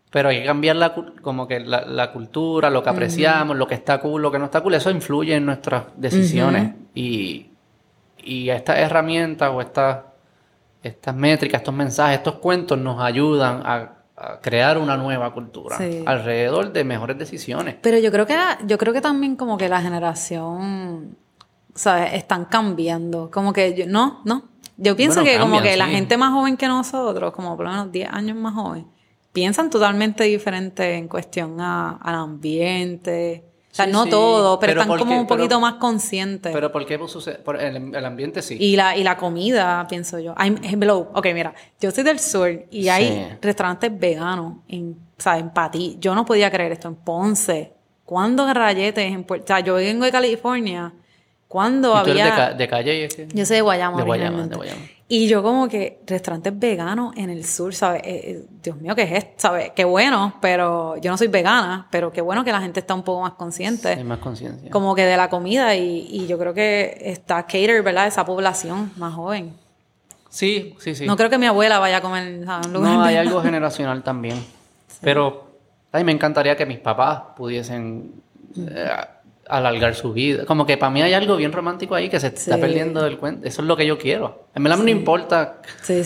Pero 0.09 0.29
hay 0.29 0.39
que 0.41 0.45
cambiar 0.45 0.75
la, 0.75 0.93
como 1.21 1.47
que 1.47 1.59
la, 1.59 1.85
la 1.85 2.11
cultura, 2.11 2.69
lo 2.69 2.81
que 2.83 2.89
apreciamos, 2.89 3.55
lo 3.57 3.67
que 3.67 3.75
está 3.75 3.99
cool, 3.99 4.21
lo 4.21 4.31
que 4.31 4.39
no 4.39 4.45
está 4.45 4.61
cool. 4.61 4.73
Eso 4.73 4.89
influye 4.89 5.35
en 5.35 5.45
nuestras 5.45 5.83
decisiones. 5.95 6.73
Y, 6.95 7.47
y 8.23 8.49
estas 8.49 8.77
herramientas 8.79 9.51
o 9.53 9.61
estas, 9.61 9.99
estas 10.83 11.15
métricas, 11.15 11.61
estos 11.61 11.73
mensajes, 11.73 12.17
estos 12.17 12.35
cuentos 12.35 12.77
nos 12.77 12.99
ayudan 13.01 13.61
a, 13.65 13.93
a 14.17 14.39
crear 14.41 14.77
una 14.77 14.97
nueva 14.97 15.31
cultura 15.33 15.77
Sí. 15.77 16.03
alrededor 16.05 16.73
de 16.73 16.83
mejores 16.83 17.17
decisiones. 17.17 17.75
Pero 17.81 17.97
yo 17.99 18.11
creo 18.11 18.25
que 18.25 18.35
yo 18.65 18.77
creo 18.77 18.93
que 18.93 19.01
también 19.01 19.35
como 19.35 19.57
que 19.57 19.69
la 19.69 19.79
generación, 19.81 21.15
¿sabes? 21.75 22.13
Están 22.13 22.45
cambiando. 22.45 23.29
Como 23.31 23.53
que 23.53 23.73
yo, 23.75 23.85
no, 23.87 24.21
no. 24.25 24.43
Yo 24.77 24.95
pienso 24.95 25.21
Bueno, 25.21 25.35
que 25.35 25.39
como 25.39 25.61
que 25.61 25.75
la 25.77 25.87
gente 25.87 26.17
más 26.17 26.31
joven 26.31 26.55
que 26.57 26.67
nosotros, 26.67 27.33
como 27.33 27.55
por 27.55 27.65
lo 27.65 27.71
menos 27.71 27.91
10 27.91 28.09
años 28.11 28.37
más 28.37 28.53
joven, 28.53 28.87
piensan 29.33 29.69
totalmente 29.69 30.23
diferente 30.23 30.95
en 30.95 31.07
cuestión 31.07 31.59
a- 31.61 31.97
al 32.01 32.15
ambiente. 32.15 33.43
O 33.71 33.75
sea, 33.75 33.85
Sí, 33.85 33.91
no 33.91 34.05
sí. 34.05 34.09
todo, 34.09 34.59
pero, 34.59 34.71
Pero 34.71 34.81
están 34.81 34.87
¿por 34.87 34.99
como 34.99 35.11
qué? 35.13 35.19
un 35.19 35.27
poquito 35.27 35.47
Pero- 35.49 35.59
más 35.59 35.73
conscientes. 35.75 36.51
Pero 36.51 36.71
¿por 36.71 36.85
qué 36.87 36.99
sucede? 37.07 37.35
Por 37.35 37.61
el, 37.61 37.95
el 37.95 38.05
ambiente 38.05 38.41
sí. 38.41 38.57
Y 38.59 38.75
la, 38.75 38.97
y 38.97 39.03
la 39.03 39.15
comida, 39.15 39.85
pienso 39.87 40.17
yo. 40.19 40.33
Hay, 40.37 40.55
hello, 40.63 41.11
ok, 41.13 41.27
mira, 41.35 41.53
yo 41.79 41.91
soy 41.91 42.03
del 42.03 42.19
sur 42.19 42.49
y 42.71 42.87
hay 42.89 43.37
restaurantes 43.41 43.97
veganos 43.97 44.55
en, 44.67 44.93
o 45.17 45.21
sea, 45.21 45.37
en 45.37 45.51
Patí. 45.51 45.97
Yo 45.99 46.15
no 46.15 46.25
podía 46.25 46.49
creer 46.49 46.71
esto 46.71 46.87
en 46.87 46.95
Ponce. 46.95 47.73
¿Cuándo 48.05 48.51
rayetes 48.51 49.05
en 49.05 49.23
Puerto? 49.23 49.43
O 49.43 49.47
sea, 49.47 49.59
yo 49.59 49.75
vengo 49.75 50.03
de 50.03 50.11
California. 50.11 50.91
¿Cuándo 51.49 51.89
¿Y 51.99 52.03
tú 52.05 52.11
eres 52.11 52.21
había...? 52.21 52.25
de, 52.25 52.31
ca- 52.31 52.53
de 52.53 52.67
calle? 52.69 53.09
Yo 53.33 53.45
soy 53.45 53.55
de 53.57 53.61
Guayama 53.61 53.97
De 53.97 54.03
Guayama, 54.03 54.47
de 54.47 54.55
Guayama. 54.55 54.81
Y 55.11 55.27
yo 55.27 55.41
como 55.41 55.67
que 55.67 55.99
restaurantes 56.05 56.57
veganos 56.57 57.17
en 57.17 57.31
el 57.31 57.43
sur, 57.43 57.73
¿sabes? 57.73 58.03
Eh, 58.05 58.21
eh, 58.23 58.45
Dios 58.61 58.77
mío, 58.77 58.93
¿qué 58.95 59.01
es 59.01 59.11
esto? 59.13 59.31
¿Sabes? 59.37 59.71
Qué 59.75 59.83
bueno, 59.83 60.35
pero 60.39 60.97
yo 60.97 61.09
no 61.09 61.17
soy 61.17 61.27
vegana, 61.27 61.87
pero 61.89 62.11
qué 62.13 62.21
bueno 62.21 62.43
que 62.45 62.51
la 62.51 62.61
gente 62.61 62.79
está 62.81 62.93
un 62.93 63.01
poco 63.01 63.21
más 63.21 63.33
consciente 63.33 63.87
Hay 63.89 64.03
más 64.03 64.19
conciencia. 64.19 64.69
como 64.69 64.93
que 64.93 65.05
de 65.05 65.17
la 65.17 65.27
comida 65.31 65.75
y, 65.75 66.07
y 66.11 66.27
yo 66.27 66.37
creo 66.37 66.53
que 66.53 66.95
está 67.03 67.41
cater, 67.41 67.81
¿verdad? 67.81 68.05
Esa 68.05 68.23
población 68.23 68.91
más 68.97 69.15
joven. 69.15 69.55
Sí, 70.29 70.75
sí, 70.79 70.93
sí. 70.93 71.07
No 71.07 71.17
creo 71.17 71.31
que 71.31 71.39
mi 71.39 71.47
abuela 71.47 71.79
vaya 71.79 71.97
a 71.97 72.01
comer 72.01 72.45
¿sabes? 72.45 72.67
un 72.67 72.73
lugar 72.73 72.93
No, 72.93 73.01
hay 73.03 73.15
algo 73.15 73.41
generacional 73.41 74.03
también. 74.03 74.37
Pero 75.01 75.49
a 75.91 75.97
mí 75.97 76.03
me 76.03 76.11
encantaría 76.11 76.55
que 76.55 76.67
mis 76.67 76.77
papás 76.77 77.21
pudiesen 77.35 78.11
eh, 78.55 78.89
alargar 79.49 79.95
su 79.95 80.13
vida. 80.13 80.45
Como 80.45 80.65
que 80.65 80.77
para 80.77 80.89
mí 80.91 81.01
hay 81.01 81.13
algo 81.13 81.35
bien 81.35 81.51
romántico 81.51 81.95
ahí 81.95 82.07
que 82.07 82.19
se 82.19 82.27
está 82.27 82.55
Sí. 82.55 82.61
perdiendo 82.61 83.01
del 83.03 83.17
cuento. 83.17 83.47
Eso 83.47 83.61
es 83.61 83.67
lo 83.67 83.75
que 83.75 83.85
yo 83.85 83.97
quiero. 83.97 84.45
En 84.55 84.63
verdad 84.63 84.77
no 84.77 84.89
importa 84.89 85.61
Sí, 85.81 86.01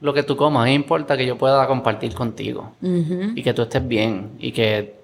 lo 0.00 0.12
que 0.14 0.22
tú 0.22 0.36
comas, 0.36 0.64
me 0.64 0.74
importa 0.74 1.16
que 1.16 1.24
yo 1.26 1.36
pueda 1.38 1.66
compartir 1.66 2.14
contigo. 2.14 2.72
Y 2.82 3.42
que 3.42 3.52
tú 3.54 3.62
estés 3.62 3.86
bien. 3.88 4.32
Y 4.38 4.52
que 4.52 4.94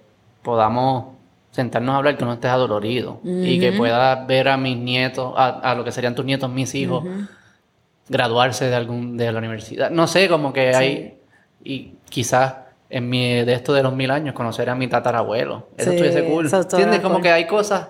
podamos 0.42 1.06
sentarnos 1.50 1.94
a 1.94 1.98
hablar 1.98 2.16
que 2.16 2.24
no 2.24 2.34
estés 2.34 2.50
adolorido. 2.50 3.20
Y 3.24 3.58
que 3.58 3.72
puedas 3.72 4.26
ver 4.26 4.48
a 4.48 4.56
mis 4.56 4.76
nietos, 4.76 5.32
a, 5.36 5.48
a 5.70 5.74
lo 5.74 5.82
que 5.84 5.92
serían 5.92 6.14
tus 6.14 6.24
nietos, 6.24 6.50
mis 6.50 6.74
hijos, 6.74 7.04
graduarse 8.08 8.66
de 8.66 8.74
algún 8.74 9.16
de 9.16 9.32
la 9.32 9.38
universidad. 9.38 9.90
No 9.90 10.06
sé, 10.06 10.28
como 10.28 10.52
que 10.52 10.74
hay 10.74 11.14
y 11.64 11.92
quizás 12.08 12.54
en 12.92 13.08
mi 13.08 13.44
de 13.44 13.52
esto 13.54 13.72
de 13.72 13.82
los 13.82 13.94
mil 13.94 14.10
años 14.10 14.34
conocer 14.34 14.68
a 14.70 14.74
mi 14.74 14.86
tatarabuelo. 14.88 15.68
Eso 15.76 15.90
Sí, 15.90 15.96
estuviese 15.96 16.24
cool. 16.28 16.46
eso 16.46 16.60
¿Entiendes? 16.60 17.00
Como 17.00 17.16
acuerdo. 17.16 17.22
que 17.22 17.30
hay 17.32 17.46
cosas 17.46 17.88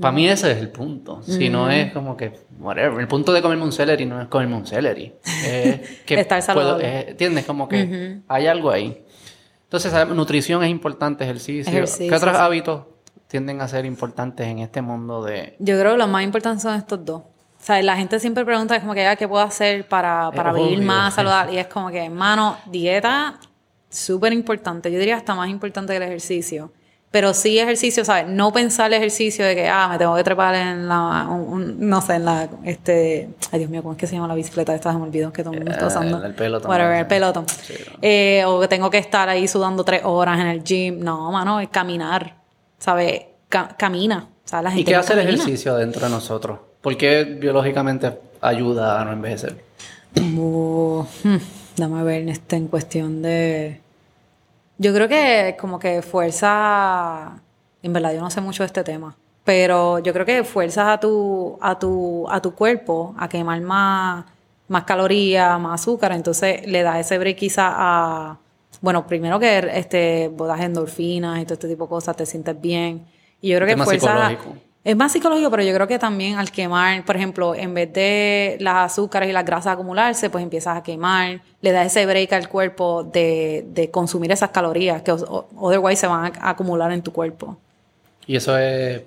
para 0.00 0.10
mí 0.10 0.28
ese 0.28 0.50
es 0.50 0.58
el 0.58 0.70
punto. 0.70 1.22
Si 1.22 1.48
no 1.48 1.70
es 1.70 1.92
como 1.92 2.16
que 2.16 2.32
whatever, 2.58 2.98
el 2.98 3.06
punto 3.06 3.32
de 3.32 3.40
comerme 3.40 3.62
un 3.62 3.70
celery 3.70 4.06
no 4.06 4.20
es 4.20 4.26
comerme 4.26 4.56
un 4.56 4.66
celery. 4.66 5.14
Es 5.46 6.00
que 6.04 6.18
Estar 6.20 6.42
puedo- 6.42 6.56
saludable. 6.76 7.00
es- 7.00 7.08
¿entiendes? 7.10 7.44
Como 7.46 7.68
que 7.68 8.18
hay 8.26 8.46
algo 8.48 8.70
ahí. 8.72 9.04
Entonces, 9.62 9.92
sabemos, 9.92 10.16
nutrición 10.16 10.64
es 10.64 10.70
importante, 10.70 11.22
ejercicio. 11.22 11.70
Ejercicio, 11.72 12.08
¿Qué 12.10 12.16
otros 12.16 12.34
sí. 12.36 12.42
hábitos 12.42 12.82
tienden 13.28 13.60
a 13.60 13.68
ser 13.68 13.84
importantes 13.84 14.48
en 14.48 14.58
este 14.60 14.82
mundo 14.82 15.22
de 15.22 15.54
Yo 15.60 15.78
creo 15.78 15.92
que 15.92 15.98
los 15.98 16.08
más 16.08 16.24
importantes 16.24 16.62
son 16.62 16.74
estos 16.74 17.04
dos. 17.04 17.20
O 17.20 17.60
sea, 17.60 17.80
la 17.82 17.96
gente 17.96 18.18
siempre 18.18 18.44
pregunta 18.44 18.80
como 18.80 18.94
que, 18.94 19.06
ah, 19.06 19.14
¿qué 19.14 19.28
puedo 19.28 19.42
hacer 19.44 19.86
para, 19.86 20.30
para 20.32 20.50
Es 20.50 20.56
vivir 20.56 20.80
más 20.82 21.14
saludable? 21.14 21.52
Y 21.54 21.58
es 21.58 21.66
como 21.68 21.90
que, 21.90 22.04
hermano, 22.04 22.56
dieta 22.66 23.38
súper 23.90 24.32
importante. 24.32 24.90
Yo 24.92 24.98
diría 24.98 25.16
hasta 25.16 25.34
más 25.34 25.48
importante 25.48 25.92
que 25.92 25.96
el 25.98 26.02
ejercicio. 26.02 26.72
Pero 27.10 27.32
sí 27.32 27.58
ejercicio, 27.58 28.04
¿sabes? 28.04 28.26
No 28.28 28.52
pensar 28.52 28.88
el 28.88 28.98
ejercicio 28.98 29.42
de 29.42 29.54
que, 29.54 29.66
ah, 29.66 29.88
me 29.88 29.96
tengo 29.96 30.14
que 30.14 30.22
trepar 30.22 30.54
en 30.54 30.86
la, 30.88 31.26
un- 31.30 31.40
un- 31.54 31.88
no 31.88 32.02
sé, 32.02 32.16
en 32.16 32.26
la, 32.26 32.50
este, 32.64 33.30
ay 33.50 33.60
Dios 33.60 33.70
mío, 33.70 33.80
¿cómo 33.82 33.92
es 33.94 33.98
que 33.98 34.06
se 34.06 34.14
llama 34.14 34.28
la 34.28 34.34
bicicleta? 34.34 34.74
Esta 34.74 34.92
se 34.92 34.98
me 34.98 35.04
olvidó, 35.04 35.32
que 35.32 35.42
todo 35.42 35.54
el 35.54 35.60
mundo 35.60 35.72
está 35.72 35.84
Eh, 35.86 35.88
usando. 35.88 36.22
el 36.22 36.34
pelotón, 36.34 36.70
Whatever, 36.70 36.98
el 36.98 37.06
pelotón. 37.06 37.46
Sí, 37.48 37.72
no. 37.90 37.98
Eh, 38.02 38.44
o 38.46 38.60
que 38.60 38.68
tengo 38.68 38.90
que 38.90 38.98
estar 38.98 39.26
ahí 39.26 39.48
sudando 39.48 39.84
tres 39.84 40.02
horas 40.04 40.38
en 40.38 40.48
el 40.48 40.62
gym. 40.62 41.00
No, 41.00 41.32
mano, 41.32 41.60
es 41.60 41.70
caminar, 41.70 42.34
¿sabes? 42.78 43.22
Ca- 43.48 43.74
camina. 43.78 44.28
O 44.44 44.48
sea, 44.48 44.60
la 44.60 44.68
¿Y 44.70 44.74
gente 44.74 44.90
qué 44.90 44.94
no 44.96 45.00
hace 45.00 45.12
el 45.14 45.18
camina. 45.20 45.34
ejercicio 45.38 45.76
dentro 45.76 46.02
de 46.02 46.10
nosotros? 46.10 46.58
¿Por 46.82 46.94
qué 46.98 47.24
biológicamente 47.24 48.12
ayuda 48.42 49.00
a 49.00 49.04
no 49.06 49.12
envejecer? 49.12 49.56
Uh, 50.36 51.04
hmm, 51.24 51.36
dame 51.78 52.02
ver 52.02 52.28
este, 52.28 52.56
en 52.56 52.68
cuestión 52.68 53.22
de... 53.22 53.80
Yo 54.78 54.92
creo 54.94 55.08
que 55.08 55.56
como 55.58 55.78
que 55.78 56.02
fuerza... 56.02 57.40
En 57.82 57.92
verdad, 57.92 58.12
yo 58.12 58.20
no 58.20 58.30
sé 58.30 58.40
mucho 58.40 58.62
de 58.62 58.66
este 58.66 58.84
tema. 58.84 59.16
Pero 59.44 59.98
yo 60.00 60.12
creo 60.12 60.26
que 60.26 60.44
fuerzas 60.44 60.88
a 60.88 61.00
tu, 61.00 61.58
a 61.60 61.78
tu, 61.78 62.28
a 62.28 62.40
tu 62.42 62.54
cuerpo 62.54 63.14
a 63.18 63.28
quemar 63.28 63.60
más, 63.60 64.24
más 64.68 64.84
calorías, 64.84 65.58
más 65.58 65.80
azúcar. 65.80 66.12
Entonces 66.12 66.66
le 66.66 66.82
da 66.82 67.00
ese 67.00 67.18
break 67.18 67.36
quizá 67.36 67.72
a... 67.74 68.38
Bueno, 68.80 69.06
primero 69.06 69.40
que 69.40 69.70
este, 69.74 70.28
botas 70.28 70.60
endorfinas 70.60 71.40
y 71.40 71.44
todo 71.44 71.54
este 71.54 71.68
tipo 71.68 71.84
de 71.84 71.88
cosas, 71.88 72.16
te 72.16 72.26
sientes 72.26 72.60
bien. 72.60 73.06
Y 73.40 73.48
yo 73.50 73.58
creo 73.58 73.76
que 73.76 73.82
fuerza... 73.82 74.36
Es 74.84 74.96
más 74.96 75.12
psicológico, 75.12 75.50
pero 75.50 75.62
yo 75.64 75.74
creo 75.74 75.86
que 75.86 75.98
también 75.98 76.38
al 76.38 76.50
quemar, 76.50 77.04
por 77.04 77.16
ejemplo, 77.16 77.54
en 77.54 77.74
vez 77.74 77.92
de 77.92 78.56
las 78.60 78.92
azúcares 78.92 79.28
y 79.28 79.32
las 79.32 79.44
grasas 79.44 79.74
acumularse, 79.74 80.30
pues 80.30 80.42
empiezas 80.42 80.76
a 80.78 80.82
quemar, 80.82 81.40
le 81.60 81.72
das 81.72 81.86
ese 81.88 82.06
break 82.06 82.32
al 82.32 82.48
cuerpo 82.48 83.02
de, 83.04 83.66
de 83.68 83.90
consumir 83.90 84.32
esas 84.32 84.50
calorías 84.50 85.02
que 85.02 85.12
otherwise 85.12 86.00
se 86.00 86.06
van 86.06 86.32
a 86.40 86.50
acumular 86.50 86.90
en 86.92 87.02
tu 87.02 87.12
cuerpo. 87.12 87.58
Y 88.26 88.36
eso 88.36 88.56
es, 88.56 89.02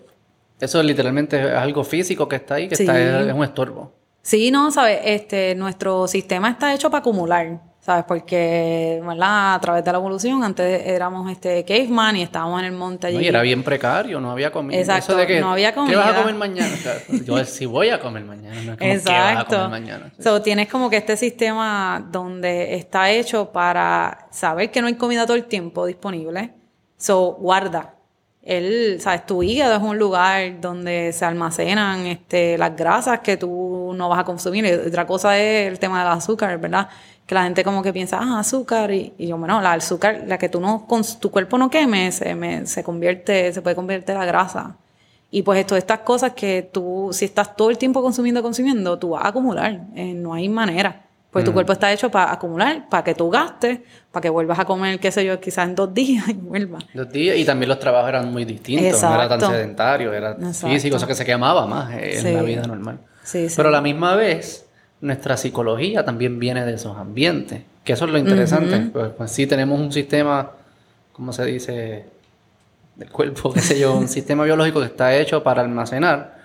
eso 0.60 0.84
literalmente 0.84 1.40
es 1.42 1.54
algo 1.56 1.84
físico 1.84 2.28
que 2.28 2.36
está 2.36 2.56
ahí, 2.56 2.68
que 2.68 2.76
Sí. 2.76 2.84
está, 2.84 3.22
es 3.22 3.34
un 3.34 3.44
estorbo. 3.44 3.92
Sí, 4.22 4.52
no, 4.52 4.70
sabes, 4.72 5.00
este, 5.06 5.56
nuestro 5.56 6.08
sistema 6.08 6.50
está 6.52 6.74
hecho 6.76 6.92
para 6.92 7.00
acumular, 7.00 7.60
sabes, 7.82 8.06
porque, 8.06 9.02
¿verdad? 9.06 9.56
A 9.56 9.60
través 9.60 9.84
de 9.84 9.92
la 9.92 9.98
evolución, 9.98 10.44
antes 10.44 10.86
éramos 10.86 11.30
este 11.32 11.66
caveman 11.66 12.16
y 12.16 12.22
estábamos 12.22 12.60
en 12.60 12.68
el 12.68 12.72
monte 12.74 13.08
allí. 13.08 13.18
¿no? 13.18 13.24
Y 13.24 13.28
era 13.28 13.42
bien 13.42 13.64
precario, 13.64 14.22
no 14.22 14.32
había 14.32 14.52
comida. 14.52 14.80
Exacto, 14.80 15.14
Eso 15.14 15.20
de 15.20 15.28
que, 15.28 15.42
no 15.42 15.52
había 15.52 15.74
¿Qué 15.74 15.80
vas 15.80 15.90
a 15.90 15.94
comida. 15.94 16.16
comer 16.22 16.36
mañana? 16.36 16.76
Yo 17.26 17.44
si 17.44 17.66
voy 17.66 17.90
a 17.90 18.00
comer 18.00 18.24
mañana, 18.24 18.56
no 18.62 18.74
es 18.74 18.78
como 18.78 18.78
¿qué 18.78 18.96
vas 18.96 19.08
a 19.08 19.32
Exacto. 19.32 19.56
comer 19.56 19.70
mañana. 19.70 20.12
So, 20.20 20.42
tienes 20.42 20.68
como 20.70 20.90
que 20.90 20.98
este 20.98 21.18
sistema 21.18 22.08
donde 22.12 22.76
está 22.76 23.10
hecho 23.10 23.52
para 23.52 24.28
saber 24.30 24.70
que 24.70 24.82
no 24.82 24.88
hay 24.88 24.96
comida 24.96 25.26
todo 25.26 25.36
el 25.36 25.46
tiempo 25.46 25.86
disponible. 25.86 26.54
So, 26.98 27.34
guarda. 27.40 27.96
El, 28.44 29.00
sabes, 29.02 29.26
tu 29.28 29.44
hígado 29.44 29.76
es 29.76 29.82
un 29.84 30.00
lugar 30.00 30.60
donde 30.60 31.14
se 31.14 31.26
almacenan 31.26 32.08
este, 32.08 32.58
las 32.58 32.76
grasas 32.76 33.20
que 33.20 33.38
tú 33.38 33.94
no 33.96 34.10
vas 34.10 34.20
a 34.20 34.24
consumir. 34.24 34.66
Y 34.66 34.72
otra 34.74 35.06
cosa 35.06 35.38
es 35.38 35.68
el 35.72 35.78
tema 35.80 36.00
del 36.04 36.12
azúcar, 36.14 36.58
¿verdad? 36.60 36.90
Que 37.28 37.36
la 37.36 37.44
gente 37.44 37.64
como 37.64 37.84
que 37.84 37.94
piensa, 37.94 38.20
ah, 38.22 38.40
azúcar. 38.40 38.92
Y, 38.92 39.14
y 39.18 39.28
yo, 39.28 39.38
bueno, 39.38 39.62
la 39.62 39.74
azúcar, 39.74 40.24
la 40.28 40.38
que 40.40 40.50
tú 40.50 40.60
no, 40.60 40.88
tu 41.20 41.30
cuerpo 41.32 41.58
no 41.60 41.70
queme, 41.70 42.12
se, 42.12 42.34
me- 42.36 42.66
se 42.66 42.84
convierte, 42.84 43.54
se 43.54 43.62
puede 43.62 43.76
convertir 43.76 44.16
la 44.16 44.26
grasa. 44.26 44.76
Y 45.30 45.44
pues 45.44 45.66
todas 45.66 45.84
estas 45.84 46.00
cosas 46.00 46.34
que 46.34 46.68
tú, 46.74 47.10
si 47.14 47.26
estás 47.26 47.56
todo 47.56 47.70
el 47.70 47.78
tiempo 47.78 48.02
consumiendo, 48.02 48.42
consumiendo, 48.44 48.98
tú 49.00 49.12
vas 49.12 49.24
a 49.26 49.28
acumular. 49.30 49.82
Eh, 49.96 50.14
no 50.14 50.34
hay 50.34 50.50
manera. 50.50 51.06
Pues 51.32 51.46
tu 51.46 51.54
cuerpo 51.54 51.72
está 51.72 51.92
hecho 51.94 52.12
para 52.12 52.32
acumular, 52.34 52.90
para 52.90 53.06
que 53.06 53.16
tú 53.16 53.30
gastes, 53.30 53.80
para 54.12 54.22
que 54.22 54.30
vuelvas 54.30 54.60
a 54.60 54.66
comer, 54.66 55.00
qué 55.00 55.12
sé 55.12 55.24
yo, 55.26 55.40
quizás 55.40 55.66
en 55.70 55.76
dos 55.76 55.94
días 55.94 56.28
y 56.28 56.34
vuelvas. 56.34 56.84
Los 56.94 57.10
días, 57.10 57.38
y 57.38 57.46
también 57.46 57.70
los 57.70 57.80
trabajos 57.80 58.10
eran 58.10 58.32
muy 58.32 58.44
distintos, 58.44 59.02
no 59.02 59.16
era 59.16 59.30
tan 59.30 59.40
sedentario, 59.40 60.12
era 60.14 60.32
Exacto. 60.32 60.68
físico, 60.68 60.98
o 60.98 61.00
sea 61.00 61.08
que 61.08 61.16
se 61.16 61.24
quemaba 61.26 61.66
más 61.66 61.94
eh, 61.94 62.16
en 62.18 62.22
Sí. 62.22 62.32
la 62.34 62.42
vida 62.42 62.64
normal. 62.64 63.00
Sí, 63.24 63.48
sí. 63.48 63.56
Pero 63.56 63.70
a 63.70 63.72
la 63.72 63.80
misma 63.82 64.16
vez, 64.16 64.66
nuestra 65.00 65.38
psicología 65.38 66.04
también 66.04 66.38
viene 66.38 66.66
de 66.66 66.74
esos 66.74 66.98
ambientes, 66.98 67.62
que 67.86 67.94
eso 67.94 68.06
es 68.06 68.12
lo 68.12 68.18
interesante. 68.18 68.90
pues, 68.92 69.12
pues 69.18 69.32
sí 69.32 69.48
tenemos 69.48 69.80
un 69.80 69.92
sistema, 69.94 70.52
¿cómo 71.14 71.32
se 71.32 71.46
dice? 71.46 72.06
Del 72.98 73.10
cuerpo, 73.10 73.54
qué 73.54 73.62
sé 73.62 73.80
yo, 73.80 73.96
un 73.96 74.08
sistema 74.10 74.44
biológico 74.44 74.82
que 74.82 74.88
está 74.88 75.16
hecho 75.16 75.42
para 75.44 75.62
almacenar 75.62 76.40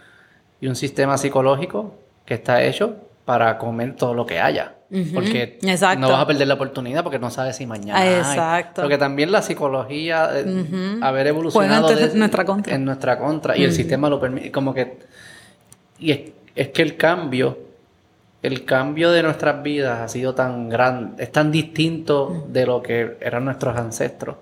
y 0.60 0.68
un 0.68 0.76
sistema 0.76 1.18
psicológico 1.18 1.96
que 2.24 2.34
está 2.34 2.62
hecho 2.62 2.94
para 3.24 3.58
comer 3.58 3.96
todo 3.96 4.14
lo 4.14 4.24
que 4.24 4.38
haya. 4.38 4.74
Porque 5.12 5.58
Exacto. 5.62 6.00
no 6.00 6.10
vas 6.10 6.20
a 6.20 6.26
perder 6.26 6.46
la 6.46 6.54
oportunidad 6.54 7.02
porque 7.02 7.18
no 7.18 7.30
sabes 7.30 7.56
si 7.56 7.66
mañana. 7.66 7.98
Ah, 7.98 8.02
hay. 8.02 8.14
exacto. 8.14 8.82
Porque 8.82 8.98
también 8.98 9.32
la 9.32 9.42
psicología, 9.42 10.30
eh, 10.34 10.98
haber 11.02 11.26
evolucionado 11.26 11.90
en 11.90 12.18
nuestra 12.18 12.44
contra. 12.44 12.74
en 12.74 12.84
nuestra 12.84 13.18
contra 13.18 13.56
y 13.56 13.64
el 13.64 13.72
sistema 13.72 14.08
lo 14.08 14.20
permite. 14.20 14.52
Como 14.52 14.72
que. 14.72 14.98
Y 15.98 16.10
es, 16.12 16.20
es 16.54 16.68
que 16.68 16.82
el 16.82 16.96
cambio, 16.96 17.58
el 18.42 18.64
cambio 18.64 19.10
de 19.10 19.22
nuestras 19.22 19.62
vidas 19.62 20.00
ha 20.00 20.08
sido 20.08 20.34
tan 20.34 20.68
grande, 20.68 21.22
es 21.22 21.32
tan 21.32 21.50
distinto 21.50 22.46
de 22.48 22.66
lo 22.66 22.80
que 22.82 23.16
eran 23.20 23.44
nuestros 23.44 23.76
ancestros. 23.76 24.36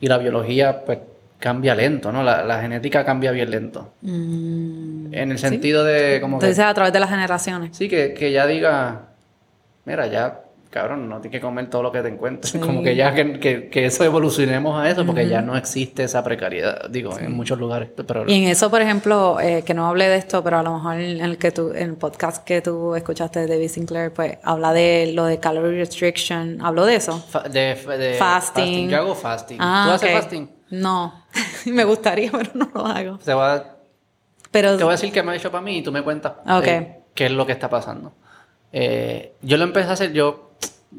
Y 0.00 0.08
la 0.08 0.18
biología, 0.18 0.84
pues, 0.84 0.98
cambia 1.38 1.74
lento, 1.74 2.12
¿no? 2.12 2.22
La, 2.22 2.44
la 2.44 2.60
genética 2.60 3.04
cambia 3.04 3.30
bien 3.30 3.50
lento. 3.50 3.92
Mm, 4.02 5.14
En 5.14 5.30
el 5.30 5.38
sentido 5.38 5.82
de 5.84 6.18
como 6.20 6.38
que. 6.38 6.46
Entonces, 6.46 6.64
a 6.64 6.74
través 6.74 6.92
de 6.92 7.00
las 7.00 7.08
generaciones. 7.08 7.74
Sí, 7.76 7.88
que, 7.88 8.12
que 8.12 8.32
ya 8.32 8.46
diga, 8.46 9.02
mira, 9.86 10.06
ya, 10.08 10.42
cabrón, 10.68 11.08
no 11.08 11.20
tienes 11.22 11.38
que 11.38 11.42
comer 11.42 11.70
todo 11.70 11.84
lo 11.84 11.90
que 11.92 12.02
te 12.02 12.08
encuentres. 12.08 12.50
Sí. 12.52 12.58
Como 12.58 12.82
que 12.82 12.94
ya 12.94 13.14
que, 13.14 13.40
que, 13.40 13.70
que 13.70 13.86
eso 13.86 14.04
evolucionemos 14.04 14.78
a 14.78 14.90
eso, 14.90 15.06
porque 15.06 15.26
ya 15.26 15.40
no 15.40 15.56
existe 15.56 16.02
esa 16.04 16.22
precariedad, 16.22 16.90
digo, 16.90 17.18
en 17.18 17.32
muchos 17.32 17.58
lugares. 17.58 17.88
Pero 17.96 18.28
Y 18.28 18.34
en 18.44 18.50
eso, 18.50 18.68
por 18.70 18.82
ejemplo, 18.82 19.40
eh, 19.40 19.62
que 19.64 19.72
no 19.72 19.86
hablé 19.86 20.08
de 20.10 20.16
esto, 20.16 20.44
pero 20.44 20.58
a 20.58 20.62
lo 20.62 20.74
mejor 20.74 20.96
en 20.96 21.20
el 21.24 21.38
que 21.38 21.50
tú, 21.50 21.70
en 21.70 21.90
el 21.90 21.94
podcast 21.96 22.44
que 22.44 22.60
tú 22.60 22.94
escuchaste 22.94 23.40
de 23.40 23.46
David 23.46 23.68
Sinclair, 23.70 24.12
pues 24.12 24.36
habla 24.42 24.74
de 24.74 25.12
lo 25.14 25.24
de 25.24 25.40
calorie 25.40 25.78
restriction. 25.78 26.58
¿Habló 26.60 26.84
de 26.84 26.96
eso? 26.96 27.18
fa- 27.30 27.44
de, 27.48 27.74
de 27.74 28.14
Fasting. 28.18 28.90
Yo 28.90 28.96
hago 28.98 29.14
fasting. 29.14 29.56
Ah, 29.60 29.84
¿Tú 29.88 29.92
haces 29.94 30.12
fasting? 30.12 30.50
No, 30.68 31.24
me 31.66 31.84
gustaría, 31.84 32.30
pero 32.32 32.50
no 32.54 32.68
lo 32.74 32.84
hago. 32.84 33.18
Te 33.18 33.32
voy, 33.32 33.44
a, 33.44 33.76
Pero 34.50 34.76
te 34.76 34.82
voy 34.84 34.90
a 34.90 34.96
decir 34.96 35.12
qué 35.12 35.22
me 35.22 35.32
ha 35.32 35.36
hecho 35.36 35.50
para 35.50 35.62
mí 35.62 35.78
y 35.78 35.82
tú 35.82 35.90
me 35.92 36.02
cuentas 36.02 36.32
eh, 36.64 36.98
qué 37.14 37.26
es 37.26 37.30
lo 37.32 37.46
que 37.46 37.52
está 37.52 37.70
pasando. 37.70 38.12
Eh, 38.72 39.32
yo 39.42 39.56
lo 39.56 39.64
empecé 39.64 39.88
a 39.88 39.92
hacer, 39.92 40.12
yo, 40.12 40.50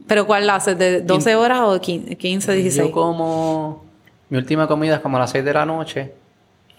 ¿Pero 0.08 0.28
cuál 0.28 0.46
la 0.46 0.56
haces? 0.56 0.78
¿De 0.78 1.02
12 1.02 1.36
horas 1.36 1.62
o 1.64 1.80
15, 1.82 2.16
15 2.18 2.54
16? 2.54 2.88
yo 2.88 2.92
como, 2.92 3.84
mi 4.30 4.38
última 4.38 4.68
comida 4.68 4.96
es 4.96 5.02
como 5.02 5.18
a 5.18 5.22
las 5.22 5.32
6 5.32 5.44
de 5.44 5.54
la 5.54 5.66
noche 5.66 6.14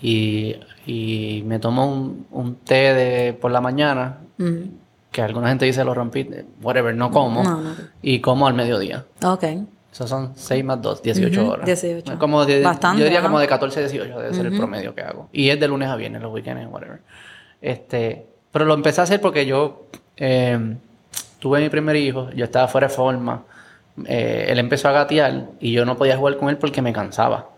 y, 0.01 0.55
y 0.87 1.43
me 1.47 1.59
tomo 1.59 1.91
un, 1.93 2.27
un 2.31 2.55
té 2.57 2.95
de, 2.95 3.33
por 3.35 3.51
la 3.51 3.61
mañana 3.61 4.19
Mm, 4.41 4.69
que 5.11 5.21
alguna 5.21 5.49
gente 5.49 5.65
dice 5.65 5.83
lo 5.85 5.95
rompí, 5.95 6.21
eh, 6.21 6.45
whatever, 6.63 6.95
no 6.95 7.11
como, 7.11 7.43
No, 7.43 7.61
no. 7.61 7.75
y 8.03 8.21
como 8.21 8.47
al 8.47 8.55
mediodía. 8.55 9.05
Ok. 9.25 9.43
Esos 9.93 10.09
son 10.09 10.33
6 10.37 10.65
más 10.65 10.81
2, 10.81 11.03
18 11.03 11.41
Ujú, 11.43 11.51
horas. 11.51 11.67
18. 11.67 12.19
Como 12.21 12.45
de, 12.45 12.63
Bastante, 12.63 12.99
yo 13.01 13.05
diría 13.05 13.19
ajá. 13.19 13.27
como 13.27 13.41
de 13.41 13.49
14 13.49 13.81
a 13.81 13.83
18 13.89 14.17
debe 14.21 14.33
ser 14.35 14.47
el 14.47 14.57
promedio 14.57 14.95
que 14.95 15.01
hago. 15.03 15.29
Y 15.33 15.49
es 15.49 15.59
de 15.59 15.67
lunes 15.67 15.89
a 15.89 15.97
viernes, 15.97 16.23
los 16.23 16.33
weekends, 16.33 16.71
whatever. 16.71 17.01
Este, 17.61 18.27
pero 18.53 18.65
lo 18.65 18.75
empecé 18.75 19.01
a 19.01 19.05
hacer 19.05 19.21
porque 19.21 19.45
yo 19.45 19.87
eh, 20.19 20.77
tuve 21.39 21.61
mi 21.61 21.69
primer 21.69 21.97
hijo, 21.97 22.31
yo 22.33 22.45
estaba 22.45 22.69
fuera 22.69 22.89
de 22.89 22.95
forma, 22.95 23.45
eh, 24.07 24.47
él 24.49 24.59
empezó 24.59 24.89
a 24.89 24.93
gatear 24.93 25.47
y 25.61 25.73
yo 25.73 25.85
no 25.85 25.97
podía 25.97 26.17
jugar 26.17 26.37
con 26.37 26.49
él 26.49 26.57
porque 26.59 26.83
me 26.83 26.93
cansaba. 26.93 27.51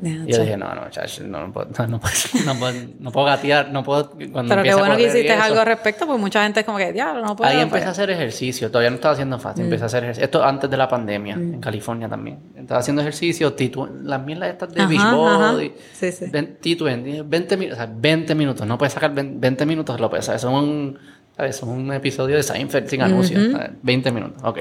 Ya, 0.00 0.10
Y 0.10 0.32
yo 0.32 0.42
dije, 0.42 0.56
no, 0.56 0.72
no, 0.74 0.88
chacho, 0.90 1.24
no, 1.24 1.46
no, 1.46 1.52
puedo, 1.52 1.66
no, 1.88 1.98
puedo, 1.98 2.12
no 2.44 2.54
puedo- 2.58 2.88
no 3.00 3.10
puedo 3.10 3.26
gatear, 3.26 3.70
no 3.72 3.82
puedo... 3.82 4.10
Cuando 4.30 4.50
Pero 4.54 4.62
qué 4.62 4.74
bueno 4.74 4.96
que 4.96 5.04
hiciste 5.04 5.32
eso. 5.32 5.42
algo 5.42 5.58
al 5.60 5.66
respecto, 5.66 6.06
porque 6.06 6.20
mucha 6.20 6.42
gente 6.44 6.60
es 6.60 6.66
como 6.66 6.76
que, 6.78 6.92
diablo, 6.92 7.24
no 7.24 7.34
puedo. 7.34 7.50
Ahí 7.50 7.58
empecé 7.58 7.84
a 7.84 7.88
pues". 7.88 7.98
hacer 7.98 8.10
ejercicio, 8.10 8.70
todavía 8.70 8.90
no 8.90 8.96
estaba 8.96 9.14
haciendo 9.14 9.38
fácil, 9.40 9.64
empecé 9.64 9.84
a 9.84 9.86
hacer 9.86 10.04
ejercicio. 10.04 10.24
Esto 10.26 10.44
antes 10.44 10.70
de 10.70 10.76
la 10.76 10.88
pandemia, 10.88 11.36
Mm. 11.36 11.54
en 11.54 11.60
California 11.60 12.08
también. 12.08 12.38
Estaba 12.54 12.80
haciendo 12.80 13.00
ejercicio, 13.00 13.56
titu- 13.56 13.90
las 14.02 14.22
mierdas 14.22 14.50
estas 14.50 14.72
de 14.74 14.82
Ajá, 14.82 14.92
ajá. 15.50 15.56
Sí, 15.94 16.12
sí. 16.12 16.26
ven- 16.30 16.58
T20, 16.62 17.24
20 17.26 17.56
minutos, 17.56 17.78
o 17.80 17.82
sea, 17.86 17.92
20 17.92 18.34
minutos, 18.34 18.66
no 18.66 18.76
puedes 18.78 18.92
sacar 18.92 19.12
20, 19.14 19.38
20 19.40 19.66
minutos, 19.66 19.98
lo 19.98 20.10
puedes 20.10 20.26
saber. 20.26 20.38
Son 20.38 20.54
un, 20.54 20.98
¿sabes? 21.38 21.62
Un 21.62 21.92
episodio 21.92 22.34
de 22.34 22.42
Seinfeld 22.42 22.88
sin 22.88 23.00
anuncios, 23.00 23.52
¿sabes? 23.52 23.70
20 23.80 24.10
minutos, 24.10 24.42
ok. 24.42 24.58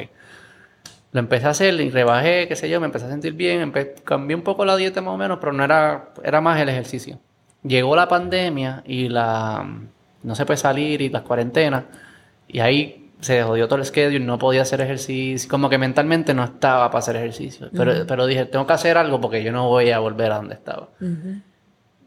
Lo 1.11 1.19
empecé 1.19 1.47
a 1.47 1.49
hacer 1.49 1.73
y 1.81 1.89
rebajé, 1.89 2.47
qué 2.47 2.55
sé 2.55 2.69
yo, 2.69 2.79
me 2.79 2.85
empecé 2.85 3.05
a 3.05 3.09
sentir 3.09 3.33
bien, 3.33 3.73
cambié 4.03 4.35
un 4.35 4.43
poco 4.43 4.63
la 4.63 4.75
dieta 4.75 5.01
más 5.01 5.15
o 5.15 5.17
menos, 5.17 5.39
pero 5.39 5.53
no 5.53 5.63
era, 5.63 6.09
era 6.23 6.39
más 6.39 6.61
el 6.61 6.69
ejercicio. 6.69 7.19
Llegó 7.63 7.95
la 7.95 8.07
pandemia 8.07 8.83
y 8.85 9.09
la 9.09 9.65
no 10.21 10.35
se 10.35 10.45
puede 10.45 10.57
salir 10.57 11.01
y 11.01 11.09
las 11.09 11.23
cuarentenas 11.23 11.85
y 12.47 12.59
ahí 12.59 13.09
se 13.21 13.41
jodió 13.41 13.67
todo 13.67 13.79
el 13.79 13.85
schedule, 13.85 14.19
no 14.19 14.37
podía 14.37 14.61
hacer 14.61 14.79
ejercicio, 14.81 15.49
como 15.49 15.69
que 15.69 15.79
mentalmente 15.79 16.35
no 16.35 16.43
estaba 16.43 16.91
para 16.91 16.99
hacer 16.99 17.15
ejercicio, 17.15 17.71
pero, 17.75 18.05
pero 18.05 18.27
dije, 18.27 18.45
tengo 18.45 18.67
que 18.67 18.73
hacer 18.73 18.99
algo 18.99 19.19
porque 19.19 19.43
yo 19.43 19.51
no 19.51 19.67
voy 19.67 19.89
a 19.89 19.97
volver 19.97 20.31
a 20.31 20.35
donde 20.35 20.53
estaba. 20.53 20.89
Ujú. 21.01 21.41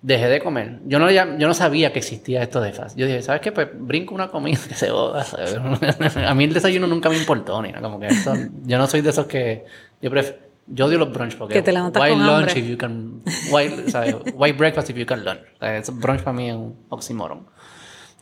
Dejé 0.03 0.29
de 0.29 0.41
comer. 0.41 0.79
Yo 0.87 0.99
no, 0.99 1.11
yo 1.11 1.25
no 1.27 1.53
sabía 1.55 1.93
que 1.93 1.99
existía 1.99 2.43
esto 2.43 2.61
de 2.63 2.73
fast. 2.73 2.97
Yo 2.97 3.07
dije, 3.07 3.21
¿sabes 3.21 3.43
qué? 3.43 3.53
Pues 3.53 3.69
brinco 3.75 4.15
una 4.15 4.29
comida 4.29 4.59
que 4.67 4.75
se. 4.75 4.87
¿sabes? 4.89 5.57
A 6.27 6.35
mí 6.35 6.45
el 6.45 6.55
desayuno 6.55 6.87
nunca 6.87 7.11
me 7.11 7.19
importó, 7.19 7.61
ni 7.61 7.69
nada. 7.71 7.83
Como 7.83 8.01
que 8.01 8.07
esto- 8.07 8.33
yo 8.65 8.79
no 8.79 8.87
soy 8.87 9.03
de 9.03 9.11
esos 9.11 9.27
que... 9.27 9.67
Yo 10.01 10.11
pref- 10.11 10.37
Yo 10.69 10.87
odio 10.87 10.97
los 10.99 11.13
brunch 11.13 11.37
porque 11.37 11.55
Que 11.55 11.63
te 11.63 11.73
levantas 11.73 12.01
white 12.03 12.15
con 12.15 12.27
lunch 12.27 12.49
hambre. 12.49 12.61
if 12.61 12.67
you 12.69 12.79
can 12.79 13.21
white, 13.51 13.91
¿sabes? 13.91 14.17
white 14.35 14.57
breakfast 14.57 14.89
if 14.89 14.97
you 14.97 15.05
can 15.05 15.23
lunch. 15.23 15.41
Eso- 15.61 15.93
brunch 15.93 16.23
para 16.23 16.33
mí 16.37 16.49
es 16.49 16.55
un 16.57 16.77
oxímoron. 16.89 17.47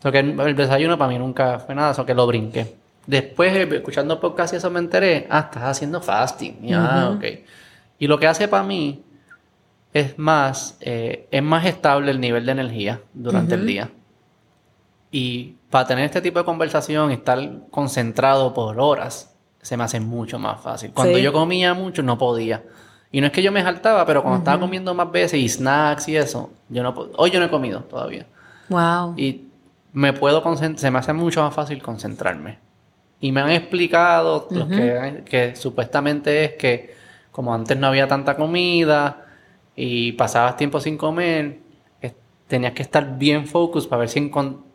So 0.02 0.10
que 0.10 0.18
el, 0.18 0.38
el 0.40 0.56
desayuno 0.56 0.98
para 0.98 1.10
mí 1.12 1.18
nunca 1.18 1.60
fue 1.60 1.74
nada, 1.76 1.92
eso 1.92 2.04
que 2.04 2.14
lo 2.14 2.26
brinqué. 2.26 2.74
Después, 3.06 3.54
eh, 3.54 3.68
escuchando 3.72 4.18
podcast 4.20 4.52
y 4.52 4.56
eso 4.56 4.68
me 4.70 4.80
enteré, 4.80 5.26
ah, 5.30 5.40
estás 5.50 5.62
haciendo 5.62 6.00
fasting. 6.00 6.58
Y, 6.62 6.72
ah, 6.72 7.12
ok. 7.16 7.24
Y 8.00 8.06
lo 8.06 8.18
que 8.18 8.26
hace 8.26 8.48
para 8.48 8.62
mí 8.64 9.02
es 9.92 10.18
más, 10.18 10.76
eh, 10.80 11.26
es 11.30 11.42
más 11.42 11.64
estable 11.66 12.10
el 12.10 12.20
nivel 12.20 12.46
de 12.46 12.52
energía 12.52 13.00
durante 13.14 13.54
el 13.54 13.66
día. 13.66 13.90
Y 15.10 15.56
para 15.70 15.86
tener 15.86 16.04
este 16.04 16.20
tipo 16.20 16.38
de 16.38 16.44
conversación 16.44 17.10
y 17.10 17.14
estar 17.14 17.38
concentrado 17.70 18.52
por 18.52 18.78
horas, 18.78 19.34
se 19.62 19.76
me 19.76 19.84
hace 19.84 20.00
mucho 20.00 20.38
más 20.38 20.60
fácil. 20.60 20.92
Cuando 20.92 21.16
Sí. 21.16 21.22
yo 21.22 21.32
comía 21.32 21.74
mucho, 21.74 22.02
no 22.02 22.18
podía. 22.18 22.62
Y 23.10 23.20
no 23.20 23.26
es 23.28 23.32
que 23.32 23.42
yo 23.42 23.50
me 23.50 23.62
saltaba, 23.62 24.04
pero 24.04 24.22
cuando 24.22 24.38
estaba 24.38 24.60
comiendo 24.60 24.92
más 24.94 25.10
veces 25.10 25.40
y 25.40 25.48
snacks 25.48 26.08
y 26.08 26.16
eso, 26.16 26.50
yo 26.68 26.82
no 26.82 26.94
Hoy 27.16 27.30
yo 27.30 27.40
no 27.40 27.46
he 27.46 27.50
comido 27.50 27.80
todavía. 27.80 28.26
Wow. 28.68 29.14
Y 29.16 29.46
me 29.94 30.12
puedo 30.12 30.42
concentrar, 30.42 30.78
se 30.78 30.90
me 30.90 30.98
hace 30.98 31.14
mucho 31.14 31.42
más 31.42 31.54
fácil 31.54 31.82
concentrarme. 31.82 32.58
Y 33.20 33.32
me 33.32 33.40
han 33.40 33.50
explicado 33.50 34.46
los 34.50 34.68
que, 34.68 35.22
que 35.24 35.56
supuestamente 35.56 36.44
es 36.44 36.52
que 36.52 36.94
como 37.32 37.54
antes 37.54 37.76
no 37.78 37.86
había 37.86 38.06
tanta 38.06 38.36
comida 38.36 39.24
y 39.80 40.10
pasabas 40.12 40.56
tiempo 40.56 40.80
sin 40.80 40.96
comer, 40.98 41.60
tenías 42.48 42.72
que 42.72 42.82
estar 42.82 43.16
bien 43.16 43.46
focus 43.46 43.86
para 43.86 44.00
ver 44.00 44.08
si 44.08 44.28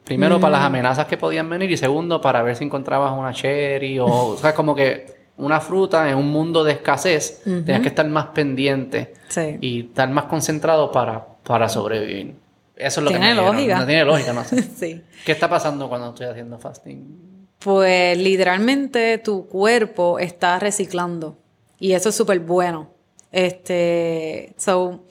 primero 0.05 0.39
para 0.39 0.51
las 0.57 0.61
amenazas 0.65 1.07
que 1.07 1.17
podían 1.17 1.49
venir 1.49 1.69
y 1.71 1.75
segundo 1.75 2.21
para 2.21 2.41
ver 2.41 2.55
si 2.55 2.63
encontrabas 2.63 3.11
una 3.17 3.33
cherry 3.33 3.99
o, 3.99 4.05
o 4.05 4.37
sea, 4.37 4.53
como 4.55 4.73
que 4.73 5.07
una 5.35 5.59
fruta 5.59 6.09
en 6.09 6.15
un 6.15 6.29
mundo 6.31 6.63
de 6.63 6.73
escasez, 6.73 7.41
tenías 7.43 7.81
que 7.81 7.89
estar 7.89 8.07
más 8.07 8.27
pendiente 8.27 9.13
Sí. 9.27 9.57
y 9.59 9.79
estar 9.87 10.07
más 10.09 10.25
concentrado 10.25 10.89
para, 10.91 11.25
para 11.43 11.67
sobrevivir. 11.67 12.35
Eso 12.77 12.99
es 13.01 13.03
lo 13.03 13.09
Tiene 13.09 13.25
que 13.29 13.33
me 13.35 13.41
dijeron. 13.41 13.55
lógica. 13.55 13.79
No 13.79 13.85
tiene 13.85 14.05
lógica, 14.05 14.33
no 14.33 14.43
sé. 14.45 14.61
sí. 14.75 15.01
¿Qué 15.25 15.31
está 15.33 15.49
pasando 15.49 15.89
cuando 15.89 16.09
estoy 16.09 16.27
haciendo 16.27 16.57
fasting? 16.59 17.47
Pues 17.59 18.17
literalmente 18.17 19.17
tu 19.17 19.47
cuerpo 19.47 20.17
está 20.19 20.59
reciclando. 20.59 21.37
Y 21.79 21.91
eso 21.91 22.07
es 22.09 22.15
súper 22.15 22.39
bueno. 22.39 22.92
Este, 23.33 24.53
so, 24.57 25.05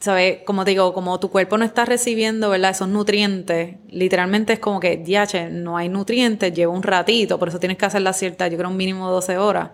¿sabes? 0.00 0.40
Como 0.44 0.64
te 0.64 0.72
digo, 0.72 0.92
como 0.92 1.18
tu 1.20 1.30
cuerpo 1.30 1.56
no 1.58 1.64
está 1.64 1.84
recibiendo, 1.86 2.50
¿verdad? 2.50 2.72
Esos 2.72 2.88
nutrientes, 2.88 3.76
literalmente 3.88 4.54
es 4.54 4.58
como 4.58 4.80
que, 4.80 4.96
diache, 4.98 5.48
no 5.48 5.76
hay 5.78 5.88
nutrientes, 5.88 6.52
lleva 6.52 6.72
un 6.72 6.82
ratito, 6.82 7.38
por 7.38 7.48
eso 7.48 7.58
tienes 7.60 7.78
que 7.78 7.86
hacer 7.86 8.02
la 8.02 8.12
cierta, 8.12 8.48
yo 8.48 8.58
creo 8.58 8.68
un 8.70 8.76
mínimo 8.76 9.06
de 9.08 9.14
12 9.14 9.38
horas. 9.38 9.70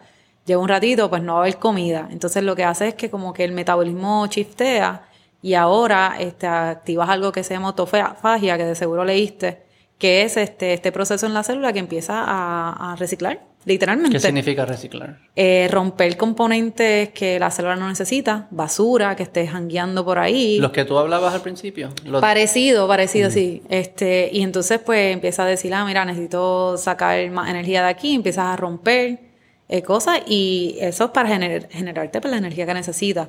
Lleva 0.46 0.62
un 0.62 0.68
ratito, 0.68 1.10
pues 1.10 1.22
no 1.22 1.34
va 1.34 1.40
a 1.40 1.42
haber 1.42 1.58
comida. 1.58 2.08
Entonces 2.10 2.42
lo 2.44 2.56
que 2.56 2.64
hace 2.64 2.88
es 2.88 2.94
que 2.94 3.10
como 3.10 3.32
que 3.32 3.44
el 3.44 3.52
metabolismo 3.52 4.26
shiftea 4.26 5.08
y 5.42 5.54
ahora 5.54 6.16
este, 6.18 6.46
activas 6.46 7.08
algo 7.08 7.32
que 7.32 7.44
se 7.44 7.54
llama 7.54 7.68
autofagia, 7.68 8.56
que 8.58 8.64
de 8.64 8.74
seguro 8.74 9.04
leíste, 9.04 9.62
que 9.98 10.22
es 10.22 10.36
este, 10.36 10.74
este 10.74 10.92
proceso 10.92 11.26
en 11.26 11.34
la 11.34 11.42
célula 11.42 11.72
que 11.72 11.78
empieza 11.80 12.24
a 12.26 12.96
reciclar, 12.98 13.49
literalmente. 13.64 14.16
¿Qué 14.16 14.20
significa 14.20 14.64
reciclar? 14.64 15.18
Eh, 15.36 15.68
romper 15.70 16.16
componentes 16.16 17.10
que 17.10 17.38
la 17.38 17.50
célula 17.50 17.76
no 17.76 17.88
necesita, 17.88 18.48
basura 18.50 19.14
que 19.16 19.22
estés 19.22 19.50
jangueando 19.50 20.04
por 20.04 20.18
ahí. 20.18 20.58
Los 20.58 20.72
que 20.72 20.84
tú 20.84 20.98
hablabas 20.98 21.34
al 21.34 21.42
principio. 21.42 21.90
Los- 22.04 22.20
Parecido, 22.20 22.88
parecido, 22.88 23.30
sí. 23.30 23.62
Este, 23.68 24.30
y 24.32 24.42
entonces, 24.42 24.80
pues, 24.84 25.12
empieza 25.12 25.42
a 25.44 25.46
decir, 25.46 25.72
ah, 25.74 25.84
mira, 25.84 26.04
necesito 26.04 26.76
sacar 26.76 27.30
más 27.30 27.50
energía 27.50 27.82
de 27.82 27.88
aquí, 27.90 28.14
empiezas 28.14 28.44
a 28.46 28.56
romper 28.56 29.20
eh, 29.68 29.82
cosas, 29.82 30.20
y 30.26 30.76
eso 30.80 31.04
es 31.04 31.10
para 31.12 31.28
gener- 31.28 31.68
generarte 31.70 32.20
pues, 32.20 32.30
la 32.32 32.38
energía 32.38 32.66
que 32.66 32.74
necesitas. 32.74 33.28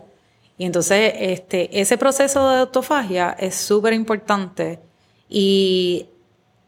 Y 0.57 0.65
entonces, 0.65 1.13
este, 1.17 1.79
ese 1.79 1.97
proceso 1.97 2.49
de 2.49 2.57
autofagia 2.61 3.35
es 3.39 3.55
súper 3.55 3.93
importante. 3.93 4.79
Y 5.29 6.07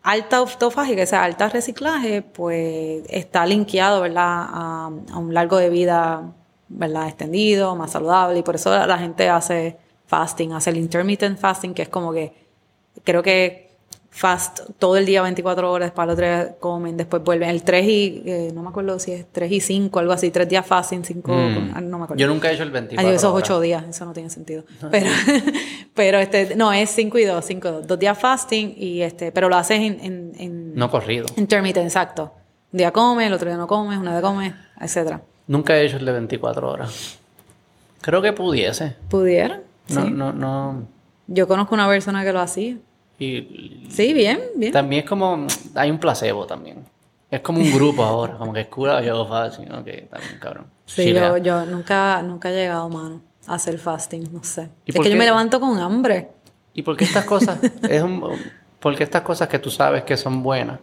alta 0.03 0.37
autofagia, 0.37 0.95
que 0.95 1.05
sea 1.05 1.23
alta 1.23 1.49
reciclaje, 1.49 2.21
pues 2.21 3.03
está 3.09 3.45
linkeado, 3.45 4.01
¿verdad?, 4.01 4.23
a, 4.25 4.91
a 5.11 5.17
un 5.17 5.33
largo 5.33 5.57
de 5.57 5.69
vida, 5.69 6.33
¿verdad?, 6.69 7.07
extendido, 7.07 7.75
más 7.75 7.91
saludable, 7.91 8.39
y 8.39 8.43
por 8.43 8.55
eso 8.55 8.69
la, 8.69 8.85
la 8.85 8.97
gente 8.97 9.29
hace 9.29 9.77
fasting, 10.05 10.51
hace 10.53 10.69
el 10.71 10.77
intermittent 10.77 11.39
fasting, 11.39 11.73
que 11.73 11.83
es 11.83 11.89
como 11.89 12.11
que, 12.11 12.33
creo 13.03 13.23
que 13.23 13.72
fast 14.15 14.59
todo 14.77 14.95
el 14.97 15.07
día 15.07 15.23
24 15.23 15.71
horas, 15.71 15.91
para 15.91 16.11
el 16.11 16.13
otro 16.13 16.25
día 16.25 16.55
comen, 16.59 16.95
después 16.97 17.23
vuelven, 17.23 17.49
el 17.49 17.63
3 17.63 17.85
y, 17.87 18.23
eh, 18.27 18.51
no 18.53 18.61
me 18.61 18.69
acuerdo 18.69 18.99
si 18.99 19.11
es 19.11 19.25
3 19.31 19.51
y 19.51 19.59
5, 19.59 19.97
algo 19.99 20.13
así, 20.13 20.29
3 20.29 20.47
días 20.47 20.65
fasting, 20.65 21.03
5, 21.03 21.31
Mm. 21.31 21.89
no 21.89 21.97
me 21.97 22.03
acuerdo. 22.03 22.15
Yo 22.21 22.27
nunca 22.27 22.51
he 22.51 22.53
hecho 22.53 22.61
el 22.61 22.69
24 22.69 23.09
Ay, 23.09 23.15
esos 23.15 23.31
horas. 23.31 23.43
ocho 23.49 23.59
días, 23.59 23.83
eso 23.89 24.05
no 24.05 24.13
tiene 24.13 24.29
sentido. 24.29 24.65
Pero, 24.91 25.07
pero 25.95 26.19
este, 26.19 26.55
no, 26.55 26.71
es 26.71 26.91
5 26.91 27.17
y 27.17 27.25
2, 27.25 27.43
5 27.43 27.67
y 27.67 27.71
2. 27.71 27.87
Dos 27.87 27.97
días 27.99 28.17
fasting 28.17 28.75
y 28.77 29.01
este, 29.01 29.31
pero 29.31 29.49
lo 29.49 29.55
haces 29.55 29.79
en, 29.79 29.99
en, 30.01 30.31
en 30.37 30.75
No 30.75 30.91
corrido. 30.91 31.25
intermittent, 31.35 31.85
exacto. 31.87 32.31
Un 32.71 32.77
día 32.77 32.91
comes, 32.91 33.25
el 33.27 33.33
otro 33.33 33.49
día 33.49 33.57
no 33.57 33.65
comes, 33.67 33.97
una 33.97 34.13
vez 34.13 34.21
comes, 34.21 34.53
etcétera. 34.79 35.21
Nunca 35.47 35.75
he 35.75 35.85
hecho 35.85 35.97
el 35.97 36.05
de 36.05 36.11
24 36.11 36.69
horas. 36.69 37.17
Creo 38.01 38.21
que 38.21 38.31
pudiese. 38.33 38.95
¿Pudiera? 39.09 39.61
No, 39.89 40.01
Sí. 40.05 40.11
no, 40.11 40.33
no. 40.33 40.83
Yo 41.27 41.47
conozco 41.47 41.73
una 41.73 41.87
persona 41.87 42.23
que 42.23 42.31
lo 42.31 42.39
hacía. 42.41 42.77
Y 43.23 43.87
Sí, 43.89 44.13
bien, 44.13 44.39
bien. 44.55 44.71
también 44.71 45.03
es 45.03 45.09
como. 45.09 45.45
Hay 45.75 45.91
un 45.91 45.97
placebo 45.99 46.45
también. 46.45 46.77
Es 47.29 47.41
como 47.41 47.59
un 47.59 47.71
grupo 47.73 48.03
ahora. 48.05 48.37
Como 48.37 48.53
que 48.53 48.61
es 48.61 48.67
cura, 48.67 49.01
yo 49.01 49.13
hago 49.15 49.27
fácil. 49.27 49.65
Ok, 49.71 50.09
también, 50.09 50.37
cabrón. 50.39 50.65
Sí, 50.85 51.03
Chilea. 51.05 51.29
yo, 51.29 51.37
yo 51.37 51.65
nunca, 51.65 52.21
nunca 52.21 52.49
he 52.51 52.53
llegado, 52.53 52.89
mano, 52.89 53.21
a 53.47 53.55
hacer 53.55 53.77
fasting, 53.79 54.31
no 54.31 54.43
sé. 54.43 54.69
¿Y 54.85 54.91
Es 54.91 54.99
que 54.99 55.09
yo 55.09 55.15
me 55.17 55.25
levanto 55.25 55.59
con 55.59 55.79
hambre. 55.79 56.29
¿Y 56.73 56.81
por 56.81 56.97
qué 56.97 57.05
estas 57.05 57.25
cosas? 57.25 57.57
es 57.89 58.01
un, 58.01 58.21
¿Por 58.79 58.95
qué 58.95 59.03
estas 59.03 59.21
cosas 59.21 59.47
que 59.47 59.59
tú 59.59 59.69
sabes 59.69 60.03
que 60.03 60.17
son 60.17 60.43
buenas 60.43 60.79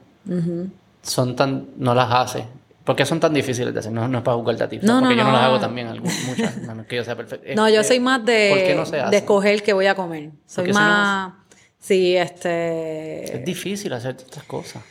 son 1.02 1.36
tan. 1.36 1.66
no 1.76 1.94
las 1.94 2.08
haces? 2.12 2.44
¿Por 2.84 2.96
qué 2.96 3.04
son 3.04 3.20
tan 3.20 3.32
difíciles 3.32 3.72
de 3.72 3.80
hacer? 3.80 3.92
No, 3.92 4.08
no 4.08 4.18
es 4.18 4.24
para 4.24 4.36
jugarte 4.36 4.64
a 4.64 4.68
ti. 4.68 4.78
No, 4.82 5.00
porque 5.00 5.14
no, 5.14 5.20
yo 5.20 5.24
no 5.26 5.32
las 5.32 5.42
no. 5.42 5.46
hago 5.48 5.60
también, 5.60 5.88
algu- 5.88 6.26
muchas. 6.26 6.56
No, 6.62 6.74
no 6.74 6.86
que 6.86 6.96
yo 6.96 7.04
sea 7.04 7.14
perfecto. 7.14 7.46
No, 7.54 7.68
yo 7.68 7.84
soy 7.84 8.00
más 8.00 8.24
de, 8.24 8.48
¿Por 8.50 8.58
qué 8.58 8.74
no 9.04 9.10
de 9.10 9.16
escoger 9.16 9.62
qué 9.62 9.72
voy 9.72 9.86
a 9.86 9.94
comer. 9.94 10.30
Soy 10.46 10.68
no 10.68 10.74
más... 10.74 11.32
Sí, 11.80 12.16
este... 12.16 13.38
Es 13.38 13.44
difícil 13.44 13.92
hacer 13.92 14.16
estas 14.18 14.44
cosas. 14.44 14.82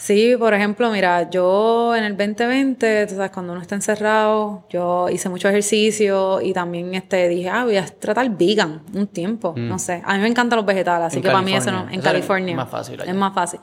Sí, 0.00 0.34
por 0.38 0.54
ejemplo, 0.54 0.90
mira, 0.90 1.28
yo 1.28 1.94
en 1.94 2.04
el 2.04 2.16
2020, 2.16 3.06
tú 3.06 3.16
sabes, 3.16 3.30
cuando 3.32 3.52
uno 3.52 3.60
está 3.60 3.74
encerrado, 3.74 4.64
yo 4.70 5.10
hice 5.10 5.28
mucho 5.28 5.48
ejercicio 5.50 6.40
y 6.40 6.54
también 6.54 6.94
este, 6.94 7.28
dije, 7.28 7.50
ah, 7.50 7.64
voy 7.64 7.76
a 7.76 7.84
tratar 7.84 8.30
vegan 8.30 8.80
un 8.94 9.08
tiempo, 9.08 9.52
no 9.54 9.78
sé. 9.78 10.00
A 10.02 10.14
mí 10.14 10.22
me 10.22 10.28
encantan 10.28 10.56
los 10.56 10.64
vegetales, 10.64 11.08
así 11.08 11.16
Mm. 11.16 11.18
En 11.18 11.22
que 11.22 11.28
para 11.28 11.42
mí 11.42 11.54
eso 11.54 11.70
no, 11.70 11.84
California. 11.84 11.92
en 11.92 12.00
Eso 12.00 12.08
es 12.08 12.12
California 12.12 12.56
más 12.56 12.70
fácil 12.70 13.00
allá. 13.02 13.10
es 13.10 13.16
más 13.16 13.34
fácil. 13.34 13.60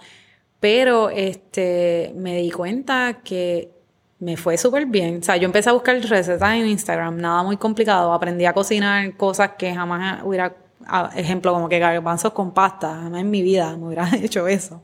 Pero 0.59 1.09
este, 1.09 2.13
me 2.15 2.35
di 2.37 2.51
cuenta 2.51 3.21
que 3.23 3.71
me 4.19 4.37
fue 4.37 4.57
súper 4.59 4.85
bien. 4.85 5.19
O 5.21 5.23
sea, 5.23 5.37
yo 5.37 5.45
empecé 5.45 5.69
a 5.69 5.73
buscar 5.73 5.99
recetas 5.99 6.53
en 6.53 6.67
Instagram, 6.67 7.17
nada 7.17 7.41
muy 7.41 7.57
complicado. 7.57 8.13
Aprendí 8.13 8.45
a 8.45 8.53
cocinar 8.53 9.15
cosas 9.17 9.51
que 9.57 9.73
jamás 9.73 10.21
hubiera, 10.23 10.55
ejemplo, 11.15 11.53
como 11.53 11.69
que 11.69 11.79
garbanzos 11.79 12.33
con 12.33 12.53
pasta, 12.53 12.95
jamás 13.03 13.21
en 13.21 13.29
mi 13.29 13.41
vida 13.41 13.75
me 13.77 13.87
hubiera 13.87 14.09
hecho 14.21 14.47
eso. 14.47 14.81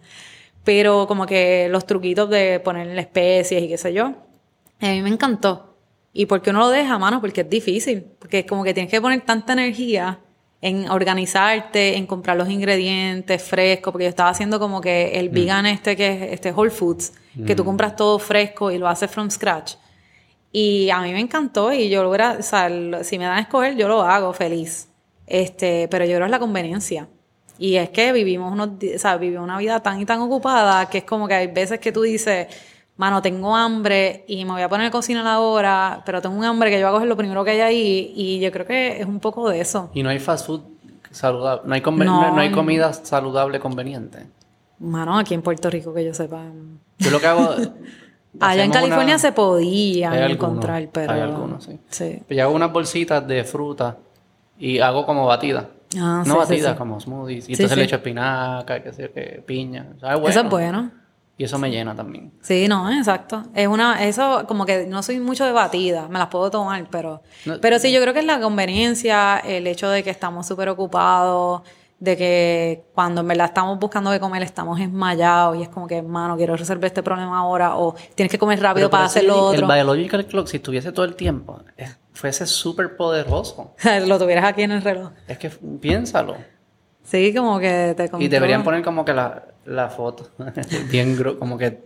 Pero 0.64 1.08
como 1.08 1.26
que 1.26 1.68
los 1.70 1.86
truquitos 1.86 2.30
de 2.30 2.60
ponerle 2.60 3.02
especies 3.02 3.64
y 3.64 3.68
qué 3.68 3.78
sé 3.78 3.94
yo, 3.94 4.14
a 4.80 4.88
mí 4.88 5.02
me 5.02 5.10
encantó. 5.10 5.76
¿Y 6.14 6.28
por 6.28 6.42
qué 6.42 6.52
uno 6.52 6.60
lo 6.60 6.70
deja, 6.70 6.98
mano? 7.00 7.20
Porque 7.20 7.42
es 7.42 7.50
difícil. 7.50 8.04
Porque 8.20 8.40
es 8.40 8.46
como 8.46 8.64
que 8.64 8.74
tienes 8.74 8.92
que 8.92 9.02
poner 9.02 9.22
tanta 9.22 9.54
energía 9.54 10.20
en 10.62 10.90
organizarte, 10.90 11.98
en 11.98 12.06
comprar 12.06 12.38
los 12.38 12.50
ingredientes 12.50 13.44
frescos, 13.44 13.92
porque 13.92 14.06
yo 14.06 14.10
estaba 14.10 14.30
haciendo 14.30 14.60
como 14.60 14.80
que 14.80 15.20
el 15.20 15.28
vegan 15.28 15.66
este 15.66 15.98
que 15.98 16.14
es 16.14 16.34
este 16.34 16.54
Whole 16.54 16.72
Foods, 16.72 17.12
que 17.46 17.54
tú 17.54 17.66
compras 17.66 17.98
todo 17.98 18.18
fresco 18.18 18.72
y 18.72 18.78
lo 18.78 18.88
haces 18.88 19.12
from 19.12 19.30
scratch. 19.30 19.74
Y 20.54 20.90
a 20.90 21.02
mí 21.02 21.12
me 21.12 21.20
encantó 21.20 21.74
y 21.74 21.90
yo 21.90 22.02
lo 22.02 22.10
hubiera, 22.10 22.38
o 22.40 22.44
sea, 22.44 22.70
si 23.04 23.18
me 23.18 23.26
dan 23.26 23.40
a 23.40 23.42
escoger, 23.42 23.76
yo 23.76 23.90
lo 23.90 24.04
hago 24.04 24.32
feliz. 24.32 24.88
Este, 25.28 25.88
pero 25.90 26.06
yo 26.06 26.12
creo 26.12 26.22
que 26.22 26.26
es 26.26 26.32
la 26.32 26.40
conveniencia. 26.40 27.08
Y 27.58 27.76
es 27.76 27.90
que 27.90 28.12
vivimos 28.12 28.52
unos, 28.52 28.70
o 28.70 28.98
sea, 29.00 29.18
vivimos 29.18 29.44
una 29.44 29.58
vida 29.58 29.80
tan 29.82 30.02
y 30.02 30.06
tan 30.06 30.20
ocupada 30.22 30.90
que 30.90 31.00
es 31.00 31.04
como 31.04 31.28
que 31.28 31.36
hay 31.36 31.48
veces 31.48 31.80
que 31.80 31.92
tú 31.92 32.02
dices, 32.02 32.48
mano, 32.98 33.22
tengo 33.22 33.56
hambre 33.56 34.26
y 34.28 34.44
me 34.44 34.52
voy 34.54 34.62
a 34.64 34.70
poner 34.70 34.88
a 34.88 34.92
cocinar 34.92 35.26
ahora, 35.28 36.02
pero 36.06 36.22
tengo 36.22 36.36
un 36.36 36.44
hambre 36.44 36.70
que 36.72 36.80
yo 36.80 36.86
voy 36.88 36.90
a 36.90 36.94
coger 36.96 37.08
lo 37.08 37.16
primero 37.18 37.44
que 37.44 37.52
hay 37.52 37.62
ahí 37.62 38.14
y 38.16 38.40
yo 38.40 38.52
creo 38.52 38.66
que 38.66 39.00
es 39.02 39.06
un 39.06 39.20
poco 39.20 39.50
de 39.50 39.62
eso. 39.62 39.90
Y 39.94 40.02
no 40.04 40.10
hay 40.10 40.20
fast 40.20 40.48
food 40.48 40.62
saludable. 41.12 41.62
No 41.68 41.74
hay, 41.76 41.82
No. 41.82 41.94
no, 42.06 42.32
no 42.36 42.42
hay 42.42 42.52
comida 42.52 42.92
saludable 42.92 43.60
conveniente. 43.60 44.20
Mano, 44.80 45.18
aquí 45.18 45.34
en 45.36 45.42
Puerto 45.44 45.70
Rico 45.70 45.94
que 45.94 46.04
yo 46.04 46.14
sepa. 46.14 46.44
Yo 46.98 47.12
lo 47.12 47.20
que 47.20 47.28
hago. 47.28 47.50
Allá 48.40 48.64
en 48.64 48.72
California 48.72 49.14
una- 49.14 49.20
se 49.20 49.32
podía 49.32 50.28
encontrar, 50.28 50.90
pero... 50.92 51.14
hay 51.14 51.22
algunos, 51.22 51.64
sí. 51.64 51.80
Sí. 51.90 52.20
Yo 52.30 52.44
hago 52.44 52.56
unas 52.56 52.74
bolsitas 52.74 53.26
de 53.28 53.44
fruta 53.44 53.96
y 54.58 54.80
hago 54.80 55.06
como 55.06 55.26
batida. 55.26 55.70
Ah, 55.98 56.24
no 56.26 56.26
sí, 56.26 56.32
sí, 56.32 56.38
batida, 56.38 56.72
sí. 56.72 56.78
como 56.78 57.00
smoothies. 57.00 57.50
Y 57.50 57.54
entonces 57.54 57.78
le 57.78 57.84
echo 57.84 57.98
espinaca, 57.98 58.82
qué 58.82 58.94
sé 58.94 59.12
qué, 59.14 59.44
piña. 59.46 59.88
Eso 59.98 60.40
es 60.42 60.50
bueno. 60.50 60.92
Y 61.36 61.46
eso 61.46 61.58
me 61.58 61.72
llena 61.72 61.96
también. 61.96 62.32
Sí, 62.42 62.68
no, 62.68 62.92
exacto. 62.92 63.44
Es 63.56 63.68
una, 63.68 64.04
eso 64.04 64.46
como 64.48 64.66
que 64.68 64.86
no 64.86 65.02
soy 65.02 65.20
mucho 65.20 65.46
de 65.46 65.52
batida, 65.52 66.08
me 66.08 66.20
las 66.20 66.28
puedo 66.28 66.52
tomar, 66.52 66.88
pero, 66.92 67.24
No- 67.46 67.60
pero 67.60 67.80
sí, 67.80 67.92
yo 67.92 68.00
creo 68.02 68.14
que 68.14 68.20
es 68.20 68.26
la 68.26 68.40
conveniencia, 68.40 69.40
el 69.40 69.66
hecho 69.66 69.90
de 69.90 70.04
que 70.04 70.12
estamos 70.12 70.46
súper 70.46 70.70
ocupados, 70.70 71.64
de 72.00 72.18
que 72.18 72.84
cuando 72.94 73.22
en 73.22 73.30
verdad 73.30 73.48
estamos 73.48 73.80
buscando 73.80 74.12
de 74.12 74.20
comer 74.20 74.44
estamos 74.44 74.80
esmayados 74.80 75.58
y 75.58 75.64
es 75.64 75.70
como 75.70 75.88
que, 75.88 76.02
mano, 76.04 76.36
quiero 76.38 76.56
resolver 76.56 76.86
este 76.86 77.02
problema 77.02 77.40
ahora 77.40 77.78
o 77.78 77.96
tienes 78.14 78.30
que 78.30 78.38
comer 78.38 78.60
rápido 78.62 78.90
para 78.90 79.06
hacer 79.06 79.24
lo 79.24 79.38
otro. 79.46 79.66
El 79.68 79.74
biological 79.74 80.26
clock, 80.28 80.48
si 80.48 80.58
estuviese 80.58 80.92
todo 80.92 81.06
el 81.06 81.16
tiempo, 81.16 81.62
fuese 82.14 82.46
súper 82.46 82.96
poderoso. 82.96 83.74
lo 84.08 84.18
tuvieras 84.20 84.46
aquí 84.46 84.64
en 84.64 84.72
el 84.72 84.82
reloj. 84.82 85.12
Es 85.28 85.38
que 85.38 85.50
piénsalo. 85.50 86.36
Sí, 87.04 87.34
como 87.36 87.60
que 87.60 87.94
te 87.98 88.10
Y 88.20 88.28
deberían 88.30 88.62
controla. 88.62 88.64
poner 88.64 88.84
como 88.84 89.04
que 89.06 89.14
la, 89.14 89.44
la 89.66 89.90
foto, 89.90 90.30
bien 90.90 91.18
como 91.38 91.58
que 91.58 91.84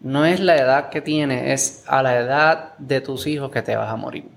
no 0.00 0.24
es 0.26 0.40
la 0.40 0.56
edad 0.56 0.88
que 0.90 1.00
tienes, 1.00 1.42
es 1.46 1.84
a 1.88 2.02
la 2.02 2.16
edad 2.18 2.76
de 2.78 3.00
tus 3.00 3.26
hijos 3.26 3.50
que 3.50 3.62
te 3.62 3.74
vas 3.76 3.90
a 3.90 3.96
morir. 3.96 4.28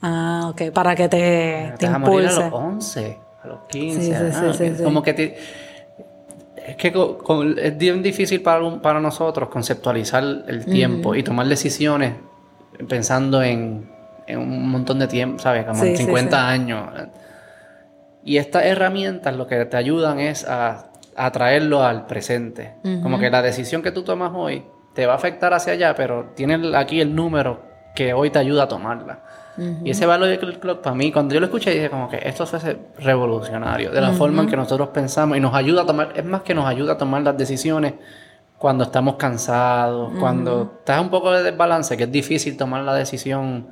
Ah, 0.00 0.48
ok, 0.50 0.70
para 0.72 0.94
que 0.94 1.08
te, 1.08 1.72
te 1.72 1.74
te 1.78 1.86
vas 1.86 1.94
a 1.94 1.98
morir 1.98 2.28
a 2.28 2.32
los 2.32 2.52
11, 2.52 3.18
a 3.42 3.46
los 3.46 3.58
15. 3.68 4.00
Sí, 4.00 4.06
sí, 4.08 4.14
ah, 4.14 4.52
sí. 4.76 4.82
Como 4.84 5.02
que 5.02 5.14
te- 5.14 5.38
es 6.66 6.76
que 6.76 6.92
con- 6.92 7.58
es 7.58 7.76
bien 7.76 8.02
difícil 8.02 8.40
para, 8.42 8.62
un- 8.62 8.80
para 8.80 9.00
nosotros 9.00 9.48
conceptualizar 9.48 10.22
el 10.46 10.64
tiempo 10.64 11.14
y 11.14 11.22
tomar 11.22 11.46
decisiones 11.46 12.14
pensando 12.88 13.42
en, 13.42 13.90
en 14.26 14.38
un 14.38 14.68
montón 14.70 14.98
de 14.98 15.06
tiempo, 15.08 15.38
¿sabes? 15.38 15.64
Como 15.64 15.80
Sí, 15.82 15.88
en 15.90 15.96
sí, 15.96 16.04
50 16.04 16.36
sí. 16.36 16.42
años. 16.44 16.90
Y 18.24 18.36
estas 18.36 18.64
herramientas 18.64 19.36
lo 19.36 19.46
que 19.46 19.64
te 19.64 19.76
ayudan 19.76 20.20
es 20.20 20.46
a, 20.48 20.90
a 21.16 21.30
traerlo 21.32 21.82
al 21.82 22.06
presente. 22.06 22.74
Como 23.02 23.18
que 23.18 23.30
la 23.30 23.42
decisión 23.42 23.82
que 23.82 23.90
tú 23.90 24.02
tomas 24.02 24.32
hoy 24.34 24.64
te 24.94 25.06
va 25.06 25.14
a 25.14 25.16
afectar 25.16 25.52
hacia 25.54 25.72
allá, 25.72 25.94
pero 25.94 26.32
tienes 26.36 26.74
aquí 26.74 27.00
el 27.00 27.14
número 27.14 27.62
que 27.94 28.14
hoy 28.14 28.30
te 28.30 28.38
ayuda 28.38 28.64
a 28.64 28.68
tomarla. 28.68 29.20
Y 29.84 29.90
ese 29.90 30.06
valor 30.06 30.28
del 30.28 30.58
clock, 30.58 30.80
para 30.80 30.96
mí, 30.96 31.12
cuando 31.12 31.34
yo 31.34 31.40
lo 31.40 31.46
escuché, 31.46 31.72
dije 31.72 31.90
como 31.90 32.08
que 32.08 32.20
esto 32.24 32.46
fue 32.46 32.78
revolucionario, 32.98 33.90
de 33.90 34.00
la 34.00 34.12
forma 34.12 34.42
en 34.42 34.48
que 34.48 34.56
nosotros 34.56 34.88
pensamos 34.88 35.36
y 35.36 35.40
nos 35.40 35.54
ayuda 35.54 35.82
a 35.82 35.86
tomar, 35.86 36.12
es 36.14 36.24
más 36.24 36.40
que 36.40 36.54
nos 36.54 36.64
ayuda 36.66 36.94
a 36.94 36.96
tomar 36.98 37.20
las 37.22 37.36
decisiones 37.36 37.94
cuando 38.56 38.84
estamos 38.84 39.16
cansados, 39.16 40.12
cuando 40.18 40.76
estás 40.78 41.00
un 41.02 41.10
poco 41.10 41.32
de 41.32 41.42
desbalance, 41.42 41.96
que 41.98 42.04
es 42.04 42.12
difícil 42.12 42.56
tomar 42.56 42.82
la 42.82 42.94
decisión 42.94 43.68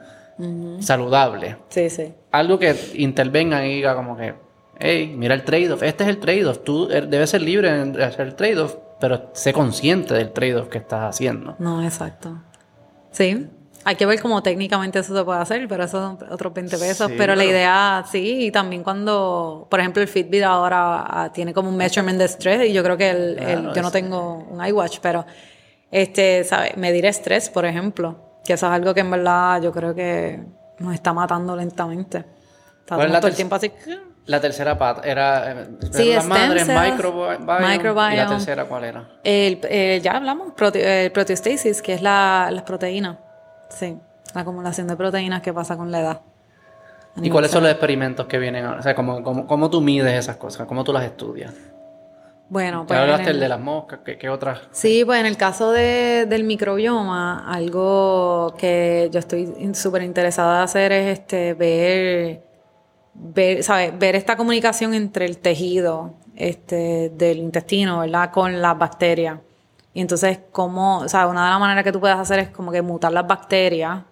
saludable 0.80 1.56
Sí, 1.68 1.90
sí. 1.90 2.12
algo 2.32 2.58
que 2.58 2.74
intervenga 2.94 3.64
y 3.66 3.74
diga 3.76 3.94
como 3.94 4.16
que, 4.16 4.34
hey, 4.78 5.14
mira 5.16 5.34
el 5.34 5.44
trade-off, 5.44 5.82
este 5.82 6.04
es 6.04 6.10
el 6.10 6.18
trade-off, 6.18 6.58
tú 6.64 6.88
er- 6.90 7.08
debes 7.08 7.30
ser 7.30 7.42
libre 7.42 7.70
de 7.86 8.04
hacer 8.04 8.26
el 8.28 8.34
trade-off, 8.34 8.76
pero 9.00 9.30
sé 9.32 9.52
consciente 9.52 10.14
del 10.14 10.32
trade-off 10.32 10.68
que 10.68 10.78
estás 10.78 11.02
haciendo. 11.14 11.56
No, 11.58 11.82
exacto. 11.82 12.42
Sí. 13.10 13.46
Hay 13.82 13.96
que 13.96 14.04
ver 14.04 14.20
cómo 14.20 14.42
técnicamente 14.42 14.98
eso 14.98 15.16
se 15.16 15.24
puede 15.24 15.40
hacer, 15.40 15.66
pero 15.66 15.84
eso 15.84 15.98
son 15.98 16.18
otros 16.30 16.52
20 16.52 16.76
pesos. 16.76 17.08
Sí, 17.08 17.14
pero 17.16 17.34
la 17.34 17.44
idea, 17.46 18.04
sí, 18.10 18.44
y 18.46 18.50
también 18.50 18.82
cuando, 18.82 19.66
por 19.70 19.80
ejemplo, 19.80 20.02
el 20.02 20.08
Fitbit 20.08 20.42
ahora 20.42 21.02
ah, 21.08 21.32
tiene 21.32 21.54
como 21.54 21.70
un 21.70 21.76
measurement 21.78 22.18
de 22.18 22.26
estrés, 22.26 22.68
y 22.68 22.74
yo 22.74 22.82
creo 22.84 22.98
que 22.98 23.08
el, 23.08 23.38
el- 23.38 23.72
yo 23.72 23.80
no 23.80 23.90
tengo 23.90 24.46
un 24.50 24.62
iWatch, 24.66 24.98
pero 25.00 25.24
este, 25.90 26.44
¿sabes? 26.44 26.76
Medir 26.76 27.06
estrés, 27.06 27.48
por 27.48 27.64
ejemplo, 27.64 28.16
que 28.44 28.52
eso 28.54 28.66
es 28.66 28.72
algo 28.72 28.92
que 28.94 29.00
en 29.00 29.10
verdad 29.10 29.60
yo 29.62 29.72
creo 29.72 29.94
que 29.94 30.40
nos 30.78 30.94
está 30.94 31.12
matando 31.12 31.54
lentamente. 31.56 32.24
¿Cuál 32.88 33.02
es 33.02 33.06
Estamos 33.06 33.10
la 33.12 33.20
todo 33.20 33.28
el 33.28 33.36
tiempo 33.36 33.54
así. 33.54 33.72
La 34.26 34.40
tercera 34.40 34.78
pata 34.78 35.02
era, 35.08 35.50
eh, 35.52 35.66
Sí, 35.92 36.12
stem 36.12 36.26
madres, 36.28 36.66
cells, 36.66 36.90
microbiome, 36.92 37.36
y 37.42 37.46
la 37.46 37.68
microbiome. 37.68 38.26
tercera 38.26 38.64
cuál 38.66 38.84
era. 38.84 39.08
El, 39.24 39.60
el- 39.68 40.02
ya 40.02 40.12
hablamos, 40.12 40.52
prote- 40.54 40.84
el 41.04 41.10
proteostasis, 41.12 41.82
que 41.82 41.94
es 41.94 42.02
la, 42.02 42.48
las 42.52 42.62
proteínas. 42.62 43.16
Sí, 43.70 43.96
la 44.34 44.40
acumulación 44.42 44.86
de 44.88 44.96
proteínas 44.96 45.40
que 45.42 45.52
pasa 45.52 45.76
con 45.76 45.90
la 45.90 46.00
edad. 46.00 46.20
¿Y 47.16 47.28
cuáles 47.30 47.50
son 47.50 47.62
los 47.64 47.72
experimentos 47.72 48.26
que 48.26 48.38
vienen 48.38 48.64
ahora? 48.64 48.80
O 48.80 48.82
sea, 48.82 48.94
¿cómo, 48.94 49.22
cómo, 49.22 49.46
cómo 49.46 49.68
tú 49.70 49.80
mides 49.80 50.12
esas 50.14 50.36
cosas? 50.36 50.66
¿Cómo 50.66 50.84
tú 50.84 50.92
las 50.92 51.04
estudias? 51.04 51.52
Bueno, 52.50 52.84
pues. 52.86 52.96
en 52.98 53.02
hablaste 53.04 53.30
el- 53.30 53.36
el 53.36 53.40
de 53.40 53.48
las 53.48 53.60
moscas, 53.60 54.00
¿qué, 54.04 54.18
qué 54.18 54.28
otras? 54.28 54.60
Sí, 54.72 55.04
pues 55.04 55.18
en 55.20 55.26
el 55.26 55.36
caso 55.36 55.70
de- 55.70 56.26
del 56.28 56.44
microbioma, 56.44 57.50
algo 57.50 58.54
que 58.58 59.08
yo 59.12 59.18
estoy 59.20 59.48
súper 59.74 60.02
interesada 60.02 60.58
de 60.58 60.64
hacer 60.64 60.92
es 60.92 61.18
este 61.18 61.54
ver, 61.54 62.42
ver, 63.14 63.62
¿sabes? 63.62 63.96
ver 63.98 64.16
esta 64.16 64.36
comunicación 64.36 64.94
entre 64.94 65.24
el 65.26 65.38
tejido 65.38 66.14
este, 66.36 67.10
del 67.10 67.38
intestino, 67.38 68.00
¿verdad? 68.00 68.30
Con 68.30 68.60
las 68.60 68.76
bacterias. 68.78 69.38
Y 69.92 70.00
entonces, 70.00 70.38
como, 70.52 70.98
o 71.00 71.08
sea, 71.08 71.26
una 71.26 71.44
de 71.44 71.50
las 71.50 71.60
maneras 71.60 71.84
que 71.84 71.92
tú 71.92 72.00
puedes 72.00 72.16
hacer 72.16 72.38
es 72.38 72.48
como 72.50 72.72
que 72.72 72.80
mutar 72.82 73.12
las 73.12 73.26
bacterias. 73.26 74.02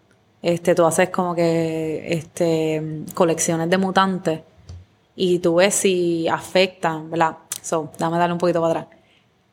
Este, 0.42 0.74
tú 0.74 0.84
haces 0.84 1.08
como 1.10 1.34
que 1.34 2.06
este, 2.12 3.02
colecciones 3.14 3.68
de 3.70 3.78
mutantes 3.78 4.40
y 5.20 5.40
tú 5.40 5.56
ves 5.56 5.74
si 5.74 6.28
afectan, 6.28 7.10
¿verdad? 7.10 7.38
So, 7.60 7.90
dame 7.98 8.18
darle 8.18 8.34
un 8.34 8.38
poquito 8.38 8.60
para 8.60 8.82
atrás. 8.82 8.98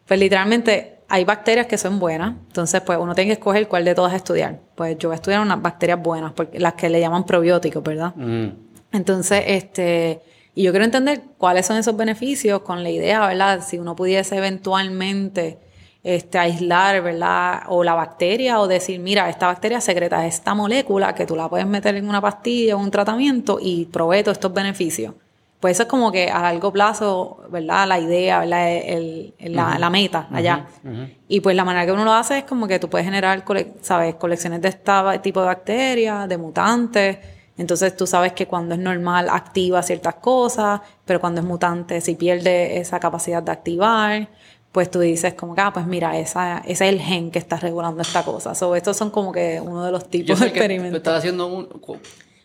Pues 0.06 0.20
literalmente 0.20 1.00
hay 1.10 1.26
bacterias 1.26 1.66
que 1.66 1.80
son 1.80 1.98
buenas, 1.98 2.36
entonces 2.48 2.82
pues 2.82 3.00
uno 3.00 3.16
tiene 3.16 3.30
que 3.30 3.34
escoger 3.34 3.68
cuál 3.68 3.84
de 3.84 3.96
todas 3.96 4.14
estudiar. 4.14 4.60
Pues 4.76 4.96
yo 5.00 5.10
voy 5.10 5.16
a 5.16 5.16
estudiar 5.16 5.42
unas 5.42 5.60
bacterias 5.60 6.00
buenas, 6.00 6.34
porque 6.34 6.60
las 6.60 6.74
que 6.76 6.88
le 6.88 7.00
llaman 7.00 7.26
probióticos, 7.26 7.82
¿verdad? 7.82 8.14
Mm. 8.16 8.50
Entonces, 8.92 9.44
este, 9.48 10.22
y 10.54 10.62
yo 10.62 10.72
quiero 10.72 10.86
entender 10.86 11.24
cuáles 11.40 11.66
son 11.66 11.78
esos 11.78 11.98
beneficios 11.98 12.62
con 12.62 12.84
la 12.84 12.92
idea, 12.92 13.26
¿verdad? 13.26 13.64
Si 13.66 13.80
uno 13.80 13.96
pudiese 13.96 14.38
eventualmente 14.38 15.58
este, 16.04 16.38
aislar, 16.38 17.02
¿verdad? 17.02 17.64
O 17.70 17.84
la 17.84 17.96
bacteria, 17.96 18.60
o 18.60 18.68
decir, 18.68 19.00
mira, 19.00 19.32
esta 19.32 19.48
bacteria 19.48 19.82
secreta 19.82 20.28
esta 20.28 20.54
molécula 20.54 21.16
que 21.16 21.26
tú 21.26 21.36
la 21.36 21.50
puedes 21.50 21.66
meter 21.66 21.96
en 21.96 22.08
una 22.08 22.22
pastilla 22.22 22.76
o 22.76 22.80
un 22.80 22.92
tratamiento 22.92 23.58
y 23.60 23.86
provee 23.86 24.22
todos 24.22 24.38
estos 24.38 24.54
beneficios. 24.54 25.16
Pues 25.66 25.78
eso 25.78 25.84
es 25.84 25.90
como 25.90 26.12
que 26.12 26.30
a 26.30 26.44
largo 26.44 26.72
plazo, 26.72 27.40
¿verdad? 27.50 27.88
La 27.88 28.00
idea, 28.00 28.42
¿verdad? 28.42 28.72
El- 28.72 29.34
el- 29.40 29.56
la, 29.56 29.80
la 29.80 29.90
meta 29.90 30.28
allá. 30.32 30.68
Y 31.28 31.40
pues 31.40 31.56
la 31.56 31.66
manera 31.66 31.88
que 31.88 31.92
uno 31.92 32.06
lo 32.06 32.14
hace 32.14 32.38
es 32.38 32.44
como 32.44 32.68
que 32.68 32.78
tú 32.78 32.88
puedes 32.88 33.04
generar, 33.04 33.44
cole- 33.44 33.74
¿sabes? 33.82 34.14
Colecciones 34.14 34.62
de 34.62 34.68
este 34.68 34.92
tipo 35.24 35.40
de 35.40 35.48
bacterias, 35.48 36.30
de 36.30 36.38
mutantes. 36.38 37.18
Entonces 37.58 37.98
tú 37.98 38.06
sabes 38.06 38.34
que 38.34 38.46
cuando 38.46 38.76
es 38.76 38.80
normal 38.80 39.28
activa 39.28 39.82
ciertas 39.82 40.14
cosas, 40.16 40.82
pero 41.04 41.20
cuando 41.20 41.42
es 41.42 41.48
mutante, 41.48 42.00
si 42.00 42.14
pierde 42.14 42.78
esa 42.78 43.00
capacidad 43.00 43.42
de 43.42 43.52
activar, 43.52 44.28
pues 44.72 44.92
tú 44.92 45.00
dices 45.00 45.34
como 45.34 45.56
que, 45.56 45.62
ah, 45.62 45.74
pues 45.74 45.88
mira, 45.88 46.16
esa, 46.20 46.60
ese 46.60 46.88
es 46.88 46.94
el 46.94 47.00
gen 47.02 47.32
que 47.32 47.40
está 47.40 47.58
regulando 47.58 48.04
esta 48.04 48.22
cosa. 48.22 48.54
So, 48.54 48.76
estos 48.76 48.96
son 48.98 49.10
como 49.10 49.32
que 49.32 49.60
uno 49.60 49.84
de 49.84 49.92
los 49.92 50.04
Yo 50.04 50.10
tipos 50.10 50.38
sé 50.38 50.46
de 50.46 50.52
que 50.52 50.60
experimentos. 50.60 50.98
estás 50.98 51.18
haciendo 51.18 51.48
un... 51.48 51.68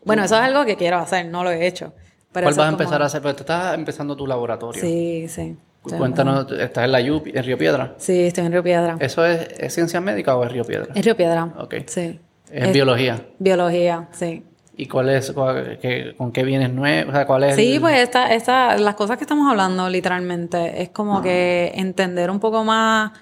Bueno, 0.06 0.24
eso 0.24 0.36
es 0.36 0.40
algo 0.40 0.64
que 0.64 0.76
quiero 0.76 0.96
hacer, 0.96 1.26
no 1.26 1.44
lo 1.44 1.50
he 1.50 1.66
hecho. 1.66 1.92
Pero 2.32 2.44
¿Cuál 2.44 2.54
vas 2.54 2.58
a 2.58 2.70
como- 2.70 2.82
empezar 2.82 3.02
a 3.02 3.06
hacer? 3.06 3.22
Porque 3.22 3.36
tú 3.38 3.42
estás 3.42 3.74
empezando 3.74 4.16
tu 4.16 4.26
laboratorio. 4.26 4.80
Sí, 4.80 5.26
sí. 5.28 5.56
Cuéntanos, 5.82 6.50
¿estás 6.52 6.84
en 6.84 6.92
la 6.92 7.00
U, 7.00 7.22
en 7.24 7.42
Río 7.44 7.56
Piedra? 7.56 7.94
Sí, 7.96 8.26
estoy 8.26 8.44
en 8.44 8.52
Río 8.52 8.62
Piedra. 8.62 8.96
¿Eso 9.00 9.24
es, 9.24 9.48
es 9.58 9.74
ciencia 9.74 10.00
médica 10.00 10.36
o 10.36 10.44
es 10.44 10.52
Río 10.52 10.64
Piedra? 10.64 10.92
Es 10.94 11.04
Río 11.04 11.16
Piedra. 11.16 11.44
Ok. 11.58 11.74
Sí. 11.86 12.20
Es 12.52 12.72
biología. 12.72 13.20
Biología, 13.38 14.08
sí. 14.12 14.44
¿Y 14.76 14.86
cuál 14.86 15.08
es, 15.10 15.32
cuál- 15.32 15.78
qué- 15.80 16.14
con 16.16 16.32
qué 16.32 16.42
vienes 16.44 16.70
nuevo? 16.70 17.10
O 17.10 17.14
sea, 17.14 17.26
¿cuál 17.26 17.44
es 17.44 17.56
Sí, 17.56 17.74
el- 17.74 17.80
pues 17.80 17.98
esta, 17.98 18.32
esta, 18.34 18.76
las 18.78 18.94
cosas 18.94 19.16
que 19.16 19.24
estamos 19.24 19.48
hablando 19.50 19.88
literalmente 19.88 20.82
es 20.82 20.90
como 20.90 21.20
que 21.22 21.72
entender 21.74 22.30
un 22.30 22.40
poco 22.40 22.62
más 22.64 23.12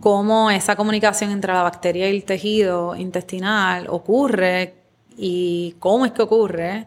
cómo 0.00 0.50
esa 0.50 0.76
comunicación 0.76 1.30
entre 1.30 1.52
la 1.52 1.62
bacteria 1.62 2.08
y 2.10 2.16
el 2.16 2.24
tejido 2.24 2.96
intestinal 2.96 3.86
ocurre 3.88 4.74
y 5.16 5.76
cómo 5.78 6.06
es 6.06 6.12
que 6.12 6.22
ocurre, 6.22 6.86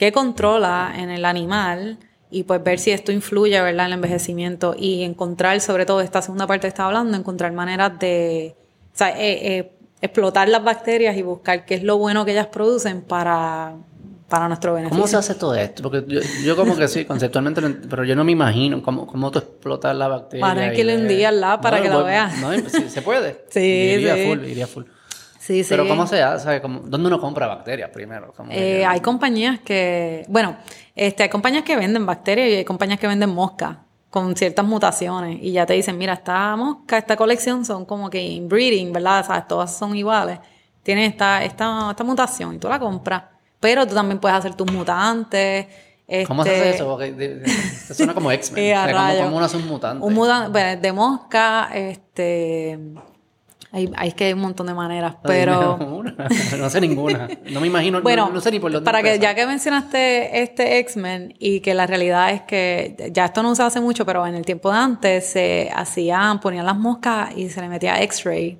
qué 0.00 0.12
controla 0.12 0.94
en 0.96 1.10
el 1.10 1.26
animal 1.26 1.98
y 2.30 2.44
pues 2.44 2.64
ver 2.64 2.78
si 2.78 2.90
esto 2.90 3.12
influye, 3.12 3.60
¿verdad?, 3.60 3.84
en 3.84 3.92
el 3.92 3.98
envejecimiento 3.98 4.74
y 4.78 5.02
encontrar, 5.02 5.60
sobre 5.60 5.84
todo 5.84 6.00
esta 6.00 6.22
segunda 6.22 6.46
parte 6.46 6.62
que 6.62 6.68
estaba 6.68 6.86
hablando, 6.88 7.18
encontrar 7.18 7.52
maneras 7.52 7.98
de, 7.98 8.56
o 8.94 8.96
sea, 8.96 9.10
eh, 9.10 9.58
eh, 9.58 9.72
explotar 10.00 10.48
las 10.48 10.64
bacterias 10.64 11.14
y 11.18 11.22
buscar 11.22 11.66
qué 11.66 11.74
es 11.74 11.82
lo 11.82 11.98
bueno 11.98 12.24
que 12.24 12.30
ellas 12.32 12.46
producen 12.46 13.02
para, 13.02 13.74
para 14.30 14.48
nuestro 14.48 14.72
beneficio. 14.72 14.96
¿Cómo 14.96 15.06
se 15.06 15.16
hace 15.18 15.34
todo 15.34 15.54
esto? 15.54 15.82
Porque 15.82 16.02
yo, 16.08 16.20
yo 16.46 16.56
como 16.56 16.74
que 16.78 16.88
sí, 16.88 17.04
conceptualmente, 17.04 17.60
pero 17.90 18.02
yo 18.04 18.16
no 18.16 18.24
me 18.24 18.32
imagino 18.32 18.82
cómo, 18.82 19.06
cómo 19.06 19.30
tú 19.30 19.40
explotas 19.40 19.94
la 19.94 20.08
bacteria. 20.08 20.46
Vas 20.46 20.52
a 20.52 20.54
tener 20.60 20.72
y 20.72 20.76
que 20.76 20.84
de- 20.86 20.96
un 20.96 21.08
día 21.08 21.28
al 21.28 21.42
lab 21.42 21.60
para 21.60 21.82
que 21.82 21.88
bueno, 21.90 22.04
veas. 22.04 22.38
No, 22.38 22.52
sí, 22.70 22.88
se 22.88 23.02
puede. 23.02 23.44
Sí, 23.50 23.60
iría 23.60 24.14
sí. 24.16 24.24
full, 24.26 24.44
iría 24.46 24.66
full. 24.66 24.84
Sí. 25.62 25.66
Pero 25.68 25.86
¿cómo 25.88 26.06
se 26.06 26.22
hace? 26.22 26.44
¿Sabe? 26.44 26.60
¿Cómo- 26.62 26.80
¿Dónde 26.84 27.06
uno 27.08 27.20
compra 27.20 27.46
bacterias 27.46 27.90
primero? 27.90 28.32
Eh, 28.50 28.84
hay 28.86 29.00
compañías 29.00 29.60
que, 29.60 30.24
bueno, 30.28 30.56
este, 30.94 31.22
hay 31.24 31.28
compañías 31.28 31.64
que 31.64 31.76
venden 31.76 32.06
bacterias 32.06 32.48
y 32.48 32.52
hay 32.56 32.64
compañías 32.64 32.98
que 33.00 33.06
venden 33.06 33.30
moscas 33.30 33.76
con 34.10 34.34
ciertas 34.36 34.64
mutaciones 34.64 35.38
y 35.40 35.52
ya 35.52 35.66
te 35.66 35.74
dicen, 35.74 35.96
mira, 35.98 36.14
esta 36.14 36.56
mosca, 36.56 36.98
esta 36.98 37.16
colección 37.16 37.64
son 37.64 37.84
como 37.84 38.10
que 38.10 38.20
inbreeding, 38.22 38.92
¿verdad? 38.92 39.24
¿Sabes? 39.26 39.46
Todas 39.48 39.76
son 39.76 39.94
iguales. 39.96 40.38
Tienen 40.82 41.04
esta, 41.04 41.44
esta, 41.44 41.90
esta 41.90 42.04
mutación 42.04 42.54
y 42.54 42.58
tú 42.58 42.68
la 42.68 42.78
compras. 42.80 43.24
Pero 43.60 43.86
tú 43.86 43.94
también 43.94 44.18
puedes 44.18 44.36
hacer 44.38 44.54
tus 44.54 44.70
mutantes. 44.72 45.66
¿Cómo 46.26 46.42
se 46.42 46.50
Este, 46.50 46.60
hace 46.70 46.74
eso? 46.76 46.86
Porque 46.88 47.12
de- 47.12 47.34
de- 47.36 47.44
eso 47.44 47.94
suena 47.94 48.14
como 48.14 48.32
X-Men. 48.32 48.64
Eh, 48.64 48.72
O 48.76 48.84
sea, 48.84 49.22
como, 49.24 49.36
uno 49.36 49.44
hace 49.44 49.56
un 49.58 49.68
mutante. 49.68 50.04
Un 50.04 50.14
mudan- 50.14 50.50
bueno, 50.50 50.80
de 50.80 50.92
mosca, 50.92 51.70
este... 51.72 52.78
Hay, 53.72 53.88
hay 53.96 54.12
que 54.12 54.24
hay 54.24 54.32
un 54.32 54.40
montón 54.40 54.66
de 54.66 54.74
maneras, 54.74 55.14
pero... 55.22 55.78
no 56.58 56.70
sé 56.70 56.80
ninguna. 56.80 57.28
No 57.50 57.60
me 57.60 57.68
imagino, 57.68 58.02
Bueno, 58.02 58.26
no, 58.26 58.34
no 58.34 58.40
sé 58.40 58.50
ni 58.50 58.58
por 58.58 58.72
dónde 58.72 58.84
para 58.84 59.02
que 59.02 59.18
ya 59.18 59.34
que 59.34 59.46
mencionaste 59.46 60.42
este 60.42 60.78
X-Men 60.78 61.34
y 61.38 61.60
que 61.60 61.74
la 61.74 61.86
realidad 61.86 62.30
es 62.32 62.42
que 62.42 63.10
ya 63.12 63.26
esto 63.26 63.42
no 63.42 63.54
se 63.54 63.62
hace 63.62 63.80
mucho, 63.80 64.04
pero 64.04 64.26
en 64.26 64.34
el 64.34 64.44
tiempo 64.44 64.70
de 64.70 64.78
antes 64.78 65.26
se 65.26 65.70
hacían, 65.74 66.40
ponían 66.40 66.66
las 66.66 66.76
moscas 66.76 67.30
y 67.36 67.48
se 67.48 67.60
le 67.60 67.68
metía 67.68 68.02
X-ray 68.02 68.58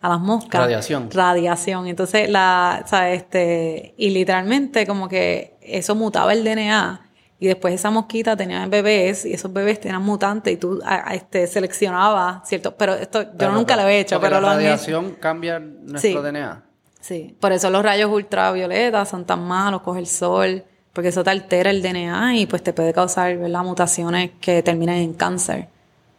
a 0.00 0.08
las 0.08 0.20
moscas. 0.20 0.60
Radiación. 0.60 1.10
Radiación. 1.10 1.86
Entonces, 1.86 2.28
la, 2.28 2.84
¿sabes? 2.86 3.22
Este, 3.22 3.94
y 3.96 4.10
literalmente 4.10 4.86
como 4.86 5.08
que 5.08 5.54
eso 5.62 5.94
mutaba 5.94 6.32
el 6.32 6.44
DNA 6.44 7.09
y 7.40 7.46
después 7.46 7.74
esa 7.74 7.90
mosquita 7.90 8.36
tenía 8.36 8.64
bebés 8.66 9.24
y 9.24 9.32
esos 9.32 9.52
bebés 9.52 9.80
tenían 9.80 10.02
mutantes 10.02 10.52
y 10.52 10.56
tú 10.58 10.78
a- 10.84 11.10
a- 11.10 11.14
este, 11.14 11.46
seleccionabas, 11.46 12.46
¿cierto? 12.48 12.76
Pero 12.76 12.94
esto 12.94 13.22
yo 13.22 13.28
Pero, 13.36 13.52
nunca 13.52 13.74
lo 13.76 13.88
he 13.88 13.98
hecho, 14.00 14.20
pero 14.20 14.36
la 14.36 14.40
lo 14.42 14.48
han 14.48 14.56
radiación 14.58 15.12
cambia 15.18 15.58
nuestro 15.58 16.00
Sí. 16.00 16.14
DNA. 16.16 16.62
Sí, 17.00 17.34
por 17.40 17.52
eso 17.52 17.70
los 17.70 17.82
rayos 17.82 18.10
ultravioletas 18.12 19.08
son 19.08 19.24
tan 19.24 19.42
malos, 19.42 19.80
coge 19.80 20.00
el 20.00 20.06
sol, 20.06 20.62
porque 20.92 21.08
eso 21.08 21.24
te 21.24 21.30
altera 21.30 21.70
el 21.70 21.80
DNA 21.82 22.36
y 22.36 22.46
pues 22.46 22.62
te 22.62 22.72
puede 22.74 22.92
causar 22.92 23.34
¿verdad? 23.38 23.62
mutaciones 23.64 24.32
que 24.40 24.62
terminen 24.62 24.96
en 24.96 25.14
cáncer. 25.14 25.68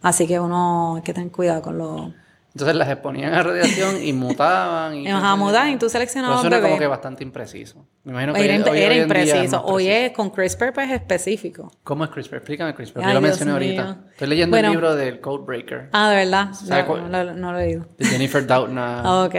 Así 0.02 0.26
que 0.26 0.40
uno 0.40 0.96
hay 0.96 1.02
que 1.04 1.14
tener 1.14 1.30
cuidado 1.32 1.62
con 1.62 1.78
los... 1.78 2.12
Entonces 2.54 2.76
las 2.76 2.90
exponían 2.90 3.34
a 3.34 3.44
radiación 3.44 4.04
y 4.04 4.12
mutaban. 4.14 4.96
Y 4.96 5.08
Ajá, 5.10 5.36
mutan 5.36 5.70
y 5.70 5.78
tú 5.78 5.90
seleccionabas 5.90 6.42
Pero 6.42 6.50
suena 6.56 6.68
como 6.68 6.78
que 6.80 6.88
bastante 6.88 7.24
impreciso. 7.24 7.86
Me 8.04 8.12
imagino 8.12 8.34
que 8.34 8.44
Era, 8.44 8.54
hoy- 8.56 8.60
imp- 8.62 8.72
hoy 8.72 8.80
era 8.82 8.96
impreciso. 8.96 9.64
Hoy 9.66 9.88
es 9.88 10.12
con 10.12 10.30
CRISPR 10.32 10.74
pues 10.74 10.92
específico. 10.92 11.72
¿Cómo 11.84 12.04
es 12.04 12.10
CRISPR? 12.10 12.36
Explícame 12.38 12.74
CRISPR. 12.76 13.00
Ay, 13.02 13.08
Yo 13.08 13.14
lo 13.14 13.22
mencioné 13.22 13.52
mío. 13.54 13.82
ahorita. 13.82 13.98
Estoy 14.12 14.28
leyendo 14.28 14.54
Bueno. 14.56 14.68
el 14.68 14.72
libro 14.74 14.96
del 14.96 15.20
Codebreaker. 15.22 15.90
Ah, 15.94 16.10
de 16.10 16.16
verdad. 16.18 16.54
¿Sabe 16.54 16.84
No, 16.88 17.08
no, 17.08 17.24
lo- 17.24 17.34
no 17.36 17.52
lo 17.54 17.60
he 17.60 17.66
leído. 17.68 17.86
De 17.98 18.06
Jennifer 18.06 18.46
Doudna. 18.46 19.02
Ah, 19.06 19.24
ok. 19.24 19.36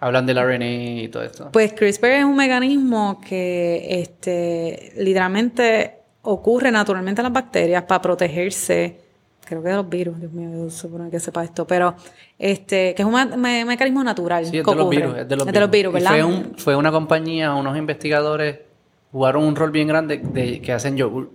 Hablan 0.00 0.26
del 0.26 0.38
RNA 0.38 1.02
y 1.02 1.08
todo 1.08 1.24
esto. 1.24 1.50
Pues 1.52 1.72
CRISPR 1.74 2.06
es 2.12 2.24
un 2.24 2.36
mecanismo 2.36 3.20
que 3.20 4.00
este, 4.00 4.92
literalmente 4.96 5.96
ocurre 6.22 6.70
naturalmente 6.70 7.20
en 7.20 7.24
las 7.24 7.32
bacterias 7.32 7.82
para 7.82 8.00
protegerse, 8.00 9.00
creo 9.48 9.62
que 9.62 9.68
de 9.70 9.74
los 9.76 9.88
virus, 9.88 10.20
Dios 10.20 10.32
mío, 10.32 10.50
yo 10.52 10.70
supongo 10.70 11.10
que 11.10 11.18
sepa 11.20 11.42
esto, 11.44 11.66
pero 11.66 11.94
este, 12.38 12.94
que 12.94 13.02
es 13.02 13.06
un 13.06 13.12
me- 13.14 13.36
me- 13.36 13.64
mecanismo 13.64 14.04
natural. 14.04 14.44
Sí, 14.46 14.58
es 14.58 14.64
de 14.64 14.74
los 14.74 14.88
virus. 14.90 15.16
Es 15.18 15.28
de 15.28 15.36
los 15.36 15.46
Es 15.46 15.52
de 15.52 15.60
los 15.60 15.70
virus, 15.70 15.92
¿verdad? 15.94 16.10
Fue, 16.10 16.24
un- 16.24 16.54
fue 16.56 16.76
una 16.76 16.92
compañía, 16.92 17.54
unos 17.54 17.76
investigadores 17.76 18.60
jugaron 19.10 19.44
un 19.44 19.56
rol 19.56 19.70
bien 19.70 19.88
grande 19.88 20.18
de, 20.18 20.60
que 20.60 20.72
hacen 20.72 20.96
yogur. 20.96 21.30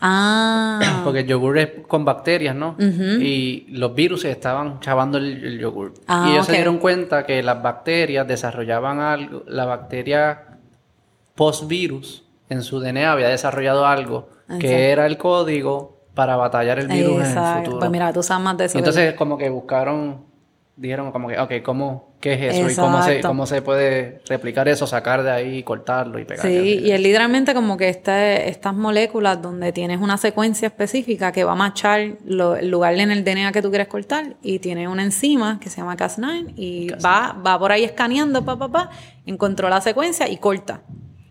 Ah, 0.00 1.00
Porque 1.04 1.20
el 1.20 1.26
yogur 1.26 1.58
es 1.58 1.68
con 1.86 2.04
bacterias, 2.06 2.54
¿no? 2.56 2.74
Y 2.78 3.66
los 3.68 3.94
virus 3.94 4.24
estaban 4.24 4.80
chavando 4.80 5.18
el, 5.18 5.44
el 5.44 5.58
yogur. 5.58 5.92
Ah, 6.06 6.26
y 6.28 6.32
ellos 6.32 6.46
se 6.46 6.52
dieron 6.52 6.78
cuenta 6.78 7.26
que 7.26 7.42
las 7.42 7.62
bacterias 7.62 8.26
desarrollaban 8.26 9.00
algo, 9.00 9.42
la 9.46 9.66
bacteria 9.66 10.46
post-virus 11.34 12.24
en 12.48 12.62
su 12.62 12.80
DNA 12.80 13.12
había 13.12 13.28
desarrollado 13.28 13.86
algo 13.86 14.28
que 14.58 14.90
era 14.90 15.06
el 15.06 15.16
código 15.16 15.99
para 16.20 16.36
batallar 16.36 16.78
el 16.78 16.88
virus 16.88 17.14
en 17.14 17.20
el 17.22 17.32
futuro. 17.64 17.78
Pues 17.78 17.90
mira, 17.90 18.12
tú 18.12 18.22
sabes 18.22 18.44
más 18.44 18.54
de 18.58 18.66
eso. 18.66 18.76
Y 18.76 18.80
entonces 18.80 19.14
como 19.14 19.38
que 19.38 19.48
buscaron, 19.48 20.26
dijeron 20.76 21.10
como 21.12 21.28
que, 21.28 21.38
ok, 21.38 21.52
¿cómo, 21.64 22.12
¿qué 22.20 22.34
es 22.34 22.54
eso? 22.54 22.66
¿Y 22.72 22.74
cómo 22.82 22.98
se, 23.02 23.20
cómo 23.28 23.46
se 23.46 23.62
puede 23.62 24.20
replicar 24.28 24.68
eso, 24.68 24.86
sacar 24.86 25.22
de 25.22 25.30
ahí, 25.30 25.62
cortarlo 25.62 26.18
y 26.18 26.26
pegar? 26.26 26.42
Sí, 26.46 26.80
y 26.84 26.90
es 26.90 27.00
literalmente 27.00 27.54
como 27.54 27.78
que 27.78 27.88
este- 27.88 28.50
estas 28.50 28.74
moléculas 28.74 29.40
donde 29.40 29.72
tienes 29.72 29.98
una 29.98 30.18
secuencia 30.18 30.66
específica 30.68 31.32
que 31.32 31.42
va 31.42 31.52
a 31.52 31.54
machar 31.54 32.16
lo- 32.26 32.54
el 32.56 32.70
lugar 32.70 32.94
en 32.98 33.10
el 33.10 33.24
DNA 33.24 33.50
que 33.52 33.62
tú 33.62 33.70
quieres 33.70 33.88
cortar 33.88 34.36
y 34.42 34.58
tiene 34.58 34.88
una 34.88 35.02
enzima 35.02 35.58
que 35.58 35.70
se 35.70 35.78
llama 35.80 35.96
Cas9 35.96 36.52
y 36.54 36.88
va, 37.02 37.32
va 37.46 37.58
por 37.58 37.72
ahí 37.72 37.84
escaneando, 37.84 38.44
pa, 38.44 38.58
pa, 38.58 38.68
pa, 38.68 38.90
encontró 39.24 39.70
la 39.70 39.80
secuencia 39.80 40.28
y 40.28 40.36
corta. 40.36 40.82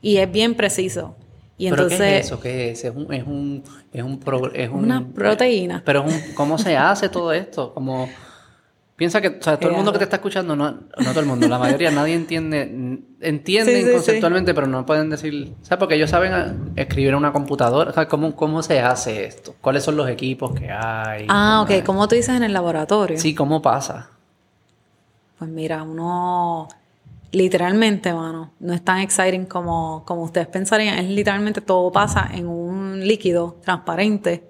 Y 0.02 0.18
es 0.18 0.32
bien 0.32 0.56
preciso. 0.56 1.16
Y 1.60 1.70
¿Pero 1.70 1.84
entonces, 1.84 2.00
qué 2.00 2.18
es 2.18 2.26
eso? 2.26 2.40
¿Qué 2.40 2.72
es? 2.72 2.84
Es 2.86 2.96
un... 2.96 3.14
Es 3.14 3.24
un, 3.28 3.64
es 3.94 4.02
un, 4.04 4.20
pro- 4.20 4.52
es 4.54 4.70
un- 4.70 4.86
Una 4.86 5.06
proteína. 5.06 5.84
Pero 5.86 6.04
es 6.08 6.14
un, 6.30 6.34
¿cómo 6.34 6.58
se 6.58 6.76
hace 6.76 7.10
todo 7.10 7.32
esto? 7.34 7.74
Como... 7.74 8.10
Piensa 8.96 9.22
que, 9.22 9.28
o 9.30 9.42
sea, 9.42 9.58
todo 9.58 9.70
el 9.70 9.76
mundo 9.78 9.94
que 9.94 9.98
te 9.98 10.04
está 10.06 10.18
escuchando, 10.18 10.58
no, 10.58 10.72
no 10.72 11.10
todo 11.12 11.20
el 11.22 11.26
mundo, 11.26 11.48
la 11.48 11.58
mayoría, 11.58 11.90
nadie 11.90 12.16
entiende, 12.16 12.64
entienden 13.22 13.76
Sí, 13.76 13.82
sí, 13.82 13.88
sí. 13.88 13.94
conceptualmente, 13.94 14.54
pero 14.54 14.68
no 14.68 14.86
pueden 14.86 15.10
decir, 15.10 15.54
¿sabes? 15.62 15.80
Porque 15.80 15.96
ellos 15.96 16.10
saben 16.10 16.74
escribir 16.76 17.12
en 17.12 17.16
una 17.16 17.32
computadora, 17.32 17.92
o 17.92 17.94
sea, 17.94 18.10
¿cómo, 18.10 18.36
¿cómo 18.36 18.62
se 18.62 18.82
hace 18.82 19.24
esto? 19.24 19.56
¿Cuáles 19.62 19.84
son 19.84 19.96
los 19.96 20.10
equipos 20.10 20.52
que 20.54 20.70
hay? 20.70 21.28
ah, 21.30 21.64
¿Cómo 21.66 21.78
ok, 21.80 21.86
como 21.86 22.08
tú 22.10 22.16
dices 22.16 22.36
en 22.36 22.44
el 22.44 22.52
laboratorio. 22.52 23.18
Sí, 23.18 23.34
¿cómo 23.34 23.62
pasa? 23.62 24.10
Pues 25.38 25.50
mira, 25.50 25.82
uno 25.84 26.68
literalmente, 27.32 28.14
mano, 28.14 28.54
no 28.60 28.74
es 28.74 28.84
tan 28.84 29.00
exciting 29.00 29.46
como, 29.46 30.04
como 30.06 30.24
ustedes 30.24 30.48
pensarían. 30.48 30.98
Es 30.98 31.10
literalmente 31.10 31.62
todo 31.62 31.92
pasa 31.92 32.30
en 32.34 32.48
un 32.48 33.06
líquido 33.08 33.58
transparente 33.64 34.50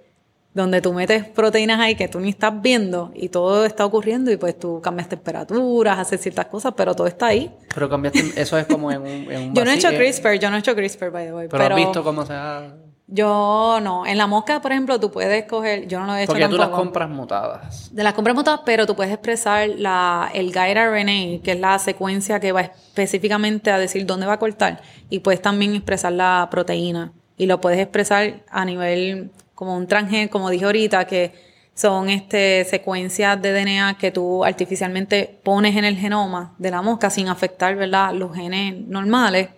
donde 0.54 0.82
tú 0.82 0.94
metes 0.94 1.26
proteínas 1.26 1.80
ahí 1.80 1.96
que 1.96 2.08
tú 2.08 2.20
ni 2.20 2.30
estás 2.30 2.62
viendo 2.62 3.12
y 3.14 3.30
todo 3.30 3.66
está 3.66 3.86
ocurriendo 3.86 4.32
y 4.32 4.38
pues 4.38 4.58
tú 4.58 4.82
cambias 4.82 5.08
temperaturas, 5.08 6.00
haces 6.00 6.22
ciertas 6.22 6.48
cosas, 6.48 6.74
pero 6.76 6.96
todo 6.96 7.08
está 7.08 7.28
ahí. 7.28 7.52
Pero 7.74 7.90
cambiaste, 7.90 8.34
eso 8.36 8.58
es 8.58 8.66
como 8.66 8.92
en 8.92 9.02
un, 9.02 9.08
en 9.08 9.50
un 9.50 9.56
Yo 9.56 9.64
no 9.64 9.72
he 9.72 9.76
hecho 9.76 9.90
CRISPR, 9.90 10.40
yo 10.40 10.50
no 10.50 10.58
he 10.58 10.60
hecho 10.60 10.76
CRISPR, 10.76 11.12
by 11.12 11.26
the 11.26 11.34
way. 11.34 11.48
Pero, 11.50 11.64
Pero, 11.64 11.76
has 11.76 11.82
visto 11.82 12.04
cómo 12.04 12.26
se 12.26 12.34
hace. 12.34 12.89
Yo 13.12 13.80
no. 13.82 14.06
En 14.06 14.18
la 14.18 14.28
mosca, 14.28 14.62
por 14.62 14.72
ejemplo, 14.72 15.00
tú 15.00 15.10
puedes 15.12 15.46
coger, 15.46 15.88
yo 15.88 16.00
no 16.00 16.06
lo 16.06 16.16
he 16.16 16.24
hecho 16.24 16.34
Porque 16.34 16.48
tú 16.48 16.58
las 16.58 16.70
compras 16.70 17.10
mutadas. 17.10 17.94
De 17.94 18.04
las 18.04 18.14
compras 18.14 18.36
mutadas, 18.36 18.62
pero 18.66 18.86
tú 18.86 18.96
puedes 18.96 19.12
expresar 19.12 19.68
la, 19.70 20.30
el 20.34 20.52
guide 20.52 20.76
RNA, 20.76 21.44
que 21.44 21.54
es 21.54 21.60
la 21.60 21.80
secuencia 21.80 22.40
que 22.40 22.52
va 22.52 22.62
específicamente 22.62 23.72
a 23.72 23.80
decir 23.80 24.06
dónde 24.06 24.28
va 24.28 24.34
a 24.34 24.40
cortar. 24.40 24.82
Y 25.10 25.20
puedes 25.20 25.42
también 25.42 25.74
expresar 25.76 26.14
la 26.14 26.48
proteína. 26.52 27.12
Y 27.36 27.48
lo 27.48 27.60
puedes 27.60 27.80
expresar 27.80 28.44
a 28.50 28.64
nivel 28.66 29.32
como 29.56 29.76
un 29.76 29.88
transgen, 29.88 30.28
como 30.28 30.50
dije 30.50 30.66
ahorita, 30.66 31.06
que 31.06 31.34
son 31.74 32.10
este, 32.10 32.66
secuencias 32.66 33.42
de 33.42 33.54
DNA 33.54 33.98
que 33.98 34.12
tú 34.12 34.44
artificialmente 34.44 35.40
pones 35.44 35.78
en 35.78 35.86
el 35.86 35.96
genoma 35.96 36.54
de 36.58 36.72
la 36.72 36.82
mosca 36.82 37.10
sin 37.10 37.30
afectar 37.30 37.76
¿verdad? 37.76 38.14
los 38.14 38.36
genes 38.36 38.76
normales. 38.88 39.50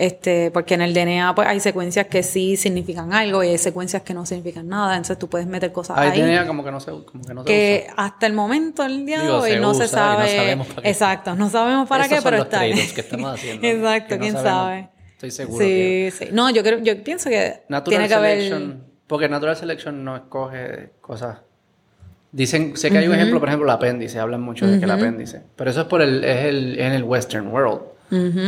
Este, 0.00 0.50
porque 0.50 0.72
en 0.72 0.80
el 0.80 0.94
DNA 0.94 1.34
pues, 1.34 1.46
hay 1.46 1.60
secuencias 1.60 2.06
que 2.06 2.22
sí 2.22 2.56
significan 2.56 3.12
algo 3.12 3.44
y 3.44 3.48
hay 3.48 3.58
secuencias 3.58 4.00
que 4.02 4.14
no 4.14 4.24
significan 4.24 4.66
nada. 4.66 4.96
Entonces 4.96 5.18
tú 5.18 5.28
puedes 5.28 5.46
meter 5.46 5.72
cosas 5.72 5.98
Hay 5.98 6.08
ahí 6.10 6.22
DNA 6.22 6.46
como 6.46 6.64
que 6.64 6.70
no 6.70 6.80
se, 6.80 6.90
como 6.90 7.22
que 7.22 7.34
no 7.34 7.42
se 7.42 7.46
que 7.46 7.86
hasta 7.96 8.26
el 8.26 8.32
momento 8.32 8.82
el 8.82 9.04
día 9.04 9.20
de 9.20 9.28
hoy 9.28 9.60
no 9.60 9.74
se 9.74 9.84
usa 9.84 10.14
y 10.16 10.20
no 10.20 10.24
sabe 10.24 10.56
para 10.74 10.88
exacto 10.88 11.34
no 11.36 11.50
sabemos 11.50 11.86
para 11.86 12.06
Esos 12.06 12.16
qué 12.16 12.24
pero 12.24 12.42
está 12.44 12.60
que 12.60 13.00
estamos 13.00 13.30
haciendo, 13.34 13.66
exacto 13.66 14.14
no 14.14 14.20
quién 14.22 14.32
sabemos. 14.32 14.54
sabe 14.62 14.88
Estoy 15.12 15.30
seguro 15.32 15.58
sí 15.64 15.70
que- 15.70 16.12
sí 16.18 16.28
no 16.32 16.48
yo 16.48 16.62
creo 16.62 16.78
yo 16.78 17.04
pienso 17.04 17.28
que 17.28 17.62
Natural 17.68 17.90
tiene 17.90 18.08
que 18.08 18.14
haber 18.14 18.38
Selection. 18.38 18.84
Porque 19.06 19.28
Natural 19.28 19.56
Selection 19.56 20.02
no 20.04 20.16
escoge 20.16 20.92
cosas. 21.00 21.38
Dicen, 22.32 22.76
sé 22.76 22.90
que 22.90 22.98
hay 22.98 23.08
un 23.08 23.14
ejemplo, 23.16 23.40
por 23.40 23.48
ejemplo, 23.48 23.66
el 23.68 23.74
apéndice. 23.74 24.20
Hablan 24.20 24.40
mucho 24.40 24.66
de 24.68 24.78
que 24.78 24.84
el 24.84 24.90
apéndice. 24.92 25.42
Pero 25.56 25.68
eso 25.70 25.80
es 25.80 25.86
por 25.88 26.00
el, 26.00 26.22
es 26.22 26.44
el, 26.44 26.78
en 26.78 26.92
el 26.92 27.02
Western 27.02 27.48
World. 27.48 27.80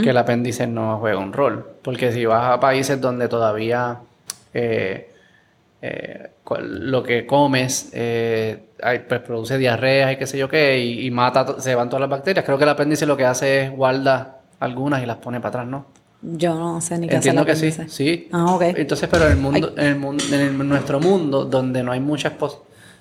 Que 0.02 0.10
el 0.10 0.16
apéndice 0.16 0.66
no 0.66 0.98
juega 0.98 1.18
un 1.18 1.32
rol. 1.32 1.66
Porque 1.82 2.12
si 2.12 2.24
vas 2.26 2.44
a 2.52 2.60
países 2.60 3.00
donde 3.00 3.28
todavía 3.28 3.98
eh, 4.54 5.08
eh, 5.80 6.28
lo 6.60 7.02
que 7.02 7.26
comes 7.26 7.90
eh, 7.92 8.58
pues, 9.08 9.20
produce 9.20 9.58
diarrea 9.58 10.12
y 10.12 10.16
qué 10.16 10.26
sé 10.26 10.36
yo 10.38 10.48
qué, 10.48 10.78
y, 10.78 11.06
y 11.06 11.10
mata, 11.10 11.60
se 11.60 11.74
van 11.74 11.88
todas 11.88 12.00
las 12.02 12.10
bacterias. 12.10 12.44
Creo 12.44 12.58
que 12.58 12.64
el 12.64 12.70
apéndice 12.70 13.06
lo 13.06 13.16
que 13.16 13.24
hace 13.24 13.64
es 13.64 13.70
guarda 13.70 14.38
algunas 14.60 15.02
y 15.02 15.06
las 15.06 15.16
pone 15.18 15.38
para 15.40 15.48
atrás, 15.48 15.66
¿no? 15.66 15.86
yo 16.24 16.54
no 16.54 16.80
sé 16.80 16.98
ni 16.98 17.08
qué 17.08 17.16
hacer 17.16 17.30
Entiendo 17.30 17.40
la 17.42 17.46
que 17.46 17.56
sí, 17.56 17.72
sí. 17.88 18.28
Ah, 18.30 18.54
ok. 18.54 18.62
Entonces, 18.76 19.08
pero 19.10 19.26
en 19.26 19.32
el 19.32 19.38
mundo, 19.38 19.72
en 19.76 19.86
el 19.86 19.96
mundo, 19.96 20.22
en 20.30 20.40
el- 20.40 20.68
nuestro 20.68 21.00
mundo, 21.00 21.44
donde 21.46 21.82
no 21.82 21.90
hay 21.90 21.98
muchas 21.98 22.34
pos- 22.34 22.58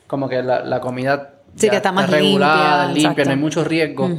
como 0.07 0.27
que 0.27 0.41
la, 0.41 0.63
la 0.65 0.79
comida 0.79 1.35
Sí, 1.55 1.67
ya 1.67 1.71
que 1.71 1.77
está 1.77 1.91
más 1.91 2.09
regulada, 2.09 2.85
limpia, 2.85 3.03
limpia, 3.09 3.25
no 3.25 3.31
hay 3.31 3.37
mucho 3.37 3.63
riesgo 3.63 4.09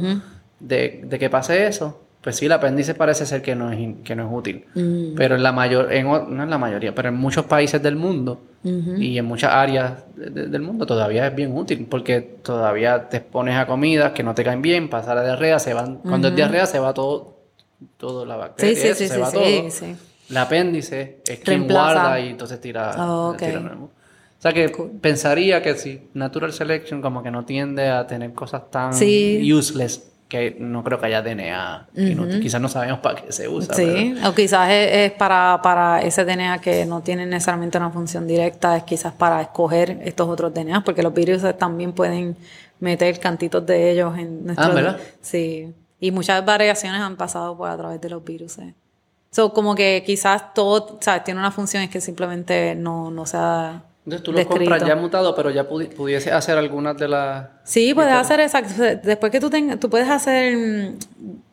de, 0.59 1.01
de 1.03 1.19
que 1.19 1.29
pase 1.29 1.67
eso. 1.67 2.02
Pues 2.23 2.37
sí, 2.37 2.45
el 2.45 2.53
apéndice 2.53 2.95
parece 2.95 3.25
ser 3.25 3.41
que 3.41 3.53
no 3.53 3.69
es, 3.69 3.77
in- 3.79 4.01
que 4.03 4.15
no 4.15 4.25
es 4.25 4.29
útil. 4.31 4.63
Mm. 4.75 5.13
Pero 5.15 5.35
en 5.35 5.43
la 5.43 5.51
mayor, 5.51 5.91
en, 5.91 6.05
no 6.07 6.43
en 6.43 6.49
la 6.49 6.57
mayoría, 6.57 6.95
pero 6.95 7.09
en 7.09 7.15
muchos 7.15 7.45
países 7.45 7.83
del 7.83 7.97
mundo 7.97 8.39
y 8.63 9.17
en 9.17 9.25
muchas 9.25 9.51
áreas 9.51 10.05
de- 10.15 10.29
de- 10.29 10.47
del 10.47 10.61
mundo 10.61 10.85
todavía 10.85 11.27
es 11.27 11.35
bien 11.35 11.51
útil 11.55 11.85
porque 11.89 12.21
todavía 12.21 13.09
te 13.09 13.17
expones 13.17 13.57
a 13.57 13.67
comidas 13.67 14.13
que 14.13 14.23
no 14.23 14.33
te 14.33 14.43
caen 14.45 14.61
bien, 14.61 14.89
pasa 14.89 15.13
la 15.13 15.21
diarrea, 15.23 15.59
se 15.59 15.73
van, 15.73 15.97
cuando 15.97 16.29
es 16.29 16.35
diarrea 16.37 16.65
se 16.65 16.79
va 16.79 16.93
todo, 16.93 17.39
todo 17.97 18.25
la 18.25 18.35
sí 18.35 18.39
bacteria, 18.39 18.75
sí 18.75 18.87
eso, 18.87 18.95
sí 18.99 19.07
se 19.09 19.13
sí 19.15 19.19
va 19.19 19.29
sí, 19.29 19.35
todo. 19.35 19.69
sí. 19.71 19.95
El 20.29 20.37
apéndice 20.37 21.17
es 21.27 21.39
quien 21.41 21.67
guarda 21.67 22.17
y 22.21 22.29
entonces 22.29 22.61
tira, 22.61 22.91
Ah, 22.95 23.29
ok. 23.31 23.37
tira 23.37 23.59
nuevo. 23.59 23.85
O 24.39 24.41
sea 24.41 24.53
que 24.53 24.69
pensaría 25.01 25.61
que 25.61 25.75
si 25.75 26.07
Natural 26.13 26.53
Selection 26.53 27.01
como 27.01 27.21
que 27.21 27.31
no 27.31 27.43
tiende 27.43 27.89
a 27.89 28.07
tener 28.07 28.31
cosas 28.31 28.71
tan 28.71 28.93
Sí. 28.93 29.51
useless 29.53 30.09
que 30.33 30.55
no 30.59 30.83
creo 30.83 30.99
que 30.99 31.05
haya 31.05 31.21
DNA. 31.21 31.87
no- 31.93 32.27
quizás 32.39 32.59
no 32.59 32.67
sabemos 32.67 32.99
para 32.99 33.21
qué 33.21 33.31
se 33.31 33.47
usa. 33.47 33.75
Sí, 33.75 34.15
o 34.25 34.33
quizás 34.33 34.67
es, 34.71 34.95
es 34.95 35.11
para, 35.11 35.59
para 35.61 36.01
ese 36.01 36.25
DNA 36.25 36.59
que 36.59 36.87
no 36.87 37.01
tiene 37.01 37.27
necesariamente 37.27 37.77
una 37.77 37.91
función 37.91 38.25
directa, 38.27 38.75
es 38.75 38.83
quizás 38.83 39.13
para 39.13 39.41
escoger 39.43 39.99
estos 40.03 40.27
otros 40.27 40.51
DNA, 40.51 40.83
porque 40.83 41.03
los 41.03 41.13
virus 41.13 41.43
también 41.59 41.93
pueden 41.93 42.35
meter 42.79 43.19
cantitos 43.19 43.63
de 43.65 43.91
ellos 43.91 44.17
en 44.17 44.43
nuestro... 44.45 44.65
Ah, 44.65 44.73
¿verdad? 44.73 44.99
Sí, 45.21 45.71
y 45.99 46.09
muchas 46.11 46.43
variaciones 46.43 46.99
han 46.99 47.15
pasado 47.15 47.55
por 47.55 47.69
a 47.69 47.77
través 47.77 48.01
de 48.01 48.09
los 48.09 48.23
virus. 48.23 48.57
So, 49.29 49.53
como 49.53 49.75
que 49.75 50.03
quizás 50.03 50.53
todo, 50.55 50.97
¿sabes? 50.99 51.23
Tiene 51.23 51.39
una 51.39 51.51
función, 51.51 51.83
es 51.83 51.89
que 51.91 52.01
simplemente 52.01 52.73
no, 52.75 53.11
no 53.11 53.27
se 53.27 53.37
ha 53.37 53.83
Entonces 54.05 54.23
tú 54.23 54.31
lo 54.33 54.37
descrito. 54.39 54.59
compras 54.71 54.87
ya 54.87 54.95
mutado, 54.95 55.33
pero 55.35 55.49
ya 55.49 55.67
pudi- 55.69 55.87
pudiese 55.89 56.31
hacer 56.31 56.57
algunas 56.57 56.97
de 56.97 57.07
las... 57.07 57.47
Sí, 57.63 57.93
puedes 57.93 58.13
hacer 58.13 58.39
exacto. 58.41 58.73
Después 59.03 59.31
que 59.31 59.39
tú 59.39 59.49
tengas, 59.49 59.79
tú 59.79 59.89
puedes 59.89 60.09
hacer, 60.09 60.57
mm, 60.57 60.97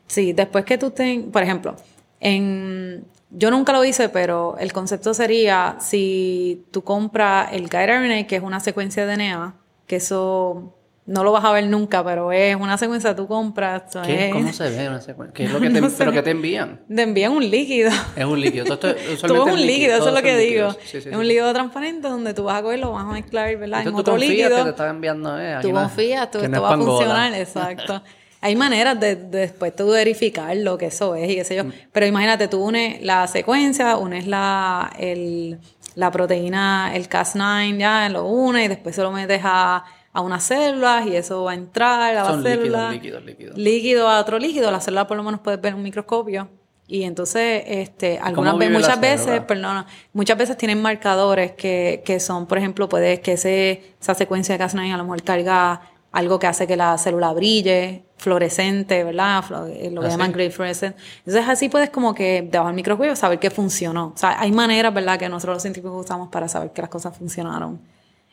sí, 0.07 0.33
después 0.33 0.65
que 0.65 0.77
tú 0.77 0.91
tengas, 0.91 1.31
por 1.33 1.43
ejemplo, 1.43 1.77
en, 2.19 3.05
yo 3.31 3.51
nunca 3.51 3.73
lo 3.73 3.85
hice, 3.85 4.09
pero 4.09 4.57
el 4.59 4.73
concepto 4.73 5.15
sería 5.15 5.77
si 5.81 6.67
tú 6.73 6.83
compras 6.83 7.51
el 7.53 7.69
guide 7.69 7.87
RNA, 7.99 8.27
que 8.27 8.37
es 8.37 8.43
una 8.43 8.59
secuencia 8.61 9.07
de 9.07 9.17
DNA, 9.17 9.55
que 9.87 9.97
eso 9.97 10.75
no 11.11 11.25
lo 11.25 11.33
vas 11.33 11.45
a 11.45 11.51
ver 11.53 11.67
nunca, 11.67 12.05
pero 12.05 12.31
es 12.33 12.55
una 12.57 12.79
secuencia 12.79 13.11
que 13.11 13.17
tú 13.17 13.27
compras. 13.27 13.83
¿Qué? 14.05 14.29
es- 14.29 14.33
¿Cómo 14.33 14.53
se 14.53 14.71
ve 14.71 14.89
una 14.89 15.01
secuencia? 15.01 15.35
¿Qué 15.35 15.45
es 15.45 15.51
lo 15.53 15.61
que 15.61 15.69
te, 15.71 15.81
No 15.81 15.91
sé. 15.91 15.97
pero 15.99 16.13
que 16.13 16.23
te 16.23 16.31
envían? 16.31 16.81
Te 16.95 17.03
envían 17.03 17.33
un 17.33 17.51
líquido. 17.51 17.91
Es 18.15 18.25
un 18.25 18.41
líquido. 18.41 18.65
Todo, 18.79 18.91
esto- 18.93 19.27
Todo 19.27 19.47
es 19.49 19.53
un 19.55 19.61
líquido, 19.67 19.97
eso 19.97 20.09
es 20.09 20.15
lo 20.15 20.23
que 20.23 20.37
digo. 20.37 20.69
líquidos. 20.69 20.79
Sí, 20.91 21.01
sí, 21.01 21.09
es 21.11 21.17
un 21.17 21.27
líquido 21.27 21.53
transparente 21.53 22.09
donde 22.09 22.33
tú 22.33 22.45
vas 22.45 22.61
a 22.61 22.63
coger, 22.63 22.79
lo 22.79 22.93
vas 22.93 23.05
a 23.05 23.13
mezclar, 23.13 23.47
¿verdad? 23.57 23.81
Entonces 23.81 23.87
en 23.89 23.93
tú 23.95 23.99
otro 24.01 24.13
confías 24.15 24.31
líquido. 24.31 24.57
que 24.59 24.63
te 24.65 24.71
están 24.71 24.89
enviando... 24.91 25.41
Eh, 25.41 25.59
Tú 25.63 25.73
confías, 25.73 26.31
tú, 26.31 26.39
no 26.39 26.45
esto 26.45 26.57
es 26.57 26.63
va 26.63 26.75
a 26.75 26.77
funcionar, 26.79 27.35
exacto. 27.35 28.03
Hay 28.43 28.57
maneras 28.57 28.99
de, 28.99 29.17
de 29.17 29.39
después 29.41 29.77
tú 29.77 29.91
verificar 29.91 30.57
lo 30.57 30.79
que 30.79 30.87
eso 30.87 31.15
es 31.15 31.29
y 31.31 31.35
qué 31.35 31.45
sé 31.45 31.57
yo. 31.57 31.65
Pero 31.93 32.07
imagínate, 32.07 32.49
tú 32.49 32.63
unes 32.65 33.03
la 33.03 33.27
secuencia, 33.27 33.99
unes 33.99 34.27
la, 34.27 34.91
el, 34.99 35.59
la 35.95 36.11
proteína, 36.11 36.93
el 36.95 37.07
Cas9, 37.09 37.77
ya 37.79 38.09
lo 38.09 38.25
unes 38.25 38.65
y 38.65 38.69
después 38.69 38.95
se 38.95 39.03
lo 39.03 39.13
metes 39.13 39.43
a, 39.45 39.85
a 40.13 40.21
unas 40.21 40.43
células 40.43 41.07
y 41.07 41.15
eso 41.17 41.45
va 41.45 41.53
a 41.53 41.55
entrar 41.55 42.01
a 42.01 42.13
la 42.13 42.25
Son 42.27 42.43
célula. 42.43 42.91
líquidos, 42.91 43.23
líquidos, 43.23 43.25
líquidos. 43.25 43.59
Líquido 43.59 44.09
a 44.09 44.21
otro 44.21 44.39
líquido, 44.39 44.71
la 44.71 44.81
célula 44.81 45.07
por 45.07 45.17
lo 45.17 45.23
menos 45.23 45.41
puedes 45.41 45.61
ver 45.61 45.73
en 45.73 45.77
un 45.77 45.83
microscopio. 45.85 46.49
Y 46.89 47.05
entonces, 47.05 47.63
este, 47.67 48.19
algunas 48.19 48.59
veces, 48.59 48.73
la 48.73 48.79
muchas 48.81 49.01
veces, 49.01 49.41
perdona, 49.43 49.87
muchas 50.13 50.37
veces 50.37 50.57
tienen 50.57 50.83
marcadores 50.83 51.53
que, 51.53 52.03
que 52.05 52.19
son, 52.19 52.47
por 52.47 52.59
ejemplo, 52.59 52.89
puede 52.89 53.21
que 53.21 53.35
ese, 53.35 53.95
esa 54.01 54.15
secuencia 54.15 54.59
de 54.59 54.65
Cas9 54.65 54.93
a 54.93 54.97
lo 54.97 55.05
mejor 55.05 55.23
carga 55.23 55.83
algo 56.11 56.41
que 56.41 56.49
hace 56.49 56.67
que 56.67 56.77
la 56.77 56.99
célula 56.99 57.33
brille, 57.33 58.03
fluorescente, 58.17 59.05
¿verdad? 59.05 59.45
Eh, 59.71 59.91
Lo 59.93 60.01
que 60.01 60.09
¿Ah, 60.09 60.11
llaman 60.11 60.33
gray 60.33 60.51
fluorescent. 60.51 60.97
Entonces 61.19 61.49
así 61.49 61.69
puedes 61.69 61.91
como 61.91 62.13
que 62.13 62.43
debajo 62.51 62.67
del 62.67 62.75
microscopio 62.75 63.15
saber 63.15 63.39
que 63.39 63.51
funcionó. 63.53 64.13
O 64.15 64.19
sea, 64.19 64.41
hay 64.41 64.51
maneras, 64.51 64.93
¿verdad? 64.93 65.17
Que 65.17 65.29
nosotros 65.29 65.55
los 65.57 65.63
científicos 65.63 66.05
usamos 66.05 66.29
para 66.29 66.49
saber 66.49 66.73
que 66.73 66.83
las 66.83 66.91
cosas 66.91 67.17
funcionaron. 67.17 67.81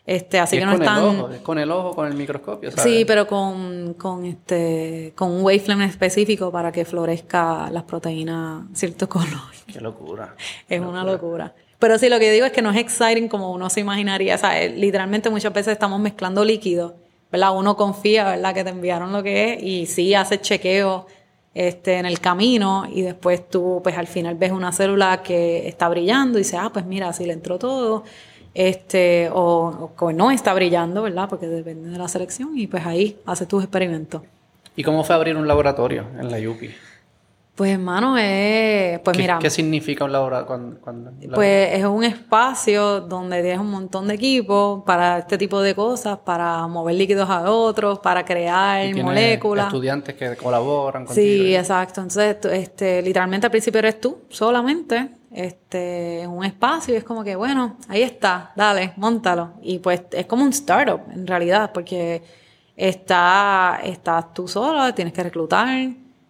Este, 0.07 0.39
así 0.39 0.55
Y 0.55 0.59
que 0.59 0.65
no 0.65 0.71
con 0.71 0.81
están... 0.81 0.97
el 0.99 1.03
ojo, 1.03 1.29
es 1.31 1.41
con 1.41 1.59
el 1.59 1.69
ojo, 1.69 1.93
con 1.93 2.07
el 2.07 2.13
microscopio, 2.13 2.71
¿sabes? 2.71 2.83
Sí, 2.85 3.03
pero 3.03 3.27
con, 3.27 3.93
con, 3.95 4.25
este, 4.25 5.11
con 5.15 5.31
un 5.31 5.41
wavelength 5.41 5.89
específico 5.89 6.49
para 6.49 6.71
que 6.71 6.85
florezca 6.85 7.69
las 7.69 7.83
proteínas 7.83 8.63
cierto 8.73 9.09
color. 9.09 9.51
Qué 9.71 9.81
locura. 9.81 10.33
Es 10.69 10.79
una 10.79 11.03
locura. 11.03 11.53
Pero 11.77 11.99
sí, 11.99 12.07
lo 12.07 12.19
que 12.19 12.31
digo 12.31 12.45
es 12.45 12.53
que 12.53 12.61
no 12.61 12.71
es 12.71 12.77
exciting 12.77 13.27
como 13.27 13.51
uno 13.51 13.69
se 13.69 13.81
imaginaría. 13.81 14.35
O 14.35 14.37
sea, 14.37 14.61
eh, 14.61 14.69
literalmente 14.69 15.29
muchas 15.29 15.51
veces 15.51 15.73
estamos 15.73 15.99
mezclando 15.99 16.45
líquidos, 16.45 16.93
¿verdad? 17.29 17.57
Uno 17.57 17.75
confía, 17.75 18.23
¿verdad? 18.29 18.53
Que 18.53 18.63
te 18.63 18.69
enviaron 18.69 19.11
lo 19.11 19.21
que 19.21 19.53
es 19.55 19.61
y 19.63 19.85
sí 19.87 20.15
hace 20.15 20.39
chequeo 20.39 21.05
este, 21.53 21.97
en 21.97 22.05
el 22.05 22.21
camino 22.21 22.85
y 22.89 23.01
después 23.01 23.49
tú, 23.49 23.81
pues 23.83 23.97
al 23.97 24.07
final 24.07 24.35
ves 24.35 24.53
una 24.53 24.71
célula 24.71 25.21
que 25.21 25.67
está 25.67 25.89
brillando 25.89 26.39
y 26.39 26.43
dices, 26.43 26.59
ah, 26.61 26.69
pues 26.71 26.85
mira, 26.85 27.09
así 27.09 27.25
le 27.25 27.33
entró 27.33 27.59
todo. 27.59 28.05
Este, 28.57 29.29
o, 29.31 29.91
o 29.95 30.11
no 30.11 30.31
está 30.31 30.51
brillando, 30.55 31.03
¿verdad? 31.03 31.29
Porque 31.29 31.45
depende 31.45 31.91
de 31.91 31.97
la 31.99 32.07
selección 32.07 32.57
y 32.57 32.65
pues 32.65 32.83
ahí 32.87 33.15
haces 33.27 33.47
tus 33.47 33.61
experimentos. 33.61 34.23
¿Y 34.75 34.81
cómo 34.81 35.03
fue 35.03 35.15
abrir 35.15 35.37
un 35.37 35.47
laboratorio 35.47 36.05
en 36.19 36.31
la 36.31 36.37
UPI? 36.37 36.71
Pues 37.57 37.71
hermano, 37.71 38.15
eh, 38.19 39.01
pues 39.03 39.17
¿Qué, 39.17 39.23
mira. 39.23 39.39
¿Qué 39.39 39.49
significa 39.49 40.05
un 40.05 40.11
laboratorio? 40.11 40.45
Cuando, 40.79 40.79
cuando- 41.09 41.11
la- 41.27 41.33
Pues 41.35 41.73
es 41.73 41.83
un 41.85 42.03
espacio 42.03 43.01
donde 43.01 43.41
tienes 43.41 43.59
un 43.59 43.71
montón 43.71 44.07
de 44.07 44.13
equipos 44.13 44.83
para 44.85 45.17
este 45.17 45.39
tipo 45.39 45.59
de 45.59 45.73
cosas, 45.73 46.19
para 46.19 46.67
mover 46.67 46.93
líquidos 46.93 47.27
a 47.27 47.49
otros, 47.49 47.97
para 47.97 48.23
crear 48.23 48.93
moléculas. 48.95 49.65
estudiantes 49.65 50.13
que 50.13 50.35
colaboran 50.35 51.07
contigo. 51.07 51.25
Sí, 51.27 51.55
exacto. 51.55 52.01
Entonces, 52.01 52.37
este, 52.45 53.01
literalmente 53.01 53.47
al 53.47 53.51
principio 53.51 53.79
eres 53.79 53.99
tú 53.99 54.19
solamente, 54.29 55.09
este, 55.31 56.21
en 56.21 56.29
un 56.29 56.45
espacio 56.45 56.93
y 56.93 56.97
es 56.97 57.03
como 57.03 57.23
que, 57.23 57.35
bueno, 57.35 57.77
ahí 57.89 58.03
está, 58.03 58.51
dale, 58.55 58.93
montalo. 58.97 59.53
Y 59.63 59.79
pues 59.79 60.03
es 60.11 60.27
como 60.27 60.43
un 60.43 60.49
startup 60.51 61.01
en 61.11 61.25
realidad, 61.25 61.71
porque 61.73 62.21
está, 62.75 63.79
estás 63.83 64.31
tú 64.35 64.47
solo, 64.47 64.93
tienes 64.93 65.11
que 65.11 65.23
reclutar, 65.23 65.89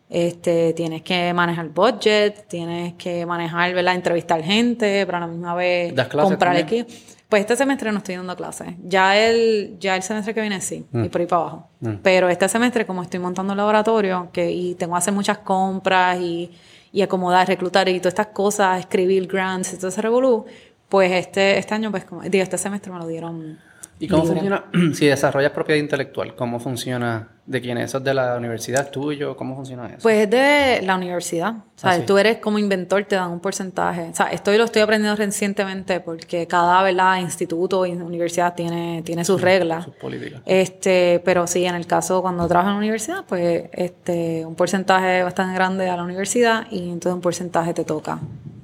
este, 0.09 0.73
tienes 0.73 1.01
que 1.01 1.33
manejar 1.33 1.69
budget, 1.69 2.47
tienes 2.47 2.93
que 2.93 3.25
manejar, 3.25 3.73
¿verdad? 3.73 3.95
Entrevistar 3.95 4.41
gente, 4.41 5.05
pero 5.05 5.17
a 5.17 5.21
la 5.21 5.27
misma 5.27 5.55
vez 5.55 5.93
¿Das 5.93 6.07
clases 6.07 6.29
comprar 6.29 6.55
equipo. 6.55 6.89
Pues 7.27 7.41
este 7.41 7.57
semestre 7.57 7.91
no 7.91 7.97
estoy 7.97 8.15
dando 8.15 8.35
clases. 8.37 8.69
Ya 8.83 9.17
el, 9.17 9.75
ya 9.79 9.97
el 9.97 10.03
semestre 10.03 10.33
que 10.33 10.39
viene 10.39 10.61
sí, 10.61 10.85
y 10.93 11.09
por 11.09 11.19
ahí 11.19 11.27
para 11.27 11.41
abajo. 11.41 11.67
Pero 12.01 12.29
este 12.29 12.47
semestre, 12.47 12.85
como 12.85 13.03
estoy 13.03 13.19
montando 13.19 13.51
un 13.51 13.57
laboratorio 13.57 14.29
que, 14.31 14.49
y 14.49 14.75
tengo 14.75 14.93
que 14.93 14.99
hacer 14.99 15.13
muchas 15.13 15.39
compras 15.39 16.19
y, 16.21 16.51
y 16.93 17.01
acomodar, 17.01 17.45
reclutar 17.45 17.89
y 17.89 17.99
todas 17.99 18.13
estas 18.13 18.27
cosas, 18.27 18.79
escribir 18.79 19.27
grants 19.27 19.73
y 19.73 19.77
todo 19.77 19.89
ese 19.89 20.01
revolú, 20.01 20.45
pues 20.87 21.11
este, 21.11 21.57
este 21.57 21.73
año, 21.73 21.91
pues 21.91 22.05
como, 22.05 22.21
digo, 22.21 22.41
este 22.41 22.57
semestre 22.57 22.93
me 22.93 22.99
lo 22.99 23.07
dieron. 23.07 23.59
¿Y 23.99 24.07
cómo 24.07 24.25
funciona? 24.25 24.65
si 24.93 25.07
desarrollas 25.07 25.51
propiedad 25.51 25.79
intelectual, 25.79 26.35
¿cómo 26.35 26.59
funciona? 26.59 27.29
¿De 27.47 27.61
quién 27.61 27.77
es? 27.77 27.85
¿Eso 27.85 27.99
es 27.99 28.03
de 28.03 28.13
la 28.13 28.35
universidad 28.35 28.81
¿Es 28.85 28.91
tuyo? 28.91 29.35
¿Cómo 29.37 29.55
funciona 29.55 29.87
eso? 29.87 29.99
Pues 30.03 30.23
es 30.25 30.29
de 30.29 30.81
la 30.83 30.95
universidad. 30.95 31.51
O 31.55 31.63
sea, 31.79 31.91
Ah, 31.91 31.95
sí. 31.95 32.03
tú 32.05 32.17
eres 32.17 32.37
como 32.37 32.59
inventor, 32.59 33.05
te 33.05 33.15
dan 33.15 33.31
un 33.31 33.39
porcentaje. 33.39 34.09
O 34.11 34.15
sea, 34.15 34.27
esto 34.27 34.51
lo 34.51 34.65
estoy 34.65 34.81
aprendiendo 34.81 35.15
recientemente 35.15 35.99
porque 36.01 36.45
cada 36.45 36.83
¿verdad? 36.83 37.17
instituto 37.19 37.85
y 37.85 37.93
universidad 37.93 38.53
tiene, 38.53 39.01
tiene 39.03 39.23
sus 39.23 39.39
reglas. 39.41 39.85
Sus 39.85 39.95
políticas. 39.95 40.41
Este, 40.45 41.21
pero 41.23 41.47
sí, 41.47 41.65
en 41.65 41.75
el 41.75 41.87
caso 41.87 42.21
cuando 42.21 42.47
trabajas 42.47 42.69
en 42.71 42.73
la 42.75 42.79
universidad, 42.79 43.25
pues 43.25 43.69
este, 43.71 44.45
un 44.45 44.55
porcentaje 44.55 45.23
bastante 45.23 45.55
grande 45.55 45.89
a 45.89 45.95
la 45.95 46.03
universidad 46.03 46.67
y 46.69 46.89
entonces 46.89 47.13
un 47.13 47.21
porcentaje 47.21 47.73
te 47.73 47.85
toca, 47.85 48.19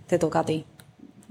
te 0.07 0.19
toca 0.19 0.39
a 0.41 0.43
ti. 0.43 0.65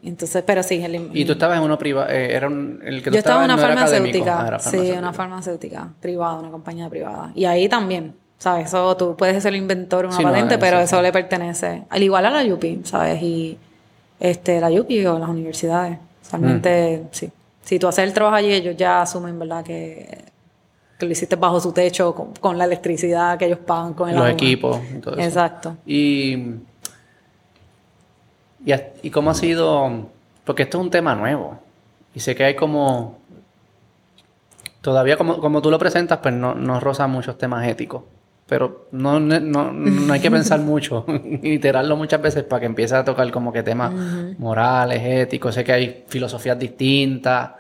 Entonces, 0.04 0.42
pero 0.44 0.62
sí, 0.64 0.82
el, 0.82 1.10
¿Y 1.14 1.24
tú 1.24 1.32
estabas 1.32 1.58
en 1.58 1.62
uno 1.64 1.78
privado? 1.78 2.08
era 2.08 2.48
un, 2.48 2.80
el 2.84 3.02
que 3.02 3.10
tú 3.10 3.14
yo 3.14 3.18
estaba 3.20 3.44
en 3.44 3.52
una 3.52 3.56
no 3.56 3.62
farmacéutica, 3.62 4.40
Ah, 4.42 4.46
era 4.48 4.58
sí, 4.58 4.90
una 4.98 5.12
farmacéutica 5.12 5.88
privada, 6.00 6.34
una 6.40 6.50
compañía 6.50 6.88
privada. 6.88 7.30
Y 7.36 7.44
ahí 7.44 7.68
también, 7.68 8.14
¿sabes? 8.38 8.66
Eso 8.66 8.96
tú 8.96 9.14
puedes 9.16 9.40
ser 9.42 9.52
el 9.54 9.60
inventor 9.60 10.00
de 10.02 10.06
una 10.08 10.16
Sí, 10.16 10.22
patente, 10.24 10.58
pero 10.58 10.78
sí. 10.78 10.84
eso 10.84 11.00
le 11.02 11.12
pertenece, 11.12 11.84
al 11.88 12.02
igual 12.02 12.26
a 12.26 12.30
la 12.42 12.52
UPI, 12.54 12.80
¿sabes? 12.84 13.22
Y 13.22 13.56
este, 14.18 14.60
la 14.60 14.70
UPI 14.70 15.06
o 15.06 15.18
las 15.20 15.28
universidades, 15.28 15.98
realmente, 16.30 17.02
Mm. 17.04 17.08
sí. 17.12 17.30
Si 17.64 17.78
tú 17.78 17.86
haces 17.86 18.02
el 18.04 18.12
trabajo 18.12 18.34
allí, 18.36 18.50
ellos 18.52 18.76
ya 18.76 19.02
asumen, 19.02 19.38
¿verdad? 19.38 19.62
Que, 19.64 20.24
que 20.98 21.06
lo 21.06 21.12
hiciste 21.12 21.36
bajo 21.36 21.60
su 21.60 21.70
techo, 21.72 22.12
con, 22.12 22.32
con 22.34 22.58
la 22.58 22.64
electricidad 22.64 23.38
que 23.38 23.46
ellos 23.46 23.60
pagan, 23.60 23.94
con 23.94 24.08
el 24.08 24.16
Los 24.16 24.24
agua. 24.24 24.32
equipos 24.34 24.80
todo 25.00 25.14
eso. 25.14 25.22
Exacto. 25.22 25.76
Y, 25.86 26.36
y, 28.64 28.72
y 29.02 29.10
cómo 29.10 29.30
ha 29.30 29.34
sido, 29.34 30.09
porque 30.44 30.64
esto 30.64 30.78
es 30.78 30.84
un 30.84 30.90
tema 30.90 31.14
nuevo. 31.14 31.59
Y 32.14 32.20
sé 32.20 32.34
que 32.34 32.44
hay 32.44 32.55
como, 32.56 33.18
todavía 34.80 35.16
como, 35.16 35.39
como 35.40 35.62
tú 35.62 35.70
lo 35.70 35.78
presentas, 35.78 36.18
pues 36.22 36.34
no, 36.34 36.55
no 36.55 36.80
roza 36.80 37.06
muchos 37.06 37.39
temas 37.39 37.66
éticos. 37.66 38.02
Pero 38.47 38.86
no, 38.93 39.18
no, 39.20 39.40
no- 39.40 39.72
no 39.72 40.12
hay 40.12 40.20
que 40.20 40.30
pensar 40.30 40.60
mucho, 40.72 41.05
y 41.43 41.52
iterarlo 41.55 41.97
muchas 41.97 42.20
veces 42.20 42.44
para 42.44 42.60
que 42.60 42.66
empiece 42.66 42.94
a 42.94 43.05
tocar 43.05 43.30
como 43.30 43.52
que 43.52 43.62
temas 43.62 43.93
morales, 44.39 45.01
éticos. 45.02 45.55
Sé 45.55 45.64
que 45.64 45.72
hay 45.72 46.05
filosofías 46.09 46.59
distintas. 46.59 47.52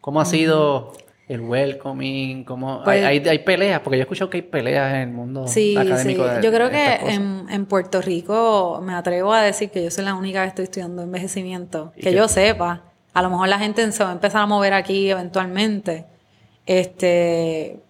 ¿Cómo 0.00 0.20
ha 0.20 0.24
sido 0.24 0.92
el 1.32 1.40
welcoming? 1.42 2.44
¿Cómo, 2.44 2.82
Pues- 2.84 3.04
hay, 3.04 3.18
hay, 3.20 3.28
hay 3.28 3.38
peleas, 3.40 3.80
porque 3.80 3.96
yo 3.98 4.02
he 4.02 4.04
escuchado 4.04 4.28
que 4.30 4.38
hay 4.38 4.42
peleas 4.42 4.94
en 4.94 5.00
el 5.00 5.10
mundo 5.12 5.46
Sí, 5.46 5.72
sí. 5.72 5.76
académico. 5.76 6.24
de- 6.26 6.42
Yo 6.42 6.50
creo 6.52 6.66
de 6.68 6.72
que 6.72 7.10
en, 7.14 7.46
en 7.48 7.66
Puerto 7.66 8.02
Rico 8.02 8.80
me 8.82 8.94
atrevo 8.94 9.32
a 9.32 9.42
decir 9.42 9.70
que 9.70 9.84
yo 9.84 9.90
soy 9.90 10.04
la 10.04 10.14
única 10.14 10.42
que 10.42 10.48
estoy 10.48 10.64
estudiando 10.64 11.02
envejecimiento. 11.02 11.92
¿Y 11.96 12.00
Que 12.02 12.10
qué? 12.10 12.16
yo 12.16 12.26
sepa. 12.28 12.82
A 13.14 13.22
lo 13.22 13.30
mejor 13.30 13.48
la 13.48 13.58
gente 13.58 13.90
se 13.92 14.02
va 14.04 14.10
a 14.10 14.12
empezar 14.12 14.42
a 14.42 14.46
mover 14.46 14.72
aquí 14.74 15.08
eventualmente. 15.10 16.06
Este, 16.66 17.80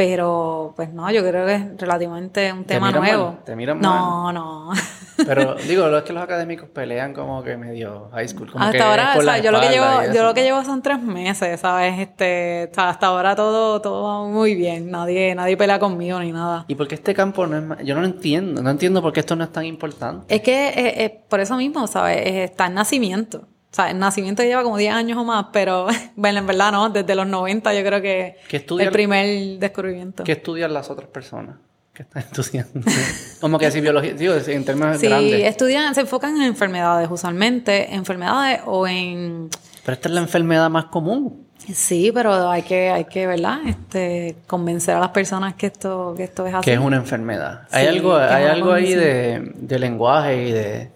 Pero, 0.00 0.72
pues 0.76 0.94
no, 0.94 1.10
yo 1.10 1.20
creo 1.22 1.44
que 1.44 1.54
es 1.56 1.62
relativamente 1.76 2.50
un 2.50 2.64
tema 2.64 2.90
nuevo. 2.90 3.32
mal, 3.32 3.44
te 3.44 3.54
miran 3.54 3.80
no, 3.80 4.32
no. 4.32 4.70
Pero 5.26 5.56
digo, 5.56 5.94
es 5.94 6.04
que 6.04 6.14
los 6.14 6.22
académicos 6.22 6.70
pelean 6.70 7.12
como 7.12 7.42
que 7.42 7.58
medio 7.58 8.08
high 8.12 8.26
school. 8.26 8.50
Como 8.50 8.70
que 8.70 8.78
hasta 8.78 8.88
ahora, 8.88 9.16
o 9.18 9.20
sea, 9.20 9.36
yo 9.36 9.50
lo 9.50 9.60
que 9.60 9.68
llevo, 9.68 9.86
yo 10.14 10.22
lo 10.22 10.32
que 10.32 10.42
llevo 10.42 10.64
son 10.64 10.80
tres 10.80 11.02
meses, 11.02 11.60
¿sabes? 11.60 11.98
Este, 11.98 12.70
hasta 12.74 13.08
ahora 13.08 13.36
todo, 13.36 13.82
todo 13.82 14.04
va 14.04 14.26
muy 14.26 14.54
bien. 14.54 14.90
Nadie, 14.90 15.34
nadie 15.34 15.58
pelea 15.58 15.78
conmigo 15.78 16.18
ni 16.18 16.32
nada. 16.32 16.64
¿Y 16.66 16.76
por 16.76 16.88
qué 16.88 16.94
este 16.94 17.12
campo 17.12 17.46
no 17.46 17.58
es 17.58 17.62
más? 17.62 17.78
Yo 17.84 17.94
no 17.94 18.00
lo 18.00 18.06
entiendo. 18.06 18.62
No 18.62 18.70
entiendo 18.70 19.02
por 19.02 19.12
qué 19.12 19.20
esto 19.20 19.36
no 19.36 19.44
es 19.44 19.52
tan 19.52 19.66
importante. 19.66 20.34
Es 20.34 20.40
que 20.40 20.68
eh, 20.68 21.04
eh, 21.04 21.24
por 21.28 21.40
eso 21.40 21.58
mismo, 21.58 21.86
¿sabes? 21.88 22.22
Está 22.24 22.68
en 22.68 22.74
nacimiento. 22.74 23.46
O 23.70 23.74
sea, 23.74 23.90
el 23.90 23.98
nacimiento 23.98 24.42
lleva 24.42 24.62
como 24.64 24.76
10 24.76 24.92
años 24.94 25.16
o 25.18 25.24
más, 25.24 25.46
pero 25.52 25.86
bueno, 26.16 26.40
en 26.40 26.46
verdad 26.46 26.72
no, 26.72 26.90
desde 26.90 27.14
los 27.14 27.26
90 27.26 27.72
yo 27.74 27.84
creo 27.84 28.02
que 28.02 28.36
¿Qué 28.48 28.56
estudian- 28.56 28.86
el 28.88 28.92
primer 28.92 29.58
descubrimiento. 29.58 30.24
¿Qué 30.24 30.32
estudian 30.32 30.72
las 30.74 30.90
otras 30.90 31.08
personas 31.08 31.56
que 31.92 32.02
están 32.02 32.22
estudiando? 32.32 32.80
como 33.40 33.58
que 33.58 33.70
si 33.70 33.80
biología, 33.80 34.12
digo, 34.14 34.34
en 34.34 34.64
términos 34.64 34.98
Sí, 34.98 35.06
grandes. 35.06 35.42
estudian, 35.44 35.94
se 35.94 36.00
enfocan 36.00 36.36
en 36.36 36.42
enfermedades 36.42 37.08
usualmente, 37.10 37.94
enfermedades 37.94 38.60
o 38.66 38.86
en... 38.88 39.48
Pero 39.84 39.94
esta 39.94 40.08
es 40.08 40.14
la 40.14 40.20
enfermedad 40.20 40.68
más 40.68 40.86
común. 40.86 41.46
Sí, 41.72 42.10
pero 42.12 42.50
hay 42.50 42.62
que, 42.62 42.90
hay 42.90 43.04
que, 43.04 43.26
¿verdad? 43.26 43.58
Este, 43.66 44.34
convencer 44.46 44.96
a 44.96 45.00
las 45.00 45.10
personas 45.10 45.54
que 45.54 45.66
esto, 45.66 46.14
que 46.16 46.24
esto 46.24 46.44
es 46.46 46.54
así. 46.54 46.64
Que 46.64 46.72
es 46.72 46.78
una 46.80 46.96
enfermedad. 46.96 47.68
Hay 47.70 47.84
Sí, 47.84 47.88
algo, 47.96 48.16
hay 48.16 48.44
algo 48.46 48.72
ahí 48.72 48.94
de, 48.94 49.52
de 49.54 49.78
lenguaje 49.78 50.48
y 50.48 50.52
de 50.52 50.90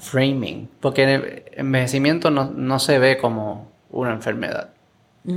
framing. 0.00 0.68
Porque 0.80 1.14
el 1.14 1.42
envejecimiento 1.52 2.30
no, 2.30 2.50
no 2.50 2.78
se 2.78 2.98
ve 2.98 3.18
como 3.18 3.68
una 3.90 4.12
enfermedad 4.12 4.70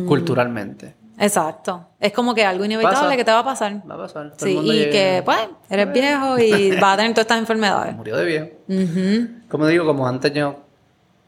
culturalmente. 0.07 0.95
Exacto. 1.19 1.85
Es 1.99 2.13
como 2.13 2.33
que 2.33 2.43
algo 2.43 2.65
inevitable 2.65 2.97
Pasa. 2.97 3.15
que 3.15 3.23
te 3.23 3.31
va 3.31 3.39
a 3.39 3.43
pasar. 3.43 3.81
Va 3.89 3.95
a 3.95 3.97
pasar. 3.97 4.31
Todo 4.31 4.45
Sí, 4.47 4.59
y 4.63 4.89
que, 4.89 5.21
pues, 5.23 5.37
eres 5.69 5.93
viejo 5.93 6.39
y 6.39 6.71
vas 6.81 6.93
a 6.93 6.97
tener 6.97 7.11
todas 7.11 7.25
estas 7.25 7.37
enfermedades. 7.39 7.95
Murió 7.95 8.17
de 8.17 8.25
viejo. 8.25 8.47
Como 9.47 9.67
digo, 9.67 9.85
como 9.85 10.07
antes 10.07 10.33
yo 10.33 10.55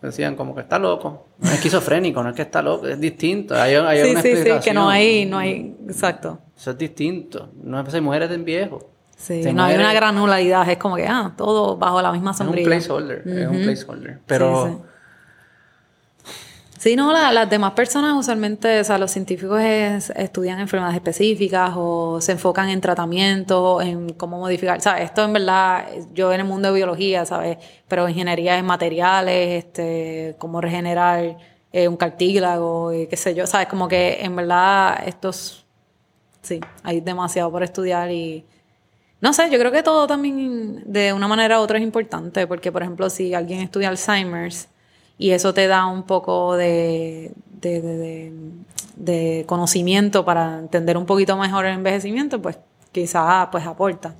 decían 0.01 0.35
como 0.35 0.55
que 0.55 0.61
está 0.61 0.79
loco. 0.79 1.27
No 1.39 1.47
es 1.49 1.55
esquizofrénico, 1.55 2.23
no 2.23 2.29
es 2.29 2.35
que 2.35 2.41
está 2.41 2.61
loco, 2.61 2.87
es 2.87 2.99
distinto. 2.99 3.55
Hay, 3.55 3.75
hay 3.75 4.03
Sí, 4.03 4.11
una 4.11 4.21
sí, 4.21 4.35
sí, 4.35 4.49
que 4.63 4.73
no 4.73 4.89
hay, 4.89 5.25
no 5.25 5.37
hay, 5.37 5.75
exacto. 5.87 6.39
Eso 6.57 6.71
es 6.71 6.77
distinto. 6.77 7.49
No 7.61 7.85
se 7.89 8.01
muere 8.01 8.27
de 8.27 8.37
viejo. 8.37 8.89
Sí, 9.23 9.53
no 9.53 9.63
hay 9.63 9.75
una 9.75 9.93
granularidad, 9.93 10.69
es 10.69 10.77
como 10.77 10.95
que, 10.97 11.07
ah, 11.07 11.31
todo 11.37 11.77
bajo 11.77 12.01
la 12.01 12.11
misma 12.11 12.31
Es 12.31 12.39
un 12.41 12.45
sombrilla. 12.47 12.65
placeholder, 12.67 13.23
es 13.25 13.47
un 13.47 13.61
placeholder. 13.63 14.19
Pero 14.25 14.67
Sí, 14.67 14.73
sí. 14.73 14.77
Sí, 16.77 16.95
no, 16.97 17.13
la- 17.13 17.31
las 17.31 17.49
demás 17.49 17.71
personas 17.71 18.13
usualmente, 18.13 18.81
o 18.81 18.83
sea, 18.83 18.97
los 18.97 19.09
científicos 19.09 19.61
es- 19.61 20.09
estudian 20.17 20.59
enfermedades 20.59 20.97
específicas 20.97 21.71
o 21.77 22.19
se 22.19 22.33
enfocan 22.33 22.67
en 22.67 22.81
tratamiento, 22.81 23.79
en 23.81 24.11
cómo 24.13 24.37
modificar, 24.37 24.81
¿sabes? 24.81 25.05
Esto 25.05 25.23
en 25.23 25.31
verdad, 25.31 25.85
yo 26.13 26.33
en 26.33 26.41
el 26.41 26.45
mundo 26.45 26.67
de 26.67 26.73
biología, 26.75 27.25
¿sabes? 27.25 27.57
Pero 27.87 28.09
ingeniería 28.09 28.57
en 28.57 28.65
materiales, 28.65 29.63
este, 29.63 30.35
cómo 30.39 30.59
regenerar 30.59 31.37
eh, 31.71 31.87
un 31.87 31.95
cartílago, 31.95 32.91
y 32.93 33.07
qué 33.07 33.15
sé 33.15 33.33
yo, 33.33 33.47
¿sabes? 33.47 33.67
Como 33.67 33.87
que 33.87 34.17
en 34.21 34.35
verdad 34.35 35.01
estos, 35.07 35.65
sí, 36.41 36.59
hay 36.83 36.99
demasiado 36.99 37.49
por 37.49 37.63
estudiar 37.63 38.11
y... 38.11 38.45
No 39.23 39.31
sé, 39.31 39.49
yo 39.49 39.57
creo 39.57 39.71
que 39.71 39.83
todo 39.83 40.05
también 40.05 40.83
de 40.85 41.13
una 41.13 41.29
manera 41.29 41.57
u 41.57 41.63
otra 41.63 41.77
es 41.77 41.83
importante, 41.83 42.45
porque 42.45 42.73
por 42.73 42.81
ejemplo, 42.81 43.09
si 43.09 43.33
alguien 43.33 43.61
estudia 43.61 43.87
Alzheimer's 43.87 44.67
y 45.17 45.29
eso 45.31 45.53
te 45.53 45.65
da 45.67 45.85
un 45.85 46.03
poco 46.03 46.57
de, 46.57 47.31
de, 47.61 48.33
de- 48.97 49.45
conocimiento 49.47 50.25
para 50.25 50.59
entender 50.59 50.97
un 50.97 51.05
poquito 51.05 51.37
mejor 51.37 51.65
el 51.65 51.75
envejecimiento, 51.75 52.41
pues 52.41 52.57
quizás 52.91 53.47
pues 53.49 53.65
aporta. 53.65 54.13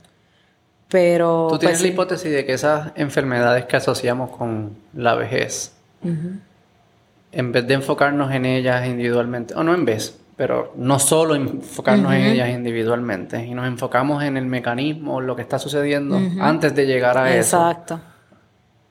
Pero 0.88 1.50
tú 1.52 1.58
tienes 1.60 1.80
pues, 1.80 1.82
la 1.82 1.88
sí. 1.90 1.94
hipótesis 1.94 2.32
de 2.32 2.46
que 2.46 2.54
esas 2.54 2.94
enfermedades 2.96 3.66
que 3.66 3.76
asociamos 3.76 4.30
con 4.30 4.72
la 4.94 5.16
vejez, 5.16 5.74
en 7.34 7.52
vez 7.52 7.68
de 7.68 7.74
enfocarnos 7.74 8.32
en 8.32 8.46
ellas 8.46 8.88
individualmente, 8.88 9.54
o 9.54 9.66
no 9.66 9.74
en 9.74 9.84
vez, 9.84 10.18
pero 10.36 10.74
no 10.76 10.98
solo 11.00 11.36
enfocarnos 11.36 12.14
en 12.14 12.22
ellas 12.22 12.50
individualmente, 12.50 13.46
y 13.46 13.54
nos 13.54 13.68
enfocamos 13.68 14.24
en 14.24 14.38
el 14.38 14.46
mecanismo, 14.46 15.22
lo 15.22 15.36
que 15.36 15.42
está 15.44 15.60
sucediendo 15.60 16.20
antes 16.40 16.74
de 16.76 16.86
llegar 16.88 17.18
a 17.18 17.30
eso, 17.36 17.58
Exacto. 17.58 18.00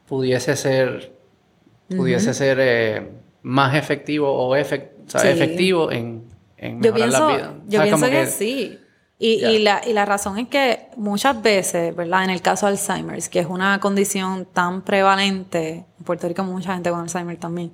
pudiese 0.07 0.57
ser, 0.57 1.13
pudiese 1.89 2.35
ser 2.35 2.59
eh, 2.61 3.11
más 3.43 3.75
efectivo 3.75 4.31
o, 4.33 4.57
efec- 4.57 4.91
o 5.07 5.11
sea, 5.11 5.21
Sí. 5.21 5.29
efectivo 5.29 5.91
en, 5.91 6.25
en 6.57 6.81
Yo 6.83 6.93
mejorar 6.93 7.09
pienso, 7.09 7.29
la 7.29 7.37
vida. 7.37 7.55
yo 7.67 7.83
pienso 7.83 8.01
como 8.07 8.11
que, 8.11 8.27
sí. 8.27 8.79
Y, 9.19 9.39
Ya. 9.41 9.51
y, 9.53 9.59
la, 9.61 9.81
y 9.87 9.93
la 9.93 10.05
razón 10.05 10.39
es 10.39 10.49
que 10.49 10.87
muchas 10.97 11.41
veces, 11.43 11.95
¿verdad? 11.95 12.25
En 12.25 12.31
el 12.31 12.43
caso 12.43 12.67
de 12.67 12.73
Alzheimer's, 12.73 13.29
que 13.29 13.39
es 13.41 13.47
una 13.47 13.79
condición 13.79 14.47
tan 14.53 14.83
prevalente, 14.83 15.85
en 15.99 16.05
Puerto 16.05 16.27
Rico 16.27 16.43
mucha 16.45 16.75
gente 16.75 16.91
con 16.91 17.01
Alzheimer 17.01 17.37
también, 17.37 17.71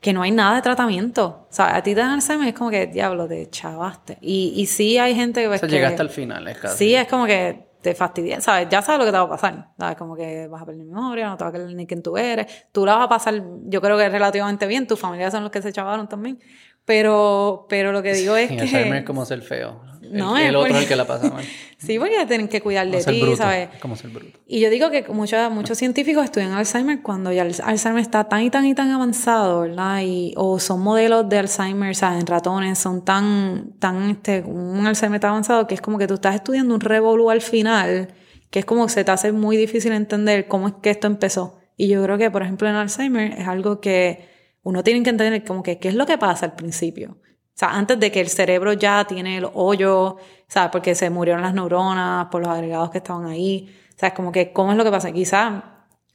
que 0.00 0.12
no 0.12 0.22
hay 0.22 0.30
nada 0.30 0.56
de 0.56 0.62
tratamiento. 0.62 1.46
O 1.50 1.52
sea, 1.52 1.74
a 1.76 1.82
ti 1.82 1.94
te 1.94 2.00
dan 2.00 2.10
Alzheimer 2.10 2.48
es 2.48 2.54
como 2.54 2.70
que, 2.70 2.86
diablo, 2.86 3.26
te 3.26 3.48
chavaste. 3.50 4.18
Y, 4.20 4.52
y 4.56 4.66
sí 4.66 4.96
hay 4.98 5.14
gente 5.14 5.40
que... 5.40 5.48
O 5.48 5.50
sea, 5.58 5.60
que- 5.68 5.74
llegaste 5.74 6.02
al 6.02 6.10
final, 6.10 6.46
es 6.48 6.58
casi. 6.58 6.76
Sí, 6.78 6.94
es 6.94 7.08
como 7.08 7.26
que 7.26 7.66
te 7.82 7.94
fastidia, 7.94 8.40
¿sabes? 8.40 8.68
Ya 8.70 8.82
sabes 8.82 8.98
lo 8.98 9.04
que 9.04 9.12
te 9.12 9.18
va 9.18 9.24
a 9.24 9.28
pasar, 9.28 9.68
¿sabes? 9.78 9.96
Como 9.96 10.14
que 10.16 10.46
vas 10.48 10.62
a 10.62 10.66
perder 10.66 10.84
memoria, 10.84 11.28
no 11.28 11.36
te 11.36 11.44
va 11.44 11.50
a 11.50 11.52
quedar 11.52 11.68
ni 11.72 11.86
quién 11.86 12.02
tú 12.02 12.16
eres. 12.16 12.46
Tú 12.72 12.84
la 12.84 12.94
vas 12.96 13.06
a 13.06 13.08
pasar, 13.08 13.42
yo 13.64 13.80
creo 13.80 13.96
que 13.96 14.08
relativamente 14.08 14.66
bien, 14.66 14.86
tus 14.86 14.98
familias 14.98 15.32
son 15.32 15.42
los 15.42 15.50
que 15.52 15.62
se 15.62 15.72
chavaron 15.72 16.08
también. 16.08 16.38
Pero, 16.84 17.66
pero 17.68 17.92
lo 17.92 18.02
que 18.02 18.14
digo 18.14 18.34
es 18.36 18.50
Y 18.50 18.56
que... 18.56 18.62
Alzheimer 18.62 18.98
es 19.00 19.04
como 19.04 19.24
ser 19.24 19.42
feo. 19.42 19.82
El, 20.10 20.18
No, 20.18 20.36
el 20.36 20.44
es 20.44 20.48
otro 20.50 20.60
es 20.62 20.68
porque- 20.68 20.82
el 20.82 20.88
que 20.88 20.96
la 20.96 21.06
pasa 21.06 21.30
mal. 21.30 21.44
Sí, 21.78 21.96
porque 21.96 22.26
tienen 22.26 22.48
que 22.48 22.60
cuidar 22.60 22.88
de 22.90 23.04
ti. 23.04 23.22
¿sabes? 23.36 23.68
Como 23.80 23.94
ser 23.94 24.10
bruto. 24.10 24.40
Y 24.48 24.58
yo 24.58 24.68
digo 24.68 24.90
que 24.90 25.04
muchos, 25.10 25.48
muchos 25.52 25.78
científicos 25.78 26.24
estudian 26.24 26.50
Alzheimer 26.52 27.02
cuando 27.02 27.30
ya 27.32 27.42
el 27.42 27.54
Alzheimer 27.62 28.00
está 28.02 28.24
tan 28.24 28.42
y 28.42 28.50
tan 28.50 28.66
y 28.66 28.74
tan 28.74 28.90
avanzado, 28.90 29.60
¿verdad? 29.60 30.00
Y, 30.04 30.34
o 30.36 30.58
son 30.58 30.80
modelos 30.80 31.28
de 31.28 31.38
Alzheimer, 31.38 31.92
o 31.92 31.94
sea, 31.94 32.18
en 32.18 32.26
ratones, 32.26 32.78
son 32.78 33.04
tan, 33.04 33.74
tan, 33.78 34.10
este, 34.10 34.40
un 34.40 34.86
Alzheimer 34.88 35.20
tan 35.20 35.30
avanzado 35.30 35.68
que 35.68 35.74
es 35.74 35.80
como 35.80 35.98
que 35.98 36.08
tú 36.08 36.14
estás 36.14 36.34
estudiando 36.34 36.74
un 36.74 36.80
revolú 36.80 37.30
al 37.30 37.42
final, 37.42 38.08
que 38.50 38.58
es 38.58 38.64
como 38.64 38.86
que 38.86 38.92
se 38.92 39.04
te 39.04 39.10
hace 39.12 39.30
muy 39.30 39.56
difícil 39.56 39.92
entender 39.92 40.48
cómo 40.48 40.66
es 40.66 40.74
que 40.82 40.90
esto 40.90 41.06
empezó. 41.06 41.60
Y 41.76 41.86
yo 41.86 42.02
creo 42.02 42.18
que, 42.18 42.28
por 42.32 42.42
ejemplo, 42.42 42.68
en 42.68 42.74
Alzheimer 42.74 43.34
es 43.38 43.46
algo 43.46 43.80
que 43.80 44.26
uno 44.64 44.82
tiene 44.82 45.04
que 45.04 45.10
entender 45.10 45.44
como 45.44 45.62
que 45.62 45.78
qué 45.78 45.86
es 45.90 45.94
lo 45.94 46.06
que 46.06 46.18
pasa 46.18 46.46
al 46.46 46.54
principio. 46.56 47.18
Sea, 47.58 47.70
antes 47.70 47.98
de 47.98 48.12
que 48.12 48.20
el 48.20 48.28
cerebro 48.28 48.72
ya 48.72 49.04
tiene 49.04 49.38
el 49.38 49.48
hoyo, 49.52 50.16
¿sabes? 50.46 50.70
Porque 50.70 50.94
se 50.94 51.10
murieron 51.10 51.42
las 51.42 51.52
neuronas 51.52 52.26
por 52.26 52.40
los 52.40 52.50
agregados 52.50 52.90
que 52.90 52.98
estaban 52.98 53.26
ahí. 53.26 53.74
O 53.96 53.98
sea, 53.98 54.10
es 54.10 54.14
como 54.14 54.30
que, 54.30 54.52
¿cómo 54.52 54.70
es 54.70 54.78
lo 54.78 54.84
que 54.84 54.92
pasa? 54.92 55.10
Quizás 55.10 55.64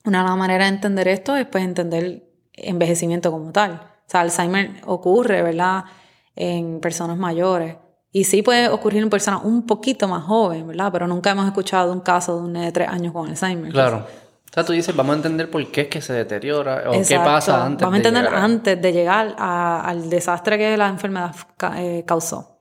una 0.05 0.35
manera 0.37 0.63
de 0.63 0.69
entender 0.69 1.09
esto 1.09 1.35
es 1.35 1.45
pues 1.45 1.65
entender 1.65 2.23
envejecimiento 2.53 3.29
como 3.29 3.51
tal. 3.51 3.73
O 3.73 4.09
sea, 4.09 4.21
Alzheimer 4.21 4.83
ocurre, 4.85 5.41
¿verdad? 5.41 5.83
En 6.33 6.79
personas 6.79 7.17
mayores. 7.17 7.75
Y 8.13 8.23
sí 8.23 8.41
puede 8.41 8.69
ocurrir 8.69 9.03
en 9.03 9.09
personas 9.09 9.41
un 9.43 9.65
poquito 9.65 10.07
más 10.07 10.23
jóvenes, 10.23 10.65
¿verdad? 10.65 10.93
Pero 10.93 11.07
nunca 11.07 11.31
hemos 11.31 11.45
escuchado 11.45 11.91
un 11.91 11.99
caso 11.99 12.37
de 12.37 12.43
un 12.43 12.53
de 12.53 12.71
tres 12.71 12.87
años 12.87 13.11
con 13.11 13.27
Alzheimer. 13.27 13.69
Claro. 13.69 14.07
O 14.53 14.55
sea, 14.55 14.63
tú 14.63 14.73
dices, 14.73 14.95
vamos 14.95 15.13
a 15.13 15.17
entender 15.17 15.49
por 15.49 15.65
qué 15.71 15.81
es 15.81 15.87
que 15.87 15.99
se 15.99 16.13
deteriora 16.13 16.83
o 16.91 16.91
qué 16.91 17.15
pasa 17.25 17.65
antes 17.65 17.81
Vamos 17.81 17.99
a 17.99 18.01
de 18.03 18.07
entender 18.07 18.23
llegar 18.25 18.39
a- 18.39 18.43
antes 18.45 18.81
de 18.83 18.93
llegar 18.93 19.35
a- 19.39 19.81
al 19.81 20.09
desastre 20.11 20.59
que 20.59 20.77
la 20.77 20.89
enfermedad 20.89 21.35
eh, 21.77 22.03
causó. 22.05 22.59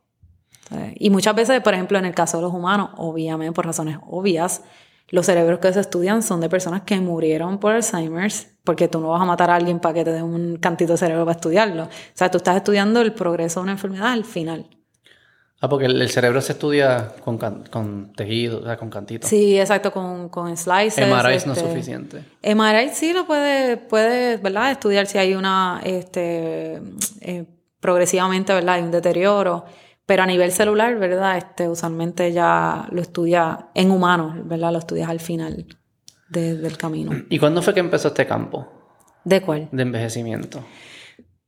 Y 0.95 1.11
muchas 1.11 1.35
veces, 1.35 1.61
por 1.61 1.75
ejemplo, 1.75 1.99
en 1.99 2.07
el 2.07 2.15
caso 2.15 2.39
de 2.39 2.45
los 2.45 2.55
humanos, 2.55 2.91
obviamente 2.97 3.53
por 3.53 3.67
razones 3.67 3.99
obvias, 4.09 4.63
los 5.09 5.27
cerebros 5.27 5.59
que 5.59 5.71
se 5.71 5.81
estudian 5.81 6.23
son 6.23 6.41
de 6.41 6.49
personas 6.49 6.81
que 6.83 6.99
murieron 6.99 7.59
por 7.59 7.73
Alzheimer's, 7.75 8.49
porque 8.65 8.89
tú 8.89 8.99
no 8.99 9.09
vas 9.11 9.21
a 9.21 9.27
matar 9.27 9.51
a 9.51 9.57
alguien 9.57 9.79
para 9.81 9.93
que 9.93 10.05
te 10.05 10.13
den 10.13 10.25
un 10.25 10.57
cantito 10.57 10.93
de 10.93 10.97
cerebro 10.99 11.27
para 11.27 11.35
estudiarlo. 11.37 11.83
O 11.85 11.89
sea, 12.15 12.31
tú 12.31 12.39
estás 12.39 12.57
estudiando 12.57 13.03
el 13.03 13.13
progreso 13.13 13.61
de 13.61 13.65
una 13.65 13.73
enfermedad 13.73 14.13
al 14.13 14.25
final. 14.25 14.67
Ah, 15.65 15.69
porque 15.69 15.87
el, 15.87 16.03
el 16.03 16.11
cerebro 16.11 16.41
se 16.41 16.53
estudia 16.55 17.13
con, 17.25 17.39
can- 17.39 17.63
con 17.71 18.13
tejido, 18.15 18.59
o 18.61 18.65
sea, 18.65 18.77
con 18.77 18.91
cantitos. 18.91 19.31
Sí, 19.31 19.59
exacto, 19.61 19.93
con, 19.93 20.29
con 20.29 20.55
slices. 20.57 21.07
MRIs 21.09 21.47
no 21.47 21.53
es 21.53 21.59
este, 21.59 21.71
suficiente. 21.71 22.25
MRI 22.43 22.89
sí 22.93 23.13
lo 23.13 23.27
puede, 23.27 23.77
puede, 23.77 24.39
¿verdad? 24.39 24.73
Estudiar 24.73 25.07
si 25.07 25.19
hay 25.19 25.35
una, 25.37 25.81
este, 25.85 26.83
eh, 27.21 27.45
progresivamente, 27.79 28.53
¿verdad? 28.53 28.75
Hay 28.75 28.83
un 28.83 28.91
deterioro. 28.91 29.65
Pero 30.05 30.25
a 30.25 30.27
nivel 30.27 30.51
celular, 30.51 30.99
¿verdad? 30.99 31.37
Este, 31.39 31.69
usualmente 31.69 32.33
ya 32.33 32.89
lo 32.91 33.01
estudia 33.01 33.69
en 33.75 33.93
humanos, 33.93 34.35
¿verdad? 34.49 34.73
Lo 34.73 34.81
estudias 34.81 35.09
al 35.09 35.21
final 35.21 35.65
de- 36.29 36.57
del 36.57 36.77
camino. 36.77 37.13
¿Y 37.31 37.39
cuándo 37.39 37.63
fue 37.63 37.73
que 37.73 37.81
empezó 37.81 38.09
este 38.09 38.27
campo 38.27 38.67
¿De 39.25 39.41
cuál? 39.43 39.69
de 39.71 39.83
envejecimiento? 39.83 40.65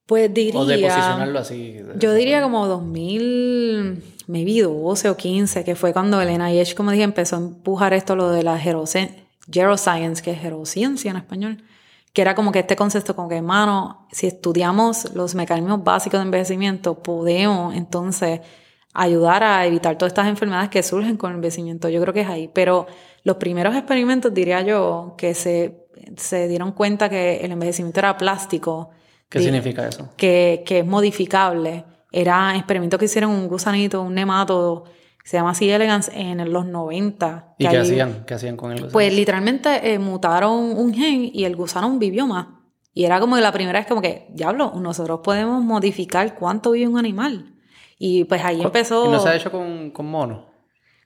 Pues 0.07 0.33
diría... 0.33 0.61
O 0.61 0.67
de 0.67 0.79
posicionarlo 0.79 1.39
así. 1.39 1.79
Yo 1.97 2.13
diría 2.15 2.43
como 2.43 2.67
2000, 2.67 4.03
maybe 4.27 4.63
12 4.63 5.09
o 5.09 5.17
15, 5.17 5.65
que 5.65 5.75
fue 5.75 5.93
cuando 5.93 6.21
el 6.21 6.29
NIH, 6.39 6.75
como 6.75 6.91
dije, 6.91 7.05
empezó 7.05 7.37
a 7.37 7.39
empujar 7.41 7.95
esto, 7.95 8.15
lo 8.17 8.31
de 8.31 8.43
la 8.43 8.59
geroscience, 8.59 9.25
que 10.23 10.31
es 10.31 10.39
gerociencia 10.39 11.11
en 11.11 11.17
español, 11.17 11.65
que 12.13 12.23
era 12.23 12.35
como 12.35 12.53
que 12.53 12.61
este 12.61 12.77
concepto, 12.77 13.17
como 13.17 13.29
que, 13.29 13.37
hermano, 13.37 14.07
si 14.13 14.27
estudiamos 14.27 15.15
los 15.15 15.35
mecanismos 15.35 15.83
básicos 15.83 16.21
de 16.21 16.25
envejecimiento, 16.25 17.03
podemos 17.03 17.75
entonces 17.75 18.41
ayudar 18.95 19.43
a 19.43 19.67
evitar 19.67 19.99
todas 19.99 20.13
estas 20.13 20.29
enfermedades 20.29 20.71
que 20.71 20.83
surgen 20.83 21.17
con 21.17 21.33
el 21.33 21.37
envejecimiento. 21.37 21.89
Yo 21.89 22.01
creo 22.01 22.15
que 22.15 22.21
es 22.21 22.29
ahí. 22.29 22.49
Pero 22.55 22.87
los 23.25 23.37
primeros 23.37 23.75
experimentos, 23.75 24.33
diría 24.33 24.63
yo, 24.63 25.15
que 25.19 25.35
se, 25.35 25.89
se 26.17 26.47
dieron 26.47 26.73
cuenta 26.73 27.09
que 27.09 27.39
el 27.39 27.51
envejecimiento 27.51 27.99
era 28.01 28.17
plástico. 28.17 28.91
¿Qué 29.39 29.45
significa 29.45 29.89
eso? 29.89 30.09
Que, 30.17 30.63
que 30.65 30.81
es 30.81 30.87
modificable. 30.87 31.85
Era 32.13 32.57
experimentos 32.57 32.99
que 32.99 33.07
hicieron 33.07 33.31
un 33.31 33.49
gusanito, 33.49 34.03
un 34.03 34.15
nemato, 34.15 34.85
se 35.25 35.39
llama 35.39 35.51
así 35.51 35.69
Elegance, 35.69 36.13
en 36.15 36.53
los 36.53 36.67
90. 36.67 37.57
¿Y 37.59 37.67
qué 37.67 37.79
hacían? 37.79 38.25
¿Qué 38.27 38.35
hacían 38.35 38.57
con 38.57 38.71
el 38.71 38.77
gusano? 38.77 38.93
Pues 38.93 39.13
literalmente 39.13 39.93
eh, 39.93 39.99
mutaron 39.99 40.53
un 40.53 40.95
gen 40.95 41.31
y 41.33 41.45
el 41.45 41.57
gusano 41.57 41.99
vivió 41.99 42.27
más. 42.27 42.47
Y 42.93 43.05
era 43.05 43.19
como 43.19 43.37
la 43.39 43.51
primera 43.51 43.81
vez 43.81 43.89
como 43.89 44.01
que, 44.01 44.29
diablo, 44.31 44.75
nosotros 44.77 45.21
podemos 45.25 45.65
modificar 45.65 46.37
cuánto 46.37 46.71
vive 46.71 46.87
un 46.87 46.99
animal. 46.99 47.57
Y 47.99 48.25
pues 48.25 48.45
ahí 48.45 48.63
empezó... 48.63 49.07
¿Y 49.07 49.09
no 49.09 49.19
se 49.19 49.31
ha 49.31 49.35
hecho 49.35 49.51
con, 49.51 49.91
con 49.91 50.07
monos? 50.07 50.45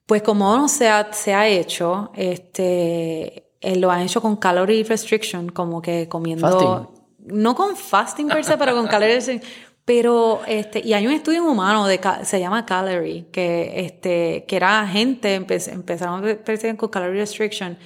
Pues 0.04 0.22
con 0.22 0.36
monos 0.36 0.72
se 0.72 0.88
ha, 0.88 1.10
se 1.12 1.32
ha 1.32 1.46
hecho, 1.48 2.10
este, 2.14 3.52
eh, 3.60 3.76
lo 3.76 3.90
han 3.90 4.02
hecho 4.02 4.20
con 4.20 4.36
calorie 4.36 4.84
restriction, 4.84 5.48
como 5.48 5.80
que 5.80 6.08
comiendo... 6.08 6.50
Fasting. 6.50 6.97
No 7.32 7.54
con 7.54 7.76
fasting 7.76 8.28
per 8.28 8.44
se, 8.44 8.56
pero 8.56 8.74
con 8.74 8.86
calorie 8.86 9.16
restriction. 9.16 9.52
Pero, 9.84 10.42
este, 10.46 10.80
y 10.84 10.92
hay 10.92 11.06
un 11.06 11.14
estudio 11.14 11.38
en 11.38 11.46
humano 11.46 11.86
de, 11.86 11.98
se 12.22 12.38
llama 12.38 12.66
Calorie, 12.66 13.26
que, 13.32 13.86
este, 13.86 14.44
que 14.46 14.56
era 14.56 14.86
gente, 14.86 15.34
empezaron 15.34 16.28
a 16.28 16.76
con 16.76 16.88
calorie 16.90 17.20
restriction 17.20 17.78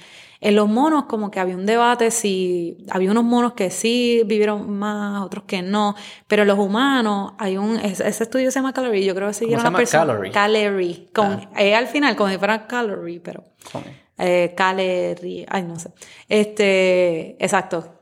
en 0.43 0.55
los 0.57 0.67
monos 0.67 1.05
como 1.05 1.31
que 1.31 1.39
había 1.39 1.55
un 1.55 1.65
debate 1.65 2.11
si 2.11 2.77
había 2.89 3.09
unos 3.11 3.23
monos 3.23 3.53
que 3.53 3.69
sí 3.69 4.23
vivieron 4.25 4.69
más, 4.69 5.23
otros 5.23 5.45
que 5.45 5.61
no, 5.61 5.95
pero 6.27 6.43
los 6.43 6.59
humanos 6.59 7.31
hay 7.37 7.55
un 7.55 7.79
ese, 7.79 8.05
estudio 8.09 8.51
se 8.51 8.59
llama 8.59 8.73
Calorie, 8.73 9.05
yo 9.05 9.15
creo 9.15 9.29
que 9.29 9.35
siguieron 9.35 9.65
una 9.65 9.77
persona 9.77 10.05
calorie? 10.05 10.31
Calorie 10.33 11.09
con 11.13 11.31
ah. 11.31 11.49
e 11.61 11.73
al 11.73 11.87
final 11.87 12.17
como 12.17 12.29
si 12.29 12.37
fuera 12.37 12.67
Calorie, 12.67 13.21
pero 13.21 13.41
eh, 14.17 14.53
calorie, 14.55 15.45
ay 15.47 15.63
no 15.63 15.79
sé. 15.79 15.91
Este, 16.27 17.37
exacto, 17.39 17.92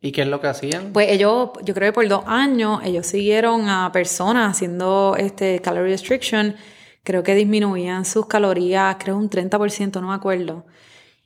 ¿Y 0.00 0.12
qué 0.12 0.22
es 0.22 0.28
lo 0.28 0.40
que 0.40 0.48
hacían? 0.48 0.92
Pues 0.92 1.10
ellos, 1.10 1.50
yo 1.64 1.74
creo 1.74 1.90
que 1.90 1.94
por 1.94 2.08
dos 2.08 2.24
años, 2.26 2.80
ellos 2.84 3.06
siguieron 3.06 3.68
a 3.68 3.90
personas 3.92 4.56
haciendo 4.56 5.16
este 5.18 5.60
calorie 5.60 5.92
restriction. 5.92 6.56
Creo 7.02 7.22
que 7.22 7.34
disminuían 7.34 8.04
sus 8.04 8.26
calorías, 8.26 8.96
creo 8.98 9.16
un 9.16 9.30
30%, 9.30 10.00
no 10.00 10.08
me 10.08 10.14
acuerdo. 10.14 10.66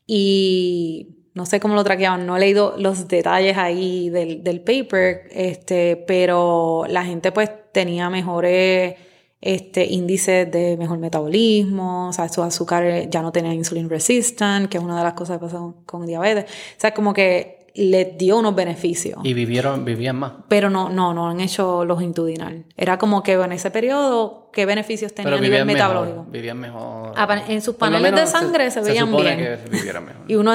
Y 0.06 1.16
no 1.34 1.46
sé 1.46 1.60
cómo 1.60 1.74
lo 1.74 1.84
traqueaban, 1.84 2.26
no 2.26 2.36
he 2.36 2.40
leído 2.40 2.74
los 2.76 3.08
detalles 3.08 3.56
ahí 3.56 4.10
del, 4.10 4.44
del 4.44 4.60
paper, 4.60 5.28
este, 5.30 5.96
pero 5.96 6.84
la 6.88 7.04
gente 7.04 7.32
pues 7.32 7.50
tenía 7.72 8.10
mejores 8.10 8.96
este, 9.40 9.84
índices 9.86 10.50
de 10.50 10.76
mejor 10.76 10.98
metabolismo, 10.98 12.08
o 12.08 12.12
sea, 12.12 12.28
sus 12.28 12.44
azúcares 12.44 13.08
ya 13.10 13.22
no 13.22 13.32
tenían 13.32 13.54
insulin 13.54 13.88
resistant, 13.88 14.68
que 14.68 14.78
es 14.78 14.84
una 14.84 14.98
de 14.98 15.04
las 15.04 15.14
cosas 15.14 15.38
que 15.38 15.46
pasa 15.46 15.58
con 15.86 16.06
diabetes. 16.06 16.44
O 16.44 16.80
sea, 16.80 16.94
como 16.94 17.12
que 17.14 17.61
les 17.74 18.18
dio 18.18 18.38
unos 18.38 18.54
beneficios. 18.54 19.18
¿Y 19.22 19.34
vivieron, 19.34 19.84
vivían 19.84 20.16
más? 20.16 20.32
Pero 20.48 20.70
no, 20.70 20.88
no, 20.88 21.14
no 21.14 21.28
han 21.28 21.40
hecho 21.40 21.84
longitudinal. 21.84 22.64
Era 22.76 22.98
como 22.98 23.22
que 23.22 23.32
en 23.32 23.52
ese 23.52 23.70
periodo, 23.70 24.50
¿qué 24.52 24.66
beneficios 24.66 25.14
tenía 25.14 25.34
a 25.34 25.40
nivel 25.40 25.64
metabólico? 25.64 26.26
vivían 26.30 26.58
mejor. 26.58 27.12
Ah, 27.16 27.42
en 27.48 27.62
sus 27.62 27.76
paneles 27.76 28.14
de 28.14 28.26
sangre 28.26 28.70
se, 28.70 28.80
veían 28.80 29.06
se 29.06 29.10
supone 29.10 29.36
bien. 29.36 29.58
que 29.64 29.70
vivieran 29.70 30.04
mejor. 30.04 30.22
y 30.28 30.34
uno, 30.34 30.52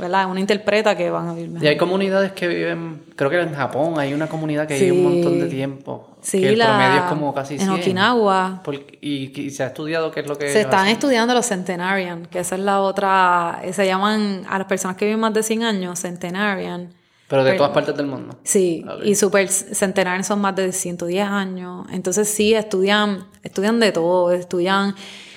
¿verdad? 0.00 0.30
uno 0.30 0.40
interpreta 0.40 0.96
que 0.96 1.10
van 1.10 1.28
a 1.28 1.34
vivir 1.34 1.50
mejor. 1.50 1.64
Y 1.64 1.68
hay 1.68 1.76
comunidades 1.76 2.32
que 2.32 2.48
viven, 2.48 3.02
creo 3.14 3.30
que 3.30 3.40
en 3.40 3.54
Japón 3.54 3.98
hay 3.98 4.12
una 4.12 4.26
comunidad 4.26 4.66
que 4.66 4.78
vive 4.78 4.92
un 4.92 5.04
montón 5.04 5.40
de 5.40 5.46
tiempo. 5.46 6.07
Sí, 6.28 6.42
que 6.42 6.50
el 6.50 6.58
la, 6.58 6.66
promedio 6.66 6.96
es 6.96 7.02
como 7.04 7.32
casi 7.32 7.56
100. 7.56 7.70
En 7.70 7.74
Okinawa. 7.74 8.62
y, 9.00 9.40
y, 9.40 9.50
se 9.50 9.62
ha 9.62 9.68
estudiado 9.68 10.10
qué 10.10 10.20
es 10.20 10.26
lo 10.26 10.36
que... 10.36 10.52
Se 10.52 10.60
están 10.60 10.86
estudiando 10.88 11.32
los 11.32 11.46
centenarian, 11.46 12.26
que 12.26 12.40
esa 12.40 12.56
es 12.56 12.60
la 12.60 12.82
otra... 12.82 13.62
Se 13.72 13.86
llaman 13.86 14.44
a 14.46 14.58
las 14.58 14.66
personas 14.66 14.98
que 14.98 15.06
viven 15.06 15.20
más 15.20 15.32
de 15.32 15.42
100 15.42 15.62
años, 15.62 15.98
centenarian. 15.98 16.92
Pero 17.28 17.44
de 17.44 17.54
todas 17.54 17.72
partes 17.72 17.96
del 17.96 18.08
mundo. 18.08 18.36
Sí, 18.44 18.84
y 19.04 19.14
super 19.14 19.48
centenarian 19.48 20.22
son 20.22 20.42
más 20.42 20.54
de 20.54 20.70
110 20.70 21.26
años. 21.26 21.86
Entonces 21.90 22.28
sí, 22.28 22.52
estudian, 22.52 23.24
estudian 23.42 23.80
de 23.80 23.90
todo, 23.90 24.30
estudian 24.30 24.94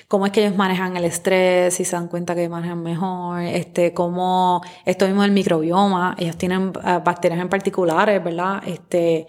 cómo 0.10 0.26
es 0.26 0.34
que 0.34 0.46
ellos 0.46 0.58
manejan 0.58 0.98
el 0.98 1.06
estrés, 1.06 1.74
si 1.74 1.86
se 1.86 1.96
dan 1.96 2.10
cuenta 2.10 2.36
que 2.36 2.50
manejan 2.50 2.84
mejor, 2.84 3.40
este, 3.44 3.94
cómo 3.94 4.62
esto 4.84 5.06
mismo 5.06 5.24
el 5.24 5.32
microbioma, 5.32 6.18
ellos 6.20 6.36
tienen 6.36 6.68
uh, 6.68 7.02
bacterias 7.02 7.40
en 7.40 7.48
particulares, 7.48 8.22
¿verdad? 8.22 8.62
Este, 8.68 9.26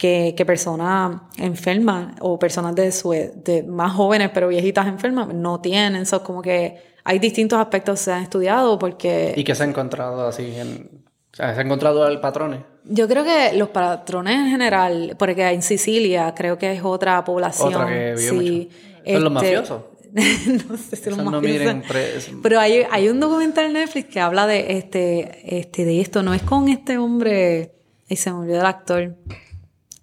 que, 0.00 0.32
que 0.34 0.46
personas 0.46 1.20
enfermas 1.36 2.14
o 2.20 2.38
personas 2.38 2.74
de, 2.74 2.90
su, 2.90 3.10
de 3.10 3.62
más 3.68 3.92
jóvenes 3.92 4.30
pero 4.32 4.48
viejitas 4.48 4.86
enfermas 4.86 5.28
no 5.28 5.60
tienen. 5.60 6.00
Eso 6.00 6.24
como 6.24 6.40
que 6.40 6.78
hay 7.04 7.18
distintos 7.18 7.58
aspectos 7.58 7.98
que 7.98 8.04
se 8.06 8.12
han 8.12 8.22
estudiado 8.22 8.78
porque... 8.78 9.34
¿Y 9.36 9.44
qué 9.44 9.54
se 9.54 9.62
ha 9.62 9.66
encontrado 9.66 10.26
así 10.26 10.56
en... 10.56 11.04
¿se 11.32 11.42
ha 11.42 11.60
encontrado 11.60 12.08
el 12.08 12.18
patrones? 12.18 12.60
Yo 12.84 13.06
creo 13.08 13.24
que 13.24 13.52
los 13.52 13.68
patrones 13.68 14.36
en 14.36 14.48
general, 14.48 15.16
porque 15.18 15.46
en 15.50 15.60
Sicilia 15.60 16.32
creo 16.34 16.56
que 16.56 16.72
es 16.72 16.82
otra 16.82 17.22
población. 17.22 17.74
Otra 17.74 17.86
que 17.86 18.14
vive 18.16 18.16
sí, 18.16 18.34
mucho. 18.34 18.76
¿Son 19.04 19.04
los 19.04 19.04
este, 19.04 19.30
mafiosos? 19.30 19.82
no 20.70 20.76
sé 20.78 20.96
si 20.96 21.10
los 21.10 21.18
mafiosos. 21.22 22.32
No 22.32 22.42
pero 22.42 22.58
hay, 22.58 22.86
hay 22.90 23.10
un 23.10 23.20
documental 23.20 23.66
en 23.66 23.74
Netflix 23.74 24.08
que 24.08 24.18
habla 24.18 24.46
de 24.46 24.78
este, 24.78 25.58
este, 25.58 25.84
de 25.84 26.00
esto. 26.00 26.22
No 26.22 26.32
es 26.32 26.40
con 26.40 26.70
este 26.70 26.96
hombre. 26.96 27.74
Y 28.08 28.16
se 28.16 28.30
me 28.32 28.38
olvidó 28.38 28.60
el 28.60 28.66
actor. 28.66 29.14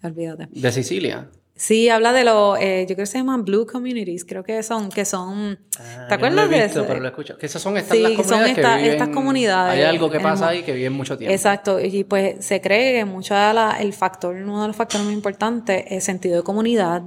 Olvídate. 0.08 0.48
¿De 0.52 0.72
Sicilia? 0.72 1.28
Sí, 1.56 1.90
habla 1.90 2.14
de 2.14 2.24
los, 2.24 2.60
eh, 2.60 2.86
yo 2.88 2.94
creo 2.96 3.04
que 3.06 3.06
se 3.08 3.18
llaman 3.18 3.44
Blue 3.44 3.66
Communities, 3.66 4.26
creo 4.26 4.44
que 4.44 4.62
son, 4.62 4.90
que 4.90 5.06
son, 5.06 5.58
Ah, 5.80 6.06
¿te 6.08 6.16
yo 6.16 6.30
no 6.30 6.36
lo 6.36 6.42
acuerdas 6.44 6.50
de 6.52 6.66
eso? 6.66 6.86
pero 6.88 7.00
lo 7.00 7.08
escucho. 7.08 7.36
Que 7.36 7.48
esas 7.48 7.60
son 7.64 7.78
estas 7.78 7.98
Sí, 7.98 8.04
las 8.04 8.12
son 8.14 8.22
comunidades 8.24 8.58
esta- 8.58 8.76
que 8.76 8.82
viven- 8.84 8.92
estas 8.92 9.10
comunidades 9.10 9.74
Hay 9.74 9.82
algo 9.84 10.10
que 10.12 10.20
pasa 10.20 10.52
el- 10.52 10.58
ahí 10.60 10.64
que 10.64 10.74
viven 10.74 10.94
mucho 10.94 11.18
tiempo. 11.18 11.34
Exacto, 11.34 11.80
y 11.80 12.04
pues 12.04 12.46
se 12.46 12.62
cree 12.62 12.94
que 13.00 13.06
mucho 13.06 13.34
de 13.34 13.54
la- 13.56 13.78
el 13.82 13.92
factor, 13.94 14.36
uno 14.36 14.62
de 14.62 14.68
los 14.68 14.76
factores 14.78 15.04
más 15.06 15.16
importantes 15.16 15.84
es 15.90 16.04
sentido 16.04 16.36
de 16.38 16.44
comunidad. 16.44 17.02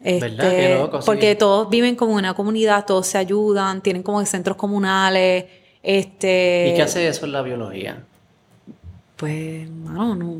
Este, 0.00 0.30
¿Verdad? 0.30 0.50
Qué 0.50 0.74
loco, 0.74 1.00
sí. 1.00 1.06
Porque 1.06 1.36
todos 1.36 1.70
viven 1.70 1.94
como 1.94 2.14
una 2.14 2.34
comunidad, 2.34 2.84
todos 2.84 3.06
se 3.06 3.18
ayudan, 3.18 3.82
tienen 3.82 4.02
como 4.02 4.24
centros 4.26 4.56
comunales, 4.56 5.44
este... 5.80 6.70
¿Y 6.72 6.74
qué 6.74 6.82
hace 6.82 7.06
eso 7.06 7.24
en 7.24 7.30
la 7.30 7.42
biología? 7.42 8.02
Pues, 9.16 9.70
mano, 9.70 10.16
no, 10.16 10.34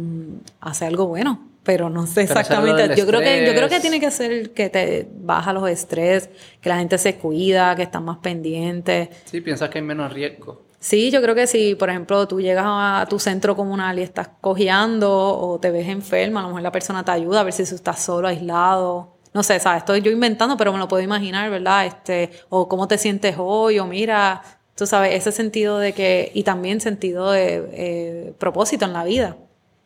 hace 0.61 0.85
algo 0.87 1.07
bueno, 1.07 1.47
pero 1.63 1.89
no 1.89 2.07
sé 2.07 2.27
Pero 2.27 2.41
exactamente. 2.41 2.97
Yo 2.97 3.07
creo 3.07 3.21
que 3.21 3.47
yo 3.47 3.55
creo 3.55 3.69
que 3.69 3.81
tiene 3.81 4.01
que 4.01 4.11
ser 4.11 4.51
que 4.51 4.69
te 4.69 5.09
baja 5.15 5.53
los 5.53 5.69
estrés, 5.69 6.29
que 6.61 6.69
la 6.69 6.79
gente 6.79 6.99
se 6.99 7.17
cuida, 7.17 7.77
que 7.77 7.83
están 7.83 8.05
más 8.05 8.19
pendientes. 8.19 9.09
Sí, 9.25 9.41
piensas 9.41 9.71
que 9.71 9.79
hay 9.79 9.85
menos 9.85 10.13
riesgo. 10.13 10.63
Sí, 10.83 11.13
yo 11.13 11.23
creo 11.23 11.37
que 11.37 11.47
si, 11.47 11.77
por 11.77 11.91
ejemplo, 11.91 12.27
tú 12.27 12.41
llegas 12.41 12.65
a 12.67 13.07
tu 13.09 13.21
centro 13.21 13.55
comunal 13.55 14.01
y 14.01 14.03
estás 14.03 14.31
cojeando 14.41 15.13
o 15.13 15.61
te 15.61 15.71
ves 15.71 15.89
enferma, 15.89 16.41
a 16.41 16.43
lo 16.43 16.49
mejor 16.49 16.63
la 16.63 16.73
persona 16.73 17.05
te 17.05 17.13
ayuda 17.13 17.41
a 17.41 17.45
ver 17.45 17.53
si 17.53 17.65
tú 17.65 17.77
estás 17.77 18.01
solo, 18.01 18.27
aislado. 18.27 19.17
No 19.33 19.45
sé, 19.45 19.61
¿sabes? 19.61 19.83
Estoy 19.83 20.03
yo 20.03 20.11
inventando, 20.11 20.57
pero 20.57 20.73
me 20.73 20.81
lo 20.81 20.89
puedo 20.89 21.03
imaginar, 21.03 21.49
¿verdad? 21.51 21.87
Este, 21.87 22.31
o 22.49 22.69
cómo 22.69 22.89
te 22.89 22.99
sientes 22.99 23.37
hoy, 23.39 23.79
o 23.79 23.87
mira, 23.87 24.43
tú 24.75 24.85
sabes, 24.87 25.15
ese 25.15 25.31
sentido 25.31 25.79
de 25.79 25.93
que, 25.93 26.33
y 26.35 26.43
también 26.43 26.81
sentido 26.81 27.31
de 27.31 27.69
eh, 27.73 28.35
propósito 28.39 28.85
en 28.85 28.93
la 28.93 29.05
vida. 29.05 29.37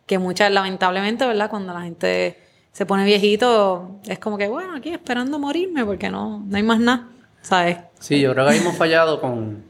Que 0.06 0.18
muchas, 0.18 0.50
lamentablemente, 0.52 1.26
¿verdad? 1.26 1.50
Cuando 1.50 1.72
la 1.72 1.82
gente 1.82 2.40
se 2.72 2.86
pone 2.86 3.04
viejito, 3.04 3.98
es 4.06 4.18
como 4.18 4.38
que, 4.38 4.46
bueno, 4.48 4.76
aquí 4.76 4.90
esperando 4.90 5.38
morirme 5.38 5.84
porque 5.84 6.10
no, 6.10 6.44
no 6.46 6.56
hay 6.56 6.62
más 6.62 6.78
nada, 6.78 7.08
¿sabes? 7.42 7.78
Sí, 7.98 8.20
yo 8.20 8.32
creo 8.32 8.48
que 8.48 8.56
hemos 8.56 8.76
fallado 8.76 9.20
con... 9.20 9.64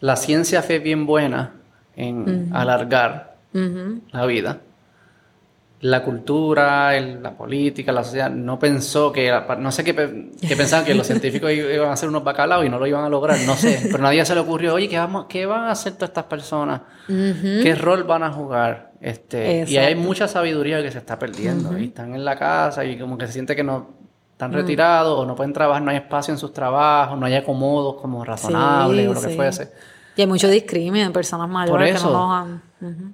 La 0.00 0.16
ciencia 0.16 0.62
fue 0.62 0.78
bien 0.78 1.06
buena 1.06 1.52
en 1.96 2.50
alargar 2.52 3.36
la 3.52 4.26
vida. 4.26 4.60
La 5.80 6.02
cultura, 6.02 6.96
el- 6.96 7.22
la 7.22 7.36
política, 7.36 7.92
la 7.92 8.02
sociedad 8.02 8.30
no 8.30 8.58
pensó 8.58 9.12
que... 9.12 9.30
No 9.58 9.70
sé 9.70 9.84
qué, 9.84 9.92
pe- 9.94 10.30
qué 10.40 10.56
pensaban 10.56 10.84
que 10.86 10.94
los 10.94 11.06
científicos 11.06 11.50
iban 11.52 11.88
a 11.90 11.92
hacer 11.92 12.08
unos 12.08 12.24
bacalaos 12.24 12.64
y 12.64 12.68
no 12.70 12.78
lo 12.78 12.86
iban 12.86 13.04
a 13.04 13.08
lograr, 13.10 13.38
no 13.46 13.54
sé. 13.56 13.80
Pero 13.84 13.98
nadie 13.98 14.24
se 14.24 14.34
le 14.34 14.40
ocurrió, 14.40 14.74
oye, 14.74 14.88
¿qué, 14.88 14.96
vamos, 14.98 15.26
qué 15.28 15.44
van 15.46 15.64
a 15.64 15.72
hacer 15.72 15.92
todas 15.94 16.08
estas 16.10 16.24
personas? 16.24 16.80
¿Qué 17.06 17.74
rol 17.78 18.04
van 18.04 18.22
a 18.22 18.32
jugar? 18.32 18.92
Este, 19.00 19.64
y 19.68 19.76
hay 19.76 19.94
mucha 19.94 20.26
sabiduría 20.28 20.82
que 20.82 20.90
se 20.90 20.98
está 20.98 21.18
perdiendo. 21.18 21.76
Y 21.78 21.84
están 21.88 22.14
en 22.14 22.24
la 22.24 22.36
casa 22.36 22.84
y 22.84 22.98
como 22.98 23.18
que 23.18 23.26
se 23.26 23.34
siente 23.34 23.54
que 23.54 23.62
no 23.62 23.90
están 24.32 24.52
retirados 24.52 25.18
o 25.18 25.24
no 25.26 25.34
pueden 25.36 25.52
trabajar, 25.52 25.82
no 25.82 25.90
hay 25.90 25.98
espacio 25.98 26.32
en 26.32 26.38
sus 26.38 26.52
trabajos, 26.52 27.18
no 27.18 27.26
hay 27.26 27.34
acomodos 27.34 28.00
como 28.00 28.24
razonables 28.24 29.08
o 29.08 29.14
lo 29.14 29.20
que 29.20 29.28
sí. 29.28 29.36
fuese. 29.36 29.72
Y 30.16 30.22
hay 30.22 30.26
mucho 30.26 30.48
discrimen 30.48 31.06
de 31.06 31.12
personas 31.12 31.48
mayores 31.48 31.94
que 31.94 32.04
no 32.04 32.10
los 32.10 32.32
han... 32.32 32.62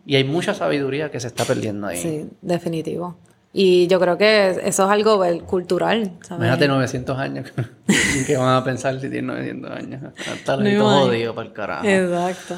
Y 0.07 0.16
hay 0.16 0.24
mucha 0.24 0.55
sabiduría 0.55 1.11
que 1.11 1.20
se 1.20 1.27
está 1.27 1.45
perdiendo 1.45 1.89
ahí. 1.89 1.99
Sí, 1.99 2.29
definitivo. 2.41 3.16
Y 3.53 3.87
yo 3.87 4.01
creo 4.01 4.16
que 4.16 4.51
eso 4.51 4.85
es 4.85 4.91
algo 4.91 5.16
well, 5.16 5.43
cultural, 5.43 6.12
¿sabes? 6.23 6.47
Imagínate 6.47 6.69
900 6.69 7.19
años. 7.19 7.53
¿Qué 8.27 8.37
van 8.37 8.57
a 8.57 8.65
pensar 8.65 8.95
si 8.99 9.11
tienen 9.11 9.27
900 9.27 9.70
años? 9.70 10.03
Está 10.35 10.57
No 10.57 11.03
jodido 11.03 11.35
para 11.35 11.49
el 11.49 11.53
carajo. 11.53 11.87
Exacto. 11.87 12.57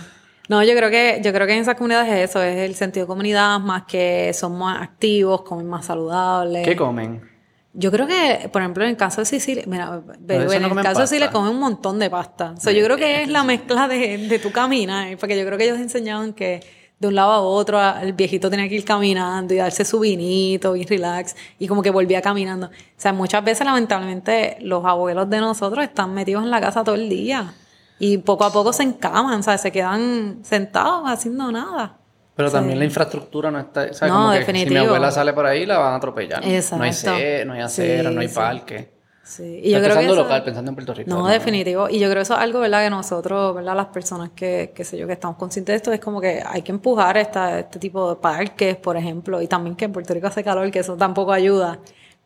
No, 0.49 0.63
yo 0.63 0.77
creo 0.77 0.91
que 0.91 1.21
yo 1.25 1.33
creo 1.33 1.47
que 1.47 1.55
en 1.55 1.63
esas 1.63 1.75
comunidades 1.75 2.13
es 2.13 2.31
eso, 2.31 2.43
es 2.43 2.59
el 2.59 2.75
sentido 2.75 3.07
de 3.07 3.09
comunidad, 3.09 3.59
más 3.61 3.85
que 3.85 4.33
son 4.35 4.59
más 4.59 4.83
activos, 4.83 5.43
comen 5.43 5.67
más 5.67 5.87
saludables. 5.87 6.67
¿Qué 6.67 6.77
comen? 6.77 7.34
Yo 7.77 7.91
creo 7.91 8.07
que, 8.07 8.49
por 8.53 8.63
ejemplo, 8.63 8.85
en 8.85 8.91
el 8.91 8.97
caso 8.97 9.21
de 9.21 9.25
Sicilia, 9.25 9.65
mira, 9.67 10.01
eso 10.29 10.53
en 10.53 10.63
no 10.63 10.69
el 10.69 10.83
caso 10.83 11.01
de 11.01 11.07
Sicilia 11.09 11.31
comen 11.31 11.51
un 11.51 11.59
montón 11.59 11.99
de 11.99 12.09
pasta. 12.09 12.55
O 12.57 12.61
sea, 12.61 12.73
yo 12.73 12.85
creo 12.85 12.97
que 12.97 13.23
es 13.23 13.29
la 13.29 13.43
mezcla 13.43 13.89
de, 13.89 14.17
de 14.17 14.39
tu 14.39 14.53
caminar, 14.53 15.17
porque 15.19 15.37
yo 15.37 15.45
creo 15.45 15.59
que 15.59 15.65
ellos 15.65 15.79
enseñaban 15.79 16.33
que 16.35 16.61
de 17.01 17.09
un 17.09 17.15
lado 17.17 17.33
a 17.33 17.41
otro 17.41 17.81
el 18.01 18.13
viejito 18.13 18.49
tenía 18.49 18.69
que 18.69 18.77
ir 18.77 18.85
caminando 18.85 19.53
y 19.53 19.57
darse 19.57 19.85
su 19.85 20.01
vinito, 20.01 20.73
bien 20.73 20.87
relax, 20.87 21.35
y 21.59 21.67
como 21.67 21.83
que 21.83 21.91
volvía 21.91 22.23
caminando. 22.23 22.69
O 22.69 22.71
sea, 22.97 23.13
muchas 23.13 23.45
veces, 23.45 23.67
lamentablemente, 23.67 24.57
los 24.61 24.85
abuelos 24.85 25.29
de 25.29 25.41
nosotros 25.41 25.85
están 25.85 26.15
metidos 26.15 26.45
en 26.45 26.51
la 26.51 26.61
casa 26.61 26.85
todo 26.85 26.95
el 26.95 27.09
día 27.09 27.55
y 27.99 28.19
poco 28.19 28.45
a 28.45 28.53
poco 28.53 28.73
se 28.73 28.85
encaman, 28.85 29.41
o 29.41 29.43
sea, 29.43 29.59
se 29.59 29.73
quedan 29.73 30.41
sentados 30.43 31.03
haciendo 31.07 31.51
nada. 31.51 31.99
Pero 32.37 32.51
también 32.51 32.79
la 32.79 32.85
infraestructura 32.85 33.51
no 33.51 33.61
está. 33.61 33.87
O 33.91 33.95
sea, 33.95 34.09
No, 34.09 34.15
como 34.15 34.29
que 34.31 34.35
Si 34.35 34.39
definitivo. 34.41 34.81
mi 34.81 34.87
abuela 34.87 35.11
sale 35.11 35.33
por 35.33 35.47
ahí, 35.47 35.67
la 35.67 35.79
van 35.79 35.93
a 35.93 35.97
atropellar. 35.97 36.41
No 36.43 36.49
hay 36.49 36.57
Exacto. 36.57 37.19
ce- 37.19 37.45
no 37.45 37.53
hay 37.53 37.61
acera, 37.61 38.09
Sí, 38.11 38.15
no 38.15 38.21
hay 38.21 38.29
sí. 38.29 38.35
parque. 38.35 38.95
Sí, 39.23 39.61
y 39.65 39.71
yo 39.71 39.79
creo 39.79 39.83
que 39.83 39.89
pensando 39.95 40.13
eso- 40.15 40.23
local, 40.25 40.45
pensando 40.45 40.71
en 40.71 40.75
Puerto 40.75 40.93
Rico. 40.95 41.11
No, 41.11 41.27
definitivo. 41.29 41.89
Y 41.89 41.99
yo 41.99 42.09
creo 42.09 42.17
que 42.17 42.23
eso 42.23 42.35
es 42.35 42.41
algo, 42.41 42.61
¿verdad? 42.61 42.85
Que 42.85 42.91
nosotros, 42.91 43.55
¿verdad? 43.55 43.75
Las 43.75 43.87
personas 43.87 44.31
que, 44.37 44.73
que 44.75 44.85
sé 44.85 44.99
yo, 44.99 45.07
que 45.07 45.15
estamos 45.15 45.37
conscientes 45.39 45.73
de 45.73 45.77
esto, 45.77 45.93
es 45.93 46.01
como 46.01 46.21
que 46.21 46.43
hay 46.45 46.61
que 46.63 46.73
empujar 46.73 47.17
esta, 47.17 47.61
este 47.61 47.79
tipo 47.79 48.11
de 48.11 48.17
parques, 48.21 48.77
por 48.77 48.97
ejemplo, 48.99 49.41
y 49.41 49.47
también 49.47 49.77
que 49.77 49.87
en 49.87 49.93
Puerto 49.93 50.13
Rico 50.13 50.27
hace 50.27 50.45
calor, 50.45 50.71
que 50.71 50.81
eso 50.81 50.97
tampoco 50.97 51.33
ayuda. 51.33 51.79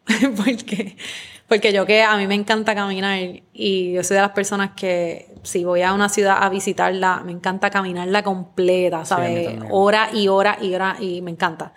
porque, 0.36 0.96
porque 1.46 1.72
yo 1.72 1.84
que 1.86 2.02
a 2.02 2.16
mí 2.16 2.26
me 2.26 2.34
encanta 2.34 2.74
caminar 2.74 3.18
y 3.52 3.92
yo 3.92 4.02
soy 4.02 4.16
de 4.16 4.22
las 4.22 4.32
personas 4.32 4.70
que 4.74 5.27
si 5.42 5.64
voy 5.64 5.82
a 5.82 5.92
una 5.92 6.08
ciudad 6.08 6.38
a 6.42 6.48
visitarla, 6.48 7.22
me 7.24 7.32
encanta 7.32 7.70
caminarla 7.70 8.22
completa, 8.22 9.04
¿sabes? 9.04 9.44
también. 9.46 9.68
hora 9.70 10.10
y 10.12 10.28
hora 10.28 10.58
y 10.60 10.74
hora 10.74 10.96
y 11.00 11.22
me 11.22 11.30
encanta. 11.30 11.72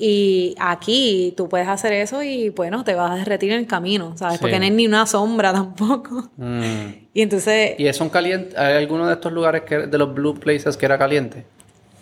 Y 0.00 0.54
aquí 0.60 1.34
tú 1.36 1.48
puedes 1.48 1.66
hacer 1.66 1.92
eso 1.92 2.22
y 2.22 2.50
bueno, 2.50 2.84
te 2.84 2.94
vas 2.94 3.10
a 3.10 3.14
derretir 3.16 3.50
en 3.52 3.58
el 3.58 3.66
camino, 3.66 4.16
¿sabes? 4.16 4.34
Sí. 4.36 4.40
Porque 4.42 4.58
no 4.58 4.64
hay 4.64 4.70
ni 4.70 4.86
una 4.86 5.06
sombra 5.06 5.52
tampoco. 5.54 6.28
Mm. 6.36 7.08
Y 7.14 7.22
entonces, 7.22 7.74
¿Y 7.78 7.92
son 7.92 8.08
calientes? 8.08 8.56
¿Hay 8.56 8.76
alguno 8.76 9.06
de 9.08 9.14
estos 9.14 9.32
lugares 9.32 9.62
que, 9.62 9.86
de 9.88 9.98
los 9.98 10.14
blue 10.14 10.34
places 10.38 10.76
que 10.76 10.86
era 10.86 10.96
caliente? 10.98 11.44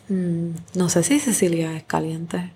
mm, 0.08 0.50
no 0.74 0.88
sé 0.90 1.02
si 1.02 1.18
Sicilia 1.18 1.74
es 1.74 1.84
caliente 1.84 2.52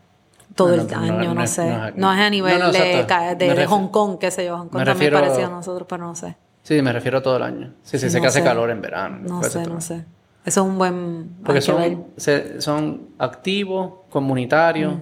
todo 0.55 0.77
No, 0.77 0.83
el 0.83 0.89
no, 0.91 0.99
año, 0.99 1.35
no, 1.35 1.47
sé. 1.47 1.65
no, 1.71 1.91
No, 1.97 2.13
es 2.13 2.21
a 2.21 2.29
nivel 2.29 2.61
de, 2.73 3.35
de, 3.55 3.67
Hong 3.67 3.89
Kong, 3.89 4.19
qué 4.21 4.31
sé 4.31 4.45
yo. 4.45 4.59
Hong 4.59 4.69
Kong 4.69 4.81
me 4.81 4.85
también 4.85 5.11
refiero- 5.11 5.21
parecido 5.21 5.47
a 5.47 5.51
nosotros, 5.51 5.87
pero 5.89 6.05
no 6.05 6.15
sé. 6.15 6.37
Sí, 6.63 6.81
me 6.83 6.93
refiero 6.93 7.19
a 7.19 7.23
todo 7.23 7.37
el 7.37 7.43
año. 7.43 7.73
Sí, 7.83 7.99
sí, 7.99 8.07
Sí, 8.07 8.11
sé 8.11 8.19
no 8.19 8.23
que 8.23 8.29
hace 8.29 8.39
sé. 8.41 8.45
calor 8.45 8.71
en 8.71 8.81
verano. 8.81 9.19
No 9.23 9.43
sé, 9.43 9.67
no 9.67 9.81
sé. 9.81 10.05
Eso 10.45 10.63
es 10.63 10.67
un 10.67 10.79
buen... 10.79 11.37
Porque 11.45 11.61
son, 11.61 12.07
se- 12.17 12.61
son 12.63 13.09
activos, 13.19 13.93
comunitarios. 14.09 14.95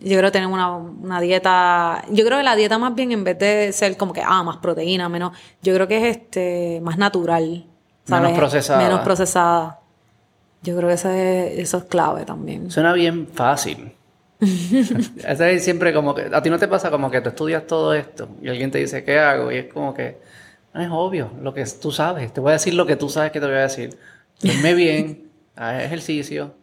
Yo 0.00 0.18
creo 0.18 0.22
que 0.22 0.30
tenemos 0.30 0.54
una, 0.54 0.74
una 0.76 1.20
dieta. 1.20 2.02
Yo 2.10 2.24
creo 2.24 2.38
que 2.38 2.44
la 2.44 2.56
dieta 2.56 2.78
más 2.78 2.94
bien 2.94 3.12
en 3.12 3.22
vez 3.24 3.38
de 3.38 3.72
ser 3.72 3.96
como 3.96 4.12
que 4.12 4.22
ah, 4.24 4.42
más 4.42 4.56
proteína, 4.58 5.08
menos. 5.08 5.36
Yo 5.62 5.74
creo 5.74 5.86
que 5.86 5.98
es 6.08 6.16
este 6.16 6.80
más 6.82 6.96
natural. 6.96 7.66
¿sabes? 8.04 8.22
Menos 8.22 8.38
procesada. 8.38 8.82
Menos 8.82 9.00
procesada. 9.00 9.80
Yo 10.62 10.76
creo 10.76 10.88
que 10.88 10.94
eso 10.94 11.10
es, 11.10 11.58
eso 11.58 11.78
es 11.78 11.84
clave 11.84 12.24
también. 12.24 12.70
Suena 12.70 12.92
bien 12.92 13.26
fácil. 13.32 13.92
Es 14.40 15.64
siempre 15.64 15.92
como 15.92 16.14
que... 16.14 16.28
A 16.32 16.42
ti 16.42 16.50
no 16.50 16.58
te 16.58 16.68
pasa 16.68 16.90
como 16.90 17.10
que 17.10 17.20
tú 17.20 17.28
estudias 17.30 17.66
todo 17.66 17.94
esto 17.94 18.28
y 18.42 18.48
alguien 18.48 18.70
te 18.70 18.78
dice, 18.78 19.04
¿qué 19.04 19.18
hago? 19.18 19.50
Y 19.52 19.56
es 19.56 19.72
como 19.72 19.92
que... 19.94 20.18
"No, 20.76 20.82
es 20.82 20.88
obvio, 20.90 21.30
lo 21.42 21.54
que 21.54 21.64
tú 21.80 21.90
sabes. 21.90 22.32
Te 22.32 22.40
voy 22.40 22.50
a 22.50 22.52
decir 22.54 22.74
lo 22.74 22.86
que 22.86 22.96
tú 22.96 23.08
sabes 23.08 23.32
que 23.32 23.40
te 23.40 23.46
voy 23.46 23.56
a 23.56 23.62
decir. 23.62 23.96
Duerme 24.40 24.74
bien, 24.74 25.28
haz 25.56 25.82
ejercicio, 25.82 26.54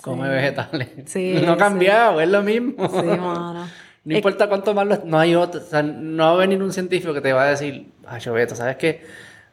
come 0.00 0.28
vegetales. 0.28 0.88
Sí, 1.06 1.34
no 1.44 1.52
ha 1.52 1.56
cambiado, 1.56 2.20
es 2.20 2.28
lo 2.28 2.42
mismo. 2.42 2.88
Sí, 2.88 3.06
mano. 3.06 3.66
No 4.04 4.16
importa 4.16 4.48
cuánto 4.48 4.74
más 4.74 4.84
lo... 4.84 4.98
No 5.04 5.16
hay 5.16 5.36
otro... 5.36 5.60
O 5.60 5.64
sea, 5.64 5.80
no 5.82 6.24
va 6.24 6.32
a 6.32 6.36
venir 6.36 6.60
un 6.60 6.72
científico 6.72 7.14
que 7.14 7.20
te 7.20 7.32
va 7.32 7.44
a 7.44 7.50
decir, 7.50 7.86
ay, 8.04 8.20
Beto, 8.32 8.56
¿sabes 8.56 8.74
qué? 8.76 9.06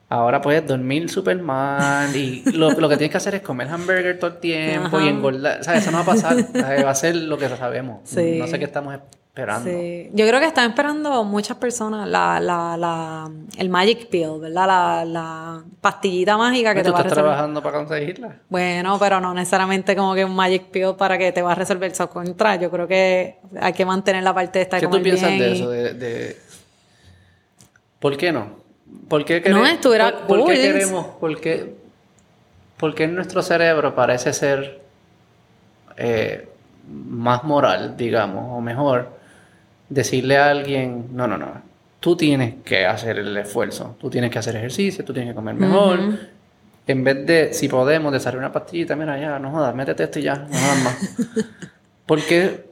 Ahora 0.10 0.42
puedes 0.42 0.66
dormir 0.66 1.08
súper 1.08 1.40
mal 1.40 2.16
y 2.16 2.42
lo, 2.54 2.72
lo 2.72 2.90
que 2.90 2.98
tienes 2.98 3.12
que 3.12 3.18
hacer 3.18 3.36
es 3.36 3.42
comer 3.42 3.68
hamburger 3.68 4.18
todo 4.18 4.32
el 4.32 4.38
tiempo 4.38 5.00
y 5.00 5.08
engordar. 5.08 5.64
¿Sabes? 5.64 5.84
Eso 5.84 5.92
no 5.92 5.98
va 5.98 6.04
a 6.04 6.06
pasar. 6.08 6.36
Va 6.56 6.90
a 6.90 6.96
ser 6.96 7.16
lo 7.16 7.38
que 7.38 7.48
sabemos. 7.48 8.00
Sí. 8.06 8.40
No 8.40 8.48
sé 8.48 8.58
qué 8.58 8.66
estamos 8.66 8.96
esperando. 9.30 9.70
Sí. 9.70 10.10
Yo 10.14 10.28
creo 10.28 10.40
que 10.40 10.48
están 10.48 10.70
esperando 10.72 11.24
muchas 11.24 11.56
personas 11.58 12.08
la, 12.10 12.40
la, 12.40 12.76
la, 12.76 13.30
el 13.58 13.70
magic 13.70 14.10
pill, 14.10 14.40
¿verdad? 14.42 14.68
La, 14.68 15.06
la 15.06 15.64
pastillita 15.80 16.36
mágica 16.38 16.74
que 16.74 16.82
¿Tú 16.82 16.86
te 16.86 16.92
va 16.92 16.98
a 16.98 17.02
estás 17.02 17.12
resolver. 17.12 17.32
trabajando 17.32 17.62
para 17.64 17.78
conseguirla? 17.78 18.36
Bueno, 18.50 18.98
pero 19.00 19.22
no 19.22 19.34
necesariamente 19.34 19.96
como 19.96 20.14
que 20.16 20.26
un 20.26 20.36
magic 20.36 20.66
pill 20.66 20.96
para 20.98 21.18
que 21.18 21.32
te 21.32 21.42
va 21.42 21.54
a 21.54 21.56
resolver 21.56 21.92
eso. 21.92 22.04
Al 22.04 22.10
contrario, 22.10 22.64
yo 22.64 22.72
creo 22.72 22.88
que 22.88 23.38
hay 23.62 23.74
que 23.74 23.86
mantener 23.86 24.24
la 24.24 24.34
parte 24.34 24.62
esta 24.62 24.78
de 24.78 24.82
¿Qué 24.82 24.88
tú 24.88 25.02
piensas 25.02 25.30
bien 25.30 25.40
de 25.40 25.52
eso? 25.54 25.70
De, 25.70 25.94
de- 25.94 26.38
¿Por 28.00 28.18
qué 28.18 28.32
no? 28.32 28.48
¿Por 29.08 29.24
qué 29.26 29.36
No, 29.38 29.44
queremos, 29.44 29.70
estuviera 29.70 30.18
por, 30.28 30.40
por 30.40 30.48
qué 30.50 30.56
queremos, 30.62 31.06
por 31.20 31.40
qué, 31.40 31.76
por 32.78 32.96
qué 32.96 33.08
nuestro 33.08 33.42
cerebro 33.44 33.94
parece 33.94 34.34
ser 34.34 34.82
eh, 35.98 36.50
más 36.88 37.44
moral, 37.44 37.96
digamos, 37.96 38.58
o 38.58 38.62
mejor, 38.62 39.19
decirle 39.90 40.38
a 40.38 40.50
alguien, 40.52 41.08
no, 41.14 41.28
no, 41.28 41.38
no, 41.38 41.52
tú 42.00 42.16
tienes 42.16 42.56
que 42.64 42.86
hacer 42.86 43.20
el 43.20 43.36
esfuerzo, 43.38 43.96
tú 44.00 44.10
tienes 44.10 44.30
que 44.32 44.40
hacer 44.40 44.56
ejercicio, 44.56 45.04
tú 45.04 45.14
tienes 45.14 45.32
que 45.32 45.36
comer 45.36 45.56
mejor, 45.56 46.00
en 46.88 47.04
vez 47.04 47.26
de, 47.26 47.54
si 47.54 47.68
podemos, 47.68 48.12
desarrollar 48.12 48.46
una 48.46 48.54
pastillita, 48.54 48.96
mira, 48.96 49.20
ya, 49.20 49.38
no 49.40 49.52
jodas, 49.52 49.76
métete 49.76 50.04
esto 50.04 50.20
y 50.20 50.24
ya, 50.24 50.36
no 50.36 50.46
jodas 50.58 50.84
más. 50.84 50.98
¿Por 52.06 52.22
qué, 52.24 52.66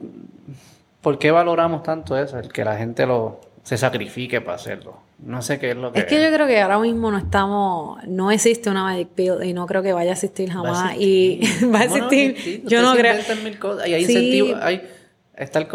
por 1.00 1.18
qué 1.18 1.30
valoramos 1.30 1.82
tanto 1.84 2.16
eso? 2.18 2.38
El 2.38 2.52
que 2.52 2.64
la 2.64 2.76
gente 2.76 3.06
lo 3.06 3.40
se 3.62 3.76
sacrifique 3.76 4.40
para 4.40 4.56
hacerlo. 4.56 4.96
No 5.18 5.42
sé 5.42 5.58
qué 5.58 5.70
es 5.72 5.76
lo 5.76 5.92
que 5.92 5.98
Es 6.00 6.04
que 6.06 6.22
yo 6.22 6.32
creo 6.32 6.46
que 6.46 6.60
ahora 6.60 6.78
mismo 6.78 7.10
no 7.10 7.18
estamos, 7.18 8.02
no 8.06 8.30
existe 8.30 8.70
una 8.70 8.82
magic 8.84 9.08
pill 9.08 9.42
y 9.44 9.52
no 9.52 9.66
creo 9.66 9.82
que 9.82 9.92
vaya 9.92 10.10
a 10.10 10.14
existir 10.14 10.48
Va 10.48 10.52
a 10.52 10.56
jamás. 10.56 10.92
existir. 10.94 11.42
Y 11.62 11.64
va 11.72 11.80
a 11.80 11.86
¿Cómo 11.86 11.98
no 11.98 12.10
existir. 12.10 12.62
yo 12.66 12.82
no 12.82 12.94
creo. 12.94 13.12
inventan 13.12 13.44
mil 13.44 13.58
cosas 13.58 13.86
y 13.88 13.94
hay 13.94 14.04
Sí. 14.06 14.12
incentivo, 14.12 14.58
hay, 14.62 14.88
está, 15.36 15.58
el, 15.58 15.66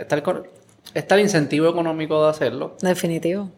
está, 0.00 0.14
el, 0.16 0.22
está 0.94 1.14
el 1.16 1.22
incentivo 1.22 1.68
económico 1.68 2.22
de 2.24 2.30
hacerlo 2.30 2.76
Definitivo. 2.80 3.50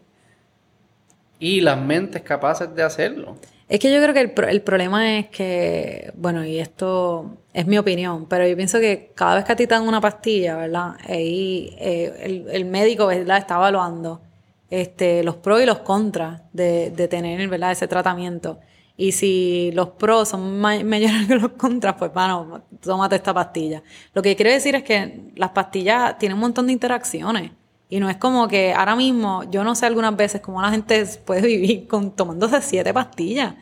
y 1.39 1.61
las 1.61 1.77
mentes 1.79 2.21
capaces 2.21 2.73
de 2.75 2.83
hacerlo. 2.83 3.35
Es 3.69 3.79
que 3.79 3.91
yo 3.91 4.01
creo 4.01 4.13
que 4.13 4.19
el, 4.21 4.31
pro- 4.31 4.47
el 4.47 4.61
problema 4.61 5.17
es 5.17 5.27
que, 5.29 6.11
bueno, 6.15 6.45
y 6.45 6.59
esto 6.59 7.37
es 7.53 7.65
mi 7.65 7.77
opinión, 7.77 8.27
pero 8.27 8.45
yo 8.45 8.55
pienso 8.55 8.79
que 8.79 9.11
cada 9.15 9.35
vez 9.35 9.45
que 9.45 9.51
a 9.53 9.55
ti 9.55 9.65
te 9.65 9.73
dan 9.73 9.87
una 9.87 9.99
pastilla, 10.01 10.57
¿verdad? 10.57 10.91
Eh, 11.07 12.17
el, 12.21 12.45
el 12.51 12.65
médico, 12.65 13.07
¿verdad? 13.07 13.37
Está 13.37 13.55
evaluando 13.55 14.21
este, 14.69 15.23
los 15.23 15.37
pros 15.37 15.61
y 15.61 15.65
los 15.65 15.79
contras 15.79 16.41
de, 16.51 16.91
de 16.91 17.07
tener, 17.07 17.47
¿verdad? 17.47 17.71
Ese 17.71 17.87
tratamiento. 17.87 18.59
Y 18.95 19.11
si 19.11 19.71
los 19.73 19.89
pros 19.89 20.29
son 20.29 20.59
ma- 20.59 20.83
mayores 20.83 21.25
que 21.27 21.35
los 21.35 21.51
contras, 21.53 21.95
pues, 21.97 22.13
bueno, 22.13 22.61
tómate 22.81 23.15
esta 23.15 23.33
pastilla. 23.33 23.81
Lo 24.13 24.21
que 24.21 24.35
quiero 24.35 24.51
decir 24.51 24.75
es 24.75 24.83
que 24.83 25.31
las 25.35 25.49
pastillas 25.49 26.17
tienen 26.17 26.35
un 26.35 26.41
montón 26.41 26.67
de 26.67 26.73
interacciones. 26.73 27.51
Y 27.89 27.99
no 27.99 28.09
es 28.09 28.17
como 28.17 28.47
que 28.47 28.73
ahora 28.73 28.95
mismo, 28.95 29.43
yo 29.51 29.63
no 29.63 29.75
sé 29.75 29.85
algunas 29.85 30.15
veces 30.15 30.41
cómo 30.41 30.61
la 30.61 30.69
gente 30.71 31.05
puede 31.25 31.41
vivir 31.47 31.87
con 31.87 32.11
tomándose 32.11 32.61
siete 32.61 32.93
pastillas. 32.93 33.55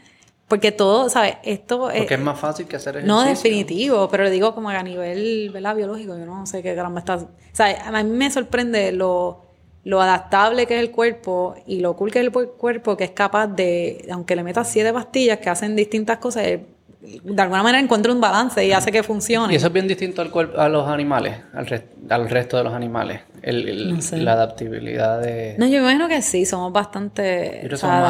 Porque 0.47 0.73
todo, 0.73 1.07
¿sabes? 1.09 1.35
Esto 1.43 1.89
es... 1.89 1.99
Porque 1.99 2.15
es 2.15 2.19
más 2.19 2.37
fácil 2.37 2.67
que 2.67 2.75
hacer 2.75 2.97
ejercicio. 2.97 3.15
No, 3.15 3.23
definitivo, 3.23 4.09
pero 4.09 4.25
le 4.25 4.29
digo 4.31 4.53
como 4.53 4.67
que 4.69 4.75
a 4.75 4.83
nivel 4.83 5.49
¿verdad? 5.53 5.73
biológico, 5.77 6.17
yo 6.17 6.25
no 6.25 6.45
sé 6.45 6.61
qué 6.61 6.75
caramba 6.75 6.99
está... 6.99 7.15
O 7.15 7.29
sea, 7.53 7.87
a 7.87 8.03
mí 8.03 8.09
me 8.09 8.29
sorprende 8.29 8.91
lo, 8.91 9.45
lo 9.83 10.01
adaptable 10.01 10.67
que 10.67 10.75
es 10.75 10.81
el 10.81 10.91
cuerpo 10.91 11.55
y 11.65 11.79
lo 11.79 11.95
cool 11.95 12.11
que 12.11 12.19
es 12.19 12.25
el 12.25 12.31
cuerpo 12.31 12.95
que 12.97 13.03
es 13.05 13.11
capaz 13.11 13.47
de, 13.47 14.05
aunque 14.11 14.35
le 14.35 14.43
metas 14.43 14.69
siete 14.69 14.93
pastillas 14.93 15.39
que 15.39 15.49
hacen 15.49 15.75
distintas 15.75 16.19
cosas, 16.19 16.43
eh, 16.45 16.63
de 17.01 17.41
alguna 17.41 17.63
manera 17.63 17.81
encuentra 17.83 18.11
un 18.13 18.21
balance 18.21 18.63
y 18.63 18.71
hace 18.73 18.91
que 18.91 19.01
funcione. 19.01 19.51
Y 19.53 19.55
eso 19.55 19.67
es 19.67 19.73
bien 19.73 19.87
distinto 19.87 20.21
al 20.21 20.29
cuerpo, 20.29 20.59
a 20.61 20.69
los 20.69 20.87
animales, 20.87 21.35
al, 21.53 21.83
al 22.09 22.29
resto 22.29 22.57
de 22.57 22.63
los 22.63 22.73
animales. 22.73 23.21
El, 23.41 23.67
el- 23.67 23.95
No 23.95 24.01
sé. 24.03 24.17
La 24.17 24.33
adaptabilidad 24.33 25.19
de... 25.19 25.55
No, 25.57 25.65
yo 25.65 25.79
imagino 25.79 26.07
que 26.07 26.21
sí, 26.21 26.45
somos 26.45 26.71
bastante 26.71 27.61
somos 27.75 27.95
adaptables 27.95 28.07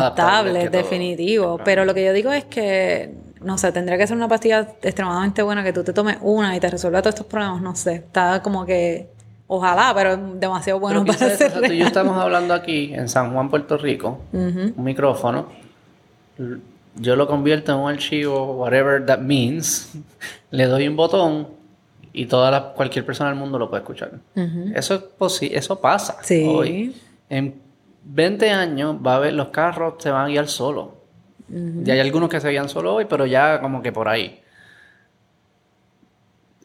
adaptables, 0.56 0.72
todo. 0.72 0.77
definitivo. 0.81 1.60
Pero 1.64 1.85
lo 1.85 1.93
que 1.93 2.03
yo 2.03 2.11
digo 2.11 2.34
es 2.34 2.43
que, 2.43 3.14
no 3.39 3.57
sé, 3.57 3.72
tendría 3.72 3.98
que 3.98 4.06
ser 4.07 4.18
una 4.18 4.27
pastilla 4.27 4.68
extremadamente 4.81 5.41
buena 5.41 5.64
que 5.64 5.72
tú 5.72 5.85
te 5.85 5.93
tomes 5.93 6.18
una 6.19 6.53
y 6.53 6.60
te 6.60 6.69
resuelva 6.69 7.02
todos 7.02 7.15
estos 7.15 7.27
problemas. 7.27 7.61
No 7.61 7.73
sé, 7.77 7.93
está 7.93 8.41
como 8.41 8.65
que, 8.65 9.07
ojalá, 9.53 9.91
pero 9.94 10.14
es 10.14 10.19
demasiado 10.40 10.80
bueno 10.80 11.03
Pero 11.03 11.18
para 11.18 11.36
ser 11.36 11.52
tú 11.52 11.73
y 11.73 11.80
yo 11.80 11.86
estamos 11.86 12.15
hablando 12.18 12.53
aquí 12.53 12.94
en 12.94 13.10
San 13.10 13.34
Juan, 13.34 13.49
Puerto 13.49 13.78
Rico, 13.78 14.22
un 14.32 14.73
micrófono. 14.78 15.48
Yo 16.95 17.15
lo 17.18 17.28
convierto 17.28 17.73
en 17.73 17.80
un 17.80 17.90
archivo, 17.91 18.53
whatever 18.56 19.06
that 19.06 19.19
means. 19.19 19.94
Le 20.52 20.68
doy 20.68 20.88
un 20.88 20.95
botón 20.95 21.49
y 22.14 22.28
toda 22.28 22.49
la, 22.49 22.73
cualquier 22.73 23.06
persona 23.06 23.30
del 23.30 23.40
mundo 23.40 23.60
lo 23.60 23.69
puede 23.69 23.82
escuchar. 23.82 24.11
Eso 24.73 24.95
es 24.95 25.02
posible, 25.02 25.57
eso 25.57 25.80
pasa 25.82 26.18
Sí. 26.22 26.45
hoy. 26.48 26.95
En 27.30 27.56
20 28.06 28.49
años 28.52 28.95
va 29.06 29.14
a 29.14 29.15
haber 29.18 29.34
los 29.34 29.49
carros 29.49 29.95
se 29.99 30.11
van 30.11 30.26
a 30.26 30.28
guiar 30.30 30.48
solos. 30.48 30.88
Ya 31.49 31.94
hay 31.95 31.99
algunos 31.99 32.30
que 32.30 32.40
se 32.40 32.49
guían 32.49 32.69
solo 32.69 32.95
hoy, 32.95 33.06
pero 33.06 33.26
ya 33.26 33.60
como 33.60 33.82
que 33.82 33.91
por 33.91 34.07
ahí. 34.07 34.40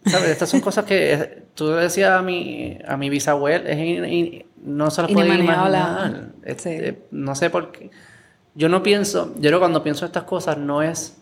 ¿Sabes? 0.07 0.31
Estas 0.31 0.49
son 0.49 0.61
cosas 0.61 0.85
que 0.85 1.13
eh, 1.15 1.43
tú 1.55 1.69
decías 1.71 2.13
a 2.13 2.23
mi, 2.23 2.79
a 2.87 2.97
mi 2.97 3.11
bisabuela, 3.11 3.69
es 3.69 3.79
in- 3.79 4.05
in- 4.05 4.47
no 4.65 4.91
se 4.91 5.03
las 5.03 5.11
puede 5.13 5.27
Inimaginable. 5.27 5.79
imaginar. 5.79 6.29
Este, 6.45 6.99
no 7.11 7.35
sé 7.35 7.51
por 7.51 7.73
qué. 7.73 7.91
Yo 8.55 8.69
no 8.69 8.83
pienso, 8.83 9.35
yo 9.37 9.41
creo 9.51 9.59
que 9.59 9.59
cuando 9.59 9.83
pienso 9.83 10.07
estas 10.07 10.23
cosas 10.25 10.57
no 10.59 10.83
es, 10.83 11.17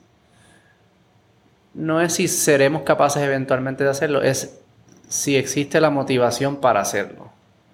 no 1.75 2.01
es 2.01 2.13
si 2.15 2.29
seremos 2.29 2.83
capaces 2.83 3.23
eventualmente 3.23 3.85
de 3.85 3.91
hacerlo, 3.91 4.23
es 4.23 4.61
si 5.09 5.37
existe 5.37 5.81
la 5.81 5.91
motivación 5.91 6.57
para 6.57 6.81
hacerlo. 6.81 7.33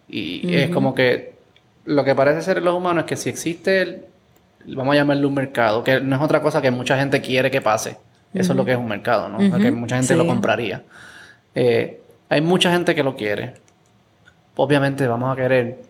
Y 0.08 0.54
es 0.56 0.70
como 0.70 0.94
que 0.94 1.34
lo 1.84 2.04
que 2.04 2.14
parece 2.14 2.42
ser 2.42 2.58
en 2.58 2.64
los 2.64 2.74
humanos 2.74 3.04
es 3.04 3.08
que 3.08 3.16
si 3.16 3.28
existe 3.28 3.82
el, 3.82 4.04
vamos 4.66 4.94
a 4.94 4.96
llamarlo 4.96 5.28
un 5.28 5.34
mercado, 5.34 5.84
que 5.84 6.00
no 6.00 6.16
es 6.16 6.22
otra 6.22 6.40
cosa 6.42 6.60
que 6.62 6.70
mucha 6.70 6.98
gente 6.98 7.20
quiere 7.20 7.50
que 7.50 7.60
pase. 7.60 7.96
Eso 8.32 8.52
es 8.52 8.56
lo 8.56 8.64
que 8.64 8.72
es 8.72 8.78
un 8.78 8.86
mercado, 8.86 9.28
¿no? 9.28 9.38
Ujú. 9.38 9.58
Que 9.58 9.70
mucha 9.72 9.96
gente 9.96 10.16
lo 10.16 10.26
compraría. 10.26 10.84
Eh, 11.54 12.00
hay 12.28 12.40
mucha 12.40 12.72
gente 12.72 12.94
que 12.94 13.02
lo 13.02 13.16
quiere. 13.16 13.54
Obviamente 14.56 15.06
vamos 15.06 15.32
a 15.32 15.36
querer 15.36 15.82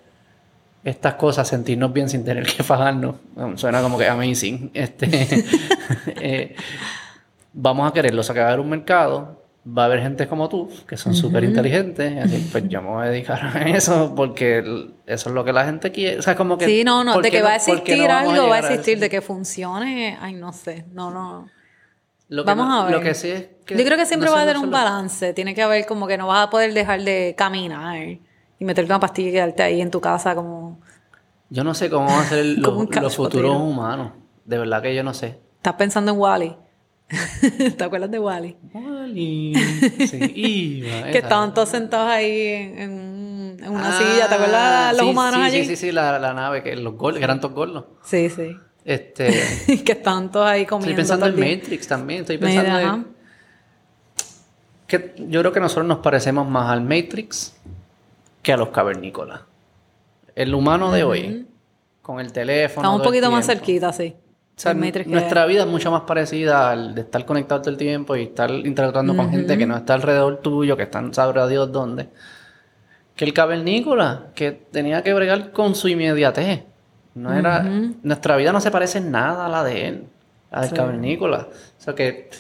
estas 0.82 1.14
cosas, 1.14 1.46
sentirnos 1.46 1.92
bien 1.92 2.08
sin 2.08 2.24
tener 2.24 2.46
que 2.46 2.64
pagarnos. 2.64 3.16
Um, 3.36 3.56
Suena 3.56 3.82
como 3.82 3.98
que 3.98 4.08
amazing. 4.08 4.70
Este, 4.74 5.08
eh, 6.20 6.56
vamos 7.52 7.90
a 7.90 7.92
quererlo. 7.92 8.20
O 8.20 8.24
sea, 8.24 8.34
que 8.34 8.40
va 8.40 8.46
a 8.46 8.48
haber 8.48 8.60
un 8.60 8.70
mercado. 8.70 9.38
Va 9.76 9.82
a 9.82 9.86
haber 9.86 10.00
gente 10.00 10.26
como 10.26 10.48
tú, 10.48 10.70
que 10.88 10.96
son 10.96 11.14
súper 11.14 11.44
inteligentes. 11.44 12.24
Así, 12.24 12.48
pues 12.50 12.66
yo 12.70 12.80
me 12.80 12.88
voy 12.88 13.06
a 13.06 13.10
dedicar 13.10 13.44
a 13.44 13.68
eso 13.68 14.14
porque 14.16 14.60
eso 15.04 15.28
es 15.28 15.34
lo 15.34 15.44
que 15.44 15.52
la 15.52 15.66
gente 15.66 15.92
quiere. 15.92 16.18
O 16.18 16.22
sea, 16.22 16.34
como 16.34 16.56
que... 16.56 16.64
Sí, 16.64 16.82
no, 16.82 17.04
no, 17.04 17.12
¿por 17.12 17.22
de 17.22 17.30
que 17.30 17.42
va 17.42 17.48
a 17.48 17.50
no 17.50 17.56
existir 17.56 18.08
algo, 18.10 18.48
va 18.48 18.56
a 18.56 18.58
existir, 18.60 18.98
de 18.98 19.10
que 19.10 19.20
funcione, 19.20 20.16
ay, 20.18 20.32
no 20.32 20.54
sé, 20.54 20.86
no, 20.94 21.10
no. 21.10 21.46
Lo 22.31 22.44
que 22.44 22.47
Vamos 22.47 22.69
no- 22.69 22.81
a 22.81 22.85
ver. 22.86 22.94
Lo 22.94 23.01
que 23.02 23.15
sí 23.15 23.28
es 23.31 23.47
que... 23.66 23.77
Yo 23.77 23.85
creo 23.85 23.98
que 23.98 24.07
siempre 24.07 24.28
no 24.28 24.35
va 24.35 24.43
a 24.43 24.52
no 24.55 24.61
un 24.62 24.70
balance, 24.70 25.35
tiene 25.35 25.55
que 25.55 25.62
haber 25.62 25.85
como 25.85 26.07
que 26.07 26.16
no 26.16 26.27
vas 26.28 26.47
a 26.47 26.51
poder 26.51 26.73
dejar 26.73 27.02
de 27.02 27.35
caminar 27.36 27.98
y 28.59 28.65
meterte 28.65 28.90
una 28.90 29.01
pastilla 29.01 29.28
y 29.28 29.32
quedarte 29.32 29.62
ahí 29.62 29.81
en 29.82 29.90
tu 29.90 30.01
casa 30.01 30.35
como... 30.35 30.81
Yo 31.51 31.62
no 31.65 31.74
sé 31.74 31.90
cómo 31.90 32.07
van 32.07 32.20
a 32.20 32.28
ser 32.28 32.44
los, 32.59 32.89
los 32.97 33.16
futuros 33.16 33.57
humanos. 33.57 34.12
De 34.44 34.59
verdad 34.59 34.81
que 34.81 34.94
yo 34.94 35.02
no 35.02 35.12
sé. 35.12 35.39
Estás 35.57 35.74
pensando 35.74 36.12
en 36.12 36.19
Wally. 36.19 36.57
¿Te 37.77 37.82
acuerdas 37.85 38.11
de 38.11 38.19
Wally? 38.20 38.57
Wally. 38.73 39.55
Sí, 40.09 40.32
iba, 40.85 41.11
Que 41.11 41.19
estaban 41.19 41.52
todos 41.52 41.69
sentados 41.70 42.09
ahí 42.09 42.47
en, 42.47 42.78
en 42.78 42.90
un- 42.93 43.57
en 43.65 43.69
una 43.70 43.89
Ah, 43.89 43.98
silla, 43.98 44.28
¿te 44.28 44.35
acuerdas 44.36 44.93
los 44.97 45.02
sí, 45.07 45.11
humanos 45.11 45.35
sí, 45.35 45.43
allí? 45.43 45.59
Sí, 45.65 45.65
sí, 45.70 45.77
sí, 45.77 45.93
la, 45.93 46.19
la 46.20 46.32
nave, 46.32 46.62
que 46.62 46.77
los 46.77 46.94
gordos, 46.94 47.19
que 47.19 47.24
eran 47.24 47.40
todos 47.40 47.55
gordos. 47.55 47.85
Sí, 48.05 48.31
sí. 48.31 48.57
Este, 48.85 49.82
que 49.85 49.94
todos 49.94 50.47
ahí 50.47 50.66
comiendo. 50.66 50.90
estoy 50.90 50.94
pensando 50.94 51.27
en. 51.27 51.35
Matrix 51.35 51.86
también. 51.86 52.20
Estoy 52.20 52.39
Mira, 52.39 52.62
pensando 52.62 52.86
ajá. 52.86 52.94
en... 52.97 53.07
Que 54.86 55.15
yo 55.28 55.40
creo 55.40 55.52
que 55.52 55.61
nosotros 55.61 55.86
nos 55.86 55.98
parecemos 55.98 56.48
más 56.48 56.70
al 56.70 56.81
Matrix 56.81 57.55
que 58.43 58.52
a 58.52 58.57
los 58.57 58.70
cavernícolas. 58.70 59.43
El 60.35 60.55
humano 60.55 60.90
de 60.90 61.05
hoy, 61.05 61.47
con 62.02 62.19
el 62.20 62.32
teléfono... 62.32 62.81
Estamos 62.81 63.01
un 63.01 63.07
poquito 63.07 63.31
más 63.31 63.47
cerquita, 63.47 63.93
sí. 63.93 64.15
O 64.57 64.62
sea, 64.62 64.74
nuestra 64.74 65.47
vida 65.47 65.62
es 65.62 65.69
mucho 65.69 65.90
más 65.90 66.02
parecida 66.02 66.70
al 66.70 66.94
de 66.94 67.01
estar 67.01 67.24
conectado 67.24 67.62
todo 67.62 67.70
el 67.70 67.78
tiempo 67.78 68.15
y 68.15 68.24
estar 68.24 68.51
interactuando 68.51 69.16
con 69.16 69.31
gente 69.31 69.57
que 69.57 69.65
no 69.65 69.74
está 69.74 69.94
alrededor 69.94 70.39
tuyo, 70.43 70.77
que 70.77 70.82
están, 70.82 71.15
sabrá 71.15 71.47
Dios 71.47 71.73
dónde. 71.73 72.09
Que 73.16 73.24
el 73.24 73.32
cavernícola, 73.32 74.27
que 74.35 74.52
tenía 74.52 75.02
que 75.02 75.15
bregar 75.15 75.52
con 75.52 75.74
su 75.74 75.89
inmediatez. 75.89 76.65
No 77.20 77.32
era, 77.34 77.62
Nuestra 78.02 78.36
vida 78.36 78.52
no 78.52 78.60
se 78.60 78.70
parece 78.70 78.98
en 78.98 79.10
nada 79.10 79.47
a 79.47 79.48
la 79.48 79.62
de 79.64 79.88
él, 79.88 80.06
a 80.51 80.60
del 80.62 80.70
Sí. 80.70 80.76
cavernícola. 80.76 81.48
O 81.78 81.82
sea 81.82 81.94
que, 81.94 82.30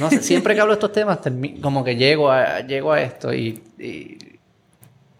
no 0.00 0.08
sé, 0.10 0.22
siempre 0.22 0.54
que 0.54 0.60
hablo 0.60 0.72
de 0.74 0.78
estos 0.78 0.92
temas, 0.92 1.18
como 1.62 1.82
que 1.84 1.96
llego 1.96 2.30
a, 2.30 2.60
llego 2.60 2.92
a 2.92 3.00
esto 3.00 3.32
y, 3.34 3.62
y 3.78 4.18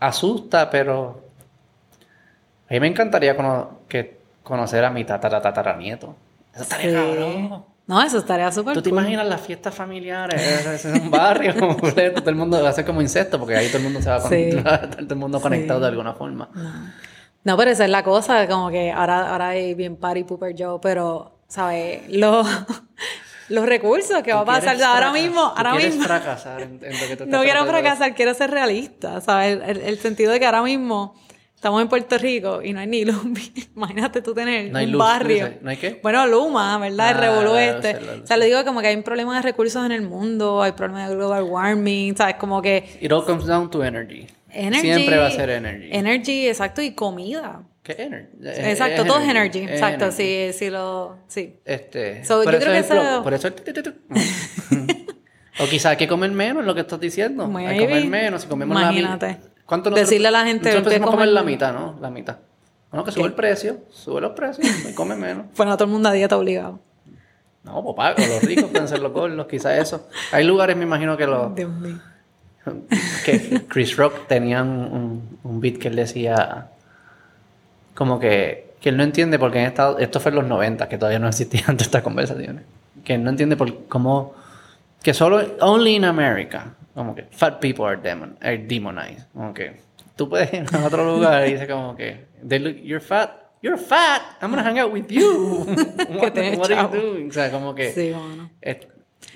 asusta, 0.01 0.71
pero 0.71 1.25
a 2.69 2.73
mí 2.75 2.81
me 2.81 2.87
encantaría 2.89 3.37
cono- 3.37 3.81
que 3.89 4.19
conocer 4.43 4.85
a 4.85 4.91
mi 4.91 5.05
tatara 5.05 5.41
tataranieto. 5.41 6.15
Eso 6.53 6.63
estaría 6.63 6.91
Sí. 6.91 6.95
cabrón. 6.97 7.65
No, 7.87 8.01
eso 8.03 8.17
estaría 8.17 8.51
súper 8.51 8.73
¿Tú 8.75 8.81
te 8.81 8.89
cool. 8.89 9.01
imaginas 9.01 9.27
las 9.27 9.43
fiestas 9.43 9.75
familiares? 9.75 10.41
Es 10.41 10.85
es 10.87 11.01
un 11.03 11.11
barrio 11.11 11.55
completo, 11.59 12.21
todo 12.21 12.31
el 12.31 12.37
mundo 12.37 12.63
va 12.63 12.71
a 12.71 12.73
ser 12.73 12.85
como 12.87 13.03
insecto, 13.03 13.39
porque 13.39 13.57
ahí 13.57 13.67
todo 13.69 13.79
el 13.79 13.85
mundo 13.85 14.01
se 14.01 14.09
va 14.09 14.17
a 14.17 14.21
Sí. 14.21 14.27
conectar, 14.29 14.91
todo 14.97 15.07
el 15.15 15.17
mundo 15.17 15.39
Sí. 15.39 15.43
conectado 15.43 15.81
de 15.81 15.87
alguna 15.89 16.15
forma. 16.15 16.49
No, 16.55 16.73
pero 17.45 17.71
esa 17.71 17.85
es 17.85 17.91
la 17.91 18.03
cosa, 18.03 18.47
como 18.49 18.71
que 18.71 18.91
ahora, 18.91 19.31
ahora 19.31 19.49
hay 19.49 19.75
bien 19.75 19.97
party 19.97 20.25
pooper 20.25 20.55
yo, 20.55 20.81
pero, 20.81 21.39
¿sabes? 21.47 22.03
Los, 22.09 22.47
los 23.51 23.67
recursos 23.67 24.23
que 24.23 24.33
va 24.33 24.41
a 24.41 24.45
pasar 24.45 24.83
ahora 24.83 25.13
mismo, 25.13 25.41
ahora 25.57 25.75
mismo. 25.75 26.03
fracasar 26.05 26.63
en, 26.63 26.81
en 26.83 26.93
lo 26.93 27.07
que 27.07 27.13
estás 27.13 27.29
No 27.29 27.43
quiero 27.43 27.65
de- 27.65 27.71
fracasar, 27.71 28.15
quiero 28.15 28.33
ser 28.35 28.51
realista, 28.51 29.21
¿sabes? 29.21 29.59
El, 29.67 29.81
el 29.83 29.99
sentido 29.99 30.33
de 30.33 30.41
que 30.41 30.47
ahora 30.47 30.63
mismo 30.63 31.15
estamos 31.55 31.81
en 31.83 31.89
Puerto 31.89 32.19
Rico 32.19 32.61
y 32.63 32.73
no 32.73 32.81
hay 32.81 32.87
ni 32.87 33.05
luz. 33.05 33.23
Imagínate 33.77 34.21
tú 34.23 34.35
tener 34.35 34.71
No 34.71 34.79
hay 34.79 34.87
un 34.87 34.93
luz, 34.93 34.99
barrio. 34.99 35.51
¿no 35.63 35.71
hay 35.71 35.77
qué? 35.77 35.99
Bueno, 36.03 36.27
Luma, 36.27 36.79
¿verdad? 36.79 37.11
el 37.11 37.17
Ah, 37.17 37.21
revolú 37.21 37.57
este. 37.57 37.97
O 38.23 38.27
sea, 38.27 38.37
le 38.39 38.47
digo 38.47 38.65
como 38.65 38.81
que 38.81 38.89
hay 38.89 38.97
un 38.97 39.03
problema 39.03 39.35
de 39.37 39.43
recursos 39.43 39.85
en 39.85 39.93
el 39.93 40.03
mundo, 40.03 40.63
hay 40.63 40.73
problemas 40.73 41.09
de 41.11 41.15
global 41.17 41.43
warming, 41.45 42.17
¿sabes? 42.17 42.37
Como 42.37 42.61
que 42.63 42.99
It 43.01 43.13
all 43.13 43.25
comes 43.25 43.47
down 43.47 43.71
to 43.71 43.83
energy. 43.85 44.27
Energy. 44.55 44.83
Siempre 44.95 45.17
va 45.19 45.27
a 45.27 45.31
ser 45.31 45.51
energy. 45.51 45.89
Energy, 45.93 46.49
exacto, 46.49 46.81
y 46.83 46.93
comida. 46.95 47.63
¿Qué 47.83 47.97
energy? 47.99 48.31
Exacto, 48.71 49.05
todo 49.05 49.19
es 49.21 49.29
energy. 49.29 49.59
es 49.61 49.71
Exacto, 49.73 50.11
sí, 50.11 50.51
sí 50.55 50.71
lo. 50.71 51.19
Sí. 51.29 51.57
Este, 51.65 52.25
So, 52.25 52.43
por 52.43 52.53
yo 52.53 52.59
eso 52.59 52.67
creo 52.67 52.75
es 52.81 52.87
que 52.87 52.93
el 52.93 52.99
eso- 52.99 53.09
flow, 53.11 53.23
Por 53.23 53.35
eso. 53.35 53.49
O 55.61 55.67
quizás 55.67 55.93
hay 55.93 55.97
que 55.97 56.09
comer 56.09 56.33
menos, 56.33 56.65
lo 56.65 56.75
que 56.75 56.81
estás 56.81 56.99
diciendo. 56.99 57.45
Hay 57.45 57.51
Maybe. 57.53 57.79
que 57.79 57.85
comer 57.87 58.07
menos. 58.07 58.43
Si 58.43 58.49
comemos 58.49 58.77
Imagínate. 58.81 59.27
la 59.27 59.33
mitad. 59.35 59.49
¿Cuánto 59.67 59.91
nosotros- 59.91 60.11
Decirle 60.11 60.29
a 60.29 60.31
la 60.33 60.45
gente, 60.45 60.65
Nosotros 60.71 60.93
empezamos 60.95 61.03
a 61.03 61.11
come- 61.13 61.17
comer 61.23 61.29
la 61.33 61.43
mitad, 61.45 61.73
¿no? 61.73 61.97
La 62.01 62.11
mitad. 62.11 62.39
Bueno, 62.91 63.05
que 63.05 63.13
sube 63.13 63.23
¿Qué? 63.23 63.29
el 63.29 63.35
precio. 63.35 63.79
Sube 63.91 64.21
los 64.21 64.33
precios 64.33 64.67
y 64.91 64.95
come 64.95 65.15
menos. 65.15 65.47
Bueno, 65.57 65.77
todo 65.77 65.85
el 65.85 65.93
mundo 65.93 66.09
a 66.09 66.13
dieta 66.13 66.37
obligado. 66.37 66.81
No, 67.63 67.83
papá, 67.85 68.15
con 68.17 68.29
los 68.29 68.43
ricos 68.43 68.65
pueden 68.65 68.89
ser 68.89 68.99
los 68.99 69.13
gordos, 69.13 69.47
quizás 69.47 69.79
eso. 69.79 70.09
Hay 70.33 70.45
lugares, 70.45 70.77
me 70.77 70.83
imagino, 70.85 71.17
que 71.17 71.27
los... 71.27 71.55
Dios 71.55 71.71
mío. 71.71 71.99
Que 73.25 73.63
Chris 73.69 73.97
Rock 73.97 74.27
tenía 74.27 74.63
un, 74.63 75.39
un, 75.43 75.61
beat 75.61 75.79
que 75.79 75.89
él 75.89 75.97
decía 75.97 76.71
como 77.95 78.19
que, 78.19 78.75
que 78.81 78.89
él 78.89 78.97
no 78.97 79.03
entiende 79.03 79.39
por 79.39 79.53
qué 79.53 79.61
en 79.61 79.67
Estados 79.67 80.01
esto 80.01 80.21
fue 80.21 80.31
en 80.31 80.37
los 80.37 80.47
90 80.47 80.89
que 80.89 80.99
todavía 80.99 81.19
no 81.19 81.29
existían 81.29 81.77
todas 81.77 81.83
estas 81.87 82.03
conversaciones. 82.03 82.65
Que 83.05 83.15
él 83.15 83.25
no 83.25 83.31
entiende 83.31 83.57
por 83.57 83.87
cómo 83.87 84.35
que 85.03 85.13
solo 85.13 85.43
only 85.61 85.97
in 85.97 86.05
America 86.05 86.75
como 86.95 87.15
que 87.15 87.25
fat 87.31 87.61
people 87.61 87.85
are, 87.85 88.01
demon, 88.01 88.39
are 88.41 88.57
demonized. 88.57 89.27
Como 89.35 89.53
que 89.53 89.81
tú 90.17 90.29
puedes 90.29 90.53
ir 90.53 90.65
a 90.73 90.87
otro 90.87 91.05
lugar 91.05 91.47
y 91.47 91.53
dice 91.53 91.67
como 91.67 91.95
que 91.97 92.27
they 92.49 92.59
look, 92.59 92.77
you're 92.77 93.05
fat 93.05 93.31
you're 93.63 93.77
fat 93.77 94.23
I'm 94.41 94.51
gonna 94.51 94.63
hang 94.63 94.79
out 94.79 94.93
with 94.93 95.09
you. 95.09 95.67
What, 96.09 96.35
what 96.57 96.71
are 96.71 96.83
you 96.83 97.01
doing 97.01 97.29
o 97.29 97.33
sea 97.33 97.51
como 97.51 97.75
que 97.75 97.93
Sí, 97.93 98.13
bueno. 98.13 98.51
eh, 98.63 98.89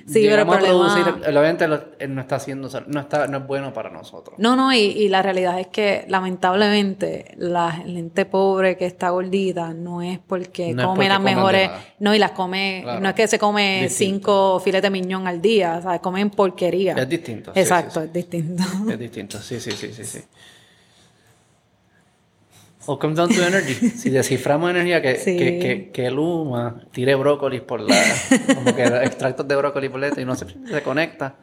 Sí, 0.06 0.23
pero 0.23 0.35
el 0.36 0.40
a 0.40 0.47
problema- 0.47 0.94
producir, 0.94 1.28
obviamente 1.28 1.69
lo- 1.69 1.85
él 1.98 2.15
no 2.15 2.20
está 2.23 2.36
haciendo, 2.36 2.69
no 2.86 3.01
está, 3.01 3.27
no 3.27 3.39
es 3.39 3.47
bueno 3.47 3.73
para 3.74 3.90
nosotros. 3.90 4.39
No, 4.39 4.56
no, 4.56 4.73
y, 4.73 4.78
y 4.78 5.09
la 5.09 5.20
realidad 5.23 5.60
es 5.60 5.66
que 5.66 6.05
lamentablemente 6.09 7.35
la 7.36 7.73
gente 7.73 8.24
pobre 8.24 8.77
que 8.77 8.86
está 8.86 9.10
gordita 9.10 9.74
no 9.74 10.01
es 10.02 10.19
porque 10.19 10.73
No 10.74 10.82
es 10.82 10.86
come 10.86 10.97
porque 10.97 11.09
las 11.09 11.20
mejores, 11.20 11.70
no, 11.98 12.15
y 12.15 12.19
las 12.19 12.31
come, 12.32 12.81
Claro. 12.82 13.01
no 13.01 13.09
es 13.09 13.15
que 13.15 13.28
se 13.28 13.39
come 13.39 13.82
Distinto. 13.82 14.15
cinco 14.16 14.60
filetes 14.60 14.82
de 14.85 14.90
miñón 14.90 15.27
al 15.27 15.40
día, 15.43 15.81
¿sabes? 15.82 16.01
Comen 16.01 16.31
porquería. 16.31 16.94
Es 16.94 17.09
distinto, 17.09 17.52
sí, 17.52 17.60
Exacto, 17.60 18.01
sí, 18.01 18.06
sí. 18.06 18.06
es 18.06 18.12
distinto. 18.12 18.62
Es 18.90 18.98
distinto, 18.98 19.39
sí, 19.43 19.60
sí, 19.60 19.70
sí, 19.73 19.93
sí, 19.93 20.05
sí. 20.05 20.20
O 22.90 22.98
comes 22.98 23.16
down 23.16 23.28
to 23.28 23.43
energy. 23.47 23.74
Si 23.97 24.09
desciframos 24.10 24.70
energía, 24.70 25.02
que, 25.02 25.16
Sí. 25.16 25.36
que, 25.36 25.59
que, 25.59 25.90
que 25.93 26.10
Luma 26.10 26.81
tire 26.90 27.15
brócolis 27.15 27.60
por 27.60 27.81
la... 27.81 27.94
Como 28.55 28.74
que 28.74 28.82
extractos 28.82 29.47
de 29.47 29.56
brócoli 29.56 29.89
por 29.90 30.01
la 30.01 30.09
y 30.19 30.24
no 30.24 30.35
se, 30.35 30.47
se 30.47 30.82
conecta. 30.82 31.35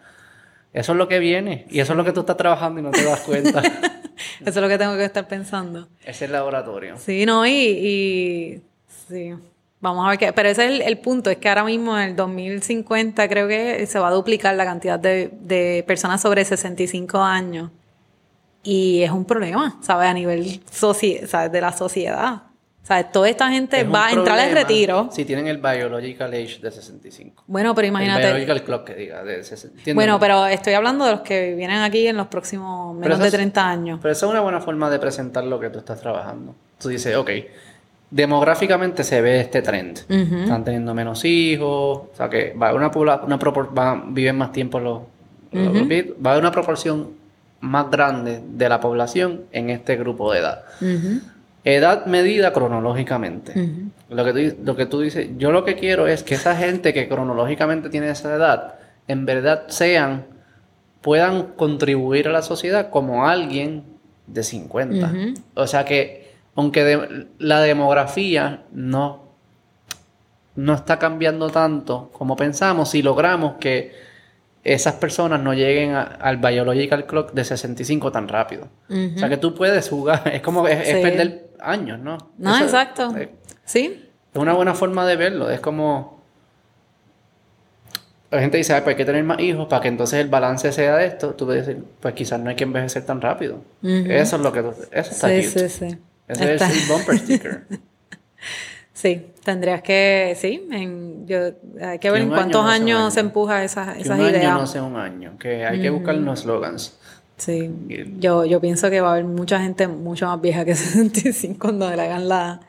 Eso 0.73 0.91
es 0.93 0.97
lo 0.97 1.07
que 1.07 1.19
viene. 1.19 1.67
Y 1.69 1.79
eso 1.79 1.93
es 1.93 1.97
lo 1.97 2.03
que 2.03 2.11
tú 2.11 2.21
estás 2.21 2.35
trabajando 2.35 2.79
y 2.79 2.83
no 2.83 2.91
te 2.91 3.03
das 3.03 3.19
cuenta. 3.21 3.61
Eso 4.39 4.49
es 4.49 4.55
lo 4.57 4.67
que 4.69 4.77
tengo 4.77 4.95
que 4.97 5.03
estar 5.05 5.27
pensando. 5.27 5.87
es 6.05 6.21
el 6.21 6.31
laboratorio. 6.31 6.95
Sí, 6.97 7.25
no, 7.25 7.45
y, 7.45 7.51
y 7.51 8.61
sí. 9.09 9.33
Vamos 9.81 10.05
a 10.05 10.09
ver 10.09 10.17
qué. 10.19 10.33
Pero 10.33 10.49
ese 10.49 10.65
es 10.65 10.71
el, 10.71 10.81
el 10.81 10.97
punto, 10.97 11.29
es 11.29 11.37
que 11.37 11.47
ahora 11.49 11.63
mismo 11.63 11.97
en 11.97 12.09
el 12.09 12.15
2050 12.15 13.27
creo 13.29 13.47
que 13.47 13.85
se 13.85 13.99
va 13.99 14.07
a 14.07 14.11
duplicar 14.11 14.55
la 14.55 14.65
cantidad 14.65 14.97
de, 14.99 15.29
de 15.41 15.83
personas 15.85 16.21
sobre 16.21 16.43
65 16.43 17.19
años. 17.19 17.71
Y 18.65 19.03
es 19.03 19.11
un 19.11 19.23
problema, 19.25 19.77
¿sabes? 19.81 20.09
A 20.09 20.13
nivel 20.13 20.61
¿sabes? 20.69 21.51
de 21.51 21.61
la 21.61 21.71
sociedad. 21.71 22.41
¿Sabes? 22.83 23.11
Toda 23.11 23.27
esta 23.29 23.49
gente 23.49 23.81
Es 23.81 23.91
va 23.91 24.07
a 24.07 24.11
entrar 24.11 24.37
al 24.37 24.51
retiro. 24.51 25.09
Si 25.11 25.25
tienen 25.25 25.47
el 25.47 25.57
biological 25.57 26.29
age 26.33 26.59
de 26.61 26.69
65. 26.69 27.43
Bueno, 27.47 27.73
pero 27.73 27.85
El 27.85 27.89
imagínate. 27.89 28.25
biological 28.25 28.63
clock 28.63 28.83
que 28.85 28.93
diga. 28.93 29.23
De 29.23 29.43
60, 29.43 29.67
¿entiendes? 29.79 29.95
Bueno, 29.95 30.19
pero 30.19 30.45
estoy 30.45 30.73
hablando 30.73 31.05
de 31.05 31.11
los 31.13 31.21
que 31.21 31.55
vienen 31.55 31.81
aquí 31.81 32.05
en 32.07 32.15
los 32.17 32.27
próximos 32.27 32.95
menos 32.95 33.17
de 33.17 33.25
es- 33.27 33.33
30 33.33 33.67
años. 33.67 33.99
Pero 34.01 34.11
esa 34.11 34.25
es 34.27 34.31
una 34.31 34.41
buena 34.41 34.61
forma 34.61 34.89
de 34.91 34.99
presentar 34.99 35.43
lo 35.45 35.59
que 35.59 35.69
tú 35.71 35.79
estás 35.79 35.99
trabajando. 35.99 36.53
Tú 36.79 36.89
dices, 36.89 37.15
ok, 37.15 37.29
demográficamente 38.11 39.03
se 39.03 39.21
ve 39.21 39.41
este 39.41 39.61
trend. 39.61 39.99
Están 40.43 40.63
teniendo 40.63 40.93
menos 40.93 41.25
hijos, 41.25 41.97
o 41.97 42.11
sea 42.15 42.29
que 42.29 42.53
va 42.53 42.73
una, 42.73 42.91
pobla- 42.91 43.21
una 43.25 43.37
va- 43.37 44.03
viven 44.07 44.37
más 44.37 44.51
tiempo 44.51 44.79
los, 44.79 45.01
Va 45.53 46.29
a 46.29 46.33
haber 46.33 46.41
una 46.43 46.51
proporción 46.51 47.11
más 47.59 47.89
grande 47.89 48.41
de 48.47 48.69
la 48.69 48.79
población 48.79 49.45
en 49.51 49.69
este 49.69 49.95
grupo 49.95 50.31
de 50.31 50.39
edad. 50.39 50.63
Edad 51.63 52.05
medida 52.05 52.53
cronológicamente. 52.53 53.53
lo, 54.09 54.23
que 54.23 54.33
tú, 54.33 54.57
lo 54.63 54.75
que 54.75 54.85
tú 54.85 55.01
dices, 55.01 55.29
yo 55.37 55.51
lo 55.51 55.65
que 55.65 55.75
quiero 55.75 56.07
es 56.07 56.23
que 56.23 56.35
esa 56.35 56.55
gente 56.55 56.93
que 56.93 57.07
cronológicamente 57.07 57.89
tiene 57.89 58.09
esa 58.09 58.35
edad, 58.35 58.75
en 59.07 59.25
verdad 59.25 59.63
sean, 59.67 60.25
puedan 61.01 61.53
contribuir 61.55 62.27
a 62.27 62.31
la 62.31 62.41
sociedad 62.41 62.89
como 62.89 63.27
alguien 63.27 63.83
de 64.27 64.43
50. 64.43 65.13
O 65.55 65.67
sea 65.67 65.85
que, 65.85 66.33
aunque 66.55 67.27
la 67.39 67.61
demografía 67.61 68.63
no, 68.71 69.23
no 70.55 70.73
está 70.73 70.99
cambiando 70.99 71.49
tanto 71.49 72.09
como 72.13 72.35
pensamos, 72.35 72.89
si 72.89 73.01
logramos 73.01 73.55
que 73.55 73.91
esas 74.65 74.95
personas 74.95 75.39
no 75.41 75.53
lleguen 75.53 75.93
al 75.93 76.37
biological 76.37 77.05
clock 77.05 77.33
de 77.33 77.45
65 77.45 78.11
tan 78.11 78.27
rápido. 78.27 78.67
O 78.89 79.19
sea 79.19 79.29
que 79.29 79.37
tú 79.37 79.53
puedes 79.53 79.87
jugar, 79.87 80.23
es 80.33 80.41
como, 80.41 80.67
es, 80.67 80.79
perder 81.01 81.51
años, 81.59 81.99
¿no? 81.99 82.17
No, 82.39 82.57
exacto. 82.59 83.15
Eh, 83.15 83.29
sí. 83.63 84.09
Es 84.33 84.41
una 84.41 84.53
buena 84.53 84.73
forma 84.73 85.05
de 85.05 85.15
verlo, 85.15 85.49
es 85.51 85.59
como... 85.59 86.15
La 88.31 88.41
gente 88.41 88.57
dice, 88.57 88.73
pues 88.81 88.87
hay 88.87 88.95
que 88.95 89.05
tener 89.05 89.23
más 89.23 89.39
hijos 89.39 89.67
para 89.67 89.83
que 89.83 89.87
entonces 89.87 90.19
el 90.19 90.27
balance 90.27 90.69
sea 90.71 90.97
de 90.97 91.05
esto. 91.05 91.35
Tú 91.35 91.45
puedes 91.45 91.65
decir, 91.65 91.81
pues 92.01 92.15
quizás 92.15 92.39
no 92.39 92.49
hay 92.49 92.55
que 92.55 92.65
envejecer 92.65 93.05
tan 93.05 93.21
rápido. 93.21 93.61
Eso 93.83 94.35
es 94.35 94.41
lo 94.41 94.51
que... 94.51 94.59
Eso 94.59 95.11
está 95.11 95.29
sí, 95.29 95.43
Sí, 95.43 95.69
sí. 95.69 95.97
Ese 96.27 96.55
es 96.55 96.61
el 96.61 96.91
bumper 96.91 97.19
sticker. 97.19 97.67
Sí, 98.95 99.33
tendrías 99.43 99.81
que, 99.81 100.37
sí, 100.37 100.65
yo, 101.25 101.51
hay 101.81 101.99
que 101.99 102.11
ver 102.11 102.21
en 102.21 102.29
cuántos 102.29 102.65
años 102.65 103.13
se 103.13 103.19
empuja 103.19 103.61
esas, 103.65 103.97
esas 103.97 104.17
un 104.17 104.25
ideas. 104.25 104.45
Año 104.45 104.57
no 104.59 104.67
sé 104.67 104.79
un 104.79 104.95
año, 104.95 105.37
que 105.37 105.65
hay 105.65 105.81
que 105.81 105.89
buscar 105.89 106.15
unos 106.15 106.39
slogans. 106.39 106.97
Sí, 107.35 107.69
yo, 108.17 108.45
yo 108.45 108.61
pienso 108.61 108.89
que 108.89 109.01
va 109.01 109.09
a 109.09 109.11
haber 109.11 109.25
mucha 109.25 109.59
gente 109.59 109.89
mucho 109.89 110.27
más 110.27 110.39
vieja 110.39 110.63
que 110.63 110.75
65 110.75 111.59
cuando 111.59 111.93
le 111.93 112.01
hagan 112.01 112.29
la, 112.29 112.61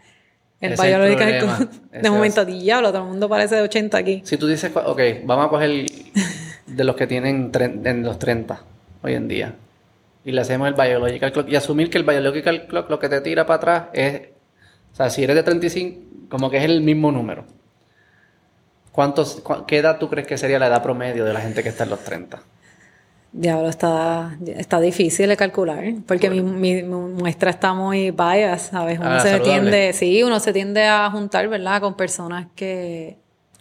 el 0.61 0.75
biológico. 0.75 1.47
De 1.93 2.11
momento, 2.11 2.45
diablo, 2.45 2.89
todo 2.91 3.03
el 3.03 3.09
mundo 3.09 3.29
parece 3.29 3.55
de 3.55 3.63
80 3.63 3.97
aquí. 3.97 4.23
Si 4.25 4.37
tú 4.37 4.49
dices, 4.49 4.73
ok, 4.75 5.01
vamos 5.25 5.47
a 5.47 5.49
coger 5.49 5.87
de 6.67 6.85
los 6.85 6.97
que 6.97 7.07
tienen 7.07 7.53
en 7.55 8.03
los 8.03 8.19
30 8.19 8.61
hoy 9.05 9.15
en 9.15 9.29
día 9.29 9.55
y 10.25 10.33
le 10.33 10.41
hacemos 10.41 10.67
el 10.67 10.75
biological 10.75 11.31
clock 11.31 11.49
y 11.49 11.55
asumir 11.55 11.89
que 11.89 11.99
el 11.99 12.05
biological 12.05 12.67
clock 12.67 12.91
lo 12.91 12.99
que 12.99 13.09
te 13.09 13.21
tira 13.21 13.47
para 13.47 13.57
atrás 13.59 13.85
es, 13.93 14.23
o 14.97 14.99
sea, 14.99 15.11
si 15.11 15.23
eres 15.23 15.37
de 15.37 15.43
35, 15.43 16.31
como 16.31 16.49
que 16.49 16.57
es 16.57 16.65
el 16.65 16.81
mismo 16.81 17.13
número. 17.13 17.45
¿Cuántos, 18.93 19.43
¿Qué 19.67 19.77
edad 19.77 19.99
tú 19.99 20.09
crees 20.09 20.27
que 20.27 20.39
sería 20.39 20.59
la 20.59 20.69
edad 20.69 20.83
promedio 20.83 21.27
de 21.27 21.35
la 21.35 21.41
gente 21.43 21.63
que 21.63 21.69
está 21.69 21.85
en 21.85 21.91
los 21.91 22.03
30? 22.03 22.41
Diablo, 23.31 23.69
está, 23.69 24.39
está 24.47 24.81
difícil 24.81 25.29
de 25.29 25.37
calcular, 25.37 25.85
porque 26.07 26.31
mi, 26.31 26.41
mi, 26.41 26.83
muestra 26.83 27.51
está 27.51 27.75
muy 27.75 28.11
bias, 28.11 28.71
¿sabes? 28.73 28.99
Uno 28.99 29.11
ah, 29.11 29.21
se 29.21 29.39
tiende, 29.41 29.93
sí, 29.93 30.23
uno 30.23 30.41
se 30.41 30.55
tiende 30.55 30.87
a 30.87 31.11
juntar, 31.11 31.47
¿verdad? 31.47 31.83
Con 31.83 31.95
personas 31.95 32.47
que, 32.57 33.19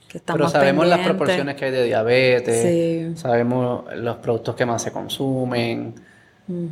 que 0.07 0.19
están 0.19 0.37
Pero 0.37 0.47
sabemos 0.47 0.87
las 0.87 0.99
proporciones 0.99 1.57
que 1.57 1.65
hay 1.65 1.71
de 1.71 1.83
diabetes, 1.83 3.19
sabemos 3.19 3.93
los 3.93 4.15
productos 4.15 4.55
que 4.55 4.65
más 4.65 4.81
se 4.81 4.93
consumen, 4.93 5.95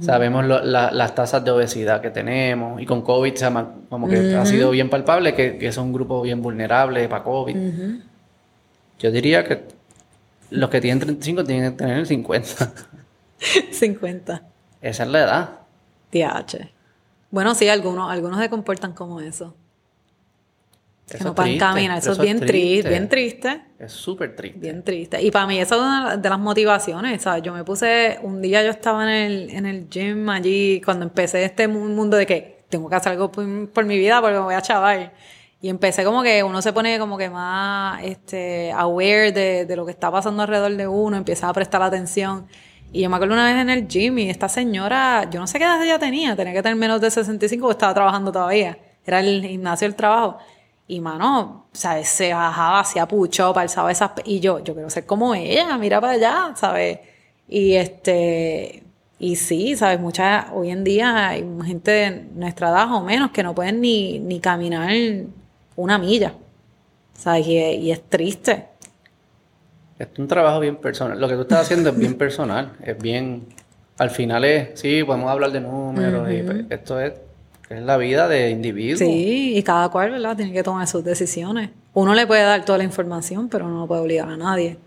Sabemos 0.02 0.46
las 0.46 1.16
tasas 1.16 1.44
de 1.44 1.50
obesidad 1.50 2.00
que 2.02 2.12
tenemos 2.12 2.80
y 2.80 2.86
con 2.86 3.02
COVID 3.02 3.34
se 3.34 3.52
como 3.90 4.08
que 4.08 4.36
ha 4.36 4.46
sido 4.46 4.70
bien 4.70 4.90
palpable 4.90 5.34
que, 5.34 5.58
que, 5.58 5.68
es 5.68 5.78
un 5.78 5.92
grupo 5.92 6.22
bien 6.22 6.42
vulnerable 6.42 7.08
para 7.10 7.24
COVID. 7.24 7.58
Yo 9.00 9.12
diría 9.12 9.44
que 9.44 9.64
los 10.52 10.70
que 10.70 10.80
tienen 10.80 11.00
35 11.00 11.44
tienen 11.44 11.72
que 11.72 11.78
tener 11.78 12.06
50. 12.06 12.74
50. 13.72 14.44
Esa 14.82 15.04
es 15.04 15.10
la 15.10 15.20
edad. 15.20 15.50
TH. 16.12 16.70
Bueno, 17.32 17.56
sí, 17.56 17.68
algunos, 17.68 18.12
algunos 18.12 18.40
se 18.40 18.50
comportan 18.50 18.94
como 18.94 19.22
eso 19.22 19.56
que 21.10 21.24
no 21.24 21.36
pueden 21.36 21.58
caminar. 21.58 21.98
Eso, 21.98 22.14
es 22.14 22.20
bien 22.20 22.40
triste, 22.40 22.90
bien 22.90 23.10
triste. 23.10 23.62
Es 23.80 23.92
súper 23.92 24.36
triste. 24.36 24.60
Bien 24.60 24.84
triste. 24.84 25.22
Y 25.22 25.32
para 25.32 25.46
mí 25.48 25.60
eso 25.60 25.76
es 25.76 25.82
una 25.82 26.18
de 26.18 26.30
las 26.30 26.40
motivaciones. 26.40 27.22
¿sabes? 27.22 27.44
Yo 27.44 27.54
me 27.54 27.64
puse, 27.64 28.20
un 28.22 28.42
día 28.42 28.64
yo 28.64 28.70
estaba 28.70 29.04
en 29.04 29.32
el, 29.32 29.50
en 29.52 29.66
el 29.66 29.90
gym 29.90 30.30
allí, 30.30 30.82
cuando 30.84 31.06
empecé 31.06 31.44
este 31.44 31.68
mundo 31.68 32.18
de 32.18 32.26
que 32.26 32.64
tengo 32.70 32.90
que 32.90 32.96
hacer 32.96 33.12
algo 33.12 33.32
por, 33.32 33.86
mi 33.86 33.98
vida 33.98 34.20
porque 34.22 34.36
me 34.36 34.44
voy 34.44 34.56
a 34.56 34.62
chaval. 34.62 35.12
Y 35.62 35.70
empecé 35.70 36.04
como 36.04 36.24
que 36.24 36.44
uno 36.44 36.62
se 36.62 36.74
pone 36.74 37.00
como 37.00 37.18
que 37.18 37.30
más 37.30 38.04
este, 38.04 38.72
aware 38.74 39.32
de, 39.32 39.66
de 39.66 39.76
lo 39.76 39.86
que 39.86 39.92
está 39.92 40.12
pasando 40.12 40.44
alrededor 40.44 40.76
de 40.76 40.88
uno, 40.88 41.16
empieza 41.16 41.48
a 41.48 41.54
prestar 41.54 41.82
atención. 41.82 42.48
Y 42.92 43.02
yo 43.02 43.10
me 43.10 43.16
acuerdo 43.16 43.34
una 43.34 43.46
vez 43.46 43.62
en 43.62 43.70
el 43.70 43.88
gym 43.88 44.20
y 44.20 44.30
esta 44.30 44.50
señora, 44.50 45.28
yo 45.32 45.40
no 45.40 45.48
sé 45.48 45.58
qué 45.58 45.66
edad 45.66 45.84
ella 45.84 45.98
tenía, 45.98 46.36
tenía 46.36 46.54
que 46.54 46.62
tener 46.62 46.76
menos 46.76 47.02
de 47.02 47.10
65 47.10 47.62
porque 47.62 47.72
estaba 47.72 47.94
trabajando 47.94 48.32
todavía. 48.32 48.78
Era 49.06 49.20
el 49.20 49.44
gimnasio 49.44 49.88
el 49.88 49.96
trabajo. 49.96 50.38
Y 50.88 51.00
mano, 51.00 51.68
¿sabes? 51.72 52.10
Se 52.10 52.34
bajaba, 52.34 52.82
hacía 52.82 53.08
pucho, 53.08 53.58
alzaba 53.58 53.92
esas. 53.92 54.12
Y 54.26 54.40
yo, 54.40 54.60
yo 54.64 54.74
quiero 54.74 54.90
ser 54.90 55.06
como 55.06 55.34
ella, 55.34 55.78
mira 55.78 56.02
para 56.02 56.14
allá, 56.14 56.54
¿sabes? 56.56 57.00
Y 57.48 57.74
este. 57.74 58.84
Y 59.20 59.38
sí, 59.38 59.78
¿sabes? 59.78 60.00
Mucha, 60.00 60.48
hoy 60.54 60.72
en 60.72 60.84
día 60.84 61.30
hay 61.30 61.48
gente 61.66 61.92
de 61.92 62.12
nuestra 62.36 62.70
edad 62.70 62.94
o 62.94 63.02
menos 63.02 63.32
que 63.32 63.44
no 63.44 63.56
pueden 63.56 63.80
ni, 63.80 64.20
ni 64.20 64.40
caminar 64.42 64.92
una 65.78 65.98
milla. 65.98 66.34
¿Sabes? 67.14 67.48
Y, 67.48 67.58
y 67.58 67.92
es 67.92 68.04
triste. 68.10 68.68
Es 69.98 70.08
un 70.18 70.28
trabajo 70.28 70.60
bien 70.60 70.76
personal. 70.76 71.20
Lo 71.20 71.28
que 71.30 71.36
tú 71.36 71.42
estás 71.42 71.62
haciendo 71.62 71.92
es 71.92 71.98
bien 71.98 72.16
personal. 72.18 72.74
Es 72.84 72.98
bien. 72.98 73.48
Al 73.98 74.10
final 74.10 74.44
es. 74.44 74.80
Sí, 74.80 75.04
podemos 75.04 75.30
hablar 75.32 75.52
de 75.52 75.62
números. 75.62 76.30
y 76.30 76.44
pues, 76.44 76.66
esto 76.70 77.00
es 77.00 77.14
es 77.70 77.82
la 77.82 77.98
vida 77.98 78.28
de 78.28 78.50
individuos. 78.50 79.00
Sí, 79.00 79.58
y 79.58 79.64
cada 79.64 79.90
cual, 79.90 80.12
¿verdad? 80.12 80.36
Tiene 80.36 80.54
que 80.54 80.64
tomar 80.64 80.88
sus 80.88 81.04
decisiones. 81.04 81.70
Uno 81.94 82.14
le 82.14 82.28
puede 82.28 82.44
dar 82.44 82.66
toda 82.66 82.78
la 82.78 82.84
información, 82.84 83.50
pero 83.50 83.68
no 83.68 83.88
puede 83.88 84.02
obligar 84.02 84.30
a 84.30 84.38
nadie. 84.38 84.78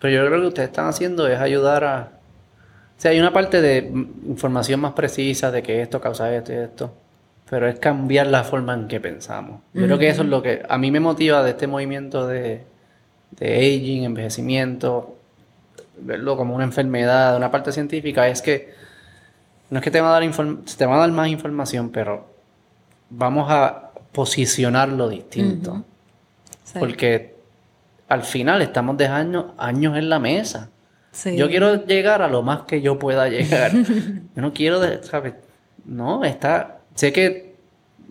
Pero 0.00 0.14
yo 0.14 0.20
creo 0.20 0.30
que 0.30 0.36
lo 0.36 0.42
que 0.42 0.48
ustedes 0.48 0.68
están 0.68 0.86
haciendo 0.86 1.26
es 1.28 1.38
ayudar 1.38 1.84
a... 1.84 2.12
O 2.98 3.00
sea, 3.00 3.10
hay 3.10 3.20
una 3.20 3.32
parte 3.32 3.60
de 3.60 3.90
información 4.26 4.80
más 4.80 4.92
precisa 4.94 5.50
de 5.50 5.62
que 5.62 5.82
esto 5.82 6.00
causa 6.00 6.34
esto 6.34 6.52
y 6.52 6.56
esto, 6.56 6.94
pero 7.48 7.68
es 7.68 7.78
cambiar 7.78 8.26
la 8.26 8.42
forma 8.42 8.72
en 8.74 8.88
que 8.88 9.00
pensamos. 9.00 9.60
Yo 9.74 9.84
creo 9.84 9.98
que 9.98 10.08
eso 10.08 10.22
es 10.22 10.28
lo 10.28 10.42
que 10.42 10.62
a 10.66 10.78
mí 10.78 10.90
me 10.90 11.00
motiva 11.00 11.42
de 11.42 11.50
este 11.50 11.66
movimiento 11.66 12.26
de, 12.26 12.62
de 13.32 13.56
aging, 13.56 14.04
envejecimiento, 14.04 15.16
verlo 15.98 16.38
como 16.38 16.54
una 16.54 16.64
enfermedad, 16.64 17.36
una 17.36 17.50
parte 17.50 17.70
científica, 17.70 18.28
es 18.28 18.40
que 18.40 18.72
no 19.70 19.78
es 19.78 19.84
que 19.84 19.90
te 19.90 20.00
va 20.00 20.16
a 20.16 20.20
dar, 20.20 20.30
te 20.76 20.86
va 20.86 20.96
a 20.96 20.98
dar 20.98 21.10
más 21.10 21.28
información, 21.28 21.90
pero 21.90 22.26
vamos 23.10 23.50
a 23.50 23.90
posicionarlo 24.12 25.08
distinto. 25.08 25.84
Porque 26.78 27.34
al 28.08 28.22
final 28.22 28.62
estamos 28.62 28.96
dejando 28.96 29.54
años 29.58 29.96
en 29.96 30.08
la 30.08 30.18
mesa. 30.18 30.70
Yo 31.24 31.48
quiero 31.48 31.86
llegar 31.86 32.20
a 32.22 32.28
lo 32.28 32.42
más 32.42 32.62
que 32.62 32.82
yo 32.82 32.98
pueda 32.98 33.28
llegar. 33.28 33.72
yo 34.34 34.42
no 34.42 34.52
quiero, 34.52 34.80
¿sabes? 35.02 35.34
No, 35.84 36.24
está... 36.24 36.78
Sé 36.94 37.12
que 37.12 37.54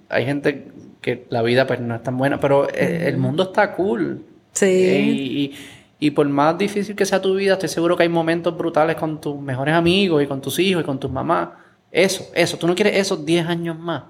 hay 0.10 0.26
gente 0.26 0.68
que 1.02 1.26
la 1.30 1.42
vida 1.42 1.68
pues 1.68 1.80
no 1.80 1.96
es 1.96 2.04
tan 2.04 2.18
buena, 2.18 2.40
pero 2.40 2.68
eh, 2.70 3.08
el 3.08 3.18
mundo 3.18 3.44
está 3.44 3.74
cool. 3.74 4.24
Sí. 4.54 4.66
y, 4.66 5.44
y 5.44 5.56
por 6.12 6.28
más 6.28 6.58
difícil 6.58 6.96
que 6.96 7.06
sea 7.06 7.22
tu 7.22 7.36
vida, 7.36 7.54
estoy 7.54 7.70
seguro 7.70 7.96
que 7.96 8.04
hay 8.04 8.10
momentos 8.10 8.58
brutales 8.58 8.96
con 8.96 9.20
tus 9.22 9.40
mejores 9.40 9.74
amigos 9.76 10.24
y 10.24 10.28
con 10.28 10.42
tus 10.42 10.60
hijos 10.60 10.84
y 10.84 10.86
con 10.86 11.00
tus 11.00 11.12
mamás. 11.12 11.50
Eso, 11.92 12.28
eso. 12.34 12.58
Tú 12.58 12.68
no 12.68 12.76
quieres 12.76 12.98
esos 12.98 13.26
10 13.26 13.48
años 13.48 13.80
más. 13.80 14.04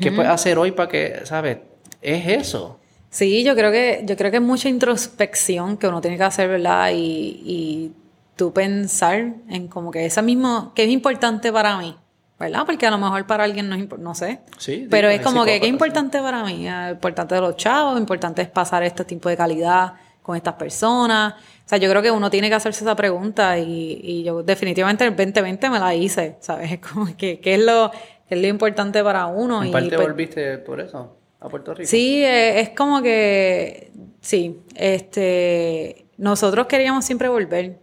¿Qué 0.00 0.10
puedes 0.10 0.30
hacer 0.30 0.58
hoy 0.58 0.72
para 0.72 0.88
que, 0.88 1.20
sabes? 1.24 1.58
Es 2.00 2.26
eso. 2.26 2.80
Sí, 3.10 3.44
yo 3.44 3.54
creo 3.54 3.70
que, 3.70 4.02
yo 4.06 4.16
creo 4.16 4.30
que 4.30 4.38
es 4.38 4.42
mucha 4.42 4.68
introspección 4.68 5.76
que 5.76 5.86
uno 5.86 6.00
tiene 6.00 6.16
que 6.16 6.22
hacer, 6.24 6.48
¿verdad? 6.48 6.90
Y, 6.94 7.42
y 7.44 7.92
tú 8.36 8.52
pensar 8.52 9.34
en 9.48 9.68
como 9.68 9.90
que 9.90 10.06
esa 10.06 10.22
mismo, 10.22 10.72
que 10.74 10.84
es 10.84 10.90
importante 10.90 11.52
para 11.52 11.78
mí, 11.78 11.96
¿verdad? 12.38 12.64
Porque 12.66 12.86
a 12.86 12.90
lo 12.90 12.98
mejor 12.98 13.26
para 13.26 13.44
alguien 13.44 13.68
no 13.68 13.74
es 13.74 13.98
no 13.98 14.14
sé. 14.14 14.40
Sí, 14.58 14.86
pero 14.90 15.08
es 15.08 15.20
como 15.22 15.44
que, 15.44 15.58
¿qué 15.58 15.66
es 15.66 15.72
importante 15.72 16.20
para 16.20 16.44
mí? 16.44 16.68
Ah, 16.68 16.90
importante 16.92 17.34
de 17.34 17.40
los 17.40 17.56
chavos, 17.56 17.98
importante 17.98 18.42
es 18.42 18.48
pasar 18.48 18.82
este 18.82 19.04
tipo 19.04 19.28
de 19.28 19.36
calidad 19.36 19.94
con 20.26 20.36
estas 20.36 20.54
personas. 20.54 21.34
O 21.34 21.68
sea, 21.68 21.78
yo 21.78 21.88
creo 21.88 22.02
que 22.02 22.10
uno 22.10 22.28
tiene 22.30 22.48
que 22.48 22.56
hacerse 22.56 22.82
esa 22.82 22.96
pregunta 22.96 23.56
y, 23.58 24.00
y 24.02 24.24
yo 24.24 24.42
definitivamente 24.42 25.04
el 25.04 25.14
2020 25.14 25.70
me 25.70 25.78
la 25.78 25.94
hice, 25.94 26.36
¿sabes? 26.40 26.80
Como 26.92 27.16
que 27.16 27.38
qué 27.38 27.54
es 27.54 27.60
lo, 27.60 27.92
es 28.28 28.40
lo 28.40 28.46
importante 28.48 29.04
para 29.04 29.26
uno. 29.26 29.62
¿En 29.62 29.70
parte 29.70 29.94
pues 29.94 30.08
volviste 30.08 30.58
por 30.58 30.80
eso 30.80 31.16
a 31.38 31.48
Puerto 31.48 31.74
Rico? 31.74 31.88
Sí, 31.88 32.24
eh, 32.24 32.58
es 32.58 32.70
como 32.70 33.02
que, 33.02 33.92
sí, 34.20 34.62
este, 34.74 36.06
nosotros 36.16 36.66
queríamos 36.66 37.04
siempre 37.04 37.28
volver 37.28 37.78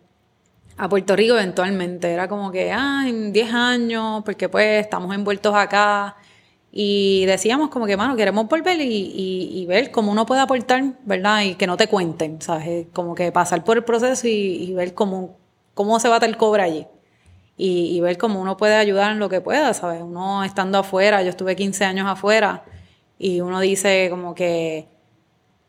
a 0.76 0.90
Puerto 0.90 1.16
Rico 1.16 1.36
eventualmente. 1.36 2.12
Era 2.12 2.28
como 2.28 2.52
que, 2.52 2.74
ah, 2.74 3.06
en 3.08 3.32
10 3.32 3.54
años, 3.54 4.22
porque 4.26 4.50
pues 4.50 4.84
estamos 4.84 5.16
envueltos 5.16 5.56
acá. 5.56 6.18
Y 6.76 7.28
decíamos 7.28 7.70
como 7.70 7.86
que, 7.86 7.96
mano, 7.96 8.16
queremos 8.16 8.48
volver 8.48 8.82
y, 8.82 9.64
ver 9.68 9.92
cómo 9.92 10.12
uno 10.12 10.26
puede 10.26 10.42
aportar, 10.42 10.84
¿verdad? 11.06 11.44
Y 11.44 11.54
que 11.54 11.68
no 11.68 11.78
te 11.78 11.88
cuenten, 11.88 12.42
¿sabes? 12.42 12.88
Como 12.94 13.14
que 13.14 13.32
pasar 13.32 13.64
por 13.64 13.78
el 13.78 13.84
proceso 13.84 14.28
y, 14.28 14.74
ver 14.74 14.96
cómo, 14.96 15.38
cómo 15.76 16.00
se 16.00 16.08
bate 16.10 16.26
el 16.26 16.36
cobre 16.36 16.64
allí. 16.64 16.88
Y, 17.58 17.96
y 17.96 18.02
ver 18.02 18.18
cómo 18.18 18.42
uno 18.42 18.58
puede 18.58 18.74
ayudar 18.74 19.12
en 19.12 19.20
lo 19.20 19.30
que 19.30 19.40
pueda, 19.40 19.76
¿sabes? 19.76 20.02
Uno 20.02 20.44
estando 20.44 20.80
afuera, 20.80 21.22
yo 21.22 21.30
estuve 21.30 21.56
15 21.56 21.86
años 21.86 22.08
afuera 22.08 22.64
y 23.20 23.40
uno 23.42 23.60
dice 23.60 24.08
como 24.10 24.34
que, 24.34 24.88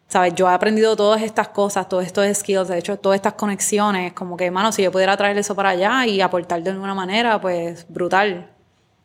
¿sabes? 0.09 0.35
Yo 0.35 0.49
he 0.49 0.55
aprendido 0.55 0.97
todas 0.97 1.21
estas 1.21 1.49
cosas, 1.49 1.87
todos 1.87 2.07
estos 2.07 2.27
skills, 2.35 2.69
de 2.69 2.79
hecho, 2.79 2.99
todas 2.99 3.17
estas 3.17 3.35
conexiones, 3.35 4.15
como 4.15 4.39
que, 4.39 4.47
hermano, 4.47 4.73
si 4.73 4.83
yo 4.83 4.91
pudiera 4.91 5.19
traer 5.19 5.37
eso 5.37 5.55
para 5.55 5.71
allá 5.71 6.07
y 6.07 6.23
aportar 6.23 6.63
de 6.63 6.71
alguna 6.71 6.95
manera, 6.95 7.39
pues 7.43 7.85
brutal. 7.91 8.54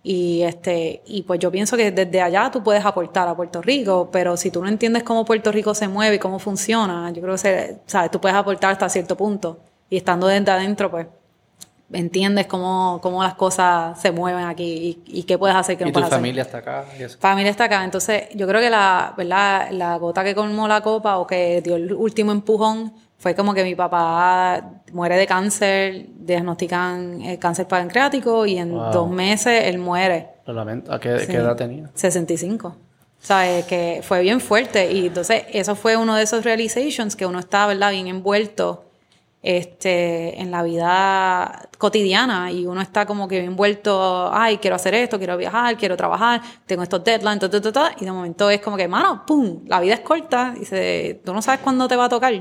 Y, 0.01 0.43
este, 0.43 1.01
y 1.05 1.23
pues 1.23 1.39
yo 1.39 1.51
pienso 1.51 1.75
que 1.75 1.91
desde 1.91 2.21
allá 2.21 2.49
tú 2.51 2.63
puedes 2.63 2.85
aportar 2.85 3.27
a 3.27 3.35
Puerto 3.35 3.61
Rico, 3.61 4.09
pero 4.11 4.37
si 4.37 4.49
tú 4.49 4.61
no 4.61 4.69
entiendes 4.69 5.03
cómo 5.03 5.25
Puerto 5.25 5.51
Rico 5.51 5.73
se 5.73 5.87
mueve 5.87 6.15
y 6.15 6.19
cómo 6.19 6.39
funciona, 6.39 7.11
yo 7.11 7.21
creo 7.21 7.35
que, 7.35 7.77
¿sabes? 7.85 8.09
Tú 8.09 8.21
puedes 8.21 8.37
aportar 8.37 8.71
hasta 8.71 8.87
cierto 8.87 9.17
punto. 9.17 9.59
Y 9.89 9.97
estando 9.97 10.27
desde 10.27 10.49
adentro, 10.51 10.89
pues 10.89 11.07
entiendes 11.91 12.45
cómo, 12.47 12.99
cómo 13.01 13.23
las 13.23 13.33
cosas 13.33 13.99
se 13.99 14.11
mueven 14.11 14.45
aquí 14.45 15.03
y, 15.05 15.19
y 15.19 15.23
qué 15.23 15.37
puedes 15.37 15.55
hacer 15.57 15.77
que 15.77 15.83
no 15.83 15.89
¿Y 15.89 15.91
tu 15.91 15.95
puedes 15.95 16.07
hacer. 16.07 16.19
familia 16.19 16.43
está 16.43 16.59
acá? 16.59 16.85
Y 16.97 17.03
eso. 17.03 17.17
Familia 17.19 17.51
está 17.51 17.63
acá. 17.65 17.83
Entonces, 17.83 18.29
yo 18.35 18.47
creo 18.47 18.61
que 18.61 18.69
la, 18.69 19.13
¿verdad? 19.17 19.71
la 19.71 19.97
gota 19.97 20.23
que 20.23 20.35
colmó 20.35 20.67
la 20.67 20.81
copa 20.81 21.17
o 21.17 21.27
que 21.27 21.61
dio 21.61 21.75
el 21.75 21.91
último 21.93 22.31
empujón 22.31 22.93
fue 23.19 23.35
como 23.35 23.53
que 23.53 23.63
mi 23.63 23.75
papá 23.75 24.63
muere 24.93 25.15
de 25.17 25.27
cáncer, 25.27 26.05
diagnostican 26.15 27.21
eh, 27.21 27.37
cáncer 27.37 27.67
pancreático 27.67 28.45
y 28.47 28.57
en 28.57 28.71
Wow. 28.73 28.91
dos 28.91 29.09
meses 29.11 29.65
él 29.65 29.77
muere. 29.77 30.29
Lo 30.47 30.53
lamento. 30.53 30.91
¿A 30.91 30.99
qué, 30.99 31.19
Sí. 31.19 31.27
qué 31.27 31.37
edad 31.37 31.55
tenía? 31.55 31.91
65. 31.93 32.69
O 32.69 32.75
sea, 33.21 33.59
eh, 33.59 33.65
que 33.67 33.99
fue 34.01 34.21
bien 34.21 34.39
fuerte. 34.39 34.91
Y 34.91 35.07
entonces, 35.07 35.43
eso 35.51 35.75
fue 35.75 35.97
uno 35.97 36.15
de 36.15 36.23
esos 36.23 36.43
realizations 36.45 37.15
que 37.17 37.25
uno 37.25 37.37
está, 37.39 37.67
¿verdad?, 37.67 37.91
bien 37.91 38.07
envuelto 38.07 38.85
este, 39.41 40.41
en 40.41 40.51
la 40.51 40.63
vida 40.63 41.69
cotidiana. 41.77 42.51
Y 42.51 42.65
uno 42.65 42.81
está 42.81 43.05
como 43.05 43.27
que 43.27 43.39
bien 43.39 43.51
envuelto, 43.51 44.29
ay, 44.33 44.57
quiero 44.57 44.75
hacer 44.75 44.93
esto, 44.93 45.17
quiero 45.17 45.35
viajar, 45.37 45.77
quiero 45.77 45.95
trabajar, 45.97 46.41
tengo 46.65 46.83
estos 46.83 47.03
deadlines, 47.03 47.39
ta, 47.39 47.49
ta, 47.49 47.61
ta, 47.61 47.71
ta", 47.71 47.91
y 47.99 48.05
de 48.05 48.11
momento 48.11 48.49
es 48.49 48.61
como 48.61 48.77
que, 48.77 48.87
mano, 48.87 49.23
pum, 49.25 49.61
la 49.67 49.79
vida 49.79 49.93
es 49.95 49.99
corta. 50.01 50.53
Y 50.59 50.65
se, 50.65 51.21
tú 51.25 51.33
no 51.33 51.41
sabes 51.41 51.59
cuándo 51.61 51.87
te 51.87 51.95
va 51.95 52.05
a 52.05 52.09
tocar. 52.09 52.33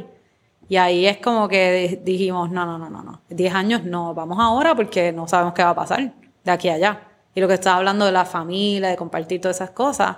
Y 0.69 0.77
ahí 0.77 1.07
es 1.07 1.17
como 1.19 1.49
que 1.49 1.99
di- 2.05 2.13
dijimos, 2.13 2.51
no, 2.51 2.67
no, 2.67 2.77
no, 2.79 2.91
no, 2.91 3.03
no. 3.03 3.23
10 3.31 3.55
años 3.55 3.85
no, 3.85 4.15
vamos 4.15 4.39
ahora 4.39 4.75
porque 4.75 5.13
no 5.13 5.27
sabemos 5.27 5.55
qué 5.55 5.63
va 5.65 5.71
a 5.71 5.75
pasar 5.75 6.13
de 6.45 6.51
aquí 6.51 6.69
a 6.69 6.75
allá. 6.75 7.01
Y 7.35 7.41
lo 7.41 7.49
que 7.49 7.55
estaba 7.55 7.77
hablando 7.77 8.05
de 8.05 8.13
la 8.13 8.25
familia, 8.25 8.89
de 8.89 8.97
compartir 8.97 9.41
todas 9.41 9.57
esas 9.57 9.71
cosas, 9.71 10.17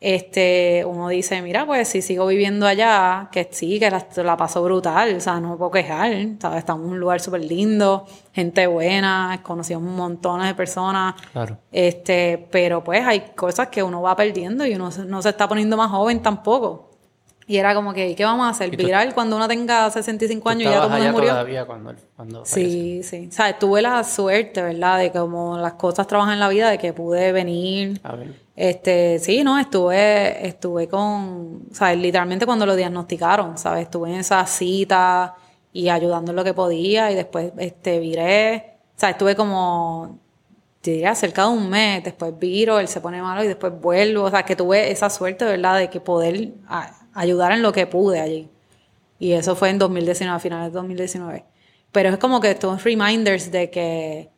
este, 0.00 0.84
uno 0.86 1.08
dice, 1.08 1.40
mira, 1.40 1.64
pues 1.64 1.88
si 1.88 2.02
sigo 2.02 2.26
viviendo 2.26 2.66
allá, 2.66 3.28
que 3.32 3.48
sí, 3.50 3.78
que 3.80 3.90
la, 3.90 4.06
la 4.16 4.36
paso 4.36 4.62
brutal, 4.62 5.14
o 5.16 5.20
sea, 5.20 5.40
no 5.40 5.50
me 5.52 5.56
puedo 5.56 5.70
quejar, 5.70 6.12
¿sabes? 6.40 6.58
Estamos 6.58 6.84
en 6.86 6.92
un 6.92 7.00
lugar 7.00 7.20
súper 7.20 7.40
lindo, 7.42 8.04
gente 8.32 8.66
buena, 8.66 9.40
conocimos 9.42 9.82
un 9.82 9.96
montón 9.96 10.42
de 10.42 10.54
personas, 10.54 11.14
Claro. 11.32 11.56
este, 11.72 12.46
pero 12.50 12.84
pues 12.84 13.02
hay 13.06 13.20
cosas 13.34 13.68
que 13.68 13.82
uno 13.82 14.02
va 14.02 14.14
perdiendo 14.14 14.66
y 14.66 14.74
uno 14.74 14.90
no 15.06 15.22
se 15.22 15.28
está 15.30 15.48
poniendo 15.48 15.76
más 15.78 15.90
joven 15.90 16.20
tampoco. 16.22 16.90
Y 17.46 17.56
era 17.58 17.74
como 17.74 17.92
que, 17.92 18.08
¿y 18.08 18.14
¿qué 18.14 18.24
vamos 18.24 18.46
a 18.46 18.50
hacer? 18.50 18.72
¿Y 18.72 18.76
tú- 18.76 18.84
¿Viral 18.84 19.12
cuando 19.14 19.36
uno 19.36 19.46
tenga 19.48 19.90
65 19.90 20.42
¿Tú 20.44 20.48
años 20.48 20.62
y 20.62 20.64
ya 20.64 20.76
todo 20.82 20.86
el 20.86 21.02
mundo 21.02 21.12
murió? 21.12 21.30
todavía 21.30 21.64
cuando, 21.66 21.94
cuando? 22.16 22.44
Sí, 22.46 23.02
sí. 23.02 23.28
O 23.28 23.32
sea, 23.32 23.58
tuve 23.58 23.82
la 23.82 24.02
suerte, 24.04 24.62
¿verdad? 24.62 24.98
De 24.98 25.12
que 25.12 25.18
como 25.18 25.58
las 25.58 25.74
cosas 25.74 26.06
trabajan 26.06 26.34
en 26.34 26.40
la 26.40 26.48
vida, 26.48 26.70
de 26.70 26.78
que 26.78 26.92
pude 26.92 27.32
venir. 27.32 28.00
A 28.02 28.16
ver. 28.16 28.34
Este, 28.56 29.18
sí, 29.18 29.42
no, 29.44 29.58
estuve, 29.58 30.46
estuve 30.46 30.88
con, 30.88 31.64
o 31.70 31.74
sea, 31.74 31.92
literalmente 31.94 32.46
cuando 32.46 32.64
lo 32.66 32.76
diagnosticaron, 32.76 33.58
¿sabes? 33.58 33.82
Estuve 33.82 34.10
en 34.10 34.20
esa 34.20 34.46
cita 34.46 35.34
y 35.72 35.88
ayudando 35.88 36.30
en 36.30 36.36
lo 36.36 36.44
que 36.44 36.54
podía 36.54 37.10
y 37.10 37.14
después, 37.16 37.52
este, 37.58 37.98
viré, 37.98 38.76
o 38.96 39.00
sea, 39.00 39.10
estuve 39.10 39.34
como, 39.34 40.20
te 40.80 40.92
diría, 40.92 41.14
cerca 41.16 41.42
de 41.42 41.48
un 41.48 41.68
mes, 41.68 42.04
después 42.04 42.38
viro, 42.38 42.78
él 42.78 42.86
se 42.86 43.00
pone 43.00 43.20
malo 43.20 43.42
y 43.42 43.48
después 43.48 43.72
vuelvo, 43.80 44.22
o 44.22 44.30
sea, 44.30 44.44
que 44.44 44.54
tuve 44.54 44.88
esa 44.92 45.10
suerte, 45.10 45.44
¿verdad? 45.44 45.78
De 45.78 45.90
que 45.90 45.98
poder 46.00 46.52
a- 46.68 46.92
ayudar 47.14 47.52
en 47.52 47.62
lo 47.62 47.72
que 47.72 47.86
pude 47.86 48.20
allí. 48.20 48.48
Y 49.18 49.32
eso 49.32 49.56
fue 49.56 49.70
en 49.70 49.78
2019, 49.78 50.36
a 50.36 50.40
finales 50.40 50.72
de 50.72 50.76
2019. 50.78 51.44
Pero 51.92 52.10
es 52.10 52.18
como 52.18 52.40
que 52.40 52.50
estos 52.50 52.82
reminders 52.82 53.50
de 53.50 53.70
que, 53.70 54.28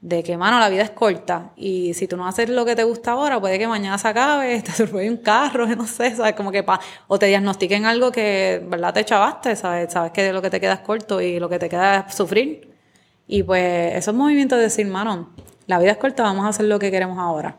de 0.00 0.22
que, 0.22 0.36
mano, 0.36 0.60
la 0.60 0.68
vida 0.68 0.82
es 0.82 0.90
corta. 0.90 1.52
Y 1.56 1.94
si 1.94 2.06
tú 2.06 2.16
no 2.16 2.28
haces 2.28 2.48
lo 2.50 2.64
que 2.64 2.76
te 2.76 2.84
gusta 2.84 3.12
ahora, 3.12 3.40
puede 3.40 3.58
que 3.58 3.66
mañana 3.66 3.96
se 3.98 4.06
acabe, 4.08 4.60
te 4.64 4.70
atropelle 4.70 5.10
un 5.10 5.16
carro, 5.16 5.66
no 5.76 5.86
sé, 5.86 6.14
¿sabes? 6.14 6.34
Como 6.34 6.52
que 6.52 6.62
pa, 6.62 6.78
o 7.08 7.18
te 7.18 7.26
diagnostiquen 7.26 7.86
algo 7.86 8.12
que, 8.12 8.62
¿verdad? 8.68 8.92
Te 8.92 9.04
chavaste, 9.04 9.56
¿sabes? 9.56 9.92
Sabes 9.92 10.12
que 10.12 10.32
lo 10.32 10.42
que 10.42 10.50
te 10.50 10.60
queda 10.60 10.74
es 10.74 10.80
corto 10.80 11.20
y 11.20 11.40
lo 11.40 11.48
que 11.48 11.58
te 11.58 11.68
queda 11.68 12.06
es 12.06 12.14
sufrir. 12.14 12.70
Y 13.26 13.42
pues 13.42 13.94
esos 13.94 14.14
movimientos 14.14 14.58
de 14.58 14.64
decir, 14.64 14.86
mano, 14.86 15.30
la 15.66 15.78
vida 15.78 15.92
es 15.92 15.96
corta, 15.96 16.22
vamos 16.22 16.44
a 16.44 16.48
hacer 16.48 16.66
lo 16.66 16.78
que 16.78 16.90
queremos 16.90 17.18
ahora. 17.18 17.56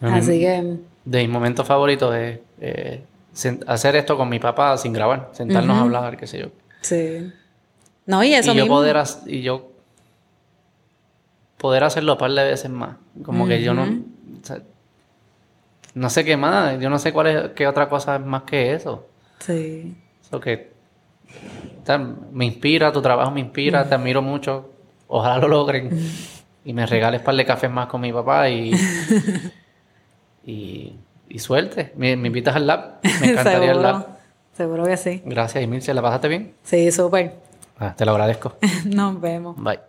Así 0.00 0.40
que, 0.40 0.76
De 1.04 1.18
mis 1.20 1.28
momentos 1.28 1.66
favoritos 1.66 2.14
es 2.14 2.38
eh, 2.60 3.02
hacer 3.66 3.96
esto 3.96 4.16
con 4.16 4.28
mi 4.28 4.38
papá 4.38 4.76
sin 4.76 4.92
grabar, 4.92 5.30
sentarnos 5.32 5.76
a 5.76 5.80
hablar, 5.82 6.16
qué 6.16 6.26
sé 6.26 6.38
yo. 6.38 6.46
sí. 6.80 7.32
No, 8.06 8.24
y 8.24 8.32
eso 8.32 8.54
y 8.54 8.56
yo 8.56 8.66
poder 8.66 8.96
y 9.26 9.42
yo 9.42 9.70
poder 11.58 11.84
hacerlo 11.84 12.12
un 12.14 12.18
par 12.18 12.30
de 12.30 12.42
veces 12.42 12.70
más. 12.70 12.96
Como 13.22 13.46
que 13.46 13.62
yo 13.62 13.74
no 13.74 13.82
o 13.82 14.46
sea, 14.46 14.62
no 15.92 16.08
sé 16.08 16.24
qué 16.24 16.38
más, 16.38 16.80
yo 16.80 16.88
no 16.88 16.98
sé 16.98 17.12
cuál 17.12 17.26
es 17.26 17.50
qué 17.50 17.66
otra 17.66 17.88
cosa 17.90 18.16
es 18.16 18.24
más 18.24 18.44
que 18.44 18.72
eso. 18.72 19.06
Sí. 19.40 19.94
Eso 20.22 20.40
que 20.40 20.70
o 21.82 21.86
sea, 21.86 21.98
me 21.98 22.46
inspira, 22.46 22.92
tu 22.92 23.02
trabajo 23.02 23.30
me 23.30 23.40
inspira, 23.40 23.86
te 23.86 23.94
admiro 23.94 24.22
mucho. 24.22 24.70
Ojalá 25.06 25.38
lo 25.38 25.48
logren. 25.48 25.90
Y 26.64 26.72
me 26.72 26.86
regales 26.86 27.20
par 27.20 27.34
de 27.34 27.44
cafés 27.44 27.70
más 27.70 27.88
con 27.88 28.00
mi 28.00 28.10
papá 28.10 28.48
y 28.48 28.72
y, 30.48 30.94
y 31.28 31.38
suerte. 31.38 31.92
Me, 31.96 32.16
me 32.16 32.28
invitas 32.28 32.56
al 32.56 32.66
lab. 32.66 33.00
Me 33.20 33.30
encantaría 33.30 33.72
el 33.72 33.82
lab. 33.82 34.18
Seguro. 34.56 34.84
Que 34.84 34.96
sí. 34.96 35.22
Gracias, 35.24 35.62
Emilcia. 35.62 35.94
¿La 35.94 36.02
pasaste 36.02 36.28
bien? 36.28 36.54
Sí, 36.62 36.90
súper. 36.90 37.34
Ah, 37.78 37.94
te 37.96 38.04
lo 38.04 38.12
agradezco. 38.12 38.56
Nos 38.84 39.20
vemos. 39.20 39.56
Bye. 39.56 39.80